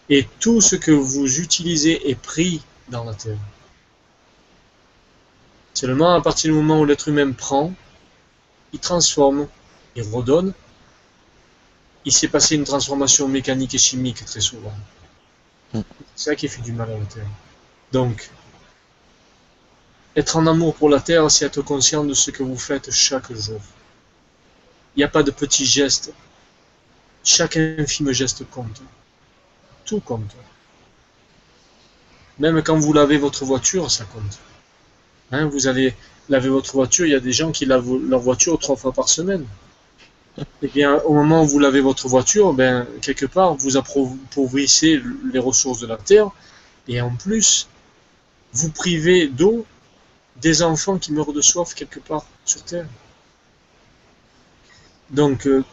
et 0.09 0.27
tout 0.41 0.61
ce 0.61 0.77
que 0.77 0.91
vous 0.91 1.41
utilisez 1.41 2.11
est 2.11 2.15
pris 2.15 2.63
dans 2.89 3.05
la 3.05 3.15
terre. 3.15 3.39
Seulement 5.75 6.15
à 6.15 6.21
partir 6.21 6.51
du 6.51 6.57
moment 6.57 6.81
où 6.81 6.85
l'être 6.85 7.09
humain 7.09 7.33
prend, 7.33 7.73
il 8.73 8.79
transforme, 8.81 9.49
il 9.95 10.03
redonne, 10.03 10.53
il 12.05 12.13
s'est 12.13 12.29
passé 12.29 12.57
une 12.57 12.65
transformation 12.65 13.29
mécanique 13.29 13.75
et 13.75 13.79
chimique 13.79 14.25
très 14.25 14.41
souvent. 14.41 14.75
Hmm. 15.73 15.83
C'est 16.17 16.31
ça 16.31 16.37
qui 16.37 16.49
fait 16.49 16.63
du 16.63 16.73
mal 16.73 16.91
à 16.91 16.99
la 16.99 17.05
terre. 17.05 17.27
Donc, 17.93 18.31
Être 20.17 20.37
en 20.37 20.49
amour 20.49 20.75
pour 20.75 20.89
la 20.89 21.01
terre, 21.01 21.31
c'est 21.31 21.45
être 21.45 21.63
conscient 21.63 22.03
de 22.03 22.13
ce 22.13 22.33
que 22.33 22.43
vous 22.43 22.59
faites 22.59 22.91
chaque 22.91 23.33
jour. 23.33 23.61
Il 24.97 24.99
n'y 24.99 25.05
a 25.05 25.09
pas 25.09 25.23
de 25.23 25.31
petits 25.31 25.65
gestes. 25.65 26.13
Chaque 27.23 27.57
infime 27.57 28.11
geste 28.11 28.43
compte. 28.51 28.83
Tout 29.89 30.01
compte. 30.01 30.37
Même 32.39 32.63
quand 32.63 32.79
vous 32.79 32.93
lavez 32.93 33.17
votre 33.17 33.47
voiture, 33.47 33.91
ça 33.91 34.05
compte. 34.05 34.39
Hein, 35.33 35.47
vous 35.47 35.67
allez 35.67 35.95
laver 36.29 36.51
votre 36.51 36.75
voiture, 36.75 37.07
il 37.07 37.13
y 37.13 37.15
a 37.15 37.21
des 37.21 37.33
gens 37.33 37.53
qui 37.53 37.65
lavent 37.65 37.97
leur 38.07 38.21
voiture 38.21 38.59
trois 38.59 38.77
fois 38.77 38.93
par 38.93 39.09
semaine. 39.09 39.47
Eh 40.63 40.69
bien, 40.69 41.01
au 41.07 41.15
moment 41.15 41.43
où 41.43 41.47
vous 41.47 41.59
lavez 41.59 41.81
votre 41.81 42.07
voiture, 42.07 42.53
ben, 42.53 42.87
quelque 43.01 43.27
part, 43.27 43.55
vous 43.55 43.77
appauvrissez 43.77 45.03
les 45.33 45.39
ressources 45.39 45.81
de 45.81 45.87
la 45.87 45.97
terre, 45.97 46.31
et 46.87 47.01
en 47.01 47.11
plus, 47.11 47.67
vous 48.53 48.71
privez 48.71 49.27
d'eau 49.27 49.67
des 50.37 50.63
enfants 50.63 50.99
qui 50.99 51.13
meurent 51.13 51.33
de 51.33 51.41
soif 51.41 51.75
quelque 51.75 51.99
part 51.99 52.25
sur 52.45 52.63
terre. 52.63 52.87
Donc, 55.11 55.47
euh, 55.47 55.65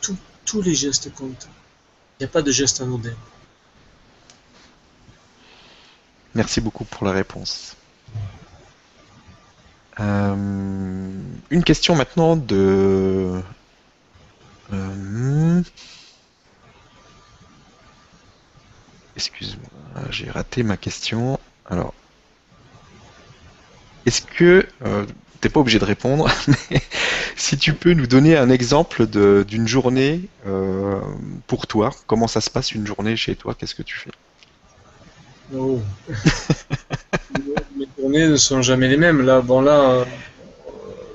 tous 0.46 0.62
les 0.62 0.74
gestes 0.74 1.14
comptent. 1.14 1.48
Il 2.20 2.24
n'y 2.24 2.26
a 2.26 2.30
pas 2.30 2.42
de 2.42 2.52
geste 2.52 2.82
anodin. 2.82 3.14
Merci 6.36 6.60
beaucoup 6.60 6.84
pour 6.84 7.06
la 7.06 7.14
réponse. 7.14 7.78
Euh, 10.02 10.36
une 11.49 11.64
question 11.64 11.95
maintenant 11.95 12.36
de... 12.36 13.41
Euh, 14.74 15.62
excuse-moi, 19.16 20.02
j'ai 20.10 20.30
raté 20.30 20.64
ma 20.64 20.76
question. 20.76 21.40
Alors, 21.70 21.94
est-ce 24.06 24.22
que, 24.22 24.68
euh, 24.86 25.06
t'es 25.40 25.48
pas 25.48 25.62
obligé 25.62 25.80
de 25.80 25.86
répondre, 25.86 26.30
mais 26.70 26.82
si 27.38 27.57
tu 27.57 27.74
peux 27.74 27.94
nous 27.94 28.07
donner 28.07 28.36
un 28.36 28.49
exemple 28.49 29.07
d'une 29.45 29.70
journée 29.70 30.28
pour 31.48 31.68
toi, 31.68 31.91
comment 32.07 32.28
ça 32.28 32.41
se 32.41 32.49
passe 32.49 32.74
une 32.74 32.86
journée 32.86 33.16
chez 33.16 33.38
toi, 33.38 33.56
qu'est-ce 33.56 33.76
que 33.76 33.84
tu 33.84 33.95
fais? 33.95 34.12
Oh. 35.53 35.80
Mes 37.76 37.88
journées 37.97 38.27
ne 38.27 38.38
sont 38.38 38.61
jamais 38.61 38.88
les 38.88 38.97
mêmes. 38.97 39.22
Là, 39.22 39.41
bon, 39.41 39.61
là, 39.61 39.91
euh, 39.91 40.05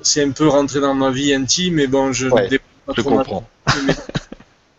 c'est 0.02 0.22
un 0.22 0.30
peu 0.30 0.48
rentré 0.48 0.80
dans 0.80 0.94
ma 0.94 1.10
vie 1.10 1.34
intime, 1.34 1.74
mais 1.74 1.86
bon, 1.86 2.12
je 2.12 2.28
je 2.96 3.02
comprends. 3.02 3.48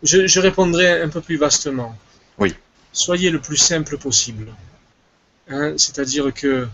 je, 0.04 0.40
répondrai 0.40 1.02
un 1.02 1.10
peu 1.10 1.22
plus 1.22 1.38
vastement. 1.38 1.96
Oui. 2.38 2.56
Soyez 2.92 3.30
le 3.30 3.40
plus 3.40 3.58
simple 3.58 3.98
possible. 3.98 4.48
Hein, 5.50 5.74
c'est-à-dire 5.78 6.34
que 6.34 6.68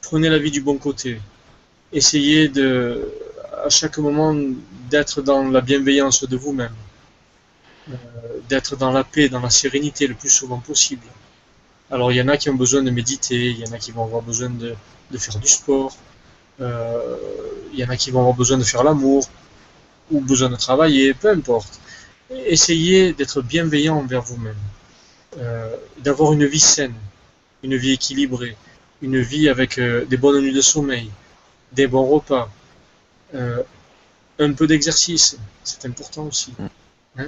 prenez 0.00 0.28
la 0.28 0.38
vie 0.38 0.50
du 0.50 0.60
bon 0.60 0.78
côté. 0.78 1.20
Essayez 1.92 2.48
de, 2.48 3.12
à 3.64 3.68
chaque 3.68 3.98
moment 3.98 4.34
d'être 4.90 5.22
dans 5.22 5.44
la 5.48 5.60
bienveillance 5.60 6.24
de 6.24 6.36
vous-même, 6.36 6.74
euh, 7.90 7.94
d'être 8.48 8.76
dans 8.76 8.90
la 8.90 9.04
paix, 9.04 9.28
dans 9.28 9.40
la 9.40 9.50
sérénité 9.50 10.06
le 10.06 10.14
plus 10.14 10.30
souvent 10.30 10.58
possible. 10.58 11.06
Alors 11.92 12.10
il 12.10 12.16
y 12.16 12.22
en 12.22 12.28
a 12.28 12.38
qui 12.38 12.48
ont 12.48 12.54
besoin 12.54 12.82
de 12.82 12.90
méditer, 12.90 13.50
il 13.50 13.58
y 13.58 13.68
en 13.68 13.72
a 13.72 13.78
qui 13.78 13.92
vont 13.92 14.02
avoir 14.02 14.22
besoin 14.22 14.48
de, 14.48 14.74
faire 15.18 15.38
du 15.38 15.46
sport, 15.46 15.94
euh, 16.62 17.16
il 17.74 17.78
y 17.78 17.84
en 17.84 17.90
a 17.90 17.98
qui 17.98 18.10
vont 18.10 18.20
avoir 18.20 18.34
besoin 18.34 18.56
de 18.56 18.64
faire 18.64 18.82
l'amour, 18.82 19.28
ou 20.10 20.22
besoin 20.22 20.48
de 20.48 20.56
travailler, 20.56 21.12
peu 21.12 21.28
importe. 21.28 21.80
Essayez 22.30 23.12
d'être 23.12 23.42
bienveillant 23.42 23.98
envers 23.98 24.22
vous-même, 24.22 24.56
euh, 25.36 25.76
d'avoir 25.98 26.32
une 26.32 26.46
vie 26.46 26.60
saine, 26.60 26.94
une 27.62 27.76
vie 27.76 27.92
équilibrée, 27.92 28.56
une 29.02 29.20
vie 29.20 29.50
avec 29.50 29.76
euh, 29.76 30.06
des 30.06 30.16
bonnes 30.16 30.40
nuits 30.40 30.54
de 30.54 30.62
sommeil, 30.62 31.10
des 31.72 31.86
bons 31.86 32.06
repas, 32.06 32.48
un 34.38 34.52
peu 34.54 34.66
d'exercice, 34.66 35.36
c'est 35.62 35.84
important 35.84 36.24
aussi. 36.24 36.54
Mm. 36.58 37.22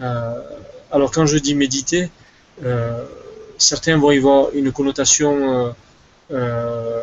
Hein. 0.00 0.42
alors 0.90 1.10
quand 1.10 1.26
je 1.26 1.36
dis 1.36 1.54
méditer, 1.54 2.10
certains 3.58 3.96
vont 3.96 4.10
y 4.10 4.18
voir 4.18 4.50
une 4.54 4.72
connotation 4.72 5.66
euh, 5.66 5.72
euh, 6.32 7.02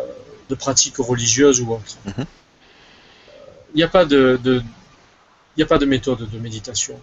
de 0.50 0.56
pratique 0.56 0.98
religieuse 0.98 1.62
ou 1.62 1.72
autre. 1.74 1.98
Mhm. 2.06 2.26
Il 3.74 3.78
n'y 3.78 3.84
a 3.84 3.88
pas 3.88 4.06
de, 4.06 4.40
il 5.56 5.64
a 5.64 5.66
pas 5.66 5.78
de 5.78 5.86
méthode 5.86 6.30
de 6.30 6.40
méditation. 6.40 7.00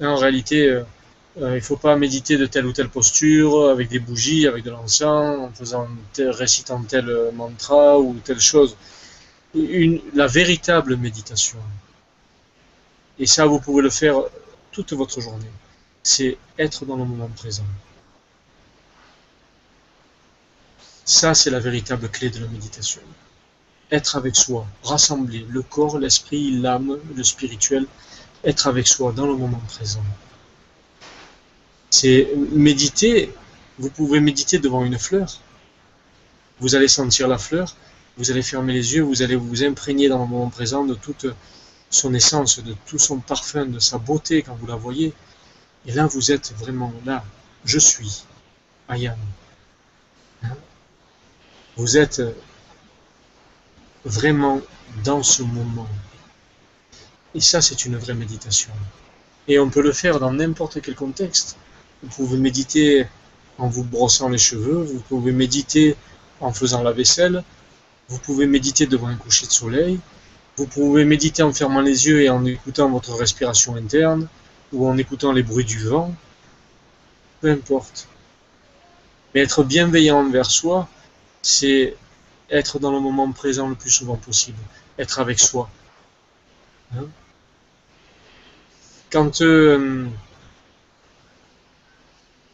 En 0.00 0.16
réalité, 0.16 0.68
euh, 0.68 0.82
il 1.36 1.54
ne 1.54 1.60
faut 1.60 1.76
pas 1.76 1.96
méditer 1.96 2.36
de 2.38 2.46
telle 2.46 2.66
ou 2.66 2.72
telle 2.72 2.88
posture, 2.88 3.68
avec 3.68 3.88
des 3.88 3.98
bougies, 3.98 4.46
avec 4.46 4.64
de 4.64 4.70
l'encens, 4.70 5.38
en 5.38 5.50
faisant 5.52 5.86
récitant 6.18 6.82
tel 6.82 7.06
mantra 7.34 7.98
ou 7.98 8.14
telle 8.24 8.40
chose. 8.40 8.76
Une, 9.54 10.00
la 10.14 10.26
véritable 10.26 10.96
méditation, 10.96 11.58
et 13.18 13.26
ça 13.26 13.46
vous 13.46 13.60
pouvez 13.60 13.82
le 13.82 13.90
faire 13.90 14.16
toute 14.72 14.92
votre 14.92 15.20
journée, 15.20 15.50
c'est 16.02 16.36
être 16.58 16.84
dans 16.84 16.96
le 16.96 17.04
moment 17.04 17.30
présent. 17.34 17.64
Ça, 21.08 21.32
c'est 21.32 21.48
la 21.48 21.58
véritable 21.58 22.10
clé 22.10 22.28
de 22.28 22.38
la 22.38 22.46
méditation. 22.48 23.00
Être 23.90 24.16
avec 24.16 24.36
soi, 24.36 24.66
rassembler 24.82 25.46
le 25.48 25.62
corps, 25.62 25.98
l'esprit, 25.98 26.50
l'âme, 26.50 26.98
le 27.16 27.24
spirituel, 27.24 27.86
être 28.44 28.66
avec 28.66 28.86
soi 28.86 29.12
dans 29.12 29.26
le 29.26 29.34
moment 29.34 29.62
présent. 29.68 30.04
C'est 31.88 32.28
méditer, 32.52 33.32
vous 33.78 33.88
pouvez 33.88 34.20
méditer 34.20 34.58
devant 34.58 34.84
une 34.84 34.98
fleur. 34.98 35.40
Vous 36.60 36.74
allez 36.74 36.88
sentir 36.88 37.26
la 37.26 37.38
fleur, 37.38 37.74
vous 38.18 38.30
allez 38.30 38.42
fermer 38.42 38.74
les 38.74 38.94
yeux, 38.94 39.02
vous 39.02 39.22
allez 39.22 39.36
vous 39.36 39.64
imprégner 39.64 40.10
dans 40.10 40.18
le 40.18 40.26
moment 40.26 40.50
présent 40.50 40.84
de 40.84 40.94
toute 40.94 41.24
son 41.88 42.12
essence, 42.12 42.62
de 42.62 42.74
tout 42.84 42.98
son 42.98 43.20
parfum, 43.20 43.64
de 43.64 43.78
sa 43.78 43.96
beauté 43.96 44.42
quand 44.42 44.56
vous 44.56 44.66
la 44.66 44.76
voyez. 44.76 45.14
Et 45.86 45.92
là, 45.92 46.06
vous 46.06 46.32
êtes 46.32 46.52
vraiment 46.58 46.92
là. 47.06 47.24
Je 47.64 47.78
suis. 47.78 48.24
I. 48.90 49.08
Vous 51.78 51.96
êtes 51.96 52.20
vraiment 54.04 54.60
dans 55.04 55.22
ce 55.22 55.44
moment. 55.44 55.86
Et 57.36 57.40
ça, 57.40 57.60
c'est 57.60 57.84
une 57.84 57.96
vraie 57.96 58.14
méditation. 58.14 58.72
Et 59.46 59.60
on 59.60 59.70
peut 59.70 59.80
le 59.80 59.92
faire 59.92 60.18
dans 60.18 60.32
n'importe 60.32 60.80
quel 60.82 60.96
contexte. 60.96 61.56
Vous 62.02 62.08
pouvez 62.08 62.36
méditer 62.36 63.06
en 63.58 63.68
vous 63.68 63.84
brossant 63.84 64.28
les 64.28 64.38
cheveux, 64.38 64.82
vous 64.82 64.98
pouvez 64.98 65.30
méditer 65.30 65.94
en 66.40 66.52
faisant 66.52 66.82
la 66.82 66.90
vaisselle, 66.90 67.44
vous 68.08 68.18
pouvez 68.18 68.46
méditer 68.46 68.86
devant 68.86 69.06
un 69.06 69.16
coucher 69.16 69.46
de 69.46 69.52
soleil, 69.52 70.00
vous 70.56 70.66
pouvez 70.66 71.04
méditer 71.04 71.44
en 71.44 71.52
fermant 71.52 71.80
les 71.80 72.08
yeux 72.08 72.22
et 72.22 72.28
en 72.28 72.44
écoutant 72.44 72.90
votre 72.90 73.14
respiration 73.14 73.76
interne, 73.76 74.26
ou 74.72 74.88
en 74.88 74.96
écoutant 74.98 75.30
les 75.30 75.44
bruits 75.44 75.64
du 75.64 75.78
vent, 75.84 76.12
peu 77.40 77.52
importe. 77.52 78.08
Mais 79.32 79.42
être 79.42 79.62
bienveillant 79.62 80.26
envers 80.26 80.50
soi, 80.50 80.88
c'est 81.42 81.96
être 82.50 82.78
dans 82.78 82.92
le 82.92 83.00
moment 83.00 83.30
présent 83.32 83.68
le 83.68 83.74
plus 83.74 83.90
souvent 83.90 84.16
possible, 84.16 84.58
être 84.98 85.18
avec 85.18 85.38
soi. 85.38 85.70
Hein? 86.94 87.06
Quand 89.10 89.40
euh, 89.42 90.06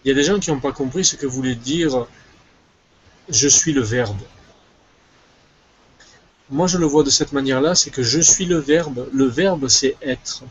il 0.04 0.08
y 0.08 0.10
a 0.10 0.14
des 0.14 0.22
gens 0.22 0.38
qui 0.38 0.50
n'ont 0.50 0.60
pas 0.60 0.72
compris 0.72 1.04
ce 1.04 1.16
que 1.16 1.26
voulait 1.26 1.54
dire 1.54 2.06
je 3.28 3.48
suis 3.48 3.72
le 3.72 3.80
verbe. 3.80 4.20
Moi, 6.50 6.66
je 6.66 6.76
le 6.76 6.84
vois 6.84 7.02
de 7.02 7.10
cette 7.10 7.32
manière-là, 7.32 7.74
c'est 7.74 7.90
que 7.90 8.02
je 8.02 8.20
suis 8.20 8.44
le 8.44 8.58
verbe. 8.58 9.08
Le 9.12 9.24
verbe, 9.24 9.68
c'est 9.68 9.96
être. 10.02 10.42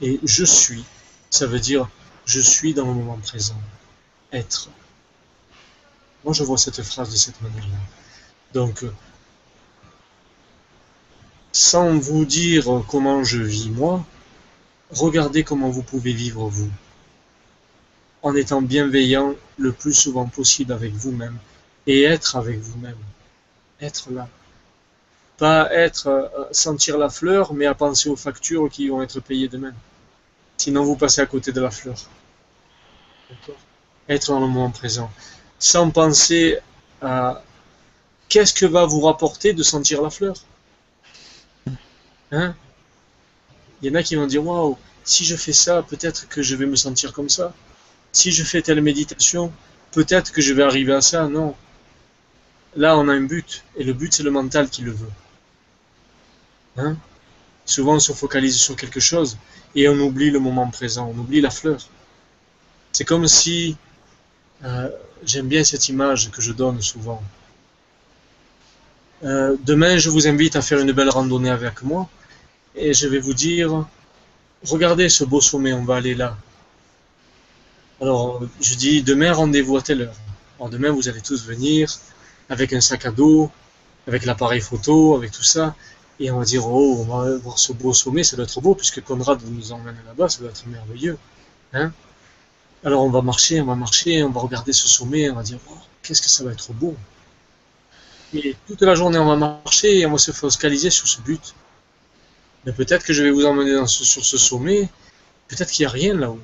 Et 0.00 0.20
je 0.22 0.44
suis, 0.44 0.84
ça 1.30 1.46
veut 1.46 1.58
dire 1.58 1.88
je 2.24 2.40
suis 2.40 2.74
dans 2.74 2.86
le 2.86 2.94
moment 2.94 3.18
présent. 3.18 3.60
Être. 4.32 4.68
Moi, 6.26 6.34
je 6.34 6.42
vois 6.42 6.58
cette 6.58 6.82
phrase 6.82 7.08
de 7.12 7.16
cette 7.16 7.40
manière-là. 7.40 7.78
Donc, 8.52 8.84
sans 11.52 11.96
vous 11.98 12.24
dire 12.24 12.82
comment 12.88 13.22
je 13.22 13.40
vis 13.40 13.70
moi, 13.70 14.04
regardez 14.90 15.44
comment 15.44 15.70
vous 15.70 15.84
pouvez 15.84 16.12
vivre 16.12 16.48
vous, 16.48 16.68
en 18.22 18.34
étant 18.34 18.60
bienveillant 18.60 19.36
le 19.56 19.70
plus 19.70 19.94
souvent 19.94 20.26
possible 20.26 20.72
avec 20.72 20.92
vous-même 20.94 21.38
et 21.86 22.02
être 22.02 22.34
avec 22.34 22.58
vous-même, 22.58 22.98
être 23.80 24.10
là. 24.10 24.28
Pas 25.38 25.72
être, 25.72 26.08
euh, 26.08 26.28
sentir 26.50 26.98
la 26.98 27.08
fleur, 27.08 27.54
mais 27.54 27.66
à 27.66 27.74
penser 27.74 28.08
aux 28.08 28.16
factures 28.16 28.68
qui 28.68 28.88
vont 28.88 29.00
être 29.00 29.20
payées 29.20 29.48
demain. 29.48 29.74
Sinon, 30.56 30.82
vous 30.82 30.96
passez 30.96 31.20
à 31.20 31.26
côté 31.26 31.52
de 31.52 31.60
la 31.60 31.70
fleur. 31.70 31.96
Être 34.08 34.32
dans 34.32 34.40
le 34.40 34.46
moment 34.48 34.70
présent 34.70 35.08
sans 35.58 35.90
penser 35.90 36.58
à 37.00 37.42
qu'est-ce 38.28 38.54
que 38.54 38.66
va 38.66 38.86
vous 38.86 39.00
rapporter 39.00 39.52
de 39.52 39.62
sentir 39.62 40.02
la 40.02 40.10
fleur. 40.10 40.34
Hein? 42.32 42.54
Il 43.80 43.88
y 43.88 43.90
en 43.90 43.94
a 43.94 44.02
qui 44.02 44.16
vont 44.16 44.26
dire 44.26 44.44
waouh, 44.44 44.76
si 45.04 45.24
je 45.24 45.36
fais 45.36 45.52
ça, 45.52 45.82
peut-être 45.82 46.28
que 46.28 46.42
je 46.42 46.56
vais 46.56 46.66
me 46.66 46.76
sentir 46.76 47.12
comme 47.12 47.28
ça. 47.28 47.54
Si 48.12 48.32
je 48.32 48.42
fais 48.42 48.62
telle 48.62 48.80
méditation, 48.80 49.52
peut-être 49.92 50.32
que 50.32 50.40
je 50.40 50.52
vais 50.52 50.62
arriver 50.62 50.92
à 50.92 51.00
ça. 51.00 51.28
Non. 51.28 51.54
là, 52.74 52.98
on 52.98 53.08
a 53.08 53.12
un 53.12 53.22
but, 53.22 53.64
et 53.76 53.84
le 53.84 53.92
but, 53.92 54.12
c'est 54.12 54.22
le 54.22 54.30
mental 54.30 54.68
qui 54.68 54.82
le 54.82 54.92
veut. 54.92 55.10
Hein? 56.78 56.96
Souvent, 57.64 57.94
on 57.94 58.00
se 58.00 58.12
focalise 58.12 58.56
sur 58.56 58.76
quelque 58.76 59.00
chose, 59.00 59.38
et 59.74 59.88
on 59.88 59.98
oublie 60.00 60.30
le 60.30 60.40
moment 60.40 60.68
présent, 60.70 61.12
on 61.14 61.18
oublie 61.18 61.40
la 61.40 61.50
fleur. 61.50 61.78
C'est 62.92 63.04
comme 63.04 63.28
si, 63.28 63.76
euh, 64.64 64.88
j'aime 65.24 65.48
bien 65.48 65.64
cette 65.64 65.88
image 65.88 66.30
que 66.30 66.40
je 66.40 66.52
donne 66.52 66.80
souvent. 66.82 67.22
Euh, 69.24 69.56
demain, 69.64 69.96
je 69.96 70.10
vous 70.10 70.28
invite 70.28 70.56
à 70.56 70.62
faire 70.62 70.78
une 70.78 70.92
belle 70.92 71.08
randonnée 71.08 71.50
avec 71.50 71.82
moi, 71.82 72.08
et 72.74 72.92
je 72.92 73.08
vais 73.08 73.18
vous 73.18 73.34
dire, 73.34 73.86
regardez 74.64 75.08
ce 75.08 75.24
beau 75.24 75.40
sommet, 75.40 75.72
on 75.72 75.84
va 75.84 75.96
aller 75.96 76.14
là. 76.14 76.36
Alors, 78.00 78.42
je 78.60 78.74
dis, 78.74 79.02
demain, 79.02 79.32
rendez-vous 79.32 79.76
à 79.76 79.82
telle 79.82 80.02
heure. 80.02 80.16
Alors, 80.58 80.68
demain, 80.68 80.90
vous 80.90 81.08
allez 81.08 81.22
tous 81.22 81.46
venir 81.46 81.90
avec 82.50 82.72
un 82.74 82.80
sac 82.80 83.06
à 83.06 83.10
dos, 83.10 83.50
avec 84.06 84.26
l'appareil 84.26 84.60
photo, 84.60 85.16
avec 85.16 85.32
tout 85.32 85.42
ça. 85.42 85.74
Et 86.20 86.30
on 86.30 86.38
va 86.38 86.44
dire, 86.44 86.66
oh, 86.66 86.98
on 87.00 87.04
va 87.04 87.36
voir 87.38 87.58
ce 87.58 87.72
beau 87.72 87.92
sommet, 87.94 88.22
ça 88.22 88.36
doit 88.36 88.44
être 88.44 88.60
beau, 88.60 88.74
puisque 88.74 89.02
Conrad 89.02 89.40
nous 89.50 89.72
emmène 89.72 89.96
là-bas, 90.06 90.28
ça 90.28 90.40
doit 90.40 90.50
être 90.50 90.66
merveilleux. 90.66 91.18
Hein 91.72 91.92
Alors, 92.86 93.02
on 93.02 93.10
va 93.10 93.20
marcher, 93.20 93.60
on 93.60 93.64
va 93.64 93.74
marcher, 93.74 94.22
on 94.22 94.30
va 94.30 94.40
regarder 94.40 94.72
ce 94.72 94.86
sommet, 94.86 95.28
on 95.28 95.34
va 95.34 95.42
dire, 95.42 95.58
oh, 95.68 95.76
qu'est-ce 96.04 96.22
que 96.22 96.28
ça 96.28 96.44
va 96.44 96.52
être 96.52 96.72
beau. 96.72 96.94
Et 98.32 98.54
toute 98.68 98.80
la 98.82 98.94
journée, 98.94 99.18
on 99.18 99.26
va 99.26 99.34
marcher 99.34 99.98
et 99.98 100.06
on 100.06 100.12
va 100.12 100.18
se 100.18 100.30
focaliser 100.30 100.90
sur 100.90 101.08
ce 101.08 101.20
but. 101.20 101.52
Mais 102.64 102.70
peut-être 102.70 103.04
que 103.04 103.12
je 103.12 103.24
vais 103.24 103.32
vous 103.32 103.44
emmener 103.44 103.84
sur 103.88 104.24
ce 104.24 104.38
sommet, 104.38 104.88
peut-être 105.48 105.72
qu'il 105.72 105.82
n'y 105.82 105.88
a 105.88 105.90
rien 105.90 106.14
là-haut. 106.14 106.38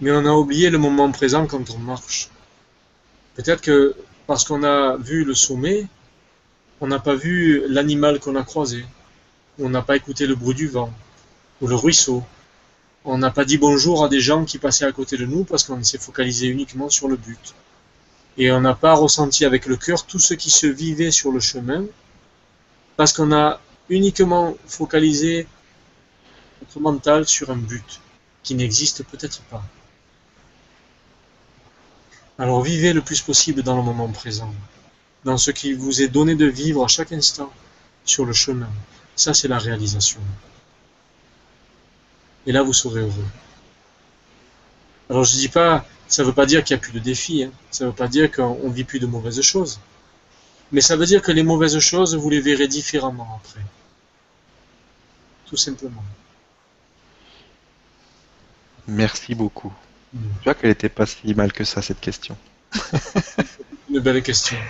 Mais 0.00 0.12
on 0.12 0.24
a 0.24 0.32
oublié 0.32 0.70
le 0.70 0.78
moment 0.78 1.12
présent 1.12 1.46
quand 1.46 1.68
on 1.70 1.78
marche. 1.78 2.30
Peut-être 3.34 3.60
que 3.60 3.94
parce 4.26 4.44
qu'on 4.44 4.64
a 4.64 4.96
vu 4.96 5.24
le 5.24 5.34
sommet, 5.34 5.86
on 6.80 6.86
n'a 6.86 7.00
pas 7.00 7.14
vu 7.14 7.68
l'animal 7.68 8.18
qu'on 8.18 8.36
a 8.36 8.44
croisé, 8.44 8.86
on 9.58 9.68
n'a 9.68 9.82
pas 9.82 9.96
écouté 9.96 10.26
le 10.26 10.36
bruit 10.36 10.54
du 10.54 10.68
vent, 10.68 10.90
ou 11.60 11.66
le 11.66 11.74
ruisseau. 11.74 12.24
On 13.10 13.16
n'a 13.16 13.30
pas 13.30 13.46
dit 13.46 13.56
bonjour 13.56 14.04
à 14.04 14.10
des 14.10 14.20
gens 14.20 14.44
qui 14.44 14.58
passaient 14.58 14.84
à 14.84 14.92
côté 14.92 15.16
de 15.16 15.24
nous 15.24 15.42
parce 15.42 15.64
qu'on 15.64 15.82
s'est 15.82 15.96
focalisé 15.96 16.46
uniquement 16.48 16.90
sur 16.90 17.08
le 17.08 17.16
but. 17.16 17.54
Et 18.36 18.52
on 18.52 18.60
n'a 18.60 18.74
pas 18.74 18.92
ressenti 18.92 19.46
avec 19.46 19.64
le 19.64 19.78
cœur 19.78 20.04
tout 20.04 20.18
ce 20.18 20.34
qui 20.34 20.50
se 20.50 20.66
vivait 20.66 21.10
sur 21.10 21.32
le 21.32 21.40
chemin 21.40 21.86
parce 22.98 23.14
qu'on 23.14 23.32
a 23.32 23.62
uniquement 23.88 24.58
focalisé 24.66 25.46
notre 26.60 26.80
mental 26.80 27.26
sur 27.26 27.48
un 27.48 27.56
but 27.56 27.98
qui 28.42 28.54
n'existe 28.54 29.02
peut-être 29.04 29.40
pas. 29.44 29.64
Alors 32.38 32.60
vivez 32.60 32.92
le 32.92 33.00
plus 33.00 33.22
possible 33.22 33.62
dans 33.62 33.78
le 33.78 33.82
moment 33.82 34.08
présent, 34.08 34.52
dans 35.24 35.38
ce 35.38 35.50
qui 35.50 35.72
vous 35.72 36.02
est 36.02 36.08
donné 36.08 36.34
de 36.34 36.44
vivre 36.44 36.84
à 36.84 36.88
chaque 36.88 37.12
instant 37.12 37.50
sur 38.04 38.26
le 38.26 38.34
chemin. 38.34 38.68
Ça, 39.16 39.32
c'est 39.32 39.48
la 39.48 39.58
réalisation. 39.58 40.20
Et 42.46 42.52
là, 42.52 42.62
vous 42.62 42.72
serez 42.72 43.00
heureux. 43.00 43.26
Alors 45.10 45.24
je 45.24 45.34
ne 45.34 45.40
dis 45.40 45.48
pas, 45.48 45.86
ça 46.06 46.22
ne 46.22 46.28
veut 46.28 46.34
pas 46.34 46.46
dire 46.46 46.64
qu'il 46.64 46.76
n'y 46.76 46.80
a 46.80 46.82
plus 46.82 46.92
de 46.92 46.98
défis, 46.98 47.44
hein. 47.44 47.50
ça 47.70 47.84
ne 47.84 47.90
veut 47.90 47.96
pas 47.96 48.08
dire 48.08 48.30
qu'on 48.30 48.68
ne 48.68 48.72
vit 48.72 48.84
plus 48.84 49.00
de 49.00 49.06
mauvaises 49.06 49.40
choses. 49.40 49.80
Mais 50.70 50.82
ça 50.82 50.96
veut 50.96 51.06
dire 51.06 51.22
que 51.22 51.32
les 51.32 51.42
mauvaises 51.42 51.78
choses, 51.78 52.14
vous 52.14 52.28
les 52.28 52.40
verrez 52.40 52.68
différemment 52.68 53.40
après. 53.42 53.62
Tout 55.46 55.56
simplement. 55.56 56.04
Merci 58.86 59.34
beaucoup. 59.34 59.72
Mm. 60.12 60.18
Tu 60.40 60.44
vois 60.44 60.54
qu'elle 60.54 60.70
n'était 60.70 60.90
pas 60.90 61.06
si 61.06 61.34
mal 61.34 61.52
que 61.52 61.64
ça, 61.64 61.80
cette 61.80 62.00
question. 62.00 62.36
Une 63.90 64.00
belle 64.00 64.22
question. 64.22 64.58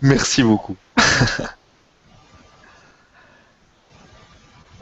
Merci 0.00 0.42
beaucoup. 0.42 0.76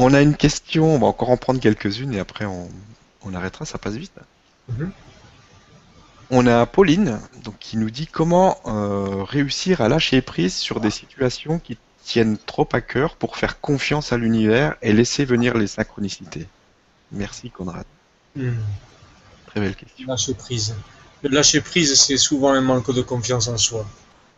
on 0.06 0.14
a 0.14 0.22
une 0.22 0.36
question, 0.36 0.94
on 0.94 0.98
va 0.98 1.06
encore 1.06 1.30
en 1.30 1.36
prendre 1.36 1.60
quelques-unes 1.60 2.14
et 2.14 2.20
après 2.20 2.44
on, 2.44 2.68
arrêtera, 3.34 3.64
ça 3.64 3.76
passe 3.76 3.94
vite. 3.94 4.12
Mm-hmm. 4.70 4.90
On 6.30 6.46
a 6.46 6.64
Pauline 6.66 7.20
donc, 7.42 7.58
qui 7.58 7.76
nous 7.76 7.90
dit 7.90 8.06
comment 8.06 8.58
euh, 8.66 9.24
réussir 9.24 9.80
à 9.80 9.88
lâcher 9.88 10.20
prise 10.22 10.54
sur 10.54 10.80
des 10.80 10.90
situations 10.90 11.58
qui 11.58 11.76
tiennent 12.04 12.38
trop 12.38 12.68
à 12.72 12.80
cœur 12.80 13.16
pour 13.16 13.36
faire 13.36 13.60
confiance 13.60 14.12
à 14.12 14.16
l'univers 14.16 14.76
et 14.80 14.92
laisser 14.92 15.24
venir 15.24 15.56
les 15.56 15.66
synchronicités. 15.66 16.46
Merci 17.10 17.50
Conrad. 17.50 17.84
Hmm. 18.36 18.52
Très 19.46 19.60
belle 19.60 19.74
question. 19.74 20.06
Lâcher 20.06 20.34
prise. 20.34 20.74
Le 21.22 21.30
lâcher 21.30 21.60
prise, 21.60 22.00
c'est 22.00 22.16
souvent 22.16 22.52
un 22.52 22.60
manque 22.60 22.92
de 22.92 23.02
confiance 23.02 23.48
en 23.48 23.56
soi. 23.56 23.84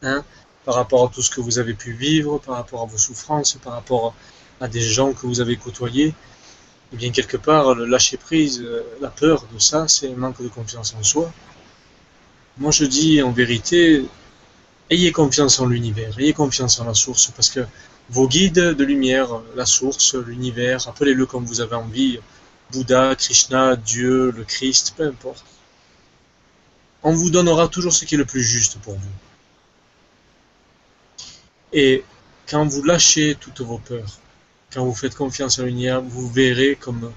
Hein 0.01 0.25
par 0.65 0.75
rapport 0.75 1.07
à 1.07 1.09
tout 1.09 1.23
ce 1.23 1.31
que 1.31 1.41
vous 1.41 1.59
avez 1.59 1.73
pu 1.73 1.93
vivre, 1.93 2.39
par 2.39 2.57
rapport 2.57 2.83
à 2.83 2.85
vos 2.85 2.99
souffrances, 2.99 3.55
par 3.55 3.73
rapport 3.73 4.15
à 4.61 4.69
des 4.69 4.81
gens 4.81 5.13
que 5.13 5.27
vous 5.27 5.41
avez 5.41 5.57
côtoyés. 5.57 6.15
Eh 6.93 6.97
bien 6.97 7.11
quelque 7.11 7.37
part, 7.37 7.75
le 7.75 7.85
lâcher 7.85 8.17
prise, 8.17 8.63
euh, 8.63 8.83
la 9.01 9.09
peur 9.09 9.47
de 9.53 9.59
ça, 9.59 9.89
c'est 9.89 10.11
un 10.11 10.17
manque 10.17 10.43
de 10.43 10.49
confiance 10.49 10.95
en 10.99 11.03
soi. 11.03 11.33
Moi, 12.57 12.71
je 12.73 12.85
dis 12.85 13.23
en 13.23 13.31
vérité, 13.31 14.05
ayez 14.91 15.13
confiance 15.13 15.61
en 15.61 15.67
l'univers, 15.67 16.19
ayez 16.19 16.33
confiance 16.33 16.81
en 16.81 16.85
la 16.85 16.95
source, 16.95 17.31
parce 17.37 17.51
que 17.51 17.61
vos 18.11 18.27
guides 18.27 18.55
de 18.55 18.85
lumière, 18.85 19.29
la 19.55 19.67
source, 19.67 20.15
l'univers, 20.15 20.89
appelez-le 20.89 21.27
comme 21.27 21.45
vous 21.45 21.61
avez 21.61 21.77
envie, 21.77 22.19
Bouddha, 22.73 23.15
Krishna, 23.15 23.77
Dieu, 23.77 24.31
le 24.31 24.45
Christ, 24.45 24.95
peu 24.97 25.07
importe. 25.07 25.45
On 27.03 27.13
vous 27.13 27.31
donnera 27.31 27.69
toujours 27.69 27.93
ce 27.93 28.05
qui 28.05 28.15
est 28.15 28.19
le 28.19 28.25
plus 28.25 28.43
juste 28.43 28.79
pour 28.81 28.95
vous. 28.95 29.17
Et 31.73 32.05
quand 32.49 32.67
vous 32.67 32.83
lâchez 32.83 33.37
toutes 33.39 33.61
vos 33.61 33.79
peurs, 33.79 34.19
quand 34.73 34.85
vous 34.85 34.95
faites 34.95 35.15
confiance 35.15 35.59
à 35.59 35.65
l'univers, 35.65 36.03
vous 36.03 36.29
verrez 36.31 36.77
comme 36.77 37.13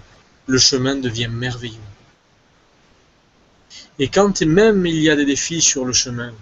le 0.48 0.58
chemin 0.58 0.96
devient 0.96 1.30
merveilleux. 1.30 1.78
Et 4.00 4.08
quand 4.08 4.42
même 4.42 4.86
il 4.86 5.02
y 5.02 5.10
a 5.10 5.16
des 5.16 5.26
défis 5.26 5.62
sur 5.62 5.86
le 5.86 5.94
chemin, 5.94 6.34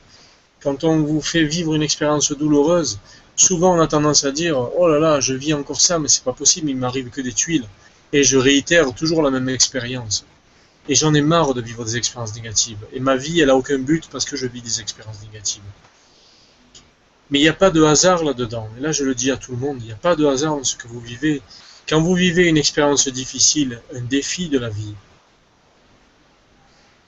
quand 0.61 0.83
on 0.83 0.99
vous 0.99 1.21
fait 1.21 1.43
vivre 1.43 1.73
une 1.73 1.81
expérience 1.81 2.31
douloureuse, 2.31 2.99
souvent 3.35 3.75
on 3.75 3.81
a 3.81 3.87
tendance 3.87 4.23
à 4.23 4.31
dire 4.31 4.57
Oh 4.77 4.87
là 4.87 4.99
là, 4.99 5.19
je 5.19 5.33
vis 5.33 5.53
encore 5.53 5.79
ça, 5.79 5.99
mais 5.99 6.07
c'est 6.07 6.23
pas 6.23 6.33
possible, 6.33 6.69
il 6.69 6.77
m'arrive 6.77 7.09
que 7.09 7.21
des 7.21 7.33
tuiles. 7.33 7.65
Et 8.11 8.23
je 8.23 8.37
réitère 8.37 8.93
toujours 8.93 9.21
la 9.21 9.29
même 9.29 9.49
expérience. 9.49 10.25
Et 10.87 10.95
j'en 10.95 11.13
ai 11.13 11.21
marre 11.21 11.53
de 11.53 11.61
vivre 11.61 11.85
des 11.85 11.97
expériences 11.97 12.35
négatives. 12.35 12.79
Et 12.93 12.99
ma 12.99 13.15
vie, 13.15 13.39
elle 13.39 13.51
a 13.51 13.55
aucun 13.55 13.77
but 13.77 14.09
parce 14.11 14.25
que 14.25 14.35
je 14.35 14.47
vis 14.47 14.61
des 14.61 14.81
expériences 14.81 15.21
négatives. 15.21 15.61
Mais 17.29 17.39
il 17.39 17.43
n'y 17.43 17.49
a 17.49 17.53
pas 17.53 17.69
de 17.69 17.83
hasard 17.83 18.23
là-dedans. 18.23 18.67
Et 18.77 18.81
là, 18.81 18.91
je 18.91 19.03
le 19.03 19.13
dis 19.13 19.31
à 19.31 19.37
tout 19.37 19.51
le 19.51 19.57
monde, 19.57 19.77
il 19.81 19.85
n'y 19.85 19.91
a 19.91 19.95
pas 19.95 20.15
de 20.15 20.25
hasard 20.25 20.57
dans 20.57 20.63
ce 20.63 20.75
que 20.75 20.87
vous 20.87 20.99
vivez. 20.99 21.41
Quand 21.87 22.01
vous 22.01 22.15
vivez 22.15 22.47
une 22.47 22.57
expérience 22.57 23.07
difficile, 23.07 23.81
un 23.95 24.01
défi 24.01 24.49
de 24.49 24.59
la 24.59 24.69
vie, 24.69 24.93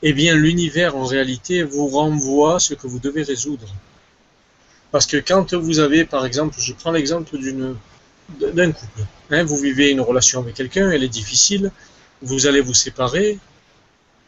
eh 0.03 0.13
bien 0.13 0.35
l'univers 0.35 0.95
en 0.95 1.05
réalité 1.05 1.63
vous 1.63 1.87
renvoie 1.87 2.59
ce 2.59 2.73
que 2.73 2.87
vous 2.87 2.99
devez 2.99 3.23
résoudre. 3.23 3.67
Parce 4.91 5.05
que 5.05 5.17
quand 5.17 5.53
vous 5.53 5.79
avez, 5.79 6.05
par 6.05 6.25
exemple, 6.25 6.55
je 6.59 6.73
prends 6.73 6.91
l'exemple 6.91 7.37
d'une 7.37 7.75
d'un 8.39 8.71
couple, 8.71 9.01
hein, 9.31 9.43
vous 9.43 9.57
vivez 9.57 9.89
une 9.89 9.99
relation 9.99 10.39
avec 10.39 10.55
quelqu'un, 10.55 10.89
elle 10.89 11.03
est 11.03 11.09
difficile, 11.09 11.69
vous 12.21 12.47
allez 12.47 12.61
vous 12.61 12.73
séparer, 12.73 13.39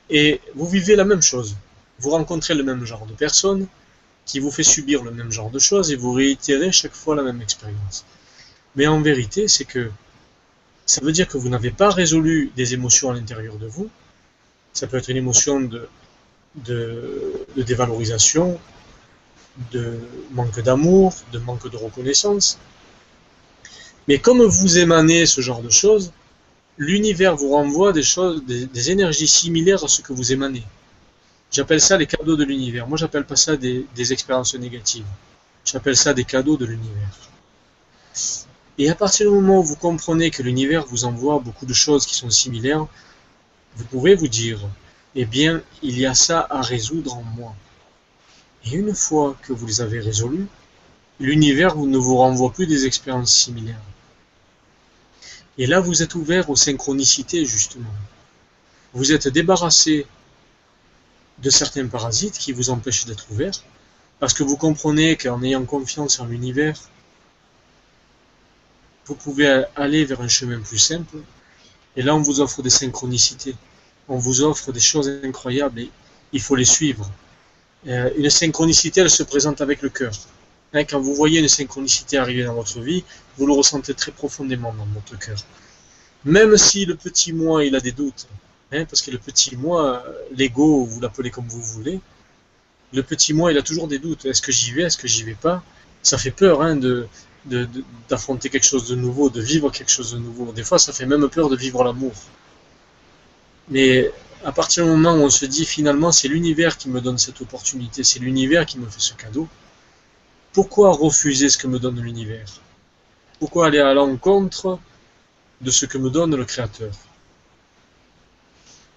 et 0.09 0.41
vous 0.55 0.67
vivez 0.67 0.95
la 0.95 1.05
même 1.05 1.21
chose. 1.21 1.55
Vous 1.99 2.09
rencontrez 2.09 2.53
le 2.53 2.63
même 2.63 2.85
genre 2.85 3.05
de 3.05 3.13
personne 3.13 3.65
qui 4.25 4.39
vous 4.39 4.51
fait 4.51 4.63
subir 4.63 5.03
le 5.03 5.11
même 5.11 5.31
genre 5.31 5.49
de 5.49 5.59
choses 5.59 5.91
et 5.91 5.95
vous 5.95 6.13
réitérez 6.13 6.71
chaque 6.71 6.93
fois 6.93 7.15
la 7.15 7.23
même 7.23 7.41
expérience. 7.41 8.05
Mais 8.75 8.87
en 8.87 9.01
vérité, 9.01 9.47
c'est 9.47 9.65
que 9.65 9.91
ça 10.85 11.01
veut 11.01 11.11
dire 11.11 11.27
que 11.27 11.37
vous 11.37 11.49
n'avez 11.49 11.71
pas 11.71 11.89
résolu 11.89 12.51
des 12.55 12.73
émotions 12.73 13.09
à 13.11 13.13
l'intérieur 13.13 13.55
de 13.55 13.67
vous, 13.67 13.89
ça 14.73 14.87
peut 14.87 14.97
être 14.97 15.09
une 15.09 15.17
émotion 15.17 15.61
de, 15.61 15.87
dévalorisation, 17.55 18.59
de 19.71 19.99
manque 20.31 20.59
d'amour, 20.61 21.13
de 21.31 21.39
manque 21.39 21.69
de 21.69 21.77
reconnaissance. 21.77 22.57
Mais 24.07 24.17
comme 24.19 24.41
vous 24.41 24.77
émanez 24.79 25.25
ce 25.25 25.41
genre 25.41 25.61
de 25.61 25.69
choses, 25.69 26.11
l'univers 26.77 27.35
vous 27.35 27.51
renvoie 27.51 27.93
des 27.93 28.03
choses, 28.03 28.43
des, 28.45 28.91
énergies 28.91 29.27
similaires 29.27 29.83
à 29.83 29.87
ce 29.87 30.01
que 30.01 30.11
vous 30.11 30.33
émanez. 30.33 30.63
J'appelle 31.53 31.81
ça 31.81 31.97
les 31.97 32.07
cadeaux 32.07 32.35
de 32.35 32.43
l'univers. 32.43 32.87
Moi, 32.87 32.97
j'appelle 32.97 33.25
pas 33.25 33.35
ça 33.35 33.55
des, 33.55 33.85
expériences 34.11 34.55
négatives. 34.55 35.05
J'appelle 35.63 35.95
ça 35.95 36.15
des 36.15 36.23
cadeaux 36.23 36.57
de 36.57 36.65
l'univers. 36.65 37.29
Et 38.79 38.89
à 38.89 38.95
partir 38.95 39.29
du 39.29 39.35
moment 39.35 39.59
où 39.59 39.63
vous 39.63 39.75
comprenez 39.75 40.31
que 40.31 40.41
l'univers 40.41 40.83
vous 40.87 41.05
envoie 41.05 41.37
beaucoup 41.37 41.67
de 41.67 41.73
choses 41.73 42.07
qui 42.07 42.15
sont 42.15 42.31
similaires, 42.31 42.87
vous 43.75 43.85
pouvez 43.85 44.15
vous 44.15 44.27
dire, 44.27 44.61
eh 45.13 45.25
bien, 45.25 45.61
il 45.83 45.99
y 45.99 46.07
a 46.07 46.15
ça 46.15 46.47
à 46.49 46.61
résoudre 46.61 47.17
en 47.17 47.23
moi. 47.23 47.53
Et 48.65 48.71
une 48.71 48.95
fois 48.95 49.37
que 49.43 49.53
vous 49.53 49.67
les 49.67 49.81
avez 49.81 49.99
résolus, 49.99 50.47
l'univers 51.19 51.75
ne 51.75 51.97
vous 51.99 52.17
renvoie 52.17 52.51
plus 52.51 52.65
des 52.65 52.87
expériences 52.87 53.31
similaires. 53.31 53.85
Et 55.59 55.67
là, 55.67 55.79
vous 55.79 56.01
êtes 56.01 56.15
ouvert 56.15 56.49
aux 56.49 56.55
synchronicités, 56.55 57.45
justement. 57.45 57.93
Vous 58.93 59.11
êtes 59.11 59.27
débarrassé 59.27 60.07
de 61.43 61.49
certains 61.49 61.87
parasites 61.87 62.37
qui 62.37 62.51
vous 62.53 62.69
empêchent 62.69 63.05
d'être 63.05 63.25
ouvert, 63.31 63.53
parce 64.19 64.33
que 64.33 64.43
vous 64.43 64.57
comprenez 64.57 65.17
qu'en 65.17 65.43
ayant 65.43 65.65
confiance 65.65 66.19
en 66.19 66.25
l'univers, 66.25 66.77
vous 69.05 69.15
pouvez 69.15 69.65
aller 69.75 70.05
vers 70.05 70.21
un 70.21 70.29
chemin 70.29 70.59
plus 70.61 70.77
simple, 70.77 71.17
et 71.97 72.01
là 72.01 72.15
on 72.15 72.21
vous 72.21 72.39
offre 72.39 72.61
des 72.61 72.69
synchronicités, 72.69 73.55
on 74.07 74.17
vous 74.17 74.41
offre 74.41 74.71
des 74.71 74.79
choses 74.79 75.09
incroyables, 75.23 75.81
et 75.81 75.91
il 76.31 76.41
faut 76.41 76.55
les 76.55 76.65
suivre. 76.65 77.11
Euh, 77.87 78.09
une 78.17 78.29
synchronicité, 78.29 79.01
elle 79.01 79.09
se 79.09 79.23
présente 79.23 79.59
avec 79.59 79.81
le 79.81 79.89
cœur. 79.89 80.13
Hein, 80.73 80.85
quand 80.85 81.01
vous 81.01 81.13
voyez 81.13 81.39
une 81.39 81.49
synchronicité 81.49 82.17
arriver 82.17 82.43
dans 82.45 82.55
votre 82.55 82.79
vie, 82.79 83.03
vous 83.37 83.45
le 83.45 83.53
ressentez 83.53 83.93
très 83.93 84.13
profondément 84.13 84.73
dans 84.73 84.85
votre 84.85 85.19
cœur. 85.19 85.37
Même 86.23 86.55
si 86.55 86.85
le 86.85 86.95
petit 86.95 87.33
moi, 87.33 87.65
il 87.65 87.75
a 87.75 87.81
des 87.81 87.91
doutes, 87.91 88.27
hein, 88.73 88.85
parce 88.89 89.01
que 89.01 89.11
le 89.11 89.17
petit 89.17 89.55
moi, 89.55 90.03
l'ego, 90.35 90.83
vous 90.85 90.99
l'appelez 90.99 91.31
comme 91.31 91.47
vous 91.47 91.61
voulez, 91.61 91.99
le 92.93 93.03
petit 93.03 93.33
moi, 93.33 93.51
il 93.51 93.57
a 93.57 93.61
toujours 93.61 93.87
des 93.87 93.99
doutes. 93.99 94.25
Est-ce 94.25 94.41
que 94.41 94.51
j'y 94.51 94.71
vais, 94.71 94.83
est-ce 94.83 94.97
que 94.97 95.07
j'y 95.07 95.23
vais 95.23 95.35
pas? 95.35 95.63
Ça 96.03 96.17
fait 96.17 96.31
peur 96.31 96.61
hein, 96.61 96.75
de, 96.75 97.07
d'affronter 98.09 98.49
quelque 98.49 98.65
chose 98.65 98.87
de 98.87 98.95
nouveau, 98.95 99.29
de 99.29 99.41
vivre 99.41 99.69
quelque 99.71 99.91
chose 99.91 100.13
de 100.13 100.19
nouveau. 100.19 100.51
Des 100.51 100.63
fois, 100.63 100.77
ça 100.79 100.93
fait 100.93 101.05
même 101.05 101.27
peur 101.29 101.49
de 101.49 101.55
vivre 101.55 101.83
l'amour. 101.83 102.13
Mais 103.69 104.11
à 104.43 104.51
partir 104.51 104.85
du 104.85 104.91
moment 104.91 105.13
où 105.13 105.21
on 105.21 105.29
se 105.29 105.45
dit 105.45 105.65
finalement, 105.65 106.11
c'est 106.11 106.27
l'univers 106.27 106.77
qui 106.77 106.89
me 106.89 107.01
donne 107.01 107.17
cette 107.17 107.41
opportunité, 107.41 108.03
c'est 108.03 108.19
l'univers 108.19 108.65
qui 108.65 108.77
me 108.77 108.87
fait 108.87 108.99
ce 108.99 109.13
cadeau, 109.13 109.47
pourquoi 110.51 110.91
refuser 110.91 111.49
ce 111.49 111.57
que 111.57 111.67
me 111.67 111.79
donne 111.79 111.99
l'univers? 111.99 112.61
Pourquoi 113.39 113.67
aller 113.67 113.79
à 113.79 113.93
l'encontre 113.93 114.79
de 115.61 115.71
ce 115.71 115.85
que 115.85 115.97
me 115.97 116.09
donne 116.09 116.35
le 116.35 116.45
Créateur? 116.45 116.91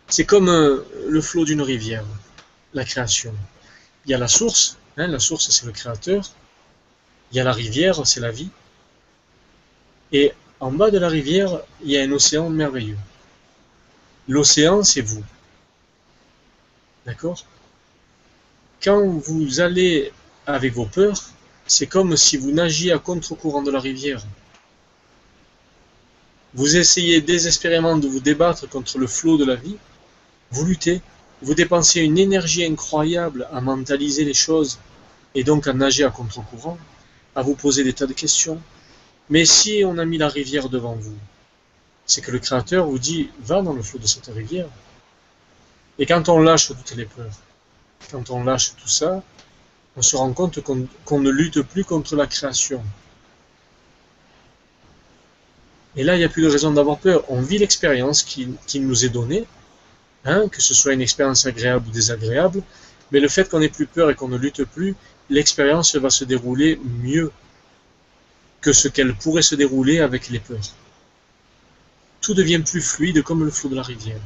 C'est 0.08 0.24
comme 0.24 0.48
euh, 0.48 0.84
le 1.08 1.20
flot 1.20 1.44
d'une 1.44 1.62
rivière, 1.62 2.04
la 2.74 2.84
création. 2.84 3.34
Il 4.04 4.12
y 4.12 4.14
a 4.14 4.18
la 4.18 4.28
source, 4.28 4.78
hein, 4.96 5.08
la 5.08 5.18
source 5.18 5.50
c'est 5.50 5.66
le 5.66 5.72
Créateur. 5.72 6.30
Il 7.32 7.36
y 7.36 7.40
a 7.40 7.44
la 7.44 7.52
rivière, 7.52 8.06
c'est 8.06 8.20
la 8.20 8.30
vie. 8.30 8.50
Et 10.12 10.32
en 10.60 10.70
bas 10.70 10.90
de 10.90 10.98
la 10.98 11.08
rivière, 11.08 11.60
il 11.82 11.90
y 11.90 11.98
a 11.98 12.02
un 12.02 12.12
océan 12.12 12.48
merveilleux. 12.48 12.98
L'océan, 14.28 14.84
c'est 14.84 15.02
vous. 15.02 15.24
D'accord? 17.04 17.44
Quand 18.82 19.04
vous 19.06 19.60
allez 19.60 20.12
avec 20.46 20.72
vos 20.72 20.86
peurs, 20.86 21.20
c'est 21.66 21.86
comme 21.86 22.16
si 22.16 22.36
vous 22.36 22.52
nagiez 22.52 22.92
à 22.92 22.98
contre-courant 22.98 23.62
de 23.62 23.70
la 23.70 23.80
rivière. 23.80 24.22
Vous 26.54 26.76
essayez 26.76 27.20
désespérément 27.20 27.98
de 27.98 28.06
vous 28.06 28.20
débattre 28.20 28.68
contre 28.68 28.98
le 28.98 29.06
flot 29.06 29.36
de 29.36 29.44
la 29.44 29.56
vie. 29.56 29.76
Vous 30.50 30.64
luttez. 30.64 31.00
Vous 31.42 31.54
dépensez 31.54 32.00
une 32.00 32.18
énergie 32.18 32.64
incroyable 32.64 33.46
à 33.52 33.60
mentaliser 33.60 34.24
les 34.24 34.34
choses 34.34 34.78
et 35.34 35.44
donc 35.44 35.66
à 35.66 35.74
nager 35.74 36.04
à 36.04 36.10
contre-courant, 36.10 36.78
à 37.34 37.42
vous 37.42 37.54
poser 37.54 37.84
des 37.84 37.92
tas 37.92 38.06
de 38.06 38.14
questions. 38.14 38.60
Mais 39.28 39.44
si 39.44 39.82
on 39.84 39.98
a 39.98 40.04
mis 40.04 40.18
la 40.18 40.28
rivière 40.28 40.68
devant 40.68 40.94
vous, 40.94 41.16
c'est 42.06 42.22
que 42.22 42.30
le 42.30 42.38
Créateur 42.38 42.86
vous 42.86 42.98
dit 42.98 43.28
va 43.40 43.60
dans 43.60 43.74
le 43.74 43.82
flot 43.82 43.98
de 43.98 44.06
cette 44.06 44.26
rivière. 44.26 44.68
Et 45.98 46.06
quand 46.06 46.28
on 46.28 46.38
lâche 46.38 46.68
toutes 46.68 46.94
les 46.96 47.04
peurs, 47.04 47.40
quand 48.10 48.30
on 48.30 48.44
lâche 48.44 48.74
tout 48.76 48.88
ça, 48.88 49.22
on 49.96 50.02
se 50.02 50.16
rend 50.16 50.32
compte 50.32 50.60
qu'on 50.60 51.20
ne 51.20 51.30
lutte 51.30 51.62
plus 51.62 51.84
contre 51.84 52.16
la 52.16 52.26
création. 52.26 52.82
Et 55.96 56.04
là, 56.04 56.14
il 56.14 56.18
n'y 56.18 56.24
a 56.24 56.28
plus 56.28 56.42
de 56.42 56.48
raison 56.48 56.70
d'avoir 56.70 56.98
peur. 56.98 57.24
On 57.28 57.40
vit 57.40 57.58
l'expérience 57.58 58.22
qui, 58.22 58.48
nous 58.78 59.04
est 59.04 59.08
donnée, 59.08 59.46
hein, 60.26 60.48
que 60.48 60.60
ce 60.60 60.74
soit 60.74 60.92
une 60.92 61.00
expérience 61.00 61.46
agréable 61.46 61.88
ou 61.88 61.90
désagréable, 61.90 62.62
mais 63.12 63.20
le 63.20 63.28
fait 63.28 63.48
qu'on 63.48 63.60
n'ait 63.60 63.68
plus 63.68 63.86
peur 63.86 64.10
et 64.10 64.14
qu'on 64.14 64.28
ne 64.28 64.36
lutte 64.36 64.64
plus, 64.64 64.94
l'expérience 65.30 65.94
va 65.96 66.10
se 66.10 66.24
dérouler 66.24 66.80
mieux 67.02 67.30
que 68.60 68.72
ce 68.72 68.88
qu'elle 68.88 69.14
pourrait 69.14 69.42
se 69.42 69.54
dérouler 69.54 70.00
avec 70.00 70.28
les 70.28 70.40
peurs. 70.40 70.58
Tout 72.20 72.34
devient 72.34 72.58
plus 72.58 72.80
fluide 72.80 73.22
comme 73.22 73.44
le 73.44 73.50
flot 73.50 73.68
de 73.68 73.76
la 73.76 73.82
rivière. 73.82 74.20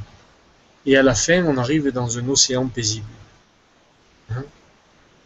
Et 0.87 0.97
à 0.97 1.03
la 1.03 1.15
fin, 1.15 1.45
on 1.45 1.59
arrive 1.59 1.89
dans 1.93 2.19
un 2.19 2.27
océan 2.29 2.67
paisible. 2.67 3.07
Hein? 4.31 4.45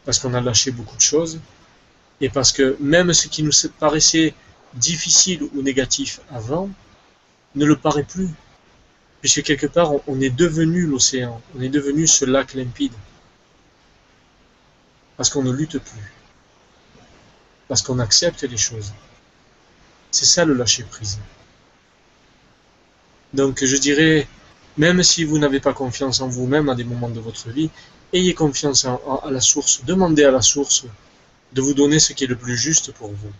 Parce 0.05 0.19
qu'on 0.19 0.35
a 0.35 0.41
lâché 0.41 0.73
beaucoup 0.73 0.97
de 0.97 1.01
choses, 1.01 1.39
et 2.21 2.29
parce 2.29 2.53
que 2.53 2.77
même 2.81 3.13
ce 3.13 3.29
qui 3.29 3.43
nous 3.43 3.53
paraissait 3.79 4.35
difficile 4.75 5.45
ou 5.55 5.63
négatif 5.63 6.21
avant, 6.31 6.69
ne 7.55 7.65
le 7.65 7.77
paraît 7.77 8.03
plus, 8.03 8.29
puisque 9.25 9.43
quelque 9.43 9.67
part 9.67 9.91
on 10.07 10.21
est 10.21 10.29
devenu 10.29 10.85
l'océan, 10.85 11.41
on 11.57 11.63
est 11.63 11.71
devenu 11.71 12.07
ce 12.07 12.27
lac 12.27 12.53
limpide, 12.53 12.93
parce 15.17 15.31
qu'on 15.31 15.43
ne 15.43 15.51
lutte 15.51 15.79
plus, 15.79 16.13
parce 17.67 17.81
qu'on 17.81 18.01
accepte 18.01 18.43
les 18.43 18.59
choses. 18.59 18.93
C'est 20.11 20.27
ça 20.27 20.45
le 20.45 20.53
lâcher 20.53 20.83
prise. 20.83 21.19
Donc 23.33 23.65
je 23.65 23.77
dirais, 23.79 24.29
même 24.77 25.03
si 25.03 25.25
vous 25.25 25.39
n'avez 25.39 25.61
pas 25.61 25.73
confiance 25.73 26.21
en 26.21 26.29
vous-même 26.29 26.69
à 26.69 26.75
des 26.75 26.85
moments 26.85 27.09
de 27.09 27.21
votre 27.21 27.49
vie, 27.49 27.71
Ayez 28.13 28.35
confiance 28.35 28.85
à 28.85 29.31
la 29.31 29.41
source. 29.41 29.83
Demandez 29.87 30.25
à 30.25 30.31
la 30.31 30.43
source 30.43 30.85
de 31.55 31.63
vous 31.63 31.73
donner 31.73 31.99
ce 31.99 32.13
qui 32.13 32.25
est 32.25 32.27
le 32.27 32.37
plus 32.37 32.59
juste 32.59 32.93
pour 32.93 33.09
vous. 33.09 33.33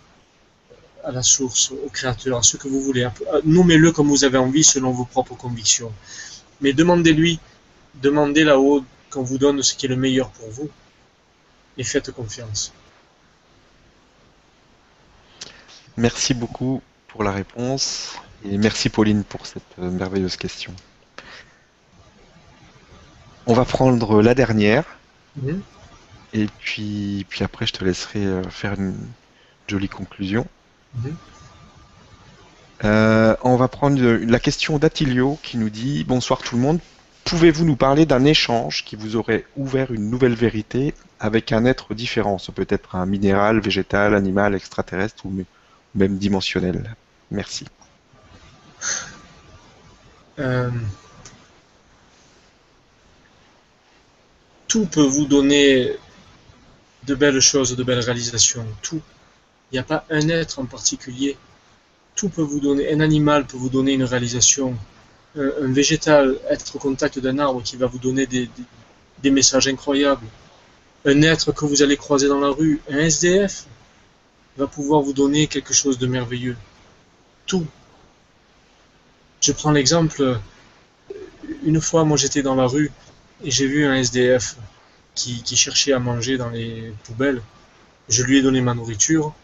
À 1.05 1.13
la 1.13 1.23
source, 1.23 1.71
au 1.71 1.91
créateur, 1.91 2.39
à 2.39 2.43
ce 2.43 2.57
que 2.57 2.67
vous 2.67 2.81
voulez. 2.81 3.07
Nommez-le 3.45 3.93
comme 3.93 4.09
vous 4.09 4.25
avez 4.25 4.39
envie 4.39 4.65
selon 4.65 4.91
vos 4.91 5.05
propres 5.05 5.35
convictions. 5.35 5.93
Mais 6.61 6.73
demandez-lui, 6.73 7.41
demandez 7.97 8.45
là-haut 8.45 8.85
qu'on 9.11 9.23
vous 9.23 9.39
donne 9.39 9.63
ce 9.63 9.75
qui 9.75 9.87
est 9.87 9.89
le 9.89 9.97
meilleur 9.97 10.31
pour 10.31 10.49
vous. 10.51 10.71
Et 11.77 11.85
faites 11.85 12.11
confiance. 12.11 12.73
Merci 15.97 16.35
beaucoup 16.35 16.83
pour 17.09 17.23
la 17.23 17.33
réponse. 17.33 18.17
Et 18.45 18.59
merci 18.59 18.89
Pauline 18.89 19.25
pour 19.25 19.47
cette 19.47 19.63
euh, 19.79 19.91
merveilleuse 19.91 20.37
question. 20.37 20.75
On 23.47 23.55
va 23.55 23.65
prendre 23.65 24.21
la 24.21 24.35
dernière. 24.35 24.85
Mhm. 25.37 25.63
Et 26.33 26.47
puis, 26.59 27.25
puis 27.29 27.45
après, 27.45 27.67
je 27.67 27.73
te 27.73 27.85
laisserai 27.85 28.25
euh, 28.25 28.43
faire 28.51 28.75
une 28.75 28.97
jolie 29.69 29.89
conclusion. 29.89 30.47
Euh, 32.85 33.37
on 33.43 33.57
va 33.57 33.69
prendre 33.69 34.01
la 34.01 34.41
question 34.41 34.79
d'Atilio 34.79 35.39
qui 35.43 35.57
nous 35.57 35.71
dit 35.71 36.05
Bonsoir 36.05 36.43
tout 36.43 36.57
le 36.57 36.63
monde. 36.63 36.81
Pouvez-vous 37.25 37.65
nous 37.65 37.77
parler 37.77 38.05
d'un 38.05 38.25
échange 38.25 38.85
qui 38.85 38.97
vous 38.97 39.17
aurait 39.17 39.47
ouvert 39.57 39.91
une 39.93 40.11
nouvelle 40.11 40.35
vérité 40.35 40.95
avec 41.21 41.53
un 41.53 41.65
être 41.65 41.95
différent 41.95 42.37
Ce 42.39 42.51
peut 42.51 42.67
être 42.69 42.97
un 42.97 43.07
minéral, 43.07 43.61
végétal, 43.61 44.15
animal, 44.15 44.55
extraterrestre 44.55 45.25
ou 45.25 45.45
même 45.95 46.19
dimensionnel? 46.19 46.95
Merci. 47.31 47.67
Euh, 50.39 50.71
tout 54.69 54.87
peut 54.87 55.07
vous 55.07 55.25
donner 55.25 55.93
de 57.05 57.15
belles 57.15 57.41
choses, 57.41 57.77
de 57.77 57.85
belles 57.85 58.01
réalisations. 58.01 58.67
Tout. 58.83 59.01
Il 59.75 59.79
n'y 59.79 59.81
a 59.81 59.83
pas 59.83 60.07
un 60.09 60.29
être 60.29 60.61
en 60.61 60.67
particulier. 60.67 61.37
Tout 62.15 62.29
peut 62.29 62.43
vous 62.43 62.61
donner. 62.61 62.93
Un 62.93 63.01
animal 63.01 63.45
peut 63.45 63.57
vous 63.57 63.69
donner 63.69 63.95
une 63.95 64.05
réalisation. 64.05 64.77
Un, 65.37 65.73
végétal, 65.73 66.39
être 66.49 66.77
au 66.77 66.79
contact 66.79 67.19
d'un 67.19 67.41
arbre 67.41 67.61
qui 67.61 67.75
va 67.75 67.87
vous 67.87 67.99
donner 67.99 68.25
des, 68.29 68.49
des, 69.21 69.31
messages 69.33 69.67
incroyables. 69.67 70.25
Un 71.05 71.23
être 71.23 71.51
que 71.51 71.65
vous 71.65 71.83
allez 71.83 71.97
croiser 71.97 72.29
dans 72.29 72.39
la 72.39 72.51
rue, 72.51 72.83
un 72.89 72.99
SDF, 72.99 73.65
va 74.57 74.69
pouvoir 74.69 75.03
vous 75.03 75.13
donner 75.13 75.49
quelque 75.49 75.75
chose 75.75 75.99
de 75.99 76.07
merveilleux. 76.07 76.57
Tout. 77.45 77.67
Je 79.41 79.51
prends 79.51 79.73
l'exemple, 79.73 80.39
une 81.65 81.81
fois, 81.81 82.05
moi 82.05 82.17
j'étais 82.17 82.43
dans 82.43 82.55
la 82.55 82.67
rue, 82.67 82.93
et 83.43 83.51
j'ai 83.51 83.67
vu 83.67 83.85
un 83.87 83.95
SDF 83.97 84.55
qui, 85.17 85.57
cherchait 85.57 85.93
à 85.93 85.99
manger 85.99 86.39
dans 86.39 86.51
les 86.51 86.95
poubelles. 87.03 87.43
Je 88.09 88.23
lui 88.23 88.39
ai 88.39 88.43
donné 88.43 88.61
ma 88.61 88.75
nourriture. 88.75 89.35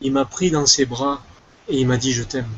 Il 0.00 0.12
m'a 0.12 0.24
pris 0.24 0.50
dans 0.50 0.66
ses 0.66 0.86
bras 0.86 1.24
et 1.68 1.78
il 1.78 1.86
m'a 1.86 1.96
dit 1.96 2.12
je 2.12 2.22
t'aime. 2.22 2.50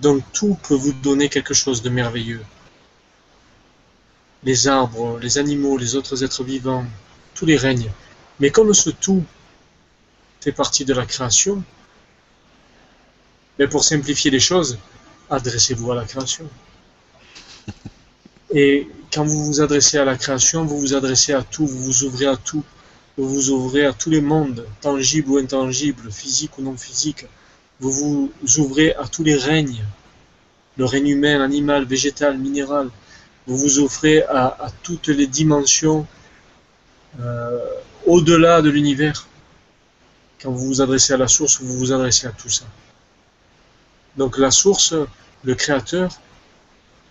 Donc 0.00 0.22
tout 0.32 0.58
peut 0.66 0.74
vous 0.74 0.92
donner 0.92 1.28
quelque 1.28 1.54
chose 1.54 1.82
de 1.82 1.88
merveilleux. 1.88 2.44
Les 4.44 4.66
arbres, 4.66 5.18
les 5.20 5.38
animaux, 5.38 5.78
les 5.78 5.94
autres 5.94 6.24
êtres 6.24 6.42
vivants, 6.42 6.84
tous 7.34 7.46
les 7.46 7.56
règnes. 7.56 7.90
Mais 8.40 8.50
comme 8.50 8.74
ce 8.74 8.90
tout 8.90 9.24
fait 10.40 10.52
partie 10.52 10.84
de 10.84 10.92
la 10.92 11.06
création, 11.06 11.62
mais 13.58 13.68
pour 13.68 13.84
simplifier 13.84 14.30
les 14.30 14.40
choses, 14.40 14.78
adressez-vous 15.30 15.92
à 15.92 15.94
la 15.94 16.04
création. 16.04 16.48
Et 18.50 18.88
quand 19.12 19.24
vous 19.24 19.44
vous 19.44 19.60
adressez 19.60 19.98
à 19.98 20.04
la 20.04 20.16
création, 20.16 20.64
vous 20.64 20.78
vous 20.78 20.94
adressez 20.94 21.32
à 21.32 21.42
tout, 21.42 21.66
vous 21.66 21.84
vous 21.84 22.04
ouvrez 22.04 22.26
à 22.26 22.36
tout, 22.36 22.64
vous 23.18 23.28
vous 23.28 23.50
ouvrez 23.50 23.84
à 23.84 23.92
tous 23.92 24.10
les 24.10 24.20
mondes, 24.20 24.66
tangibles 24.80 25.30
ou 25.30 25.38
intangibles, 25.38 26.10
physiques 26.10 26.56
ou 26.58 26.62
non 26.62 26.76
physiques. 26.76 27.26
Vous 27.80 27.92
vous 27.92 28.58
ouvrez 28.58 28.94
à 28.94 29.06
tous 29.06 29.22
les 29.22 29.36
règnes, 29.36 29.84
le 30.76 30.84
règne 30.84 31.08
humain, 31.08 31.42
animal, 31.42 31.84
végétal, 31.84 32.38
minéral. 32.38 32.88
Vous 33.46 33.58
vous 33.58 33.80
offrez 33.80 34.22
à, 34.22 34.68
toutes 34.82 35.08
les 35.08 35.26
dimensions 35.26 36.06
euh, 37.20 37.58
au-delà 38.06 38.62
de 38.62 38.70
l'univers. 38.70 39.26
Quand 40.40 40.50
vous 40.50 40.66
vous 40.66 40.80
adressez 40.80 41.12
à 41.12 41.16
la 41.16 41.28
source, 41.28 41.60
vous 41.60 41.76
vous 41.76 41.92
adressez 41.92 42.26
à 42.26 42.30
tout 42.30 42.48
ça. 42.48 42.64
Donc 44.16 44.38
la 44.38 44.50
source, 44.50 44.94
le 45.44 45.54
créateur, 45.54 46.18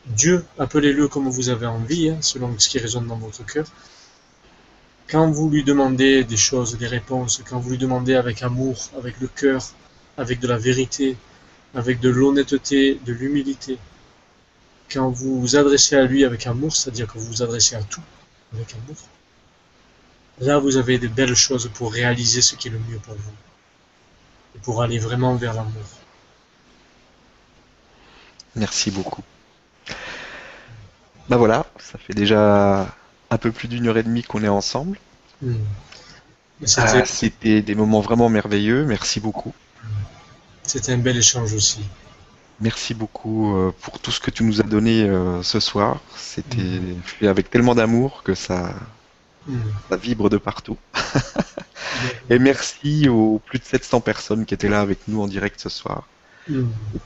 Dieu, 0.05 0.45
appelez-le 0.57 1.07
comme 1.07 1.29
vous 1.29 1.49
avez 1.49 1.67
envie, 1.67 2.09
hein, 2.09 2.17
selon 2.21 2.57
ce 2.57 2.69
qui 2.69 2.79
résonne 2.79 3.07
dans 3.07 3.17
votre 3.17 3.45
cœur. 3.45 3.65
Quand 5.11 5.29
vous 5.29 5.49
lui 5.49 5.65
demandez 5.65 6.23
des 6.23 6.37
choses, 6.37 6.77
des 6.77 6.87
réponses, 6.87 7.43
quand 7.49 7.59
vous 7.59 7.71
lui 7.71 7.77
demandez 7.77 8.15
avec 8.15 8.43
amour, 8.43 8.89
avec 8.97 9.19
le 9.19 9.27
cœur, 9.27 9.61
avec 10.17 10.39
de 10.39 10.47
la 10.47 10.57
vérité, 10.57 11.17
avec 11.75 11.99
de 11.99 12.09
l'honnêteté, 12.09 12.95
de 13.05 13.11
l'humilité, 13.11 13.77
quand 14.89 15.09
vous 15.09 15.41
vous 15.41 15.57
adressez 15.57 15.97
à 15.97 16.05
lui 16.05 16.23
avec 16.23 16.47
amour, 16.47 16.73
c'est-à-dire 16.73 17.07
que 17.07 17.19
vous 17.19 17.25
vous 17.25 17.43
adressez 17.43 17.75
à 17.75 17.83
tout 17.83 18.01
avec 18.53 18.73
amour, 18.73 18.95
là 20.39 20.59
vous 20.59 20.77
avez 20.77 20.97
de 20.97 21.09
belles 21.09 21.35
choses 21.35 21.69
pour 21.73 21.91
réaliser 21.91 22.41
ce 22.41 22.55
qui 22.55 22.69
est 22.69 22.71
le 22.71 22.79
mieux 22.79 22.99
pour 22.99 23.15
vous 23.15 23.35
et 24.55 24.59
pour 24.59 24.81
aller 24.81 24.97
vraiment 24.97 25.35
vers 25.35 25.53
l'amour. 25.53 25.83
Merci 28.55 28.91
beaucoup. 28.91 29.23
Ben 31.27 31.35
voilà, 31.35 31.65
ça 31.79 31.97
fait 31.97 32.13
déjà 32.13 32.87
un 33.31 33.37
peu 33.37 33.51
plus 33.51 33.67
d'une 33.67 33.87
heure 33.87 33.97
et 33.97 34.03
demie 34.03 34.23
qu'on 34.23 34.43
est 34.43 34.49
ensemble. 34.49 34.99
Hmm. 35.41 35.55
Ah, 36.77 37.05
C'était 37.05 37.63
des 37.63 37.73
moments 37.73 38.01
vraiment 38.01 38.29
merveilleux. 38.29 38.85
Merci 38.85 39.19
beaucoup. 39.19 39.53
C'était 40.61 40.91
un 40.91 40.99
bel 40.99 41.17
échange 41.17 41.53
aussi. 41.53 41.79
Merci 42.59 42.93
beaucoup 42.93 43.55
euh, 43.55 43.73
pour 43.81 43.99
tout 43.99 44.11
ce 44.11 44.19
que 44.19 44.29
tu 44.29 44.43
nous 44.43 44.61
as 44.61 44.65
donné 44.65 45.01
euh, 45.01 45.41
ce 45.41 45.59
soir. 45.59 45.99
C'était 46.15 46.79
fait 47.03 47.27
avec 47.27 47.49
tellement 47.49 47.73
d'amour 47.73 48.21
que 48.21 48.35
ça, 48.35 48.75
ça 49.89 49.97
vibre 49.97 50.29
de 50.29 50.37
partout. 50.37 50.77
Et 52.29 52.37
merci 52.37 53.09
aux 53.09 53.41
plus 53.43 53.57
de 53.57 53.63
700 53.63 54.01
personnes 54.01 54.45
qui 54.45 54.53
étaient 54.53 54.69
là 54.69 54.81
avec 54.81 54.99
nous 55.07 55.21
en 55.21 55.27
direct 55.27 55.59
ce 55.59 55.69
soir. 55.69 56.07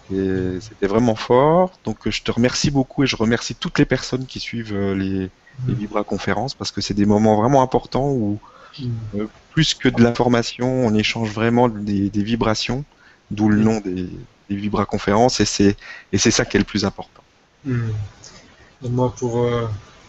C'était 0.10 0.88
vraiment 0.88 1.16
fort. 1.16 1.72
Donc 1.86 2.10
je 2.10 2.24
te 2.24 2.32
remercie 2.32 2.72
beaucoup 2.72 3.04
et 3.04 3.08
je 3.08 3.16
remercie 3.16 3.56
toutes 3.56 3.80
les 3.80 3.86
personnes 3.86 4.26
qui 4.26 4.40
suivent 4.40 4.74
euh, 4.74 4.96
les, 4.96 5.30
les 5.68 5.74
Vibra 5.74 6.04
conférences 6.04 6.56
parce 6.56 6.72
que 6.72 6.82
c'est 6.82 6.94
des 6.94 7.06
moments 7.06 7.36
vraiment 7.36 7.62
importants 7.62 8.10
où 8.12 8.40
Hmm. 8.80 9.26
plus 9.52 9.74
que 9.74 9.88
de 9.88 10.04
l'information, 10.04 10.68
on 10.68 10.94
échange 10.94 11.32
vraiment 11.32 11.70
des, 11.70 12.10
des 12.10 12.24
vibrations, 12.24 12.84
d'où 13.32 13.48
le 13.48 13.62
nom 13.62 13.80
des, 13.80 14.10
des 14.50 14.56
Vibra 14.56 14.86
conférences 14.86 15.40
et 15.40 15.46
c'est 15.46 15.78
et 16.12 16.18
c'est 16.18 16.32
ça 16.32 16.44
qui 16.46 16.58
est 16.58 16.60
le 16.60 16.66
plus 16.66 16.84
important. 16.84 17.24
Et 17.66 18.90
moi, 18.90 19.14
pour 19.16 19.40
euh, 19.40 19.68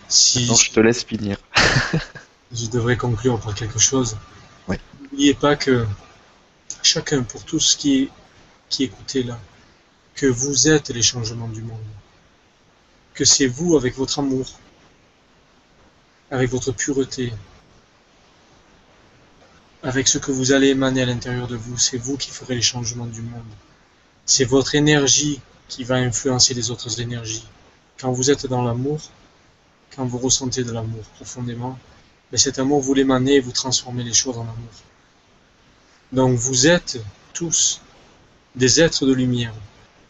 si 0.09 0.47
je 0.47 0.73
te 0.73 0.81
laisse 0.81 1.05
finir. 1.05 1.39
je 2.52 2.66
devrais 2.66 2.97
conclure 2.97 3.39
par 3.40 3.55
quelque 3.55 3.78
chose. 3.78 4.16
Ouais. 4.66 4.81
N'oubliez 5.01 5.35
pas 5.35 5.55
que 5.55 5.86
chacun, 6.82 7.23
pour 7.23 7.44
tous 7.44 7.77
qui 7.77 8.10
qui 8.68 8.82
écoutez 8.85 9.23
là, 9.23 9.39
que 10.16 10.27
vous 10.27 10.68
êtes 10.68 10.89
les 10.89 11.02
changements 11.02 11.48
du 11.48 11.62
monde. 11.62 11.78
Que 13.14 13.24
c'est 13.24 13.47
vous 13.47 13.77
avec 13.77 13.97
votre 13.97 14.18
amour, 14.18 14.47
avec 16.31 16.51
votre 16.51 16.73
pureté, 16.73 17.32
avec 19.82 20.09
ce 20.09 20.19
que 20.19 20.32
vous 20.32 20.53
allez 20.53 20.69
émaner 20.69 21.03
à 21.03 21.07
l'intérieur 21.07 21.47
de 21.47 21.57
vous, 21.57 21.78
c'est 21.78 21.98
vous 21.98 22.16
qui 22.16 22.31
ferez 22.31 22.57
les 22.57 22.62
changements 22.62 23.07
du 23.07 23.23
monde. 23.23 23.43
C'est 24.24 24.44
votre 24.44 24.74
énergie 24.74 25.40
qui 25.69 25.85
va 25.85 25.97
influencer 25.97 26.55
les 26.55 26.70
autres 26.70 27.01
énergies. 27.01 27.47
Quand 28.01 28.11
vous 28.11 28.31
êtes 28.31 28.47
dans 28.47 28.62
l'amour, 28.62 29.01
quand 29.94 30.05
vous 30.05 30.19
ressentez 30.19 30.65
de 30.65 30.73
l'amour 30.73 31.05
profondément, 31.15 31.78
mais 32.32 32.39
cet 32.39 32.59
amour, 32.59 32.81
vous 32.81 32.94
l'émanez 32.94 33.35
et 33.35 33.40
vous 33.40 33.53
transformez 33.53 34.03
les 34.03 34.12
choses 34.12 34.36
en 34.36 34.43
amour. 34.43 34.74
Donc 36.12 36.36
vous 36.36 36.66
êtes 36.66 37.01
tous 37.32 37.81
des 38.55 38.81
êtres 38.81 39.07
de 39.07 39.12
lumière 39.12 39.55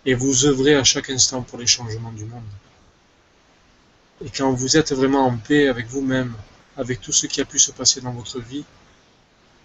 et 0.06 0.14
vous 0.14 0.46
œuvrez 0.46 0.74
à 0.74 0.84
chaque 0.84 1.10
instant 1.10 1.42
pour 1.42 1.58
les 1.58 1.66
changements 1.66 2.12
du 2.12 2.24
monde. 2.24 2.42
Et 4.24 4.30
quand 4.30 4.52
vous 4.52 4.76
êtes 4.76 4.92
vraiment 4.92 5.26
en 5.26 5.36
paix 5.36 5.68
avec 5.68 5.86
vous-même, 5.88 6.34
avec 6.76 7.00
tout 7.00 7.12
ce 7.12 7.26
qui 7.26 7.40
a 7.40 7.44
pu 7.44 7.58
se 7.58 7.70
passer 7.70 8.00
dans 8.00 8.12
votre 8.12 8.40
vie, 8.40 8.64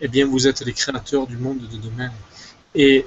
eh 0.01 0.07
bien 0.07 0.25
vous 0.25 0.47
êtes 0.47 0.61
les 0.61 0.73
créateurs 0.73 1.27
du 1.27 1.37
monde 1.37 1.59
de 1.59 1.77
demain. 1.77 2.11
Et 2.75 3.05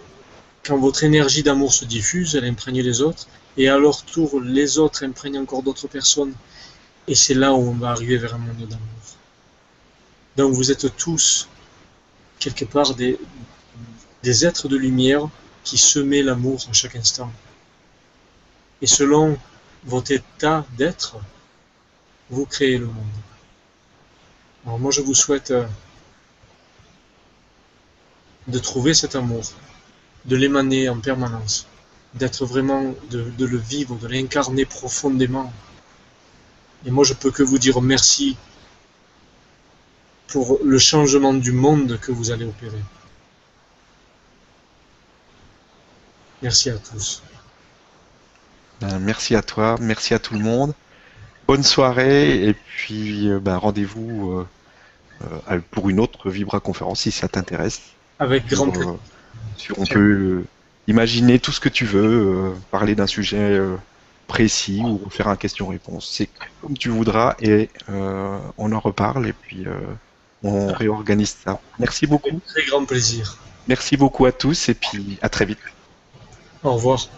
quand 0.65 0.79
votre 0.79 1.05
énergie 1.05 1.43
d'amour 1.43 1.73
se 1.73 1.85
diffuse, 1.85 2.35
elle 2.35 2.45
imprègne 2.45 2.81
les 2.81 3.03
autres, 3.03 3.27
et 3.57 3.69
à 3.69 3.77
leur 3.79 4.03
tour, 4.05 4.41
les 4.41 4.79
autres 4.79 5.05
imprègnent 5.05 5.39
encore 5.39 5.63
d'autres 5.63 5.89
personnes. 5.89 6.35
Et 7.07 7.15
c'est 7.15 7.35
là 7.35 7.53
où 7.53 7.59
on 7.59 7.75
va 7.75 7.91
arriver 7.91 8.17
vers 8.17 8.35
un 8.35 8.39
monde 8.39 8.67
d'amour. 8.69 8.89
Donc 10.37 10.55
vous 10.55 10.71
êtes 10.71 10.97
tous, 10.97 11.49
quelque 12.39 12.65
part, 12.65 12.95
des, 12.95 13.19
des 14.23 14.47
êtres 14.47 14.69
de 14.69 14.77
lumière 14.77 15.29
qui 15.63 15.77
semaient 15.77 16.23
l'amour 16.23 16.65
à 16.71 16.73
chaque 16.73 16.97
instant. 16.97 17.31
Et 18.81 18.87
selon 18.87 19.39
votre 19.85 20.13
état 20.13 20.67
d'être, 20.77 21.17
vous 22.35 22.47
créez 22.47 22.79
le 22.79 22.87
monde. 22.87 23.17
Alors 24.67 24.79
moi 24.79 24.91
je 24.91 25.01
vous 25.01 25.15
souhaite 25.15 25.51
euh, 25.51 25.67
de 28.49 28.59
trouver 28.59 28.93
cet 28.93 29.15
amour, 29.15 29.43
de 30.25 30.37
l'émaner 30.37 30.89
en 30.89 31.01
permanence, 31.01 31.67
d'être 32.15 32.45
vraiment, 32.45 32.95
de, 33.11 33.45
le 33.45 33.59
vivre, 33.59 33.97
de 33.97 34.09
l'incarner 34.09 34.65
profondément. 34.65 35.53
Et 36.85 36.91
moi 36.91 37.05
je 37.05 37.15
peux 37.15 37.31
que 37.31 37.43
vous 37.43 37.59
dire 37.59 37.81
merci 37.81 38.37
pour 40.29 40.59
le 40.65 40.79
changement 40.79 41.35
du 41.35 41.53
monde 41.53 41.99
que 42.01 42.13
vous 42.13 42.31
allez 42.31 42.45
opérer. 42.45 42.83
Merci 46.43 46.69
à 46.71 46.77
tous. 46.79 47.23
Ben, 48.81 48.99
merci 48.99 49.35
à 49.35 49.43
toi, 49.43 49.77
merci 49.81 50.13
à 50.15 50.19
tout 50.19 50.35
le 50.35 50.41
monde. 50.41 50.75
Bonne 51.47 51.63
soirée 51.63 52.47
et 52.49 52.55
puis 52.55 53.29
euh, 53.29 53.39
ben, 53.41 53.57
rendez-vous 53.57 54.33
euh, 54.33 54.47
euh, 55.51 55.61
pour 55.71 55.89
une 55.91 56.01
autre 56.01 56.31
Vibra 56.31 56.61
conférence 56.61 57.01
si 57.03 57.11
ça 57.11 57.29
t'intéresse. 57.29 57.81
Avec 58.19 58.47
grand 58.49 58.71
plaisir. 58.71 58.95
sur- 59.57 59.79
on 59.79 59.87
peut 59.87 60.45
imaginer 60.87 61.39
tout 61.39 61.53
ce 61.53 61.61
que 61.61 61.69
tu 61.69 61.85
veux, 61.85 62.55
parler 62.71 62.95
d'un 62.95 63.07
sujet 63.07 63.61
précis 64.27 64.83
ou 64.85 65.09
faire 65.11 65.29
un 65.29 65.37
question-réponse. 65.37 66.11
C'est 66.13 66.29
comme 66.61 66.77
tu 66.77 66.89
voudras 66.89 67.37
et 67.41 67.69
on 67.89 68.73
en 68.73 68.81
reparle 68.81 69.29
et 69.29 69.33
puis 69.33 69.67
on 70.43 70.73
réorganise 70.73 71.37
ça. 71.45 71.61
Merci 71.79 72.07
beaucoup. 72.07 72.29
Avec 72.29 72.45
très 72.45 72.65
grand 72.67 72.85
plaisir. 72.85 73.39
Merci 73.67 73.97
beaucoup 73.97 74.27
à 74.27 74.33
tous 74.33 74.69
et 74.69 74.75
puis 74.75 75.19
à 75.23 75.29
très 75.29 75.47
vite. 75.47 75.59
Au 76.63 76.75
revoir. 76.75 77.09